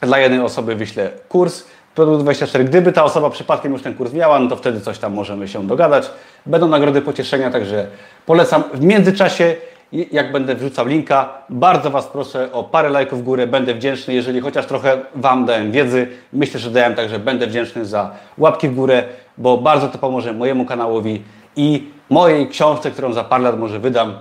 Dla 0.00 0.18
jednej 0.18 0.40
osoby 0.40 0.74
wyślę 0.74 1.10
kurs. 1.28 1.64
Produkt 1.96 2.22
24. 2.22 2.64
Gdyby 2.64 2.92
ta 2.92 3.04
osoba 3.04 3.30
przypadkiem 3.30 3.72
już 3.72 3.82
ten 3.82 3.94
kurs 3.94 4.12
miała, 4.12 4.38
no 4.38 4.48
to 4.48 4.56
wtedy 4.56 4.80
coś 4.80 4.98
tam 4.98 5.14
możemy 5.14 5.48
się 5.48 5.66
dogadać. 5.66 6.10
Będą 6.46 6.68
nagrody 6.68 7.02
pocieszenia, 7.02 7.50
także 7.50 7.86
polecam. 8.26 8.62
W 8.74 8.80
międzyczasie, 8.80 9.54
jak 9.92 10.32
będę 10.32 10.54
wrzucał 10.54 10.86
linka, 10.86 11.28
bardzo 11.48 11.90
Was 11.90 12.06
proszę 12.06 12.52
o 12.52 12.64
parę 12.64 12.88
lajków 12.88 13.20
w 13.20 13.22
górę. 13.22 13.46
Będę 13.46 13.74
wdzięczny, 13.74 14.14
jeżeli 14.14 14.40
chociaż 14.40 14.66
trochę 14.66 14.98
Wam 15.14 15.46
dałem 15.46 15.72
wiedzy. 15.72 16.08
Myślę, 16.32 16.60
że 16.60 16.70
dałem, 16.70 16.94
także 16.94 17.18
będę 17.18 17.46
wdzięczny 17.46 17.86
za 17.86 18.10
łapki 18.38 18.68
w 18.68 18.74
górę, 18.74 19.04
bo 19.38 19.58
bardzo 19.58 19.88
to 19.88 19.98
pomoże 19.98 20.32
mojemu 20.32 20.64
kanałowi 20.64 21.22
i 21.56 21.88
mojej 22.10 22.48
książce, 22.48 22.90
którą 22.90 23.12
za 23.12 23.24
parę 23.24 23.44
lat 23.44 23.58
może 23.58 23.78
wydam. 23.78 24.14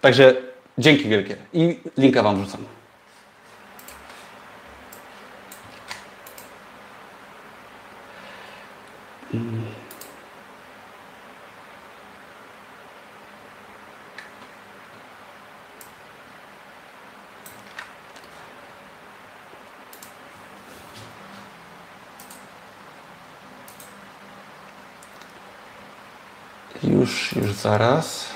Także 0.00 0.34
dzięki 0.78 1.08
wielkie 1.08 1.36
i 1.52 1.78
linka 1.98 2.22
Wam 2.22 2.36
wrzucam. 2.36 2.79
Już, 9.32 9.40
już 27.36 27.52
zaraz. 27.52 28.26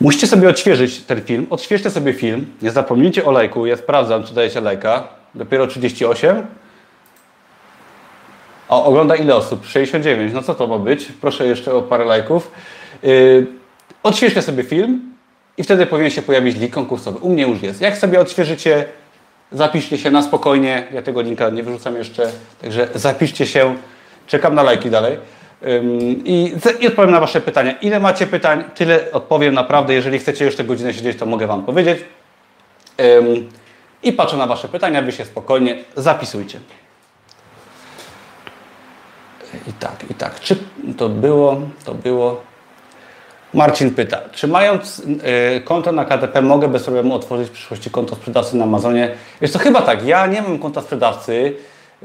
Musicie 0.00 0.26
sobie 0.26 0.48
odświeżyć 0.48 1.00
ten 1.00 1.20
film. 1.20 1.46
Odświeżcie 1.50 1.90
sobie 1.90 2.12
film. 2.12 2.46
Nie 2.62 2.70
zapomnijcie 2.70 3.24
o 3.24 3.30
lajku. 3.30 3.66
Ja 3.66 3.76
sprawdzam, 3.76 4.24
czy 4.24 4.34
dajecie 4.34 4.60
lajka. 4.60 5.19
Dopiero 5.34 5.66
38. 5.66 6.46
O, 8.68 8.84
ogląda 8.84 9.16
ile 9.16 9.36
osób? 9.36 9.66
69. 9.66 10.32
No 10.32 10.42
co 10.42 10.54
to 10.54 10.66
ma 10.66 10.78
być? 10.78 11.06
Proszę 11.20 11.46
jeszcze 11.46 11.74
o 11.74 11.82
parę 11.82 12.04
lajków. 12.04 12.50
Yy, 13.02 13.46
odświeżcie 14.02 14.42
sobie 14.42 14.62
film 14.62 15.14
i 15.58 15.62
wtedy 15.62 15.86
powinien 15.86 16.10
się 16.10 16.22
pojawić 16.22 16.56
link 16.56 16.74
konkursowy. 16.74 17.18
U 17.18 17.30
mnie 17.30 17.42
już 17.42 17.62
jest. 17.62 17.80
Jak 17.80 17.96
sobie 17.96 18.20
odświeżycie, 18.20 18.84
zapiszcie 19.52 19.98
się 19.98 20.10
na 20.10 20.22
spokojnie. 20.22 20.86
Ja 20.92 21.02
tego 21.02 21.20
linka 21.20 21.50
nie 21.50 21.62
wyrzucam 21.62 21.96
jeszcze. 21.96 22.30
Także 22.60 22.88
zapiszcie 22.94 23.46
się. 23.46 23.76
Czekam 24.26 24.54
na 24.54 24.62
lajki 24.62 24.90
dalej. 24.90 25.18
I, 26.24 26.54
I 26.80 26.86
odpowiem 26.86 27.10
na 27.10 27.20
Wasze 27.20 27.40
pytania. 27.40 27.72
Ile 27.72 28.00
macie 28.00 28.26
pytań, 28.26 28.64
tyle 28.74 29.12
odpowiem 29.12 29.54
naprawdę. 29.54 29.94
Jeżeli 29.94 30.18
chcecie 30.18 30.44
jeszcze 30.44 30.64
godzinę 30.64 30.94
siedzieć, 30.94 31.18
to 31.18 31.26
mogę 31.26 31.46
Wam 31.46 31.64
powiedzieć. 31.64 31.98
I 34.02 34.12
patrzę 34.12 34.36
na 34.36 34.46
Wasze 34.46 34.68
pytania, 34.68 35.02
Wy 35.02 35.12
się 35.12 35.24
spokojnie 35.24 35.84
zapisujcie. 35.96 36.60
I 39.66 39.72
tak, 39.72 40.10
i 40.10 40.14
tak. 40.14 40.40
Czy 40.40 40.56
to 40.96 41.08
było, 41.08 41.60
to 41.84 41.94
było. 41.94 42.40
Marcin 43.54 43.94
pyta, 43.94 44.18
czy 44.32 44.48
mając 44.48 44.98
y, 45.56 45.60
konto 45.60 45.92
na 45.92 46.04
KTP 46.04 46.42
mogę 46.42 46.68
bez 46.68 46.82
problemu 46.82 47.14
otworzyć 47.14 47.48
w 47.48 47.52
przyszłości 47.52 47.90
konto 47.90 48.16
sprzedawcy 48.16 48.56
na 48.56 48.64
Amazonie? 48.64 49.14
Jest 49.40 49.52
to 49.52 49.58
chyba 49.58 49.82
tak, 49.82 50.06
ja 50.06 50.26
nie 50.26 50.42
mam 50.42 50.58
konta 50.58 50.80
sprzedawcy, 50.80 51.56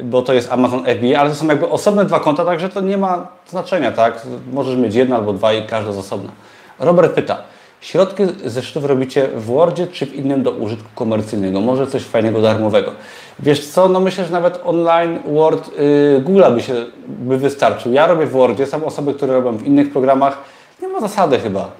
bo 0.03 0.21
to 0.21 0.33
jest 0.33 0.51
Amazon 0.51 0.83
FBA, 0.85 1.19
ale 1.19 1.29
to 1.29 1.35
są 1.35 1.47
jakby 1.47 1.69
osobne 1.69 2.05
dwa 2.05 2.19
konta, 2.19 2.45
także 2.45 2.69
to 2.69 2.81
nie 2.81 2.97
ma 2.97 3.27
znaczenia, 3.49 3.91
tak? 3.91 4.21
Możesz 4.53 4.75
mieć 4.75 4.95
jedno 4.95 5.15
albo 5.15 5.33
dwa 5.33 5.53
i 5.53 5.67
każde 5.67 5.93
z 5.93 5.97
osobna. 5.97 6.31
Robert 6.79 7.13
pyta, 7.13 7.43
środki 7.81 8.23
zeszytów 8.45 8.85
robicie 8.85 9.27
w 9.27 9.45
Wordzie 9.45 9.87
czy 9.87 10.05
w 10.05 10.15
innym 10.15 10.43
do 10.43 10.51
użytku 10.51 10.89
komercyjnego? 10.95 11.61
Może 11.61 11.87
coś 11.87 12.03
fajnego, 12.03 12.41
darmowego? 12.41 12.91
Wiesz 13.39 13.67
co, 13.67 13.89
no 13.89 13.99
myślę, 13.99 14.25
że 14.25 14.31
nawet 14.31 14.59
online 14.63 15.19
Word 15.27 15.71
yy, 15.77 16.23
Google'a 16.25 16.55
by 16.55 16.61
się 16.61 16.73
by 17.07 17.37
wystarczył. 17.37 17.93
Ja 17.93 18.07
robię 18.07 18.25
w 18.25 18.31
Wordzie, 18.31 18.65
są 18.65 18.85
osoby, 18.85 19.13
które 19.13 19.33
robią 19.33 19.57
w 19.57 19.63
innych 19.63 19.91
programach. 19.91 20.37
Nie 20.81 20.87
ma 20.87 20.99
zasady 20.99 21.39
chyba. 21.39 21.71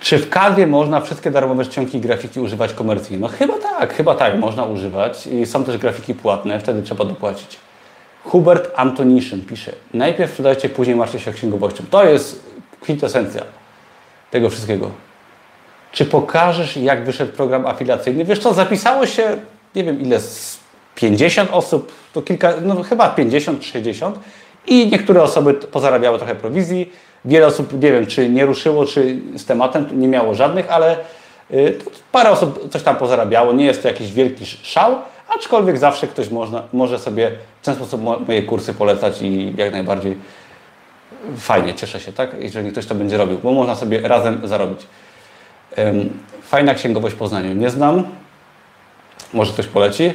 Czy 0.00 0.18
w 0.18 0.30
Canwie 0.30 0.66
można 0.66 1.00
wszystkie 1.00 1.30
darmowe 1.30 1.64
czcionki 1.64 1.98
i 1.98 2.00
grafiki 2.00 2.40
używać 2.40 2.72
komercyjnie? 2.72 3.20
No 3.20 3.28
chyba 3.28 3.54
tak, 3.58 3.94
chyba 3.94 4.14
tak, 4.14 4.38
można 4.38 4.64
używać. 4.64 5.26
I 5.26 5.46
są 5.46 5.64
też 5.64 5.78
grafiki 5.78 6.14
płatne, 6.14 6.60
wtedy 6.60 6.82
trzeba 6.82 7.04
dopłacić. 7.04 7.56
Hubert 8.24 8.70
Antoniszyn 8.76 9.44
pisze, 9.44 9.72
najpierw 9.94 10.30
sprzedajcie, 10.30 10.68
później 10.68 10.96
martwcie 10.96 11.20
się 11.20 11.32
księgowością. 11.32 11.84
To 11.90 12.04
jest 12.04 12.53
kwintesencja 12.84 13.42
tego 14.30 14.50
wszystkiego. 14.50 14.90
Czy 15.92 16.04
pokażesz, 16.04 16.76
jak 16.76 17.04
wyszedł 17.04 17.32
program 17.32 17.66
afiliacyjny? 17.66 18.24
Wiesz 18.24 18.38
co, 18.38 18.54
zapisało 18.54 19.06
się, 19.06 19.36
nie 19.74 19.84
wiem 19.84 20.00
ile, 20.00 20.20
50 20.94 21.50
osób, 21.52 21.92
to 22.12 22.22
kilka, 22.22 22.54
no 22.62 22.82
chyba 22.82 23.08
50, 23.08 23.64
60 23.64 24.18
i 24.66 24.90
niektóre 24.90 25.22
osoby 25.22 25.54
pozarabiały 25.54 26.18
trochę 26.18 26.34
prowizji, 26.34 26.92
Wiele 27.24 27.46
osób, 27.46 27.72
nie 27.72 27.92
wiem, 27.92 28.06
czy 28.06 28.28
nie 28.28 28.46
ruszyło, 28.46 28.86
czy 28.86 29.16
z 29.36 29.44
tematem 29.44 30.00
nie 30.00 30.08
miało 30.08 30.34
żadnych, 30.34 30.70
ale 30.70 30.96
y, 31.50 31.78
parę 32.12 32.30
osób 32.30 32.72
coś 32.72 32.82
tam 32.82 32.96
pozarabiało. 32.96 33.52
Nie 33.52 33.64
jest 33.64 33.82
to 33.82 33.88
jakiś 33.88 34.12
wielki 34.12 34.46
szał, 34.46 34.96
aczkolwiek 35.28 35.78
zawsze 35.78 36.06
ktoś 36.06 36.30
można, 36.30 36.62
może 36.72 36.98
sobie 36.98 37.30
w 37.62 37.64
ten 37.64 37.74
sposób 37.74 38.02
moje 38.26 38.42
kursy 38.42 38.74
polecać 38.74 39.22
i 39.22 39.54
jak 39.56 39.72
najbardziej 39.72 40.16
fajnie, 41.36 41.74
cieszę 41.74 42.00
się, 42.00 42.12
tak? 42.12 42.30
Jeżeli 42.38 42.72
ktoś 42.72 42.86
to 42.86 42.94
będzie 42.94 43.16
robił, 43.16 43.38
bo 43.38 43.52
można 43.52 43.74
sobie 43.74 44.00
razem 44.00 44.48
zarobić. 44.48 44.86
Fajna 46.42 46.74
księgowość 46.74 47.14
Poznaniu. 47.14 47.54
Nie 47.54 47.70
znam. 47.70 48.04
Może 49.32 49.52
ktoś 49.52 49.66
poleci? 49.66 50.14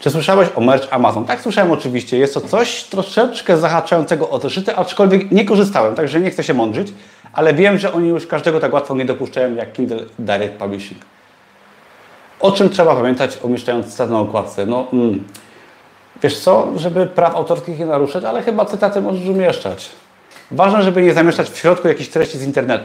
Czy 0.00 0.10
słyszałeś 0.10 0.48
o 0.54 0.60
merch 0.60 0.88
Amazon? 0.90 1.24
Tak, 1.24 1.40
słyszałem 1.40 1.72
oczywiście. 1.72 2.18
Jest 2.18 2.34
to 2.34 2.40
coś 2.40 2.84
troszeczkę 2.84 3.56
zahaczającego 3.56 4.30
o 4.30 4.40
zeszyty, 4.40 4.76
aczkolwiek 4.76 5.30
nie 5.30 5.44
korzystałem, 5.44 5.94
także 5.94 6.20
nie 6.20 6.30
chcę 6.30 6.44
się 6.44 6.54
mądrzyć, 6.54 6.92
ale 7.32 7.54
wiem, 7.54 7.78
że 7.78 7.92
oni 7.92 8.08
już 8.08 8.26
każdego 8.26 8.60
tak 8.60 8.72
łatwo 8.72 8.94
nie 8.94 9.04
dopuszczają 9.04 9.54
jak 9.54 9.72
Kindle 9.72 10.04
Direct 10.18 10.54
Publishing. 10.54 11.00
O 12.40 12.52
czym 12.52 12.70
trzeba 12.70 12.96
pamiętać, 12.96 13.38
umieszczając 13.42 13.86
cytat 13.86 14.10
na 14.10 14.18
okładce? 14.18 14.66
No, 14.66 14.86
mm, 14.92 15.24
wiesz 16.24 16.38
co, 16.38 16.68
żeby 16.76 17.06
praw 17.06 17.36
autorskich 17.36 17.78
nie 17.78 17.86
naruszać, 17.86 18.24
ale 18.24 18.42
chyba 18.42 18.64
cytaty 18.64 19.00
możesz 19.00 19.28
umieszczać. 19.28 19.90
Ważne, 20.50 20.82
żeby 20.82 21.02
nie 21.02 21.14
zamieszczać 21.14 21.50
w 21.50 21.56
środku 21.56 21.88
jakichś 21.88 22.10
treści 22.10 22.38
z 22.38 22.42
internetu. 22.42 22.84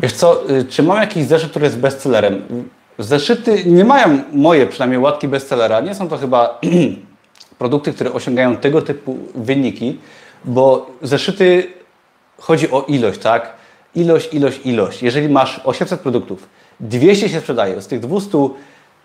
Wiesz 0.00 0.12
co, 0.12 0.50
y, 0.50 0.64
czy 0.64 0.82
mam 0.82 1.00
jakiś 1.00 1.24
zeszyt, 1.24 1.50
który 1.50 1.64
jest 1.64 1.78
bestsellerem? 1.78 2.42
Zeszyty 2.98 3.64
nie 3.64 3.84
mają 3.84 4.22
moje 4.32 4.66
przynajmniej 4.66 5.00
łatki 5.00 5.28
bestsellera. 5.28 5.80
Nie 5.80 5.94
są 5.94 6.08
to 6.08 6.18
chyba 6.18 6.60
produkty, 7.58 7.92
które 7.92 8.12
osiągają 8.12 8.56
tego 8.56 8.82
typu 8.82 9.18
wyniki, 9.34 9.98
bo 10.44 10.86
zeszyty 11.02 11.72
chodzi 12.38 12.70
o 12.70 12.82
ilość, 12.82 13.20
tak? 13.20 13.52
Ilość, 13.94 14.34
ilość, 14.34 14.60
ilość. 14.64 15.02
Jeżeli 15.02 15.28
masz 15.28 15.60
800 15.64 16.00
produktów, 16.00 16.48
200 16.80 17.28
się 17.28 17.40
sprzedaje, 17.40 17.82
z 17.82 17.86
tych 17.86 18.00
200 18.00 18.48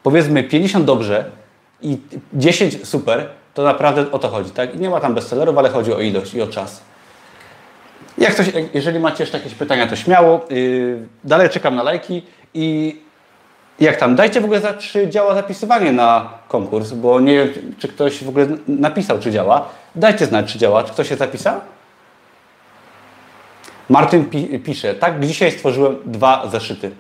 powiedzmy 0.04 0.44
50 0.44 0.86
dobrze 0.86 1.32
i 1.82 1.98
10 2.34 2.88
super, 2.88 3.30
to 3.54 3.64
naprawdę 3.64 4.12
o 4.12 4.20
to 4.20 4.30
chodzi, 4.30 4.52
tak? 4.52 4.80
Nie 4.80 4.90
ma 4.90 5.00
tam 5.00 5.16
bestsellerów, 5.16 5.58
ale 5.58 5.70
chodzi 5.70 5.94
o 5.94 6.00
ilość 6.00 6.34
i 6.34 6.42
o 6.42 6.48
czas. 6.48 6.82
Jak 8.18 8.36
coś, 8.36 8.52
jeżeli 8.74 9.00
macie 9.00 9.24
jeszcze 9.24 9.38
jakieś 9.38 9.54
pytania, 9.54 9.88
to 9.88 9.96
śmiało. 9.96 10.46
Yy, 10.50 11.08
dalej 11.24 11.50
czekam 11.50 11.76
na 11.76 11.84
lajki 11.84 12.24
i 12.54 13.00
jak 13.80 13.98
tam, 13.98 14.16
dajcie 14.16 14.42
w 14.42 14.44
ogóle 14.44 14.60
znać, 14.60 14.92
czy 14.92 15.10
działa 15.10 15.36
zapisywanie 15.36 15.92
na 15.92 16.30
konkurs, 16.48 16.92
bo 16.92 17.20
nie 17.20 17.36
wiem, 17.36 17.76
czy 17.78 17.88
ktoś 17.88 18.24
w 18.24 18.30
ogóle 18.30 18.48
napisał, 18.68 19.20
czy 19.20 19.32
działa. 19.32 19.70
Dajcie 19.96 20.26
znać, 20.26 20.54
czy 20.54 20.60
działa. 20.60 20.84
Czy 20.84 20.94
ktoś 20.94 21.10
się 21.10 21.16
zapisał? 21.16 21.62
Martin 23.90 24.26
pi 24.26 24.60
pisze, 24.60 24.96
tak, 24.96 25.26
dzisiaj 25.26 25.52
stworzyłem 25.52 25.98
dwa 26.06 26.48
zeszyty. 26.48 26.92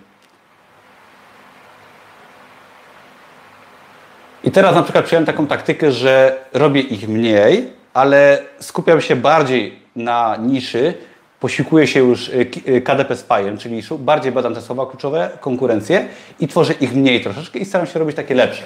I 4.44 4.52
teraz 4.52 4.76
na 4.76 4.84
przykład 4.84 5.06
przyjąłem 5.06 5.26
taką 5.26 5.48
taktykę, 5.48 5.92
że 5.92 6.38
robię 6.54 6.82
ich 6.82 7.10
mniej, 7.10 7.74
ale 7.94 8.40
skupiam 8.60 9.02
się 9.02 9.16
bardziej 9.16 9.80
na 9.96 10.36
niszy, 10.40 10.94
posiłkuję 11.40 11.88
się 11.88 12.00
już 12.00 12.30
y, 12.30 12.48
y, 12.68 12.82
KDP 12.82 13.16
Spyem, 13.16 13.58
czyli 13.58 13.82
bardziej 14.00 14.32
badam 14.32 14.56
te 14.56 14.62
słowa 14.62 14.86
kluczowe, 14.86 15.30
konkurencję 15.42 16.08
i 16.40 16.48
tworzę 16.48 16.74
ich 16.74 16.96
mniej 16.96 17.22
troszeczkę 17.22 17.60
i 17.60 17.66
staram 17.66 17.88
się 17.88 18.00
robić 18.00 18.16
takie 18.16 18.36
lepsze. 18.36 18.64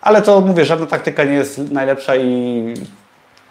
Ale 0.00 0.22
to 0.22 0.40
mówię, 0.40 0.64
żadna 0.64 0.86
taktyka 0.86 1.24
nie 1.24 1.34
jest 1.34 1.70
najlepsza 1.70 2.16
i 2.16 2.74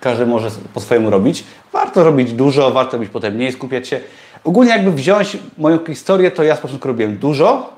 każdy 0.01 0.25
może 0.25 0.49
po 0.73 0.79
swojemu 0.79 1.09
robić. 1.09 1.43
Warto 1.73 2.03
robić 2.03 2.33
dużo, 2.33 2.71
warto 2.71 2.91
robić 2.91 3.09
potem 3.09 3.33
mniej, 3.33 3.51
skupiać 3.51 3.87
się. 3.87 3.99
Ogólnie 4.43 4.71
jakby 4.71 4.91
wziąć 4.91 5.37
moją 5.57 5.85
historię, 5.85 6.31
to 6.31 6.43
ja 6.43 6.55
z 6.55 6.59
początku 6.59 6.87
robiłem 6.87 7.17
dużo, 7.17 7.73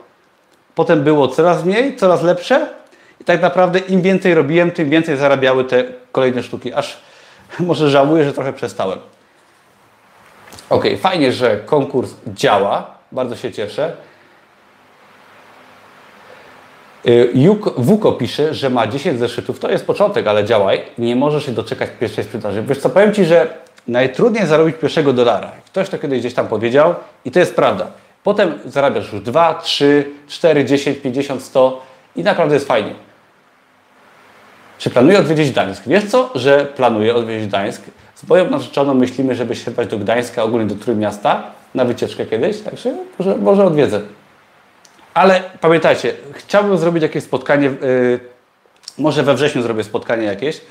potem 0.76 1.04
było 1.04 1.28
coraz 1.28 1.66
mniej, 1.66 1.96
coraz 1.96 2.24
lepsze 2.24 2.79
i 3.20 3.24
tak 3.24 3.42
naprawdę 3.42 3.80
im 3.80 4.02
więcej 4.02 4.34
robiłem, 4.34 4.72
tym 4.72 4.90
więcej 4.90 5.18
zarabiały 5.18 5.64
te 5.66 5.84
kolejne 6.12 6.44
sztuki, 6.44 6.74
aż 6.74 6.98
może 7.60 7.90
żałuję, 7.90 8.24
że 8.24 8.34
trochę 8.34 8.54
przestałem. 8.54 9.00
Ok, 10.70 10.84
fajnie, 11.02 11.32
że 11.32 11.58
konkurs 11.58 12.14
działa. 12.28 13.00
Bardzo 13.12 13.36
się 13.36 13.52
cieszę. 13.52 13.94
Y, 17.08 17.34
Wuko 17.78 18.12
pisze, 18.12 18.54
że 18.54 18.70
ma 18.70 18.88
10 18.88 19.20
zeszytów. 19.20 19.60
To 19.60 19.72
jest 19.72 19.86
początek, 19.86 20.28
ale 20.28 20.46
działaj. 20.46 20.82
Nie 20.98 21.16
możesz 21.16 21.46
się 21.46 21.52
doczekać 21.52 21.90
pierwszej 22.00 22.24
sprzedaży. 22.24 22.64
Wiesz 22.64 22.78
co, 22.78 22.90
powiem 22.90 23.14
Ci, 23.14 23.26
że 23.26 23.54
najtrudniej 23.88 24.46
zarobić 24.46 24.76
pierwszego 24.76 25.14
dolara. 25.14 25.52
Ktoś 25.66 25.90
to 25.90 25.98
kiedyś 25.98 26.20
gdzieś 26.20 26.34
tam 26.34 26.48
powiedział 26.48 26.96
i 27.26 27.32
to 27.32 27.40
jest 27.40 27.56
prawda. 27.56 27.88
Potem 28.24 28.60
zarabiasz 28.66 29.14
już 29.14 29.22
2, 29.22 29.54
3, 29.54 30.12
4, 30.28 30.66
10, 30.66 30.98
50, 30.98 31.44
100 31.44 31.86
i 32.16 32.24
naprawdę 32.24 32.56
jest 32.56 32.68
fajnie. 32.68 33.09
Czy 34.80 34.90
planuję 34.90 35.20
odwiedzić 35.20 35.52
Gdańsk? 35.52 35.84
Wiesz 35.88 36.06
co, 36.06 36.30
że 36.36 36.66
planuję 36.66 37.16
odwiedzić 37.16 37.48
Gdańsk? 37.48 37.82
Z 38.16 38.28
moją 38.28 38.50
narzeczoną 38.50 38.94
myślimy, 38.94 39.36
żeby 39.36 39.56
się 39.56 39.66
wybrać 39.66 39.90
do 39.90 39.98
Gdańska, 39.98 40.44
ogólnie 40.44 40.66
do 40.66 40.76
Trójmiasta 40.76 41.44
na 41.76 41.86
wycieczkę 41.86 42.26
kiedyś, 42.26 42.62
także 42.62 42.94
może, 43.20 43.36
może 43.36 43.66
odwiedzę. 43.66 44.02
Ale 45.14 45.42
pamiętajcie, 45.62 46.14
chciałbym 46.34 46.78
zrobić 46.78 47.04
jakieś 47.04 47.24
spotkanie, 47.24 47.66
yy, 47.66 48.20
może 48.98 49.24
we 49.24 49.36
wrześniu 49.36 49.62
zrobię 49.62 49.84
spotkanie 49.84 50.24
jakieś. 50.24 50.62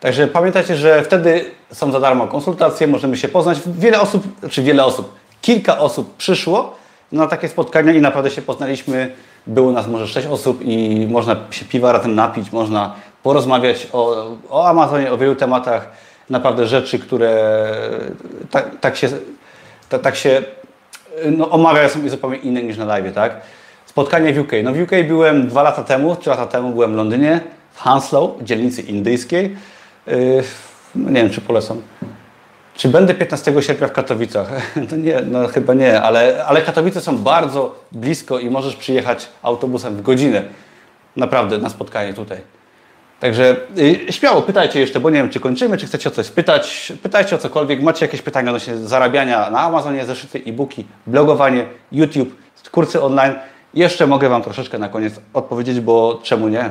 Także 0.00 0.26
pamiętajcie, 0.26 0.76
że 0.76 1.02
wtedy 1.02 1.44
są 1.72 1.92
za 1.92 2.00
darmo 2.00 2.26
konsultacje, 2.26 2.86
możemy 2.86 3.16
się 3.16 3.28
poznać. 3.28 3.58
Wiele 3.66 4.00
osób, 4.00 4.48
czy 4.50 4.62
wiele 4.62 4.84
osób, 4.84 5.14
kilka 5.42 5.78
osób 5.78 6.16
przyszło 6.16 6.76
na 7.12 7.26
takie 7.26 7.48
spotkania 7.48 7.92
i 7.92 8.00
naprawdę 8.00 8.30
się 8.30 8.42
poznaliśmy. 8.42 9.14
Było 9.46 9.72
nas 9.72 9.88
może 9.88 10.08
sześć 10.08 10.26
osób 10.26 10.62
i 10.62 11.06
można 11.10 11.36
się 11.50 11.64
piwa 11.64 11.92
razem 11.92 12.14
napić, 12.14 12.52
można 12.52 12.94
porozmawiać 13.24 13.88
o, 13.92 14.26
o 14.50 14.68
Amazonie, 14.68 15.12
o 15.12 15.18
wielu 15.18 15.34
tematach 15.34 15.90
naprawdę 16.30 16.66
rzeczy, 16.66 16.98
które 16.98 17.70
tak, 18.50 18.80
tak 18.80 18.96
się, 18.96 19.08
tak, 19.88 20.00
tak 20.00 20.16
się 20.16 20.42
no, 21.30 21.50
omawiają 21.50 21.88
są 21.88 22.08
zupełnie 22.08 22.36
inne 22.36 22.62
niż 22.62 22.76
na 22.76 22.84
live, 22.84 23.14
tak? 23.14 23.40
Spotkanie 23.86 24.32
w 24.32 24.38
UK. 24.38 24.52
No 24.64 24.72
w 24.72 24.80
UK 24.80 24.90
byłem 25.08 25.48
dwa 25.48 25.62
lata 25.62 25.84
temu, 25.84 26.16
trzy 26.16 26.30
lata 26.30 26.46
temu 26.46 26.70
byłem 26.70 26.92
w 26.92 26.96
Londynie, 26.96 27.40
w 27.72 27.80
Hounslow, 27.80 28.30
dzielnicy 28.42 28.82
indyjskiej. 28.82 29.56
Yy, 30.06 30.42
no 30.94 31.10
nie 31.10 31.22
wiem, 31.22 31.30
czy 31.30 31.40
polecam. 31.40 31.82
Czy 32.74 32.88
będę 32.88 33.14
15 33.14 33.62
sierpnia 33.62 33.88
w 33.88 33.92
Katowicach? 33.92 34.48
No 34.90 34.96
nie, 34.96 35.20
no 35.20 35.48
chyba 35.48 35.74
nie, 35.74 36.02
ale, 36.02 36.44
ale 36.46 36.62
Katowice 36.62 37.00
są 37.00 37.18
bardzo 37.18 37.74
blisko 37.92 38.38
i 38.38 38.50
możesz 38.50 38.76
przyjechać 38.76 39.28
autobusem 39.42 39.96
w 39.96 40.02
godzinę. 40.02 40.42
Naprawdę, 41.16 41.58
na 41.58 41.68
spotkanie 41.68 42.14
tutaj. 42.14 42.38
Także 43.20 43.56
y, 43.78 44.12
śmiało 44.12 44.42
pytajcie 44.42 44.80
jeszcze, 44.80 45.00
bo 45.00 45.10
nie 45.10 45.16
wiem, 45.16 45.30
czy 45.30 45.40
kończymy, 45.40 45.76
czy 45.76 45.86
chcecie 45.86 46.08
o 46.08 46.12
coś 46.12 46.26
spytać. 46.26 46.92
Pytajcie 47.02 47.36
o 47.36 47.38
cokolwiek. 47.38 47.82
Macie 47.82 48.06
jakieś 48.06 48.22
pytania 48.22 48.50
odnośnie 48.50 48.76
zarabiania 48.76 49.50
na 49.50 49.60
Amazonie, 49.60 50.04
zeszyty, 50.04 50.42
e-booki, 50.46 50.84
blogowanie, 51.06 51.66
YouTube, 51.92 52.36
kursy 52.70 53.02
online. 53.02 53.34
Jeszcze 53.74 54.06
mogę 54.06 54.28
Wam 54.28 54.42
troszeczkę 54.42 54.78
na 54.78 54.88
koniec 54.88 55.14
odpowiedzieć, 55.34 55.80
bo 55.80 56.20
czemu 56.22 56.48
nie? 56.48 56.70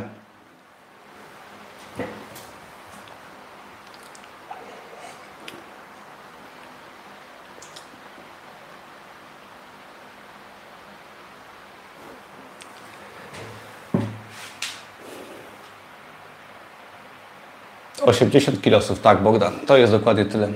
80 18.05 18.61
kilosów, 18.61 18.99
tak 18.99 19.21
Bogdan, 19.21 19.53
to 19.67 19.77
jest 19.77 19.91
dokładnie 19.91 20.25
tyle. 20.25 20.47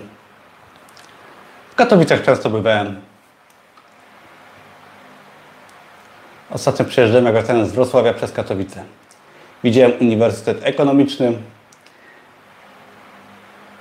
W 1.71 1.75
Katowicach 1.75 2.23
często 2.23 2.49
bywałem. 2.49 3.01
Ostatnio 6.51 6.85
przyjeżdżałem, 6.85 7.25
jak 7.25 7.33
wracałem 7.33 7.65
z 7.65 7.71
Wrocławia 7.71 8.13
przez 8.13 8.31
Katowice. 8.31 8.83
Widziałem 9.63 9.91
Uniwersytet 10.01 10.59
Ekonomiczny. 10.63 11.33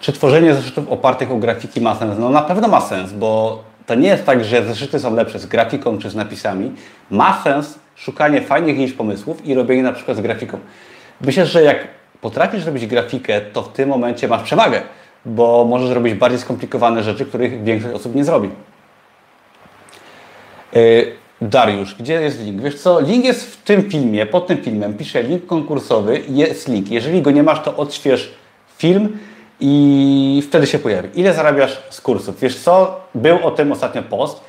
Czy 0.01 0.13
tworzenie 0.13 0.55
zeszytów 0.55 0.89
opartych 0.89 1.31
o 1.31 1.37
grafiki 1.37 1.81
ma 1.81 1.95
sens? 1.95 2.19
No 2.19 2.31
na 2.31 2.43
pewno 2.43 2.69
ma 2.69 2.81
sens, 2.81 3.13
bo 3.13 3.63
to 3.87 3.95
nie 3.95 4.09
jest 4.09 4.27
tak, 4.27 4.45
że 4.45 4.65
zeszyty 4.65 5.01
są 5.01 5.15
lepsze 5.15 5.39
z 5.39 5.47
grafiką 5.47 5.99
czy 5.99 6.11
z 6.11 6.15
napisami. 6.15 6.73
Ma 7.11 7.43
sens 7.45 7.79
szukanie 7.95 8.41
fajnych 8.41 8.79
niż 8.79 8.93
pomysłów 8.93 9.47
i 9.47 9.55
robienie 9.55 9.83
na 9.83 9.93
przykład 9.93 10.17
z 10.17 10.21
grafiką. 10.21 10.59
Myślę, 11.21 11.47
że 11.47 11.63
jak 11.63 11.96
potrafisz 12.21 12.67
robić 12.67 12.87
grafikę, 12.87 13.41
to 13.41 13.63
w 13.63 13.73
tym 13.73 13.89
momencie 13.89 14.29
masz 14.29 14.43
przewagę, 14.43 14.83
bo 15.25 15.65
możesz 15.65 15.91
robić 15.91 16.15
bardziej 16.15 16.41
skomplikowane 16.41 17.03
rzeczy, 17.03 17.27
których 17.27 17.65
większość 17.65 17.95
osób 17.95 18.15
nie 18.15 18.25
zrobi. 18.25 18.51
Yy, 20.73 21.13
Dariusz, 21.41 21.95
gdzie 21.95 22.15
jest 22.15 22.41
link? 22.41 22.63
Wiesz 22.63 22.75
co, 22.75 23.01
link 23.01 23.25
jest 23.25 23.55
w 23.55 23.63
tym 23.63 23.91
filmie, 23.91 24.27
pod 24.27 24.47
tym 24.47 24.59
filmem 24.59 24.95
piszę 24.95 25.23
link 25.23 25.47
konkursowy 25.47 26.23
jest 26.29 26.69
link. 26.69 26.91
Jeżeli 26.91 27.23
go 27.23 27.31
nie 27.31 27.43
masz, 27.43 27.63
to 27.63 27.77
odśwież 27.77 28.35
film 28.79 29.19
i 29.61 30.43
wtedy 30.49 30.67
się 30.67 30.79
pojawi. 30.79 31.09
Ile 31.21 31.35
zarabiasz 31.35 31.83
z 31.91 32.01
kursów? 32.01 32.41
Wiesz 32.41 32.59
co, 32.59 33.01
był 33.15 33.47
o 33.47 33.51
tym 33.51 33.73
ostatnio 33.73 34.03
post. 34.03 34.41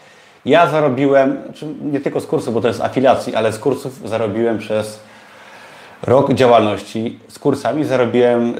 Ja 0.45 0.69
zarobiłem, 0.69 1.37
znaczy 1.45 1.65
nie 1.81 1.99
tylko 1.99 2.19
z 2.19 2.25
kursów, 2.25 2.53
bo 2.53 2.61
to 2.61 2.67
jest 2.67 2.81
afiliacji, 2.81 3.35
ale 3.35 3.53
z 3.53 3.59
kursów 3.59 4.09
zarobiłem 4.09 4.57
przez 4.57 4.99
rok 6.03 6.33
działalności 6.33 7.19
z 7.27 7.39
kursami 7.39 7.85
zarobiłem, 7.85 8.47
yy, 8.47 8.55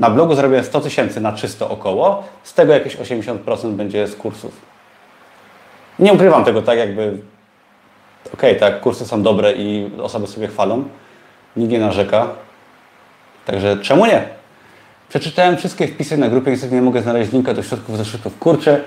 na 0.00 0.10
blogu 0.10 0.34
zarobiłem 0.34 0.64
100 0.64 0.80
tysięcy 0.80 1.20
na 1.20 1.32
czysto 1.32 1.70
około, 1.70 2.24
z 2.42 2.54
tego 2.54 2.72
jakieś 2.72 2.96
80% 2.96 3.72
będzie 3.72 4.06
z 4.06 4.16
kursów. 4.16 4.52
Nie 5.98 6.12
ukrywam 6.12 6.44
tego 6.44 6.62
tak 6.62 6.78
jakby, 6.78 7.18
okej, 8.34 8.56
okay, 8.56 8.70
tak, 8.70 8.80
kursy 8.80 9.06
są 9.06 9.22
dobre 9.22 9.52
i 9.52 9.90
osoby 10.02 10.26
sobie 10.26 10.48
chwalą, 10.48 10.84
nikt 11.56 11.72
nie 11.72 11.78
narzeka, 11.78 12.28
także 13.46 13.76
czemu 13.82 14.06
nie? 14.06 14.22
Przeczytałem 15.08 15.56
wszystkie 15.56 15.88
wpisy 15.88 16.16
na 16.16 16.28
grupie, 16.28 16.50
niestety 16.50 16.74
nie 16.74 16.82
mogę 16.82 17.02
znaleźć 17.02 17.32
linka 17.32 17.54
do 17.54 17.62
środków 17.62 17.96
zeszytów. 17.96 18.38
Kurczę, 18.38 18.80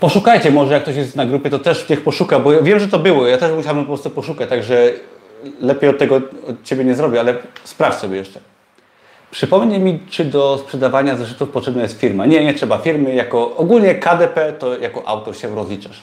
poszukajcie 0.00 0.50
może, 0.50 0.72
jak 0.74 0.82
ktoś 0.82 0.96
jest 0.96 1.16
na 1.16 1.26
grupie, 1.26 1.50
to 1.50 1.58
też 1.58 1.88
niech 1.88 2.04
poszuka, 2.04 2.38
bo 2.38 2.52
ja 2.52 2.62
wiem, 2.62 2.80
że 2.80 2.88
to 2.88 2.98
było, 2.98 3.26
ja 3.26 3.38
też 3.38 3.52
musiałem 3.52 3.80
po 3.80 3.86
prostu 3.86 4.10
poszukać, 4.10 4.48
także 4.48 4.92
lepiej 5.60 5.90
od 5.90 5.98
tego 5.98 6.16
od 6.16 6.62
Ciebie 6.64 6.84
nie 6.84 6.94
zrobię, 6.94 7.20
ale 7.20 7.34
sprawdź 7.64 7.98
sobie 7.98 8.16
jeszcze. 8.16 8.40
Przypomnij 9.30 9.80
mi, 9.80 10.00
czy 10.10 10.24
do 10.24 10.58
sprzedawania 10.58 11.16
zeszytów 11.16 11.50
potrzebna 11.50 11.82
jest 11.82 12.00
firma. 12.00 12.26
Nie, 12.26 12.44
nie 12.44 12.54
trzeba 12.54 12.78
firmy. 12.78 13.14
Jako, 13.14 13.56
ogólnie 13.56 13.94
KDP 13.94 14.52
to 14.52 14.78
jako 14.78 15.08
autor 15.08 15.36
się 15.36 15.54
rozliczasz. 15.54 16.02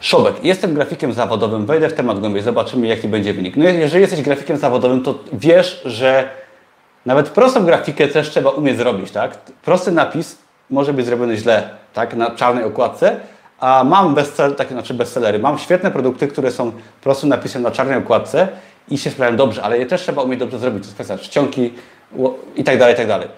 Szobek. 0.00 0.44
Jestem 0.44 0.74
grafikiem 0.74 1.12
zawodowym. 1.12 1.66
Wejdę 1.66 1.88
w 1.88 1.94
temat 1.94 2.20
głębiej. 2.20 2.42
Zobaczymy, 2.42 2.86
jaki 2.86 3.08
będzie 3.08 3.34
wynik. 3.34 3.56
No 3.56 3.64
jeżeli 3.64 4.00
jesteś 4.00 4.22
grafikiem 4.22 4.56
zawodowym, 4.56 5.02
to 5.02 5.18
wiesz, 5.32 5.82
że 5.84 6.28
Nawet 7.06 7.28
prostą 7.28 7.64
grafikę 7.64 8.08
też 8.08 8.30
trzeba 8.30 8.50
umieć 8.50 8.76
zrobić, 8.76 9.10
tak? 9.10 9.38
Prosty 9.62 9.92
napis 9.92 10.38
może 10.70 10.92
być 10.92 11.06
zrobiony 11.06 11.36
źle, 11.36 11.70
tak? 11.94 12.14
Na 12.14 12.30
czarnej 12.30 12.64
okładce, 12.64 13.16
a 13.60 13.84
mam 13.84 14.14
bestseller, 14.14 14.56
takie 14.56 14.70
znaczy 14.70 14.94
bestsellery, 14.94 15.38
mam 15.38 15.58
świetne 15.58 15.90
produkty, 15.90 16.28
które 16.28 16.50
są 16.50 16.72
prostym 17.02 17.28
napisem 17.28 17.62
na 17.62 17.70
czarnej 17.70 17.98
okładce 17.98 18.48
i 18.88 18.98
się 18.98 19.10
sprawiają 19.10 19.36
dobrze, 19.36 19.62
ale 19.62 19.78
je 19.78 19.86
też 19.86 20.02
trzeba 20.02 20.22
umieć 20.22 20.40
dobrze 20.40 20.58
zrobić. 20.58 20.82
To 20.82 20.86
jest 20.86 20.94
kwestia 20.94 21.18
czcionki 21.18 21.74
i 22.56 22.64
tak 22.64 22.78
dalej, 22.78 22.94
i 22.94 22.96
tak 22.96 23.06
dalej. 23.06 23.28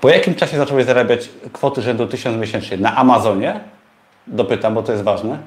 Po 0.00 0.08
jakim 0.08 0.34
czasie 0.34 0.56
zacząłeś 0.56 0.84
zarabiać 0.84 1.28
kwoty 1.52 1.82
rzędu 1.82 2.06
1000 2.06 2.36
miesięcznie? 2.36 2.76
Na 2.76 2.96
Amazonie? 2.96 3.60
Dopytam, 4.26 4.74
bo 4.74 4.82
to 4.82 4.92
jest 4.92 5.04
ważne. 5.04 5.38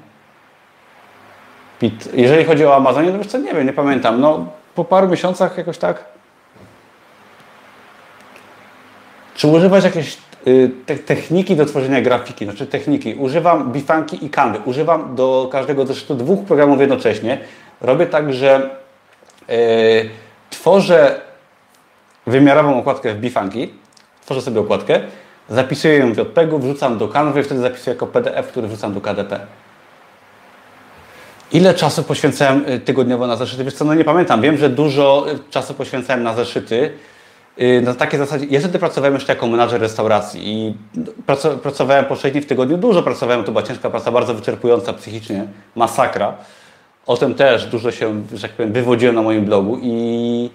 Pit. 1.79 2.09
Jeżeli 2.13 2.45
chodzi 2.45 2.65
o 2.65 2.75
Amazonie, 2.75 3.11
to 3.11 3.17
wiesz 3.17 3.27
co, 3.27 3.37
nie 3.37 3.53
wiem, 3.53 3.65
nie 3.65 3.73
pamiętam. 3.73 4.21
No, 4.21 4.45
po 4.75 4.85
paru 4.85 5.07
miesiącach 5.07 5.57
jakoś 5.57 5.77
tak. 5.77 6.05
Czy 9.35 9.47
używasz 9.47 9.83
jakieś 9.83 10.13
y, 10.13 10.17
te, 10.85 10.95
techniki 10.95 11.55
do 11.55 11.65
tworzenia 11.65 12.01
grafiki? 12.01 12.45
Znaczy 12.45 12.67
techniki. 12.67 13.13
Używam 13.13 13.71
Bifanki 13.71 14.25
i 14.25 14.29
Canvy. 14.29 14.59
Używam 14.65 15.15
do 15.15 15.49
każdego 15.51 15.85
zresztą 15.85 16.17
dwóch 16.17 16.45
programów 16.45 16.79
jednocześnie. 16.79 17.39
Robię 17.81 18.05
tak, 18.05 18.33
że 18.33 18.69
y, 19.49 20.09
tworzę 20.49 21.21
wymiarową 22.27 22.79
okładkę 22.79 23.13
w 23.13 23.19
Bifanki, 23.19 23.73
tworzę 24.25 24.41
sobie 24.41 24.59
okładkę, 24.59 24.99
zapisuję 25.49 25.97
ją 25.97 26.13
w 26.13 26.17
JPEG-u, 26.17 26.59
wrzucam 26.59 26.97
do 26.97 27.07
Canvy, 27.07 27.43
wtedy 27.43 27.61
zapisuję 27.61 27.93
jako 27.93 28.07
PDF, 28.07 28.47
który 28.47 28.67
wrzucam 28.67 28.93
do 28.93 29.01
KDP. 29.01 29.39
Ile 31.51 31.73
czasu 31.73 32.03
poświęcałem 32.03 32.65
y, 32.69 32.79
tygodniowo 32.79 33.27
na 33.27 33.35
zeszyty? 33.35 33.63
Wiesz 33.63 33.73
co, 33.73 33.85
no 33.85 33.93
nie 33.93 34.03
pamiętam. 34.03 34.41
Wiem, 34.41 34.57
że 34.57 34.69
dużo 34.69 35.25
y, 35.31 35.39
czasu 35.49 35.73
poświęcałem 35.73 36.23
na 36.23 36.33
zeszyty. 36.33 36.93
Y, 37.61 37.81
na 37.81 37.93
takiej 37.93 38.19
zasadzie, 38.19 38.45
ja 38.49 38.59
wtedy 38.59 38.79
pracowałem 38.79 39.13
jeszcze 39.13 39.33
jako 39.33 39.47
menadżer 39.47 39.81
restauracji 39.81 40.41
i 40.47 40.73
pracowałem 41.63 42.05
po 42.05 42.15
6 42.15 42.33
dni 42.33 42.41
w 42.41 42.45
tygodniu. 42.45 42.77
Dużo 42.77 43.03
pracowałem, 43.03 43.43
to 43.43 43.51
była 43.51 43.63
ciężka 43.63 43.89
praca, 43.89 44.11
bardzo 44.11 44.33
wyczerpująca 44.33 44.93
psychicznie, 44.93 45.45
masakra. 45.75 46.33
O 47.07 47.17
tym 47.17 47.35
też 47.35 47.65
dużo 47.65 47.91
się, 47.91 48.23
że 48.33 48.41
tak 48.41 48.51
powiem, 48.51 48.73
wywodziłem 48.73 49.15
na 49.15 49.21
moim 49.21 49.45
blogu 49.45 49.79
i 49.81 50.49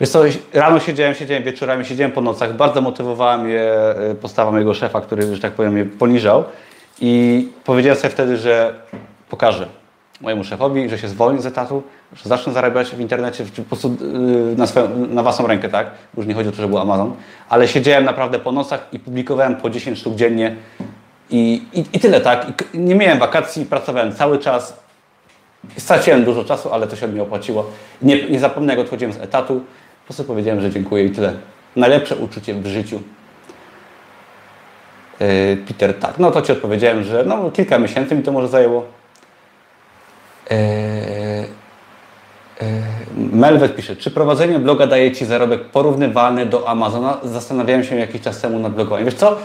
wiesz 0.00 0.08
co, 0.08 0.22
rano 0.52 0.80
siedziałem, 0.80 1.14
siedziałem 1.14 1.42
wieczorami, 1.42 1.84
siedziałem 1.84 2.12
po 2.12 2.20
nocach. 2.20 2.56
Bardzo 2.56 2.80
motywowała 2.80 3.38
mnie 3.38 3.64
postawa 4.20 4.50
mojego 4.50 4.74
szefa, 4.74 5.00
który, 5.00 5.34
że 5.34 5.42
tak 5.42 5.52
powiem, 5.52 5.72
mnie 5.72 5.84
poniżał 5.84 6.44
i 7.00 7.48
powiedziałem 7.64 7.98
sobie 7.98 8.10
wtedy, 8.10 8.36
że 8.36 8.74
pokażę 9.30 9.81
mojemu 10.22 10.44
szefowi, 10.44 10.88
że 10.88 10.98
się 10.98 11.08
zwolni 11.08 11.42
z 11.42 11.46
etatu, 11.46 11.82
że 12.12 12.28
zacznę 12.28 12.52
zarabiać 12.52 12.90
w 12.90 13.00
internecie 13.00 13.44
po 13.56 13.62
prostu 13.62 13.96
y, 14.52 14.56
na, 14.56 14.66
swoją, 14.66 15.06
na 15.06 15.22
własną 15.22 15.46
rękę, 15.46 15.68
tak? 15.68 15.90
Już 16.16 16.26
nie 16.26 16.34
chodzi 16.34 16.48
o 16.48 16.52
to, 16.52 16.58
że 16.58 16.68
był 16.68 16.78
Amazon, 16.78 17.14
ale 17.48 17.68
siedziałem 17.68 18.04
naprawdę 18.04 18.38
po 18.38 18.52
nocach 18.52 18.86
i 18.92 18.98
publikowałem 18.98 19.56
po 19.56 19.70
10 19.70 19.98
sztuk 19.98 20.14
dziennie 20.14 20.56
i, 21.30 21.62
i, 21.72 21.84
i 21.92 22.00
tyle, 22.00 22.20
tak? 22.20 22.64
I 22.74 22.78
nie 22.78 22.94
miałem 22.94 23.18
wakacji, 23.18 23.66
pracowałem 23.66 24.12
cały 24.12 24.38
czas. 24.38 24.82
Straciłem 25.76 26.24
dużo 26.24 26.44
czasu, 26.44 26.72
ale 26.72 26.86
to 26.86 26.96
się 26.96 27.06
od 27.06 27.12
mnie 27.12 27.22
opłaciło. 27.22 27.66
Nie, 28.02 28.28
nie 28.28 28.38
zapomnę, 28.40 28.72
jak 28.72 28.80
odchodziłem 28.80 29.12
z 29.12 29.20
etatu, 29.20 29.54
po 29.54 30.04
prostu 30.04 30.24
powiedziałem, 30.24 30.60
że 30.60 30.70
dziękuję 30.70 31.04
i 31.04 31.10
tyle. 31.10 31.32
Najlepsze 31.76 32.16
uczucie 32.16 32.54
w 32.54 32.66
życiu. 32.66 33.00
Yy, 35.20 35.56
Peter, 35.68 35.98
tak, 35.98 36.18
no 36.18 36.30
to 36.30 36.42
Ci 36.42 36.52
odpowiedziałem, 36.52 37.04
że 37.04 37.24
no, 37.24 37.50
kilka 37.50 37.78
miesięcy 37.78 38.14
mi 38.14 38.22
to 38.22 38.32
może 38.32 38.48
zajęło. 38.48 39.01
Eee, 40.50 41.46
eee, 42.60 42.82
Melwet 43.16 43.76
pisze, 43.76 43.96
czy 43.96 44.10
prowadzenie 44.10 44.58
bloga 44.58 44.86
daje 44.86 45.12
Ci 45.12 45.26
zarobek 45.26 45.64
porównywalny 45.64 46.46
do 46.46 46.68
Amazona? 46.68 47.18
Zastanawiałem 47.22 47.84
się 47.84 47.96
jakiś 47.96 48.22
czas 48.22 48.40
temu 48.40 48.58
nad 48.58 48.74
blogowaniem. 48.74 49.04
Wiesz 49.04 49.14
co? 49.14 49.36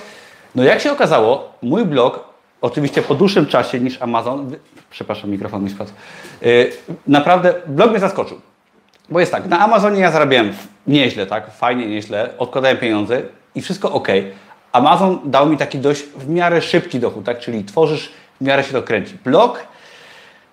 No 0.55 0.63
jak 0.63 0.79
się 0.79 0.91
okazało, 0.91 1.53
mój 1.61 1.85
blog, 1.85 2.23
oczywiście 2.61 3.01
po 3.01 3.15
dłuższym 3.15 3.45
czasie 3.45 3.79
niż 3.79 4.01
Amazon, 4.01 4.51
przepraszam, 4.89 5.29
mikrofon 5.29 5.63
mi 5.63 5.69
spadł, 5.69 5.91
eee, 6.41 6.71
naprawdę 7.07 7.53
blog 7.67 7.89
mnie 7.89 7.99
zaskoczył. 7.99 8.41
Bo 9.09 9.19
jest 9.19 9.31
tak, 9.31 9.45
na 9.45 9.59
Amazonie 9.59 10.01
ja 10.01 10.11
zarabiałem 10.11 10.53
nieźle, 10.87 11.25
tak, 11.25 11.51
fajnie, 11.51 11.87
nieźle, 11.87 12.29
odkładałem 12.37 12.77
pieniądze 12.77 13.21
i 13.55 13.61
wszystko 13.61 13.91
ok. 13.91 14.07
Amazon 14.71 15.19
dał 15.25 15.49
mi 15.49 15.57
taki 15.57 15.79
dość 15.79 16.03
w 16.03 16.29
miarę 16.29 16.61
szybki 16.61 16.99
dochód, 16.99 17.25
tak, 17.25 17.39
czyli 17.39 17.63
tworzysz, 17.63 18.11
w 18.41 18.45
miarę 18.45 18.63
się 18.63 18.73
to 18.73 18.83
kręci. 18.83 19.17
Blog 19.25 19.59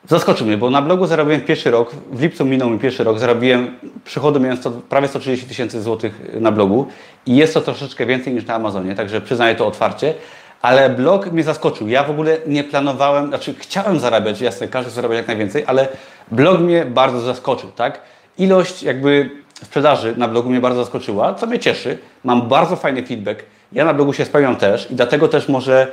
Zaskoczył 0.08 0.46
mnie, 0.46 0.56
bo 0.56 0.70
na 0.70 0.82
blogu 0.82 1.06
zarobiłem 1.06 1.40
pierwszy 1.40 1.70
rok, 1.70 1.94
w 2.12 2.22
lipcu 2.22 2.44
minął 2.44 2.70
mi 2.70 2.78
pierwszy 2.78 3.04
rok, 3.04 3.18
zarobiłem 3.18 3.78
przychody 4.04 4.40
miałem 4.40 4.58
prawie 4.88 5.08
130 5.08 5.46
tysięcy 5.46 5.82
złotych 5.82 6.20
na 6.40 6.52
blogu 6.52 6.86
i 7.26 7.36
jest 7.36 7.54
to 7.54 7.60
troszeczkę 7.60 8.06
więcej 8.06 8.34
niż 8.34 8.46
na 8.46 8.54
Amazonie, 8.54 8.94
także 8.94 9.20
przyznaję 9.20 9.54
to 9.54 9.66
otwarcie, 9.66 10.14
ale 10.62 10.90
blog 10.90 11.32
mnie 11.32 11.42
zaskoczył. 11.42 11.88
Ja 11.88 12.04
w 12.04 12.10
ogóle 12.10 12.36
nie 12.46 12.64
planowałem, 12.64 13.28
znaczy 13.28 13.54
chciałem 13.58 14.00
zarabiać, 14.00 14.40
jasne, 14.40 14.68
każdy 14.68 14.90
zarabia 14.90 15.14
jak 15.14 15.26
najwięcej, 15.26 15.64
ale 15.66 15.88
blog 16.30 16.60
mnie 16.60 16.84
bardzo 16.84 17.20
zaskoczył, 17.20 17.70
tak? 17.70 18.00
Ilość 18.38 18.82
jakby 18.82 19.30
sprzedaży 19.62 20.14
na 20.16 20.28
blogu 20.28 20.50
mnie 20.50 20.60
bardzo 20.60 20.80
zaskoczyła, 20.80 21.34
co 21.34 21.46
mnie 21.46 21.58
cieszy. 21.58 21.98
Mam 22.24 22.48
bardzo 22.48 22.76
fajny 22.76 23.06
feedback. 23.06 23.42
Ja 23.72 23.84
na 23.84 23.94
blogu 23.94 24.12
się 24.12 24.24
spełniam 24.24 24.56
też 24.56 24.90
i 24.90 24.94
dlatego 24.94 25.28
też 25.28 25.48
może 25.48 25.92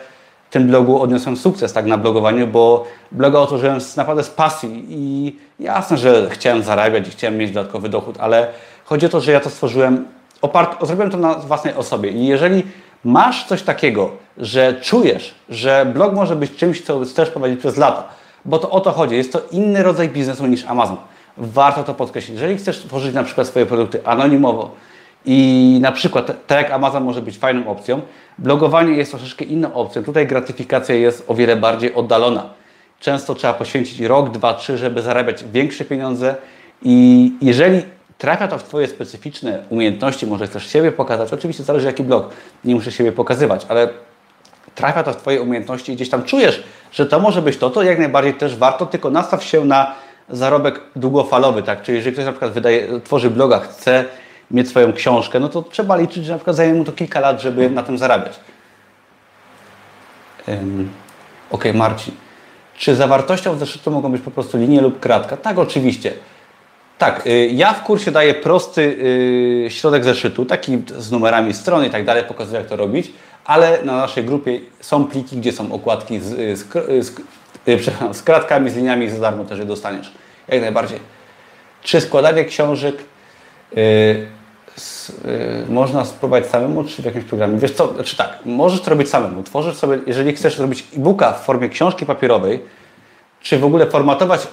tym 0.51 0.67
blogu 0.67 1.01
odniosłem 1.01 1.37
sukces 1.37 1.73
tak 1.73 1.85
na 1.85 1.97
blogowaniu, 1.97 2.47
bo 2.47 2.87
bloga 3.11 3.39
otworzyłem 3.39 3.79
naprawdę 3.97 4.23
z 4.23 4.29
pasji 4.29 4.85
i 4.89 5.35
jasne, 5.59 5.97
że 5.97 6.29
chciałem 6.29 6.63
zarabiać 6.63 7.07
i 7.07 7.11
chciałem 7.11 7.37
mieć 7.37 7.51
dodatkowy 7.51 7.89
dochód, 7.89 8.15
ale 8.19 8.47
chodzi 8.85 9.05
o 9.05 9.09
to, 9.09 9.21
że 9.21 9.31
ja 9.31 9.39
to 9.39 9.49
stworzyłem, 9.49 10.05
opart, 10.41 10.85
zrobiłem 10.85 11.11
to 11.11 11.17
na 11.17 11.33
własnej 11.33 11.73
osobie 11.73 12.09
i 12.09 12.27
jeżeli 12.27 12.63
masz 13.03 13.47
coś 13.47 13.61
takiego, 13.61 14.09
że 14.37 14.73
czujesz, 14.81 15.35
że 15.49 15.85
blog 15.93 16.13
może 16.13 16.35
być 16.35 16.55
czymś, 16.55 16.81
co 16.81 16.99
chcesz 16.99 17.29
prowadzić 17.29 17.59
przez 17.59 17.77
lata, 17.77 18.03
bo 18.45 18.59
to 18.59 18.69
o 18.69 18.79
to 18.79 18.91
chodzi, 18.91 19.15
jest 19.15 19.33
to 19.33 19.41
inny 19.51 19.83
rodzaj 19.83 20.09
biznesu 20.09 20.47
niż 20.47 20.65
Amazon. 20.65 20.97
Warto 21.37 21.83
to 21.83 21.93
podkreślić. 21.93 22.33
Jeżeli 22.33 22.57
chcesz 22.57 22.79
tworzyć 22.79 23.13
na 23.13 23.23
przykład 23.23 23.47
swoje 23.47 23.65
produkty 23.65 24.05
anonimowo, 24.05 24.71
i 25.26 25.77
na 25.81 25.91
przykład, 25.91 26.48
tak 26.48 26.57
jak 26.57 26.72
Amazon 26.72 27.03
może 27.03 27.22
być 27.22 27.38
fajną 27.38 27.68
opcją, 27.68 28.02
blogowanie 28.38 28.93
jest 28.93 29.11
troszeczkę 29.11 29.45
inną 29.45 29.73
opcją. 29.73 30.03
Tutaj 30.03 30.27
gratyfikacja 30.27 30.95
jest 30.95 31.26
o 31.27 31.35
wiele 31.35 31.56
bardziej 31.56 31.93
oddalona. 31.93 32.49
Często 32.99 33.35
trzeba 33.35 33.53
poświęcić 33.53 33.99
rok, 33.99 34.30
dwa, 34.30 34.53
trzy, 34.53 34.77
żeby 34.77 35.02
zarabiać 35.02 35.43
większe 35.43 35.85
pieniądze 35.85 36.35
i 36.81 37.31
jeżeli 37.41 37.81
trafia 38.18 38.48
to 38.48 38.57
w 38.57 38.64
Twoje 38.64 38.88
specyficzne 38.88 39.64
umiejętności, 39.69 40.27
może 40.27 40.48
chcesz 40.48 40.72
siebie 40.72 40.91
pokazać, 40.91 41.34
oczywiście 41.34 41.64
zależy 41.64 41.88
jaki 41.88 42.03
blog, 42.03 42.30
nie 42.65 42.76
muszę 42.76 42.91
siebie 42.91 43.11
pokazywać, 43.11 43.65
ale 43.69 43.89
trafia 44.76 45.03
to 45.03 45.14
w 45.14 45.18
Twoje 45.18 45.41
umiejętności 45.41 45.91
i 45.91 45.95
gdzieś 45.95 46.10
tam 46.10 46.23
czujesz, 46.23 46.64
że 46.91 47.06
to 47.06 47.19
może 47.19 47.41
być 47.41 47.57
to, 47.57 47.69
to 47.69 47.84
jak 47.84 47.99
najbardziej 47.99 48.34
też 48.34 48.56
warto, 48.56 48.85
tylko 48.85 49.10
nastaw 49.10 49.43
się 49.43 49.65
na 49.65 49.95
zarobek 50.30 50.81
długofalowy, 50.95 51.64
tak? 51.64 51.81
Czyli 51.81 51.95
jeżeli 51.95 52.14
ktoś 52.14 52.26
na 52.26 52.31
przykład 52.31 52.52
wydaje, 52.52 53.02
tworzy 53.03 53.30
bloga, 53.30 53.60
chce 53.60 54.06
mieć 54.53 54.69
swoją 54.69 54.93
książkę, 54.93 55.39
no 55.39 55.49
to 55.49 55.61
trzeba 55.61 55.95
liczyć, 55.95 56.25
że 56.25 56.31
na 56.31 56.37
przykład 56.37 56.55
zajmie 56.55 56.73
mu 56.73 56.83
to 56.83 56.91
kilka 56.91 57.19
lat, 57.19 57.41
żeby 57.41 57.69
na 57.69 57.83
tym 57.83 57.97
zarabiać. 57.97 58.39
Um, 60.47 60.89
ok, 61.51 61.63
Marcin. 61.73 62.13
Czy 62.77 62.95
zawartością 62.95 63.57
zeszytu 63.57 63.91
mogą 63.91 64.11
być 64.11 64.21
po 64.21 64.31
prostu 64.31 64.57
linie 64.57 64.81
lub 64.81 64.99
kratka? 64.99 65.37
Tak, 65.37 65.59
oczywiście. 65.59 66.13
Tak, 66.97 67.27
y, 67.27 67.49
ja 67.53 67.73
w 67.73 67.83
kursie 67.83 68.11
daję 68.11 68.33
prosty 68.33 68.81
y, 68.81 69.69
środek 69.69 70.03
zeszytu, 70.03 70.45
taki 70.45 70.81
z 70.97 71.11
numerami 71.11 71.53
strony 71.53 71.87
i 71.87 71.89
tak 71.89 72.05
dalej, 72.05 72.23
pokazuję 72.23 72.59
jak 72.59 72.69
to 72.69 72.75
robić, 72.75 73.11
ale 73.45 73.83
na 73.83 73.97
naszej 73.97 74.23
grupie 74.23 74.59
są 74.79 75.05
pliki, 75.05 75.37
gdzie 75.37 75.51
są 75.51 75.73
okładki 75.73 76.19
z, 76.19 76.31
y, 76.31 76.57
z, 76.57 76.65
z, 77.07 78.17
z 78.17 78.23
kratkami, 78.23 78.69
z 78.69 78.75
liniami 78.75 79.09
za 79.09 79.19
darmo 79.19 79.45
też 79.45 79.59
je 79.59 79.65
dostaniesz. 79.65 80.11
Jak 80.47 80.61
najbardziej. 80.61 80.99
Czy 81.81 82.01
składanie 82.01 82.45
książek 82.45 82.95
Y, 85.25 85.71
można 85.71 86.05
spróbować 86.05 86.45
samemu, 86.45 86.83
czy 86.83 87.01
w 87.01 87.05
jakimś 87.05 87.25
programie. 87.25 87.57
Wiesz 87.57 87.71
co, 87.71 87.93
znaczy 87.93 88.17
tak, 88.17 88.39
możesz 88.45 88.81
to 88.81 88.89
robić 88.89 89.09
samemu. 89.09 89.43
Tworzysz 89.43 89.75
sobie, 89.75 89.99
jeżeli 90.07 90.33
chcesz 90.33 90.57
zrobić 90.57 90.88
e-booka 90.97 91.33
w 91.33 91.45
formie 91.45 91.69
książki 91.69 92.05
papierowej, 92.05 92.59
czy 93.41 93.59
w 93.59 93.65
ogóle 93.65 93.85
formatować 93.85 94.47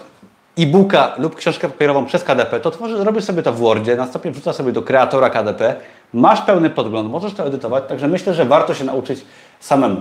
e-booka 0.58 1.14
lub 1.18 1.36
książkę 1.36 1.68
papierową 1.68 2.06
przez 2.06 2.24
KDP, 2.24 2.60
to 2.60 2.70
tworzysz, 2.70 3.00
robisz 3.00 3.24
sobie 3.24 3.42
to 3.42 3.52
w 3.52 3.58
Wordzie, 3.58 3.96
następnie 3.96 4.30
wrzucasz 4.30 4.56
sobie 4.56 4.72
do 4.72 4.82
kreatora 4.82 5.30
KDP, 5.30 5.76
masz 6.12 6.40
pełny 6.42 6.70
podgląd, 6.70 7.10
możesz 7.10 7.34
to 7.34 7.46
edytować, 7.46 7.84
także 7.88 8.08
myślę, 8.08 8.34
że 8.34 8.44
warto 8.44 8.74
się 8.74 8.84
nauczyć 8.84 9.24
samemu. 9.60 10.00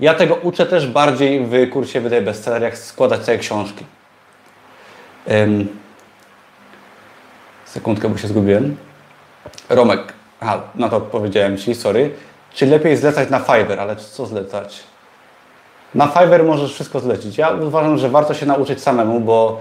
Ja 0.00 0.14
tego 0.14 0.34
uczę 0.34 0.66
też 0.66 0.86
bardziej 0.86 1.46
w 1.46 1.70
kursie 1.70 2.00
Wydaj 2.00 2.22
Bestseller, 2.22 2.62
jak 2.62 2.78
składać 2.78 3.24
sobie 3.24 3.38
książki. 3.38 3.84
Sekundkę, 7.64 8.08
bo 8.08 8.18
się 8.18 8.28
zgubiłem. 8.28 8.76
Romek, 9.68 10.00
aha, 10.40 10.60
na 10.74 10.88
to 10.88 10.96
odpowiedziałem 10.96 11.58
Ci, 11.58 11.74
sorry. 11.74 12.10
Czy 12.54 12.66
lepiej 12.66 12.96
zlecać 12.96 13.30
na 13.30 13.38
Fiverr, 13.38 13.80
ale 13.80 13.96
co 13.96 14.26
zlecać? 14.26 14.80
Na 15.94 16.06
Fiverr 16.06 16.44
możesz 16.44 16.74
wszystko 16.74 17.00
zlecić. 17.00 17.38
Ja 17.38 17.50
uważam, 17.50 17.98
że 17.98 18.08
warto 18.08 18.34
się 18.34 18.46
nauczyć 18.46 18.82
samemu, 18.82 19.20
bo 19.20 19.60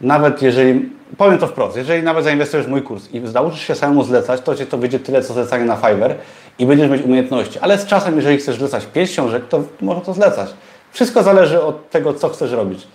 nawet 0.00 0.42
jeżeli 0.42 0.90
powiem 1.18 1.38
to 1.38 1.46
wprost, 1.46 1.76
jeżeli 1.76 2.02
nawet 2.02 2.24
zainwestujesz 2.24 2.66
w 2.66 2.70
mój 2.70 2.82
kurs 2.82 3.10
i 3.12 3.20
nauczysz 3.20 3.66
się 3.66 3.74
samemu 3.74 4.04
zlecać, 4.04 4.40
to 4.40 4.54
Cię 4.54 4.66
to 4.66 4.78
wyjdzie 4.78 4.98
tyle, 4.98 5.22
co 5.22 5.34
zlecanie 5.34 5.64
na 5.64 5.76
Fiverr 5.76 6.14
i 6.58 6.66
będziesz 6.66 6.90
mieć 6.90 7.02
umiejętności. 7.02 7.58
Ale 7.58 7.78
z 7.78 7.86
czasem, 7.86 8.16
jeżeli 8.16 8.38
chcesz 8.38 8.56
zlecać 8.56 8.86
pięć 8.86 9.10
książek, 9.10 9.48
to 9.48 9.62
można 9.80 10.04
to 10.04 10.14
zlecać. 10.14 10.50
Wszystko 10.92 11.22
zależy 11.22 11.62
od 11.62 11.90
tego, 11.90 12.14
co 12.14 12.28
chcesz 12.28 12.52
robić. 12.52 12.86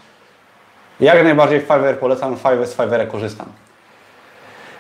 Jak 1.00 1.24
najbardziej 1.24 1.60
Fiverr 1.60 1.98
polecam, 2.00 2.38
Fiverr 2.38 2.68
z 2.68 2.76
Fiverra 2.76 3.06
korzystam. 3.06 3.48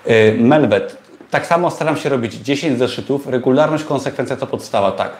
Yy, 0.05 0.35
Melbet. 0.39 0.97
Tak 1.31 1.45
samo 1.45 1.71
staram 1.71 1.97
się 1.97 2.09
robić 2.09 2.33
10 2.33 2.79
zeszytów. 2.79 3.27
Regularność, 3.27 3.83
konsekwencja 3.83 4.35
to 4.35 4.47
podstawa, 4.47 4.91
tak. 4.91 5.11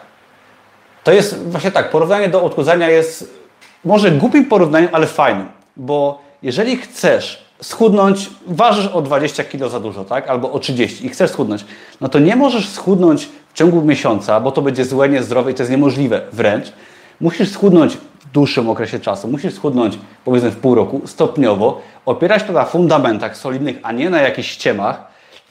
To 1.04 1.12
jest 1.12 1.48
właśnie 1.48 1.70
tak, 1.70 1.90
porównanie 1.90 2.28
do 2.28 2.42
odchudzania 2.42 2.88
jest 2.88 3.38
może 3.84 4.10
głupim 4.10 4.44
porównaniem, 4.44 4.90
ale 4.92 5.06
fajnym, 5.06 5.48
bo 5.76 6.22
jeżeli 6.42 6.76
chcesz 6.76 7.44
schudnąć, 7.62 8.30
ważysz 8.46 8.86
o 8.86 9.02
20 9.02 9.44
kg 9.44 9.70
za 9.70 9.80
dużo, 9.80 10.04
tak? 10.04 10.28
Albo 10.28 10.52
o 10.52 10.58
30 10.58 11.06
i 11.06 11.08
chcesz 11.08 11.30
schudnąć, 11.30 11.64
no 12.00 12.08
to 12.08 12.18
nie 12.18 12.36
możesz 12.36 12.68
schudnąć 12.68 13.28
w 13.48 13.52
ciągu 13.52 13.82
miesiąca, 13.82 14.40
bo 14.40 14.52
to 14.52 14.62
będzie 14.62 14.84
złe, 14.84 15.08
niezdrowe 15.08 15.50
i 15.50 15.54
to 15.54 15.62
jest 15.62 15.70
niemożliwe 15.70 16.20
wręcz. 16.32 16.72
Musisz 17.20 17.50
schudnąć 17.50 17.96
w 17.96 18.30
dłuższym 18.30 18.70
okresie 18.70 19.00
czasu, 19.00 19.28
musisz 19.28 19.54
schudnąć 19.54 19.98
powiedzmy 20.24 20.50
w 20.50 20.56
pół 20.56 20.74
roku, 20.74 21.00
stopniowo, 21.06 21.80
opierać 22.06 22.44
to 22.44 22.52
na 22.52 22.64
fundamentach 22.64 23.36
solidnych, 23.36 23.76
a 23.82 23.92
nie 23.92 24.10
na 24.10 24.20
jakichś 24.20 24.48
ściemach, 24.48 25.04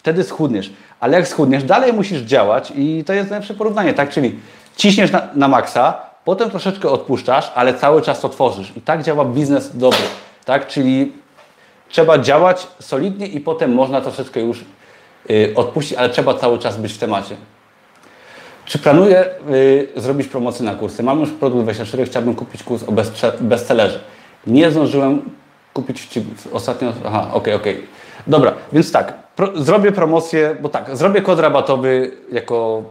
wtedy 0.08 0.24
schudniesz. 0.24 0.72
Ale 1.00 1.18
jak 1.18 1.28
schudniesz, 1.28 1.64
dalej 1.64 1.94
musisz 1.94 2.22
działać 2.22 2.74
i 2.76 3.04
to 3.06 3.14
jest 3.14 3.30
najlepsze 3.30 3.54
porównanie, 3.54 3.94
tak? 3.94 4.10
Czyli 4.10 4.40
ciśniesz 4.76 5.12
na, 5.12 5.28
na 5.36 5.48
maksa, 5.48 6.02
potem 6.26 6.50
troszeczkę 6.50 6.90
odpuszczasz, 6.90 7.52
ale 7.56 7.74
cały 7.74 8.02
czas 8.02 8.22
to 8.22 8.30
tworzysz. 8.30 8.74
I 8.78 8.82
tak 8.82 9.04
działa 9.04 9.26
biznes 9.26 9.78
dobry, 9.78 10.00
tak? 10.46 10.68
Czyli 10.68 11.12
trzeba 11.90 12.18
działać 12.18 12.68
solidnie 12.80 13.28
i 13.28 13.40
potem 13.40 13.74
można 13.74 14.02
troszeczkę 14.02 14.42
już 14.42 14.66
y, 15.30 15.54
odpuścić, 15.56 15.98
ale 15.98 16.10
trzeba 16.10 16.34
cały 16.34 16.60
czas 16.60 16.78
być 16.78 16.94
w 16.94 16.98
temacie. 16.98 17.36
Czy 18.66 18.80
planuję 18.80 19.26
y, 19.52 19.88
zrobić 19.96 20.28
promocję 20.28 20.66
na 20.66 20.76
kursy? 20.76 21.04
Mam 21.04 21.20
już 21.20 21.30
produkt 21.30 21.64
24, 21.64 22.06
chciałbym 22.06 22.36
kupić 22.36 22.64
kurs 22.64 22.84
o 22.84 22.92
bestsellerze. 23.42 24.00
Nie 24.48 24.72
zdążyłem 24.72 25.22
kupić 25.74 26.10
ostatnio. 26.52 26.94
Aha, 27.06 27.28
okej, 27.34 27.34
okay, 27.34 27.56
okej. 27.56 27.74
Okay. 27.74 27.88
Dobra, 28.28 28.54
więc 28.74 28.92
tak, 28.92 29.14
pro, 29.36 29.48
zrobię 29.56 29.92
promocję, 29.92 30.56
bo 30.62 30.70
tak, 30.70 30.98
zrobię 30.98 31.22
kod 31.22 31.40
rabatowy 31.40 32.12
jako 32.32 32.84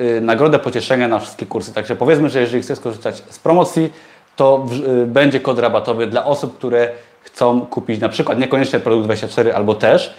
y, 0.00 0.20
nagrodę 0.20 0.58
pocieszenia 0.58 1.08
na 1.08 1.18
wszystkie 1.18 1.46
kursy. 1.46 1.74
Także 1.74 1.96
powiedzmy, 1.96 2.30
że 2.30 2.40
jeżeli 2.40 2.62
chcesz 2.62 2.78
skorzystać 2.78 3.22
z 3.28 3.38
promocji, 3.38 3.92
to 4.36 4.66
y, 5.02 5.06
będzie 5.06 5.40
kod 5.40 5.58
rabatowy 5.58 6.06
dla 6.06 6.24
osób, 6.24 6.58
które 6.58 6.90
chcą 7.22 7.60
kupić 7.60 8.00
na 8.00 8.08
przykład 8.08 8.38
niekoniecznie 8.38 8.80
produkt 8.80 9.04
24 9.04 9.54
albo 9.54 9.74
też 9.74 10.14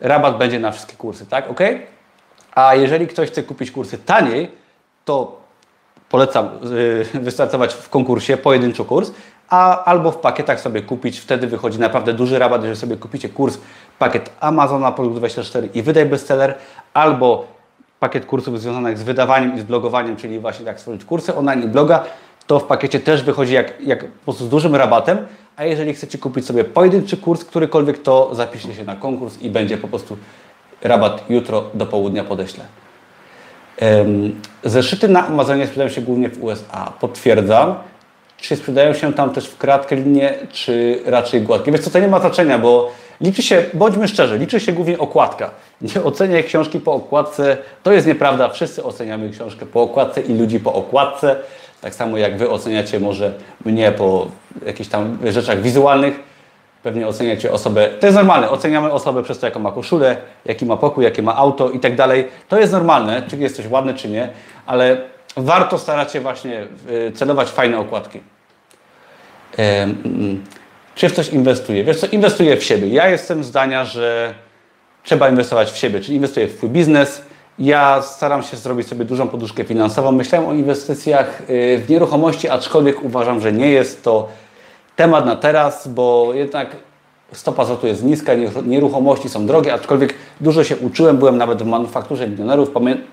rabat 0.00 0.38
będzie 0.38 0.58
na 0.58 0.72
wszystkie 0.72 0.96
kursy, 0.96 1.26
tak? 1.26 1.50
Ok? 1.50 1.60
A 2.54 2.74
jeżeli 2.74 3.06
ktoś 3.06 3.28
chce 3.28 3.42
kupić 3.42 3.70
kursy 3.70 3.98
taniej, 3.98 4.50
to 5.04 5.40
polecam 6.08 6.48
yy, 7.14 7.20
wystartować 7.28 7.74
w 7.74 7.88
konkursie 7.88 8.36
pojedynczo 8.36 8.84
kurs, 8.84 9.12
a 9.50 9.84
albo 9.84 10.10
w 10.10 10.16
pakietach 10.16 10.60
sobie 10.60 10.82
kupić, 10.82 11.20
wtedy 11.20 11.46
wychodzi 11.46 11.78
naprawdę 11.78 12.12
duży 12.12 12.38
rabat, 12.38 12.62
jeżeli 12.62 12.80
sobie 12.80 12.96
kupicie 12.96 13.28
kurs, 13.28 13.58
pakiet 13.98 14.30
Amazona 14.40 14.92
Produkt 14.92 15.16
24 15.16 15.68
i 15.74 15.82
wydaj 15.82 16.06
bestseller, 16.06 16.54
albo 16.94 17.46
pakiet 18.00 18.26
kursów 18.26 18.60
związanych 18.60 18.98
z 18.98 19.02
wydawaniem 19.02 19.56
i 19.56 19.60
z 19.60 19.62
blogowaniem, 19.62 20.16
czyli 20.16 20.38
właśnie 20.38 20.66
jak 20.66 20.80
stworzyć 20.80 21.04
kursy 21.04 21.34
online 21.34 21.62
i 21.62 21.66
bloga, 21.66 22.04
to 22.46 22.60
w 22.60 22.64
pakiecie 22.64 23.00
też 23.00 23.22
wychodzi 23.22 23.54
jak, 23.54 23.80
jak 23.80 24.04
po 24.04 24.24
prostu 24.24 24.44
z 24.44 24.48
dużym 24.48 24.74
rabatem, 24.74 25.18
a 25.56 25.64
jeżeli 25.64 25.94
chcecie 25.94 26.18
kupić 26.18 26.46
sobie 26.46 26.64
pojedynczy 26.64 27.16
kurs, 27.16 27.44
którykolwiek, 27.44 28.02
to 28.02 28.30
zapiszcie 28.32 28.74
się 28.74 28.84
na 28.84 28.96
konkurs 28.96 29.38
i 29.42 29.50
będzie 29.50 29.78
po 29.78 29.88
prostu 29.88 30.16
rabat 30.82 31.30
jutro 31.30 31.64
do 31.74 31.86
południa 31.86 32.24
podeślę. 32.24 32.64
Zeszyty 34.64 35.08
na 35.08 35.26
Amazonie 35.26 35.66
sprzedają 35.66 35.90
się 35.90 36.00
głównie 36.00 36.28
w 36.28 36.44
USA. 36.44 36.92
Potwierdzam. 37.00 37.74
Czy 38.40 38.56
sprzedają 38.56 38.94
się 38.94 39.12
tam 39.12 39.30
też 39.30 39.48
w 39.48 39.58
kratkę 39.58 39.96
linie, 39.96 40.34
czy 40.52 41.02
raczej 41.06 41.42
gładkie? 41.42 41.78
Co, 41.78 41.90
to 41.90 41.98
nie 41.98 42.08
ma 42.08 42.20
znaczenia, 42.20 42.58
bo 42.58 42.90
liczy 43.20 43.42
się, 43.42 43.64
bądźmy 43.74 44.08
szczerzy, 44.08 44.38
liczy 44.38 44.60
się 44.60 44.72
głównie 44.72 44.98
okładka. 44.98 45.50
Nie 45.80 46.02
oceniaj 46.02 46.44
książki 46.44 46.80
po 46.80 46.92
okładce. 46.92 47.56
To 47.82 47.92
jest 47.92 48.06
nieprawda. 48.06 48.48
Wszyscy 48.48 48.84
oceniamy 48.84 49.30
książkę 49.30 49.66
po 49.66 49.82
okładce 49.82 50.20
i 50.20 50.34
ludzi 50.34 50.60
po 50.60 50.72
okładce. 50.72 51.36
Tak 51.80 51.94
samo 51.94 52.18
jak 52.18 52.38
Wy 52.38 52.50
oceniacie 52.50 53.00
może 53.00 53.32
mnie 53.64 53.92
po 53.92 54.26
jakichś 54.66 54.90
tam 54.90 55.18
rzeczach 55.24 55.62
wizualnych, 55.62 56.20
pewnie 56.82 57.06
oceniacie 57.06 57.52
osobę, 57.52 57.88
to 58.00 58.06
jest 58.06 58.18
normalne, 58.18 58.50
oceniamy 58.50 58.92
osobę 58.92 59.22
przez 59.22 59.38
to, 59.38 59.46
jaką 59.46 59.60
ma 59.60 59.72
koszulę, 59.72 60.16
jaki 60.44 60.66
ma 60.66 60.76
pokój, 60.76 61.04
jakie 61.04 61.22
ma 61.22 61.36
auto 61.36 61.70
i 61.70 61.80
tak 61.80 61.96
dalej. 61.96 62.28
To 62.48 62.60
jest 62.60 62.72
normalne, 62.72 63.22
czy 63.28 63.36
jesteś 63.36 63.66
ładny, 63.70 63.94
czy 63.94 64.08
nie, 64.08 64.28
ale 64.66 64.96
warto 65.36 65.78
starać 65.78 66.12
się 66.12 66.20
właśnie 66.20 66.66
y, 67.08 67.12
celować 67.12 67.48
fajne 67.48 67.78
okładki. 67.78 68.20
Czy 70.94 71.08
w 71.08 71.12
coś 71.12 71.28
inwestuje? 71.28 71.84
Wiesz 71.84 72.00
co, 72.00 72.06
inwestuję 72.06 72.56
w 72.56 72.64
siebie. 72.64 72.88
Ja 72.88 73.08
jestem 73.08 73.44
zdania, 73.44 73.84
że 73.84 74.34
trzeba 75.02 75.28
inwestować 75.28 75.70
w 75.70 75.76
siebie, 75.76 76.00
czyli 76.00 76.14
inwestuję 76.14 76.46
w 76.46 76.52
swój 76.52 76.68
biznes, 76.68 77.22
ja 77.58 78.02
staram 78.02 78.42
się 78.42 78.56
zrobić 78.56 78.88
sobie 78.88 79.04
dużą 79.04 79.28
poduszkę 79.28 79.64
finansową. 79.64 80.12
Myślałem 80.12 80.48
o 80.48 80.54
inwestycjach 80.54 81.40
y, 81.50 81.82
w 81.86 81.90
nieruchomości, 81.90 82.48
aczkolwiek 82.48 83.04
uważam, 83.04 83.40
że 83.40 83.52
nie 83.52 83.70
jest 83.70 84.04
to 84.04 84.28
temat 84.96 85.26
na 85.26 85.36
teraz, 85.36 85.88
bo 85.88 86.30
jednak 86.34 86.76
stopa 87.32 87.64
zwrotu 87.64 87.86
jest 87.86 88.04
niska, 88.04 88.32
nieruchomości 88.66 89.28
są 89.28 89.46
drogie, 89.46 89.74
aczkolwiek 89.74 90.14
dużo 90.40 90.64
się 90.64 90.76
uczyłem, 90.76 91.16
byłem 91.16 91.38
nawet 91.38 91.62
w 91.62 91.66
manufakturze 91.66 92.28
milionerów, 92.28 92.70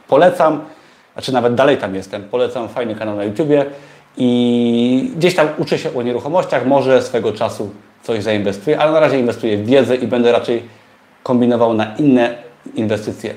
polecam, 0.08 0.62
znaczy 1.16 1.34
nawet 1.34 1.56
dalej 1.56 1.78
tam 1.78 1.96
jestem, 1.96 2.24
polecam 2.24 2.70
fajny 2.70 2.96
kanał 2.96 3.16
na 3.16 3.24
YouTubie 3.24 3.66
i 4.18 5.12
gdzieś 5.16 5.36
tam 5.36 5.48
uczę 5.58 5.78
się 5.78 5.96
o 5.96 6.02
nieruchomościach, 6.02 6.66
może 6.66 7.02
swego 7.02 7.34
czasu 7.34 7.70
coś 8.04 8.24
zainwestuję, 8.24 8.80
ale 8.80 8.92
na 8.92 9.00
razie 9.00 9.20
inwestuję 9.20 9.58
w 9.58 9.66
wiedzę 9.66 9.96
i 9.96 10.08
będę 10.08 10.32
raczej 10.32 10.64
kombinował 11.24 11.74
na 11.74 11.96
inne 11.96 12.36
inwestycje. 12.76 13.34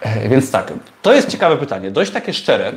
E, 0.00 0.28
więc 0.28 0.50
tak, 0.50 0.72
to 1.02 1.12
jest 1.12 1.28
ciekawe 1.28 1.56
pytanie, 1.56 1.90
dość 1.90 2.10
takie 2.10 2.32
szczere. 2.32 2.72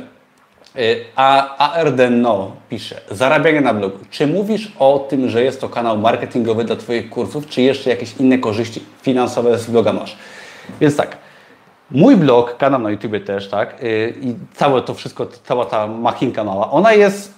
E, 0.76 0.78
a 1.16 1.56
ARD 1.72 2.00
No 2.10 2.56
pisze, 2.68 3.00
zarabianie 3.10 3.60
na 3.60 3.74
blogu. 3.74 3.98
Czy 4.10 4.26
mówisz 4.26 4.72
o 4.78 5.06
tym, 5.10 5.28
że 5.28 5.42
jest 5.42 5.60
to 5.60 5.68
kanał 5.68 5.98
marketingowy 5.98 6.64
dla 6.64 6.76
Twoich 6.76 7.10
kursów, 7.10 7.46
czy 7.46 7.62
jeszcze 7.62 7.90
jakieś 7.90 8.16
inne 8.16 8.38
korzyści 8.38 8.82
finansowe 9.02 9.58
z 9.58 9.66
bloga 9.66 9.92
masz? 9.92 10.16
Więc 10.80 10.96
tak, 10.96 11.16
mój 11.90 12.16
blog, 12.16 12.56
kanał 12.56 12.80
na 12.80 12.90
YouTube 12.90 13.24
też, 13.26 13.48
tak, 13.48 13.74
e, 13.82 14.08
i 14.08 14.36
całe 14.54 14.82
to 14.82 14.94
wszystko, 14.94 15.26
cała 15.44 15.66
ta 15.66 15.86
machinka 15.86 16.44
mała, 16.44 16.70
ona 16.70 16.92
jest, 16.92 17.34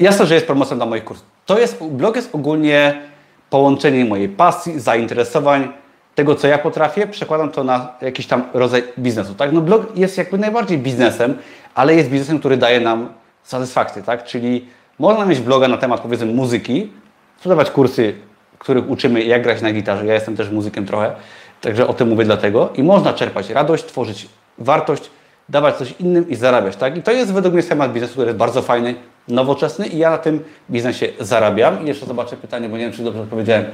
jasne, 0.00 0.26
że 0.26 0.34
jest 0.34 0.46
promocją 0.46 0.76
dla 0.76 0.86
moich 0.86 1.04
kursów. 1.04 1.26
To 1.46 1.58
jest, 1.58 1.84
blog 1.84 2.16
jest 2.16 2.34
ogólnie 2.34 3.02
połączenie 3.50 4.04
mojej 4.04 4.28
pasji, 4.28 4.80
zainteresowań, 4.80 5.68
tego, 6.14 6.34
co 6.34 6.48
ja 6.48 6.58
potrafię, 6.58 7.06
przekładam 7.06 7.50
to 7.50 7.64
na 7.64 7.92
jakiś 8.00 8.26
tam 8.26 8.44
rodzaj 8.54 8.82
biznesu. 8.98 9.34
Tak? 9.34 9.52
No 9.52 9.60
blog 9.60 9.96
jest 9.96 10.18
jakby 10.18 10.38
najbardziej 10.38 10.78
biznesem, 10.78 11.38
ale 11.74 11.94
jest 11.94 12.10
biznesem, 12.10 12.38
który 12.38 12.56
daje 12.56 12.80
nam 12.80 13.08
satysfakcję. 13.42 14.02
Tak? 14.02 14.24
Czyli 14.24 14.68
można 14.98 15.26
mieć 15.26 15.40
bloga 15.40 15.68
na 15.68 15.76
temat 15.76 16.00
powiedzmy 16.00 16.26
muzyki, 16.26 16.90
sprzedawać 17.36 17.70
kursy, 17.70 18.14
których 18.58 18.90
uczymy 18.90 19.24
jak 19.24 19.42
grać 19.42 19.62
na 19.62 19.72
gitarze. 19.72 20.06
Ja 20.06 20.14
jestem 20.14 20.36
też 20.36 20.50
muzykiem 20.50 20.86
trochę, 20.86 21.12
także 21.60 21.86
o 21.86 21.94
tym 21.94 22.08
mówię 22.08 22.24
dlatego. 22.24 22.68
I 22.74 22.82
można 22.82 23.12
czerpać 23.12 23.50
radość, 23.50 23.84
tworzyć 23.84 24.28
wartość, 24.58 25.10
dawać 25.48 25.76
coś 25.76 25.94
innym 26.00 26.28
i 26.28 26.34
zarabiać. 26.34 26.76
Tak? 26.76 26.96
I 26.96 27.02
to 27.02 27.12
jest 27.12 27.32
według 27.32 27.54
mnie 27.54 27.62
temat 27.62 27.92
biznesu, 27.92 28.12
który 28.12 28.26
jest 28.26 28.38
bardzo 28.38 28.62
fajny, 28.62 28.94
nowoczesny 29.28 29.86
i 29.86 29.98
ja 29.98 30.10
na 30.10 30.18
tym 30.18 30.44
biznesie 30.70 31.08
zarabiam. 31.20 31.84
I 31.84 31.88
jeszcze 31.88 32.06
zobaczę 32.06 32.36
pytanie, 32.36 32.68
bo 32.68 32.76
nie 32.76 32.84
wiem, 32.84 32.92
czy 32.92 33.02
dobrze 33.02 33.20
odpowiedziałem. 33.22 33.64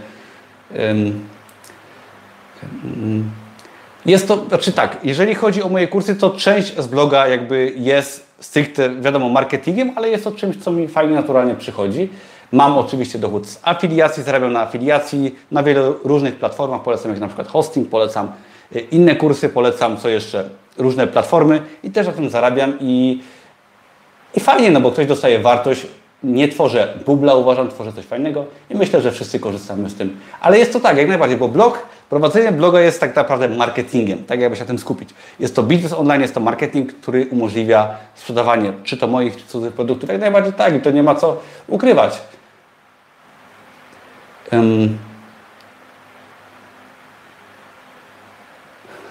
Jest 4.06 4.28
to, 4.28 4.44
znaczy 4.48 4.72
tak, 4.72 4.96
jeżeli 5.02 5.34
chodzi 5.34 5.62
o 5.62 5.68
moje 5.68 5.88
kursy, 5.88 6.16
to 6.16 6.30
część 6.30 6.76
z 6.76 6.86
bloga 6.86 7.28
jakby 7.28 7.72
jest 7.76 8.26
stricte, 8.40 8.90
wiadomo, 9.00 9.28
marketingiem, 9.28 9.92
ale 9.96 10.08
jest 10.08 10.24
to 10.24 10.32
czymś, 10.32 10.56
co 10.56 10.72
mi 10.72 10.88
fajnie, 10.88 11.14
naturalnie 11.14 11.54
przychodzi. 11.54 12.08
Mam 12.52 12.78
oczywiście 12.78 13.18
dochód 13.18 13.46
z 13.46 13.60
afiliacji, 13.62 14.22
zarabiam 14.22 14.52
na 14.52 14.60
afiliacji 14.60 15.34
na 15.50 15.62
wielu 15.62 15.94
różnych 16.04 16.36
platformach. 16.36 16.82
Polecam 16.82 17.10
jak 17.10 17.20
na 17.20 17.26
przykład 17.26 17.48
hosting, 17.48 17.88
polecam 17.88 18.32
y, 18.76 18.80
inne 18.80 19.16
kursy, 19.16 19.48
polecam 19.48 19.96
co 19.96 20.08
jeszcze, 20.08 20.48
różne 20.78 21.06
platformy 21.06 21.62
i 21.82 21.90
też 21.90 22.06
na 22.06 22.12
tym 22.12 22.30
zarabiam 22.30 22.78
i, 22.80 23.22
i 24.34 24.40
fajnie, 24.40 24.70
no 24.70 24.80
bo 24.80 24.90
ktoś 24.90 25.06
dostaje 25.06 25.38
wartość, 25.38 25.86
nie 26.24 26.48
tworzę 26.48 26.94
bubla, 27.06 27.34
uważam, 27.34 27.68
tworzę 27.68 27.92
coś 27.92 28.04
fajnego 28.04 28.44
i 28.70 28.74
myślę, 28.76 29.00
że 29.00 29.12
wszyscy 29.12 29.40
korzystamy 29.40 29.90
z 29.90 29.94
tym. 29.94 30.16
Ale 30.40 30.58
jest 30.58 30.72
to 30.72 30.80
tak, 30.80 30.96
jak 30.96 31.08
najbardziej, 31.08 31.38
bo 31.38 31.48
blog, 31.48 31.86
prowadzenie 32.10 32.52
bloga 32.52 32.80
jest 32.80 33.00
tak 33.00 33.16
naprawdę 33.16 33.48
marketingiem, 33.48 34.24
tak 34.24 34.40
jakby 34.40 34.56
się 34.56 34.62
na 34.62 34.66
tym 34.66 34.78
skupić. 34.78 35.10
Jest 35.40 35.56
to 35.56 35.62
biznes 35.62 35.92
online, 35.92 36.22
jest 36.22 36.34
to 36.34 36.40
marketing, 36.40 36.92
który 36.92 37.26
umożliwia 37.26 37.96
sprzedawanie 38.14 38.72
czy 38.84 38.96
to 38.96 39.06
moich, 39.06 39.36
czy 39.36 39.46
cudzych 39.46 39.72
produktów. 39.72 40.08
Jak 40.08 40.20
najbardziej 40.20 40.52
tak 40.52 40.74
i 40.74 40.80
to 40.80 40.90
nie 40.90 41.02
ma 41.02 41.14
co 41.14 41.40
ukrywać. 41.68 42.20
Um, 44.52 44.98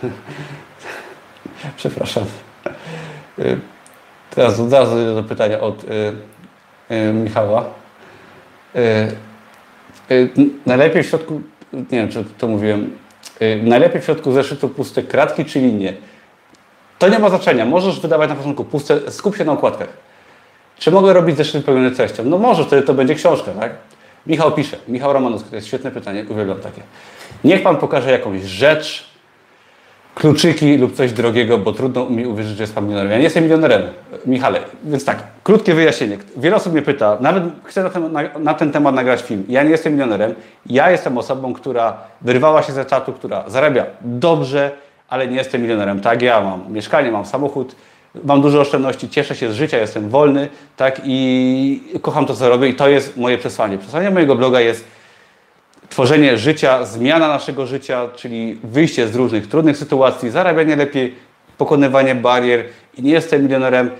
Przepraszam. 1.78 2.24
Y, 3.40 3.60
Teraz 4.36 4.60
od 4.60 4.74
razu 4.74 5.16
do 5.16 5.24
pytania 5.24 5.60
od 5.60 5.84
y, 5.84 5.88
Michała. 7.14 7.66
Y, 8.76 8.80
y, 10.12 10.30
najlepiej 10.66 11.04
w 11.04 11.06
środku, 11.06 11.42
nie 11.74 11.84
wiem 11.90 12.10
czy 12.10 12.24
to 12.38 12.48
mówiłem, 12.48 12.98
najlepiej 13.64 14.02
w 14.02 14.06
środku 14.06 14.32
zeszytu 14.32 14.70
puste 14.70 15.04
kratki 15.04 15.46
czy 15.46 15.60
linie. 15.60 15.94
To 17.00 17.10
nie 17.10 17.20
ma 17.20 17.30
znaczenia. 17.30 17.66
Możesz 17.66 18.00
wydawać 18.00 18.30
na 18.30 18.36
początku 18.36 18.66
puste, 18.66 19.12
skup 19.12 19.38
się 19.38 19.46
na 19.46 19.52
okładkach. 19.52 19.88
Czy 20.78 20.92
mogę 20.92 21.14
robić 21.14 21.38
zeszyt 21.38 21.66
pełny 21.66 21.92
treścią? 21.92 22.24
No 22.24 22.38
może, 22.38 22.66
wtedy 22.66 22.82
to 22.82 22.94
będzie 22.94 23.16
książka, 23.16 23.52
tak? 23.52 23.72
Michał 24.28 24.52
pisze, 24.52 24.78
Michał 24.88 25.14
Romanowski, 25.14 25.50
to 25.50 25.56
jest 25.56 25.68
świetne 25.68 25.92
pytanie, 25.92 26.26
uwielbiam 26.30 26.60
takie. 26.60 26.82
Niech 27.44 27.64
Pan 27.64 27.78
pokaże 27.78 28.12
jakąś 28.12 28.42
rzecz, 28.42 29.13
kluczyki 30.16 30.78
lub 30.78 30.96
coś 30.96 31.14
drogiego, 31.14 31.58
bo 31.58 31.74
trudno 31.74 32.10
mi 32.10 32.26
uwierzyć, 32.28 32.58
że 32.58 32.64
jest 32.64 32.76
Pan 32.76 32.84
milionerem. 32.84 33.12
Ja 33.12 33.18
nie 33.18 33.24
jestem 33.24 33.44
milionerem, 33.44 33.82
Michale, 34.26 34.60
więc 34.84 35.06
tak, 35.06 35.24
krótkie 35.44 35.74
wyjaśnienie. 35.74 36.18
Wiele 36.38 36.56
osób 36.56 36.74
mnie 36.74 36.82
pyta, 36.82 37.18
nawet 37.22 37.44
chcę 37.64 37.84
na 37.84 37.90
ten, 37.90 38.12
na, 38.12 38.22
na 38.40 38.54
ten 38.54 38.72
temat 38.72 38.96
nagrać 38.96 39.22
film. 39.22 39.44
Ja 39.50 39.64
nie 39.64 39.70
jestem 39.70 39.94
milionerem, 39.94 40.36
ja 40.66 40.92
jestem 40.92 41.18
osobą, 41.18 41.54
która 41.54 41.98
wyrwała 42.22 42.64
się 42.64 42.74
z 42.74 42.78
etatu, 42.78 43.14
która 43.14 43.44
zarabia 43.48 43.86
dobrze, 44.02 44.72
ale 45.10 45.28
nie 45.28 45.36
jestem 45.36 45.62
milionerem. 45.62 46.00
Tak, 46.00 46.22
ja 46.22 46.42
mam 46.42 46.74
mieszkanie, 46.74 47.12
mam 47.12 47.26
samochód, 47.26 47.76
mam 48.24 48.42
dużo 48.42 48.62
oszczędności, 48.62 49.10
cieszę 49.10 49.36
się 49.36 49.52
z 49.52 49.56
życia, 49.56 49.78
jestem 49.78 50.10
wolny, 50.10 50.50
tak, 50.78 51.02
i 51.06 51.84
kocham 52.02 52.26
to, 52.26 52.36
co 52.36 52.50
robię 52.50 52.68
i 52.68 52.76
to 52.76 52.90
jest 52.90 53.18
moje 53.18 53.38
przesłanie. 53.38 53.78
Przesłanie 53.78 54.12
mojego 54.12 54.36
bloga 54.36 54.60
jest 54.60 54.93
tworzenie 55.94 56.38
życia, 56.38 56.86
zmiana 56.86 57.28
naszego 57.28 57.66
życia, 57.66 58.08
czyli 58.16 58.60
wyjście 58.64 59.08
z 59.08 59.16
różnych 59.16 59.48
trudnych 59.48 59.78
sytuacji, 59.78 60.30
zarabianie 60.30 60.76
lepiej, 60.76 61.16
pokonywanie 61.58 62.16
barier 62.16 62.66
i 62.98 63.04
nie 63.04 63.12
jestem 63.12 63.44
milionerem. 63.44 63.92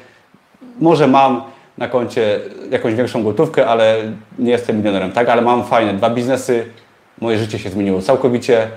Może 0.80 1.08
mam 1.08 1.44
na 1.78 1.88
koncie 1.88 2.40
jakąś 2.72 2.96
większą 2.96 3.24
gotówkę, 3.24 3.68
ale 3.68 3.98
nie 4.40 4.52
jestem 4.52 4.78
milionerem, 4.78 5.12
tak, 5.12 5.30
ale 5.30 5.42
mam 5.42 5.66
fajne 5.66 5.94
dwa 5.94 6.10
biznesy, 6.10 6.66
moje 7.22 7.38
życie 7.38 7.60
się 7.60 7.70
zmieniło 7.70 8.02
całkowicie 8.02 8.68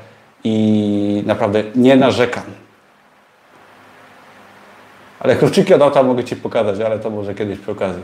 i 0.45 1.23
naprawdę 1.27 1.63
nie 1.75 1.97
narzekam. 1.97 2.45
Ale 5.21 5.37
kluczyki 5.37 5.75
od 5.75 5.83
auta 5.83 6.03
mogę 6.03 6.25
Ci 6.25 6.37
pokazać, 6.37 6.81
ale 6.81 6.99
to 6.99 7.11
może 7.11 7.35
kiedyś 7.35 7.59
przy 7.59 7.71
okazji. 7.71 8.03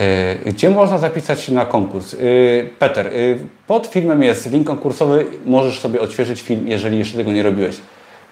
Yy, 0.00 0.52
Gdzie 0.52 0.70
można 0.70 0.98
zapisać 0.98 1.40
się 1.40 1.52
na 1.52 1.66
konkurs? 1.66 2.12
Yy, 2.12 2.70
Peter, 2.78 3.12
yy, 3.12 3.38
pod 3.66 3.86
filmem 3.86 4.22
jest 4.22 4.50
link 4.52 4.66
konkursowy, 4.66 5.26
możesz 5.44 5.80
sobie 5.80 6.00
odświeżyć 6.00 6.40
film, 6.42 6.68
jeżeli 6.68 6.98
jeszcze 6.98 7.16
tego 7.16 7.32
nie 7.32 7.42
robiłeś. 7.42 7.76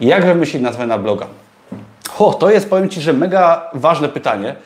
Jak 0.00 0.26
wymyślić 0.26 0.62
nazwę 0.62 0.86
na 0.86 0.98
bloga? 0.98 1.26
Ho, 2.08 2.34
to 2.34 2.50
jest, 2.50 2.70
powiem 2.70 2.88
Ci, 2.88 3.00
że 3.00 3.12
mega 3.12 3.70
ważne 3.74 4.08
pytanie. 4.08 4.56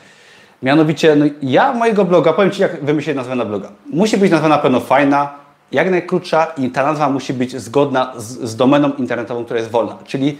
Mianowicie, 0.63 1.15
no 1.15 1.25
ja 1.41 1.73
mojego 1.73 2.05
bloga, 2.05 2.33
powiem 2.33 2.51
Ci, 2.51 2.61
jak 2.61 2.85
wymyślić 2.85 3.15
nazwę 3.15 3.35
na 3.35 3.45
bloga. 3.45 3.71
Musi 3.93 4.17
być 4.17 4.31
nazwa 4.31 4.47
na 4.47 4.57
pewno 4.57 4.79
fajna, 4.79 5.33
jak 5.71 5.91
najkrótsza 5.91 6.45
i 6.57 6.69
ta 6.69 6.83
nazwa 6.83 7.09
musi 7.09 7.33
być 7.33 7.61
zgodna 7.61 8.13
z, 8.17 8.49
z 8.49 8.55
domeną 8.55 8.91
internetową, 8.97 9.45
która 9.45 9.59
jest 9.59 9.71
wolna. 9.71 9.97
Czyli 10.05 10.37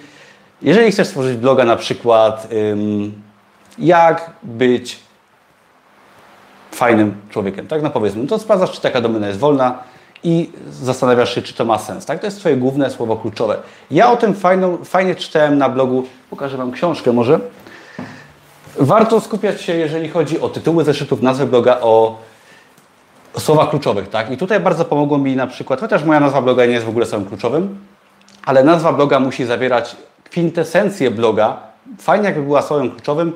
jeżeli 0.62 0.92
chcesz 0.92 1.08
stworzyć 1.08 1.38
bloga 1.38 1.64
na 1.64 1.76
przykład 1.76 2.48
ym, 2.72 3.14
jak 3.80 4.32
być 4.44 5.00
fajnym 6.76 7.16
człowiekiem, 7.30 7.68
tak? 7.68 7.82
No 7.82 7.90
powiedzmy, 7.90 8.28
to 8.28 8.40
sprawdzasz, 8.40 8.72
czy 8.72 8.82
taka 8.82 9.02
domena 9.02 9.28
jest 9.28 9.40
wolna 9.40 9.80
i 10.24 10.52
zastanawiasz 10.72 11.36
się, 11.36 11.42
czy 11.42 11.54
to 11.54 11.66
ma 11.66 11.80
sens, 11.80 12.06
tak? 12.06 12.20
To 12.20 12.28
jest 12.28 12.40
Twoje 12.40 12.58
główne 12.58 12.90
słowo 12.90 13.18
kluczowe. 13.18 13.58
Ja 13.92 14.12
o 14.12 14.18
tym 14.18 14.36
fajną, 14.36 14.78
fajnie 14.78 15.16
czytałem 15.16 15.58
na 15.58 15.70
blogu, 15.70 16.04
pokażę 16.30 16.58
Wam 16.58 16.72
książkę 16.72 17.14
może. 17.14 17.40
Warto 18.80 19.22
skupiać 19.22 19.62
się, 19.62 19.76
jeżeli 19.76 20.10
chodzi 20.10 20.42
o 20.42 20.50
tytuły 20.50 20.84
zeszytów, 20.84 21.22
nazwę 21.22 21.46
bloga, 21.46 21.78
o 21.82 22.18
słowach 23.38 23.70
kluczowych, 23.70 24.10
tak? 24.10 24.32
I 24.32 24.38
tutaj 24.38 24.60
bardzo 24.60 24.86
pomogło 24.86 25.18
mi 25.18 25.36
na 25.36 25.48
przykład, 25.48 25.80
chociaż 25.80 26.04
moja 26.04 26.20
nazwa 26.20 26.42
bloga 26.42 26.66
nie 26.66 26.74
jest 26.74 26.86
w 26.86 26.90
ogóle 26.90 27.06
słowem 27.06 27.28
kluczowym, 27.28 27.80
ale 28.46 28.64
nazwa 28.64 28.94
bloga 28.94 29.20
musi 29.20 29.46
zawierać 29.46 29.96
kwintesencję 30.24 31.12
bloga. 31.12 31.58
Fajnie, 32.00 32.26
jakby 32.26 32.42
była 32.42 32.62
słowem 32.62 32.92
kluczowym 32.92 33.34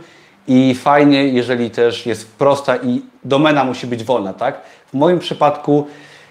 i 0.47 0.75
fajnie, 0.75 1.27
jeżeli 1.27 1.69
też 1.69 2.05
jest 2.05 2.31
prosta 2.37 2.75
i 2.75 3.01
domena 3.23 3.63
musi 3.63 3.87
być 3.87 4.03
wolna, 4.03 4.33
tak? 4.33 4.61
W 4.87 4.93
moim 4.93 5.19
przypadku 5.19 5.87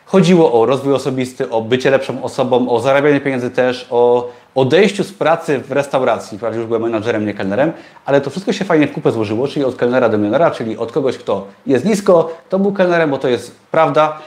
chodziło 0.06 0.60
o 0.60 0.66
rozwój 0.66 0.94
osobisty, 0.94 1.50
o 1.50 1.62
bycie 1.62 1.90
lepszą 1.90 2.22
osobą, 2.22 2.68
o 2.68 2.80
zarabianie 2.80 3.20
pieniędzy 3.20 3.50
też, 3.50 3.86
o 3.90 4.30
odejściu 4.54 5.04
z 5.04 5.12
pracy 5.12 5.58
w 5.58 5.72
restauracji. 5.72 6.38
Prawie 6.38 6.56
już 6.56 6.66
byłem 6.66 6.82
menadżerem, 6.82 7.26
nie 7.26 7.34
kelnerem, 7.34 7.72
ale 8.04 8.20
to 8.20 8.30
wszystko 8.30 8.52
się 8.52 8.64
fajnie 8.64 8.86
w 8.86 8.92
kupę 8.92 9.12
złożyło, 9.12 9.48
czyli 9.48 9.64
od 9.64 9.76
kelnera 9.76 10.08
do 10.08 10.18
milionera, 10.18 10.50
czyli 10.50 10.78
od 10.78 10.92
kogoś, 10.92 11.18
kto 11.18 11.46
jest 11.66 11.84
nisko, 11.84 12.36
to 12.48 12.58
był 12.58 12.72
kelnerem, 12.72 13.10
bo 13.10 13.18
to 13.18 13.28
jest 13.28 13.56
prawda. 13.70 14.18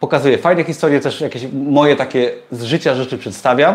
Pokazuję 0.00 0.38
fajne 0.38 0.64
historie, 0.64 1.00
też 1.00 1.20
jakieś 1.20 1.46
moje 1.52 1.96
takie 1.96 2.32
z 2.50 2.62
życia 2.62 2.94
rzeczy 2.94 3.18
przedstawiam. 3.18 3.74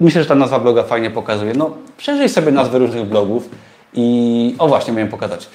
Myślę, 0.00 0.22
że 0.22 0.28
ta 0.28 0.34
nazwa 0.34 0.58
bloga 0.58 0.82
fajnie 0.82 1.10
pokazuje. 1.10 1.52
No, 1.56 1.70
przeżyj 1.96 2.28
sobie 2.28 2.52
nazwy 2.52 2.78
różnych 2.78 3.04
blogów 3.04 3.48
i 3.94 4.54
o 4.58 4.68
właśnie 4.68 4.92
miałem 4.92 5.08
pokazać. 5.08 5.48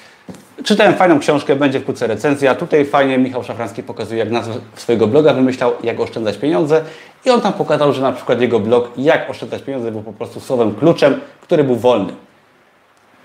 Czytałem 0.64 0.94
fajną 0.94 1.18
książkę, 1.18 1.56
będzie 1.56 1.80
wkrótce 1.80 2.06
recenzja. 2.06 2.54
Tutaj 2.54 2.84
fajnie 2.84 3.18
Michał 3.18 3.44
Szafranski 3.44 3.82
pokazuje, 3.82 4.18
jak 4.18 4.30
nazwę 4.30 4.54
swojego 4.74 5.06
bloga 5.06 5.32
wymyślał, 5.34 5.72
jak 5.82 6.00
oszczędzać 6.00 6.36
pieniądze. 6.36 6.84
I 7.24 7.30
on 7.30 7.40
tam 7.40 7.52
pokazał, 7.52 7.92
że 7.92 8.02
na 8.02 8.12
przykład 8.12 8.40
jego 8.40 8.60
blog, 8.60 8.90
jak 8.96 9.30
oszczędzać 9.30 9.62
pieniądze, 9.62 9.92
był 9.92 10.02
po 10.02 10.12
prostu 10.12 10.40
słowem 10.40 10.74
kluczem, 10.74 11.20
który 11.40 11.64
był 11.64 11.76
wolny. 11.76 12.12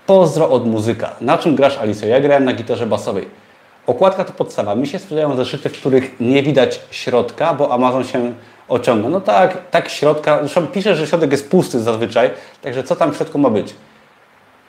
Pozdro 0.06 0.50
od 0.50 0.66
muzyka. 0.66 1.16
Na 1.20 1.38
czym 1.38 1.54
grasz, 1.54 1.78
Alice? 1.78 2.08
Ja 2.08 2.20
grałem 2.20 2.44
na 2.44 2.52
gitarze 2.52 2.86
basowej. 2.86 3.28
Okładka 3.86 4.24
to 4.24 4.32
podstawa. 4.32 4.74
Mi 4.74 4.86
się 4.86 4.98
sprzedają 4.98 5.36
zeszyty, 5.36 5.68
w 5.68 5.72
których 5.72 6.20
nie 6.20 6.42
widać 6.42 6.80
środka, 6.90 7.54
bo 7.54 7.72
Amazon 7.72 8.04
się 8.04 8.32
ociąga. 8.68 9.08
No 9.08 9.20
tak, 9.20 9.70
tak 9.70 9.88
środka. 9.88 10.38
Zresztą 10.38 10.66
pisze, 10.66 10.96
że 10.96 11.06
środek 11.06 11.32
jest 11.32 11.50
pusty 11.50 11.80
zazwyczaj, 11.80 12.30
także 12.62 12.82
co 12.82 12.96
tam 12.96 13.12
w 13.12 13.16
środku 13.16 13.38
ma 13.38 13.50
być? 13.50 13.74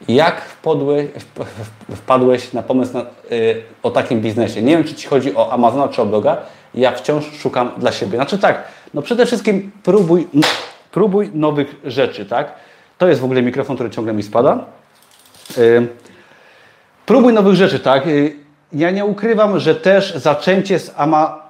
Jak 0.07 0.41
wpadłeś, 0.41 1.07
wpadłeś 1.95 2.53
na 2.53 2.64
pomysł 2.64 2.94
na, 2.94 3.02
y, 3.32 3.61
o 3.84 3.91
takim 3.91 4.22
biznesie? 4.22 4.61
Nie 4.61 4.77
wiem, 4.77 4.84
czy 4.84 4.95
Ci 4.95 5.07
chodzi 5.07 5.36
o 5.36 5.53
Amazona 5.53 5.88
czy 5.88 6.02
o 6.02 6.06
bloga. 6.06 6.38
Ja 6.73 6.91
wciąż 6.91 7.26
szukam 7.38 7.72
dla 7.77 7.91
siebie. 7.91 8.18
Znaczy 8.18 8.38
tak, 8.38 8.64
no 8.94 9.02
przede 9.02 9.26
wszystkim 9.26 9.72
próbuj, 9.84 10.27
próbuj 10.91 11.32
nowych 11.34 11.76
rzeczy, 11.84 12.26
tak? 12.26 12.52
To 12.98 13.07
jest 13.07 13.22
w 13.22 13.23
ogóle 13.23 13.41
mikrofon, 13.41 13.76
który 13.76 13.90
ciągle 13.90 14.14
mi 14.14 14.23
spada. 14.23 14.65
Y, 15.57 15.88
próbuj 17.06 17.34
nowych 17.34 17.56
rzeczy, 17.56 17.80
tak? 17.80 18.07
Y, 18.07 18.36
ja 18.73 18.91
nie 18.91 19.06
ukrywam, 19.06 19.60
że 19.60 19.76
też 19.76 20.15
zaczęcie 20.15 20.80
z, 20.80 20.94
Ama, 20.98 21.45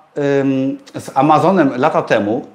z 0.95 1.11
Amazonem 1.15 1.77
lata 1.77 2.02
temu 2.02 2.45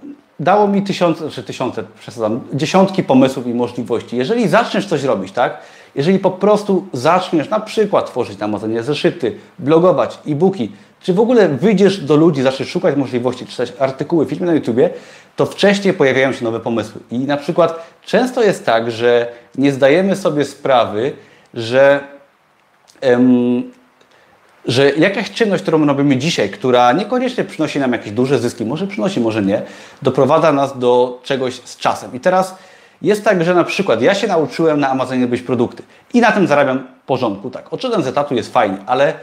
dało 0.41 0.69
mi 0.69 0.83
tysiące, 0.83 1.31
czy 1.31 1.43
tysiące, 1.43 1.85
przesadzam, 2.01 2.41
dziesiątki 2.53 3.03
pomysłów 3.03 3.47
i 3.47 3.55
możliwości. 3.55 4.17
Jeżeli 4.17 4.49
zaczniesz 4.49 4.87
coś 4.87 5.03
robić, 5.03 5.33
tak? 5.33 5.59
Jeżeli 5.95 6.19
po 6.19 6.31
prostu 6.31 6.87
zaczniesz 6.93 7.49
na 7.49 7.61
przykład 7.61 8.07
tworzyć 8.07 8.39
na 8.39 8.45
Amazonie 8.45 8.83
zeszyty, 8.83 9.37
blogować, 9.59 10.19
e-booki, 10.27 10.73
czy 11.01 11.15
w 11.15 11.21
ogóle 11.21 11.49
wyjdziesz 11.49 12.01
do 12.01 12.17
ludzi, 12.17 12.43
zaczniesz 12.43 12.69
szukać 12.69 12.97
możliwości, 12.97 13.47
czytać 13.47 13.73
artykuły, 13.79 14.27
filmy 14.27 14.47
na 14.47 14.53
YouTubie, 14.53 14.91
to 15.37 15.47
wcześniej 15.47 15.95
pojawiają 15.95 16.33
się 16.33 16.45
nowe 16.45 16.61
pomysły. 16.61 17.01
I 17.11 17.19
na 17.19 17.37
przykład 17.37 17.87
często 18.05 18.43
jest 18.43 18.67
tak, 18.67 18.91
że 18.91 19.33
nie 19.59 19.73
zdajemy 19.73 20.17
sobie 20.17 20.45
sprawy, 20.45 21.13
że 21.55 22.01
em, 23.01 23.63
że 24.65 24.91
jakaś 24.91 25.31
czynność, 25.31 25.63
którą 25.63 25.87
robimy 25.87 26.17
dzisiaj, 26.17 26.51
która 26.51 26.93
niekoniecznie 26.93 27.45
przynosi 27.45 27.79
nam 27.79 27.93
jakieś 27.93 28.13
duże 28.13 28.39
zyski, 28.39 28.65
może 28.65 28.87
przynosi, 28.87 29.21
może 29.21 29.43
nie, 29.43 29.63
doprowadza 30.03 30.53
nas 30.53 30.79
do 30.79 31.21
czegoś 31.23 31.55
z 31.55 31.77
czasem. 31.77 32.15
I 32.15 32.21
teraz 32.21 32.55
jest 33.03 33.25
tak, 33.25 33.45
że 33.45 33.55
na 33.55 33.65
przykład 33.65 34.03
ja 34.03 34.15
się 34.15 34.27
nauczyłem 34.27 34.81
na 34.81 34.91
Amazonie 34.91 35.27
być 35.27 35.43
produkty 35.43 35.83
i 36.15 36.21
na 36.21 36.33
tym 36.33 36.47
zarabiam 36.47 36.87
porządku. 37.07 37.51
Tak, 37.51 37.73
odszedłem 37.73 38.03
z 38.03 38.07
etatu, 38.07 38.35
jest 38.35 38.53
fajnie, 38.53 38.77
ale 38.87 39.15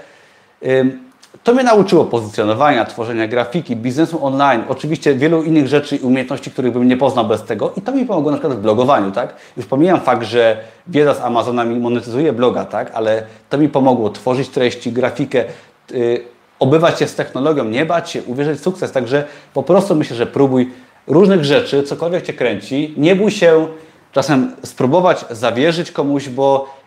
to 1.43 1.53
mnie 1.53 1.63
nauczyło 1.63 2.05
pozycjonowania, 2.05 2.85
tworzenia 2.85 3.27
grafiki, 3.27 3.75
biznesu 3.75 4.25
online, 4.25 4.63
oczywiście 4.69 5.15
wielu 5.15 5.43
innych 5.43 5.67
rzeczy 5.67 5.95
i 5.95 5.99
umiejętności, 5.99 6.51
których 6.51 6.73
bym 6.73 6.87
nie 6.87 6.97
poznał 6.97 7.27
bez 7.27 7.43
tego 7.43 7.73
i 7.77 7.81
to 7.81 7.91
mi 7.91 8.05
pomogło 8.05 8.31
na 8.31 8.37
przykład 8.37 8.57
w 8.57 8.61
blogowaniu, 8.61 9.11
tak? 9.11 9.35
Już 9.57 9.65
pomijam 9.65 10.01
fakt, 10.01 10.23
że 10.23 10.57
wiedza 10.87 11.13
z 11.13 11.21
Amazona 11.21 11.63
mi 11.63 11.79
monetyzuje 11.79 12.33
bloga, 12.33 12.65
tak? 12.65 12.91
Ale 12.93 13.23
to 13.49 13.57
mi 13.57 13.69
pomogło 13.69 14.09
tworzyć 14.09 14.49
treści, 14.49 14.91
grafikę, 14.91 15.43
yy, 15.91 16.21
obywać 16.59 16.99
się 16.99 17.07
z 17.07 17.15
technologią, 17.15 17.65
nie 17.65 17.85
bać 17.85 18.11
się, 18.11 18.23
uwierzyć 18.23 18.59
w 18.59 18.63
sukces, 18.63 18.91
także 18.91 19.25
po 19.53 19.63
prostu 19.63 19.95
myślę, 19.95 20.15
że 20.15 20.25
próbuj 20.25 20.71
różnych 21.07 21.45
rzeczy, 21.45 21.83
cokolwiek 21.83 22.25
Cię 22.25 22.33
kręci, 22.33 22.93
nie 22.97 23.15
bój 23.15 23.31
się 23.31 23.67
czasem 24.11 24.55
spróbować 24.63 25.25
zawierzyć 25.29 25.91
komuś, 25.91 26.29
bo 26.29 26.77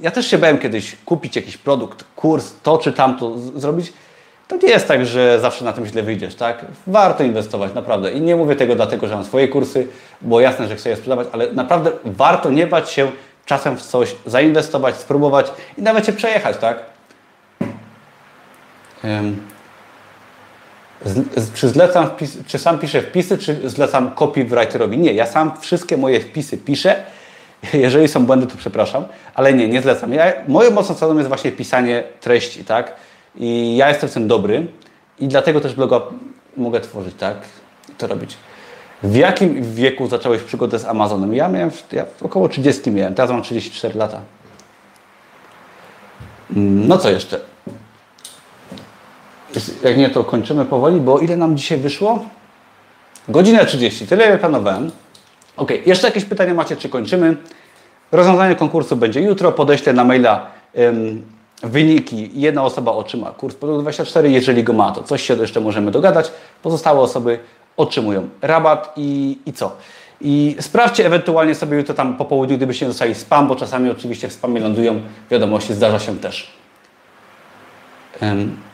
ja 0.00 0.10
też 0.10 0.26
się 0.26 0.38
bałem 0.38 0.58
kiedyś 0.58 0.96
kupić 1.04 1.36
jakiś 1.36 1.56
produkt, 1.56 2.04
kurs, 2.16 2.52
to 2.62 2.78
czy 2.78 2.92
tamto 2.92 3.38
zrobić. 3.38 3.92
to 4.48 4.56
nie 4.56 4.68
jest 4.68 4.88
tak, 4.88 5.06
że 5.06 5.40
zawsze 5.40 5.64
na 5.64 5.72
tym 5.72 5.86
źle 5.86 6.02
wyjdziesz, 6.02 6.34
tak? 6.34 6.64
Warto 6.86 7.24
inwestować, 7.24 7.74
naprawdę. 7.74 8.12
I 8.12 8.20
nie 8.20 8.36
mówię 8.36 8.56
tego 8.56 8.74
dlatego, 8.74 9.08
że 9.08 9.14
mam 9.14 9.24
swoje 9.24 9.48
kursy, 9.48 9.88
bo 10.20 10.40
jasne, 10.40 10.68
że 10.68 10.76
chcę 10.76 10.90
je 10.90 10.96
sprzedawać, 10.96 11.28
ale 11.32 11.52
naprawdę 11.52 11.90
warto 12.04 12.50
nie 12.50 12.66
bać 12.66 12.90
się 12.90 13.10
czasem 13.46 13.76
w 13.76 13.82
coś 13.82 14.16
zainwestować, 14.26 14.96
spróbować 14.96 15.52
i 15.78 15.82
nawet 15.82 16.06
się 16.06 16.12
przejechać, 16.12 16.56
tak? 16.56 16.78
Czy 21.54 21.68
zlecam 21.68 22.10
czy 22.46 22.58
sam 22.58 22.78
piszę 22.78 23.02
wpisy, 23.02 23.38
czy 23.38 23.70
zlecam 23.70 24.14
copywriterowi? 24.14 24.98
Nie, 24.98 25.12
ja 25.12 25.26
sam 25.26 25.52
wszystkie 25.60 25.96
moje 25.96 26.20
wpisy 26.20 26.58
piszę. 26.58 27.04
Jeżeli 27.72 28.08
są 28.08 28.26
błędy, 28.26 28.46
to 28.46 28.56
przepraszam, 28.56 29.04
ale 29.34 29.52
nie, 29.52 29.68
nie 29.68 29.82
zlecam. 29.82 30.12
Ja, 30.12 30.32
moją 30.48 30.70
mocną 30.70 30.94
stroną 30.94 31.16
jest 31.16 31.28
właśnie 31.28 31.52
pisanie 31.52 32.04
treści, 32.20 32.64
tak? 32.64 32.94
I 33.36 33.76
ja 33.76 33.88
jestem 33.88 34.08
w 34.08 34.12
tym 34.12 34.28
dobry 34.28 34.66
i 35.18 35.28
dlatego 35.28 35.60
też 35.60 35.74
bloga 35.74 36.00
mogę 36.56 36.80
tworzyć, 36.80 37.14
tak? 37.14 37.36
To 37.98 38.06
robić. 38.06 38.36
W 39.02 39.16
jakim 39.16 39.74
wieku 39.74 40.06
zacząłeś 40.06 40.42
przygodę 40.42 40.78
z 40.78 40.84
Amazonem? 40.84 41.34
Ja 41.34 41.48
miałem 41.48 41.70
ja 41.92 42.04
około 42.22 42.48
30 42.48 42.90
miałem, 42.90 43.14
teraz 43.14 43.30
mam 43.30 43.42
34 43.42 43.98
lata. 43.98 44.20
No 46.50 46.98
co 46.98 47.10
jeszcze? 47.10 47.40
Jak 49.82 49.96
nie, 49.96 50.10
to 50.10 50.24
kończymy 50.24 50.64
powoli, 50.64 51.00
bo 51.00 51.18
ile 51.18 51.36
nam 51.36 51.56
dzisiaj 51.56 51.78
wyszło? 51.78 52.24
Godzinę 53.28 53.66
30, 53.66 54.06
tyle 54.06 54.26
ile 54.26 54.38
planowałem. 54.38 54.90
Ok, 55.56 55.70
jeszcze 55.86 56.06
jakieś 56.06 56.24
pytania 56.24 56.54
macie, 56.54 56.76
czy 56.76 56.88
kończymy? 56.88 57.36
Rozwiązanie 58.12 58.54
konkursu 58.54 58.96
będzie 58.96 59.20
jutro, 59.20 59.52
podeślę 59.52 59.92
na 59.92 60.04
maila 60.04 60.46
ym, 60.78 61.22
wyniki. 61.62 62.30
Jedna 62.34 62.62
osoba 62.62 62.92
otrzyma 62.92 63.30
kurs 63.30 63.54
Produkt 63.54 63.82
24, 63.82 64.30
jeżeli 64.30 64.64
go 64.64 64.72
ma, 64.72 64.92
to 64.92 65.02
coś 65.02 65.22
się 65.22 65.34
jeszcze 65.34 65.60
możemy 65.60 65.90
dogadać. 65.90 66.32
Pozostałe 66.62 67.00
osoby 67.00 67.38
otrzymują 67.76 68.28
rabat 68.42 68.92
i, 68.96 69.38
i 69.46 69.52
co? 69.52 69.76
I 70.20 70.56
sprawdźcie 70.60 71.06
ewentualnie 71.06 71.54
sobie 71.54 71.76
jutro 71.76 71.94
tam 71.94 72.16
po 72.16 72.24
południu, 72.24 72.56
gdybyście 72.56 72.86
dostali 72.86 73.14
spam, 73.14 73.48
bo 73.48 73.56
czasami 73.56 73.90
oczywiście 73.90 74.28
w 74.28 74.32
spamie 74.32 74.60
lądują 74.60 75.00
wiadomości, 75.30 75.74
zdarza 75.74 75.98
się 75.98 76.18
też. 76.18 76.50
Ym. 78.22 78.65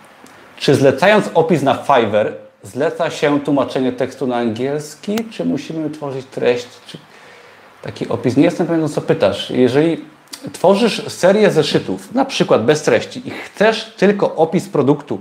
Czy 0.63 0.75
zlecając 0.75 1.31
opis 1.35 1.63
na 1.63 1.75
Fiverr, 1.75 2.33
zleca 2.63 3.11
się 3.11 3.41
tłumaczenie 3.41 3.93
tekstu 3.93 4.27
na 4.27 4.37
angielski, 4.37 5.17
czy 5.31 5.45
musimy 5.45 5.91
tworzyć 5.91 6.27
treść, 6.27 6.67
czy 6.87 6.99
taki 7.83 8.09
opis? 8.09 8.37
Nie 8.37 8.45
jestem 8.45 8.67
pewien, 8.67 8.85
o 8.85 8.89
co 8.89 9.01
pytasz. 9.01 9.51
Jeżeli 9.51 10.05
tworzysz 10.53 11.13
serię 11.13 11.51
zeszytów, 11.51 12.15
na 12.15 12.25
przykład 12.25 12.65
bez 12.65 12.83
treści 12.83 13.29
i 13.29 13.31
chcesz 13.31 13.95
tylko 13.97 14.35
opis 14.35 14.69
produktu 14.69 15.21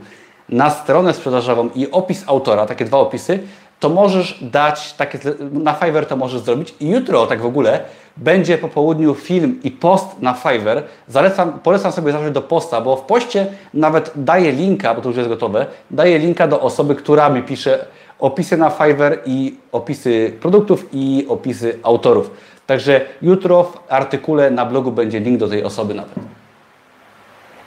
na 0.50 0.70
stronę 0.70 1.14
sprzedażową 1.14 1.70
i 1.76 1.92
opis 1.92 2.24
autora, 2.28 2.66
takie 2.66 2.86
dwa 2.86 2.98
opisy, 2.98 3.40
to 3.82 3.90
możesz 3.90 4.40
dać, 4.42 4.94
takie, 4.94 5.20
na 5.52 5.74
Fiverr 5.74 6.06
to 6.06 6.16
możesz 6.16 6.42
zrobić 6.42 6.74
i 6.80 6.90
jutro 6.90 7.28
tak 7.28 7.42
w 7.42 7.46
ogóle 7.46 7.80
będzie 8.18 8.58
po 8.58 8.68
południu 8.68 9.16
film 9.16 9.60
i 9.64 9.72
post 9.72 10.08
na 10.20 10.34
Fiverr. 10.34 10.84
Zalecam, 11.08 11.60
polecam 11.60 11.92
sobie 11.92 12.12
zajrzeć 12.12 12.34
do 12.34 12.42
posta, 12.42 12.82
bo 12.82 12.96
w 12.96 13.02
poście 13.02 13.48
nawet 13.74 14.12
daję 14.16 14.52
linka, 14.52 14.94
bo 14.94 15.02
to 15.02 15.10
już 15.10 15.18
jest 15.18 15.30
gotowe, 15.30 15.66
daję 15.92 16.20
linka 16.20 16.48
do 16.48 16.62
osoby, 16.62 16.96
która 16.96 17.30
mi 17.30 17.44
pisze 17.44 17.86
opisy 18.20 18.58
na 18.58 18.70
Fiverr 18.70 19.20
i 19.26 19.56
opisy 19.72 20.34
produktów 20.42 20.86
i 20.94 21.26
opisy 21.30 21.80
autorów. 21.84 22.32
Także 22.68 23.02
jutro 23.22 23.64
w 23.64 23.80
artykule 23.90 24.52
na 24.52 24.66
blogu 24.66 24.92
będzie 24.92 25.20
link 25.20 25.40
do 25.40 25.48
tej 25.48 25.64
osoby 25.64 25.94
nawet. 25.94 26.16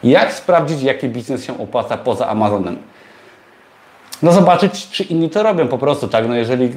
Jak 0.05 0.32
sprawdzić, 0.32 0.82
jaki 0.82 1.09
biznes 1.09 1.45
się 1.45 1.59
opłaca 1.59 1.97
poza 1.97 2.28
Amazonem? 2.28 2.77
No 4.23 4.32
zobaczyć, 4.32 4.89
czy 4.89 5.03
inni 5.03 5.31
to 5.31 5.43
robią 5.43 5.69
po 5.69 5.78
prostu, 5.78 6.09
tak? 6.09 6.28
No 6.28 6.35
jeżeli 6.35 6.73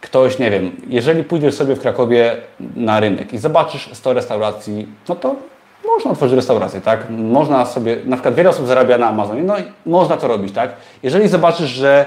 ktoś, 0.00 0.38
nie 0.38 0.50
wiem, 0.50 0.72
jeżeli 0.88 1.24
pójdziesz 1.24 1.54
sobie 1.54 1.76
w 1.76 1.80
Krakowie 1.80 2.36
na 2.76 3.00
rynek 3.00 3.32
i 3.32 3.38
zobaczysz 3.38 3.88
100 3.92 4.12
restauracji, 4.12 4.86
no 5.08 5.14
to 5.14 5.36
można 5.84 6.10
otworzyć 6.10 6.36
restaurację, 6.36 6.80
tak? 6.80 7.10
Można 7.10 7.66
sobie, 7.66 7.96
na 8.04 8.16
przykład 8.16 8.34
wiele 8.34 8.50
osób 8.50 8.66
zarabia 8.66 8.98
na 8.98 9.06
Amazonie, 9.06 9.42
no 9.42 9.58
i 9.58 9.62
można 9.86 10.16
to 10.16 10.28
robić, 10.28 10.54
tak? 10.54 10.72
Jeżeli 11.02 11.28
zobaczysz, 11.28 11.70
że 11.70 12.06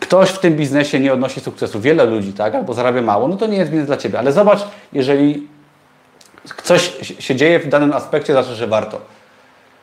ktoś 0.00 0.30
w 0.30 0.38
tym 0.38 0.56
biznesie 0.56 1.00
nie 1.00 1.12
odnosi 1.12 1.40
sukcesu, 1.40 1.80
wiele 1.80 2.04
ludzi, 2.04 2.32
tak? 2.32 2.54
Albo 2.54 2.74
zarabia 2.74 3.02
mało, 3.02 3.28
no 3.28 3.36
to 3.36 3.46
nie 3.46 3.58
jest 3.58 3.70
biznes 3.70 3.86
dla 3.86 3.96
Ciebie, 3.96 4.18
ale 4.18 4.32
zobacz, 4.32 4.60
jeżeli 4.92 5.48
coś 6.62 6.92
się 7.18 7.36
dzieje 7.36 7.58
w 7.58 7.68
danym 7.68 7.92
aspekcie, 7.92 8.32
znaczy, 8.32 8.54
że 8.54 8.66
warto. 8.66 9.00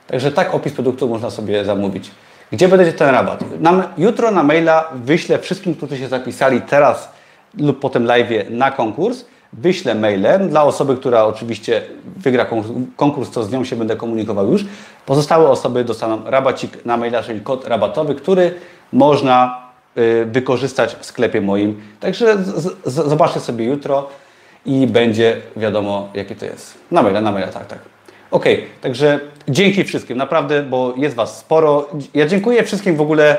Także 0.08 0.32
tak 0.32 0.56
opis 0.56 0.74
produktu 0.74 1.10
można 1.10 1.30
sobie 1.30 1.66
zamówić. 1.66 2.12
Gdzie 2.52 2.68
będzie 2.68 2.94
ten 2.94 3.10
rabat? 3.10 3.60
Nam, 3.60 3.84
jutro 3.98 4.32
na 4.32 4.44
maila 4.44 4.90
wyślę 4.96 5.40
wszystkim, 5.40 5.76
którzy 5.76 5.98
się 5.98 6.08
zapisali 6.08 6.62
teraz 6.62 7.12
lub 7.58 7.80
po 7.80 7.90
tym 7.90 8.06
live 8.06 8.50
na 8.50 8.72
konkurs. 8.72 9.26
Wyślę 9.54 9.96
mailem 9.96 10.50
dla 10.50 10.64
osoby, 10.64 10.96
która 10.98 11.24
oczywiście 11.24 11.82
wygra 12.18 12.46
konkurs, 12.96 13.32
to 13.32 13.44
z 13.44 13.52
nią 13.52 13.64
się 13.64 13.76
będę 13.76 13.96
komunikował 13.96 14.52
już. 14.52 14.66
Pozostałe 15.06 15.50
osoby 15.50 15.84
dostaną 15.84 16.22
rabacik 16.26 16.86
na 16.86 16.98
maila, 16.98 17.24
czyli 17.24 17.42
kod 17.42 17.68
rabatowy, 17.68 18.16
który 18.16 18.54
można 18.94 19.62
y, 19.98 20.26
wykorzystać 20.26 20.96
w 20.96 21.06
sklepie 21.06 21.42
moim. 21.42 21.82
Także 22.00 22.38
zobaczcie 22.86 23.40
sobie 23.40 23.66
jutro 23.66 24.10
i 24.66 24.88
będzie 24.88 25.42
wiadomo, 25.56 26.10
jakie 26.14 26.36
to 26.36 26.46
jest. 26.46 26.78
Na 26.92 27.02
maila, 27.02 27.22
na 27.22 27.32
maila, 27.32 27.48
tak, 27.48 27.68
tak. 27.68 27.80
Ok, 28.32 28.46
także 28.82 29.20
dzięki 29.48 29.84
wszystkim, 29.84 30.18
naprawdę, 30.18 30.64
bo 30.64 30.94
jest 30.98 31.16
Was 31.16 31.38
sporo. 31.38 31.90
Ja 32.14 32.26
dziękuję 32.26 32.64
wszystkim 32.64 32.96
w 32.96 33.02
ogóle, 33.02 33.38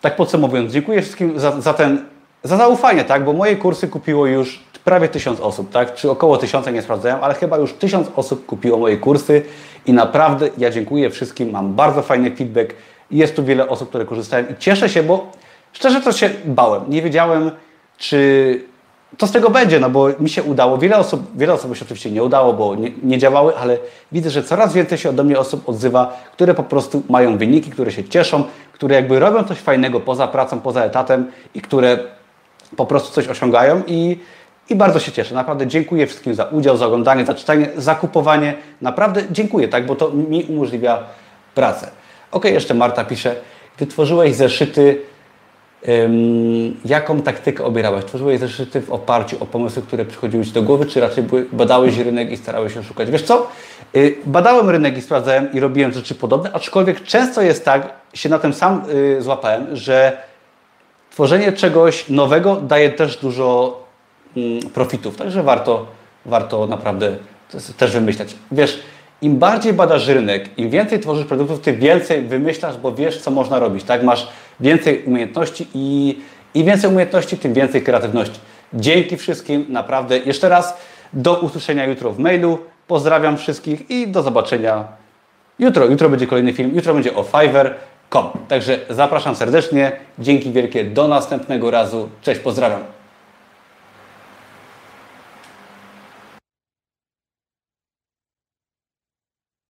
tak 0.00 0.16
podsumowując, 0.16 0.72
dziękuję 0.72 1.02
wszystkim 1.02 1.40
za, 1.40 1.60
za 1.60 1.74
ten, 1.74 2.04
za 2.44 2.56
zaufanie, 2.56 3.04
tak, 3.04 3.24
bo 3.24 3.32
moje 3.32 3.56
kursy 3.56 3.88
kupiło 3.88 4.26
już 4.26 4.64
prawie 4.84 5.08
tysiąc 5.08 5.40
osób, 5.40 5.72
tak, 5.72 5.94
czy 5.94 6.10
około 6.10 6.36
tysiąca, 6.36 6.70
nie 6.70 6.82
sprawdzałem, 6.82 7.24
ale 7.24 7.34
chyba 7.34 7.56
już 7.58 7.72
tysiąc 7.72 8.08
osób 8.16 8.46
kupiło 8.46 8.78
moje 8.78 8.96
kursy 8.96 9.42
i 9.86 9.92
naprawdę 9.92 10.48
ja 10.58 10.70
dziękuję 10.70 11.10
wszystkim, 11.10 11.50
mam 11.50 11.74
bardzo 11.74 12.02
fajny 12.02 12.36
feedback, 12.36 12.74
jest 13.10 13.36
tu 13.36 13.44
wiele 13.44 13.68
osób, 13.68 13.88
które 13.88 14.04
korzystają 14.04 14.44
i 14.46 14.56
cieszę 14.58 14.88
się, 14.88 15.02
bo 15.02 15.32
szczerze 15.72 16.00
to 16.00 16.12
się 16.12 16.30
bałem, 16.44 16.82
nie 16.88 17.02
wiedziałem, 17.02 17.50
czy 17.98 18.73
to 19.18 19.26
z 19.26 19.32
tego 19.32 19.50
będzie, 19.50 19.80
no 19.80 19.90
bo 19.90 20.08
mi 20.20 20.28
się 20.28 20.42
udało. 20.42 20.78
Wiele 20.78 20.96
osób, 20.96 21.22
wiele 21.36 21.52
osób 21.52 21.76
się 21.76 21.84
oczywiście 21.84 22.10
nie 22.10 22.22
udało, 22.22 22.52
bo 22.52 22.74
nie, 22.74 22.90
nie, 23.02 23.18
działały, 23.18 23.56
ale 23.56 23.78
widzę, 24.12 24.30
że 24.30 24.42
coraz 24.42 24.72
więcej 24.72 24.98
się 24.98 25.10
ode 25.10 25.24
mnie 25.24 25.38
osób 25.38 25.68
odzywa, 25.68 26.20
które 26.32 26.54
po 26.54 26.62
prostu 26.62 27.02
mają 27.08 27.38
wyniki, 27.38 27.70
które 27.70 27.92
się 27.92 28.04
cieszą, 28.04 28.44
które 28.72 28.94
jakby 28.94 29.18
robią 29.18 29.44
coś 29.44 29.58
fajnego 29.58 30.00
poza 30.00 30.28
pracą, 30.28 30.60
poza 30.60 30.84
etatem 30.84 31.30
i 31.54 31.60
które 31.60 31.98
po 32.76 32.86
prostu 32.86 33.12
coś 33.12 33.28
osiągają 33.28 33.82
i, 33.86 34.18
i 34.70 34.76
bardzo 34.76 34.98
się 34.98 35.12
cieszę. 35.12 35.34
Naprawdę 35.34 35.66
dziękuję 35.66 36.06
wszystkim 36.06 36.34
za 36.34 36.44
udział, 36.44 36.76
za 36.76 36.86
oglądanie, 36.86 37.26
za 37.26 37.34
czytanie, 37.34 37.68
za 37.76 37.94
kupowanie. 37.94 38.54
Naprawdę 38.80 39.22
dziękuję, 39.30 39.68
tak, 39.68 39.86
bo 39.86 39.96
to 39.96 40.10
mi 40.10 40.44
umożliwia 40.44 40.98
pracę. 41.54 41.90
Ok, 42.32 42.44
jeszcze 42.44 42.74
Marta 42.74 43.04
pisze, 43.04 43.36
wytworzyłeś 43.78 44.34
zeszyty 44.34 45.00
Jaką 46.84 47.22
taktykę 47.22 47.64
obierałeś? 47.64 48.04
Tworzyłeś 48.04 48.40
zeszyty 48.40 48.80
w 48.80 48.90
oparciu 48.90 49.36
o 49.40 49.46
pomysły, 49.46 49.82
które 49.82 50.04
przychodziły 50.04 50.44
Ci 50.44 50.52
do 50.52 50.62
głowy, 50.62 50.86
czy 50.86 51.00
raczej 51.00 51.24
badałeś 51.52 51.98
rynek 51.98 52.30
i 52.30 52.36
starałeś 52.36 52.74
się 52.74 52.82
szukać? 52.82 53.10
Wiesz 53.10 53.22
co? 53.22 53.48
Y, 53.96 54.16
badałem 54.26 54.70
rynek 54.70 54.98
i 54.98 55.02
sprawdzałem 55.02 55.52
i 55.52 55.60
robiłem 55.60 55.92
rzeczy 55.92 56.14
podobne, 56.14 56.52
aczkolwiek 56.52 57.02
często 57.02 57.42
jest 57.42 57.64
tak, 57.64 57.88
się 58.14 58.28
na 58.28 58.38
tym 58.38 58.52
sam 58.52 58.82
y, 58.90 59.22
złapałem, 59.22 59.76
że 59.76 60.16
tworzenie 61.10 61.52
czegoś 61.52 62.08
nowego 62.08 62.56
daje 62.56 62.90
też 62.90 63.16
dużo 63.16 63.80
mm, 64.36 64.62
profitów, 64.70 65.16
także 65.16 65.42
warto, 65.42 65.86
warto 66.26 66.66
naprawdę 66.66 67.16
też 67.76 67.92
wymyślać. 67.92 68.34
Wiesz, 68.52 68.80
im 69.22 69.36
bardziej 69.38 69.72
badasz 69.72 70.08
rynek, 70.08 70.58
im 70.58 70.70
więcej 70.70 71.00
tworzysz 71.00 71.26
produktów, 71.26 71.60
tym 71.60 71.76
więcej 71.76 72.22
wymyślasz, 72.22 72.76
bo 72.76 72.92
wiesz, 72.92 73.20
co 73.20 73.30
można 73.30 73.58
robić. 73.58 73.84
Tak, 73.84 74.02
masz 74.02 74.28
więcej 74.60 75.02
umiejętności 75.04 75.66
i 75.74 76.18
im 76.54 76.66
więcej 76.66 76.90
umiejętności, 76.90 77.38
tym 77.38 77.54
więcej 77.54 77.82
kreatywności. 77.82 78.40
Dzięki 78.74 79.16
wszystkim, 79.16 79.66
naprawdę. 79.68 80.18
Jeszcze 80.18 80.48
raz 80.48 80.76
do 81.12 81.40
usłyszenia 81.40 81.86
jutro 81.86 82.10
w 82.10 82.18
mailu. 82.18 82.58
Pozdrawiam 82.86 83.36
wszystkich 83.36 83.90
i 83.90 84.08
do 84.08 84.22
zobaczenia 84.22 84.84
jutro. 85.58 85.84
Jutro 85.84 86.08
będzie 86.08 86.26
kolejny 86.26 86.52
film, 86.52 86.74
jutro 86.74 86.94
będzie 86.94 87.14
o 87.14 87.22
Fiverr.com. 87.22 88.30
Także 88.48 88.78
zapraszam 88.90 89.36
serdecznie. 89.36 89.92
Dzięki 90.18 90.52
wielkie. 90.52 90.84
Do 90.84 91.08
następnego 91.08 91.70
razu. 91.70 92.08
Cześć, 92.22 92.40
pozdrawiam. 92.40 92.80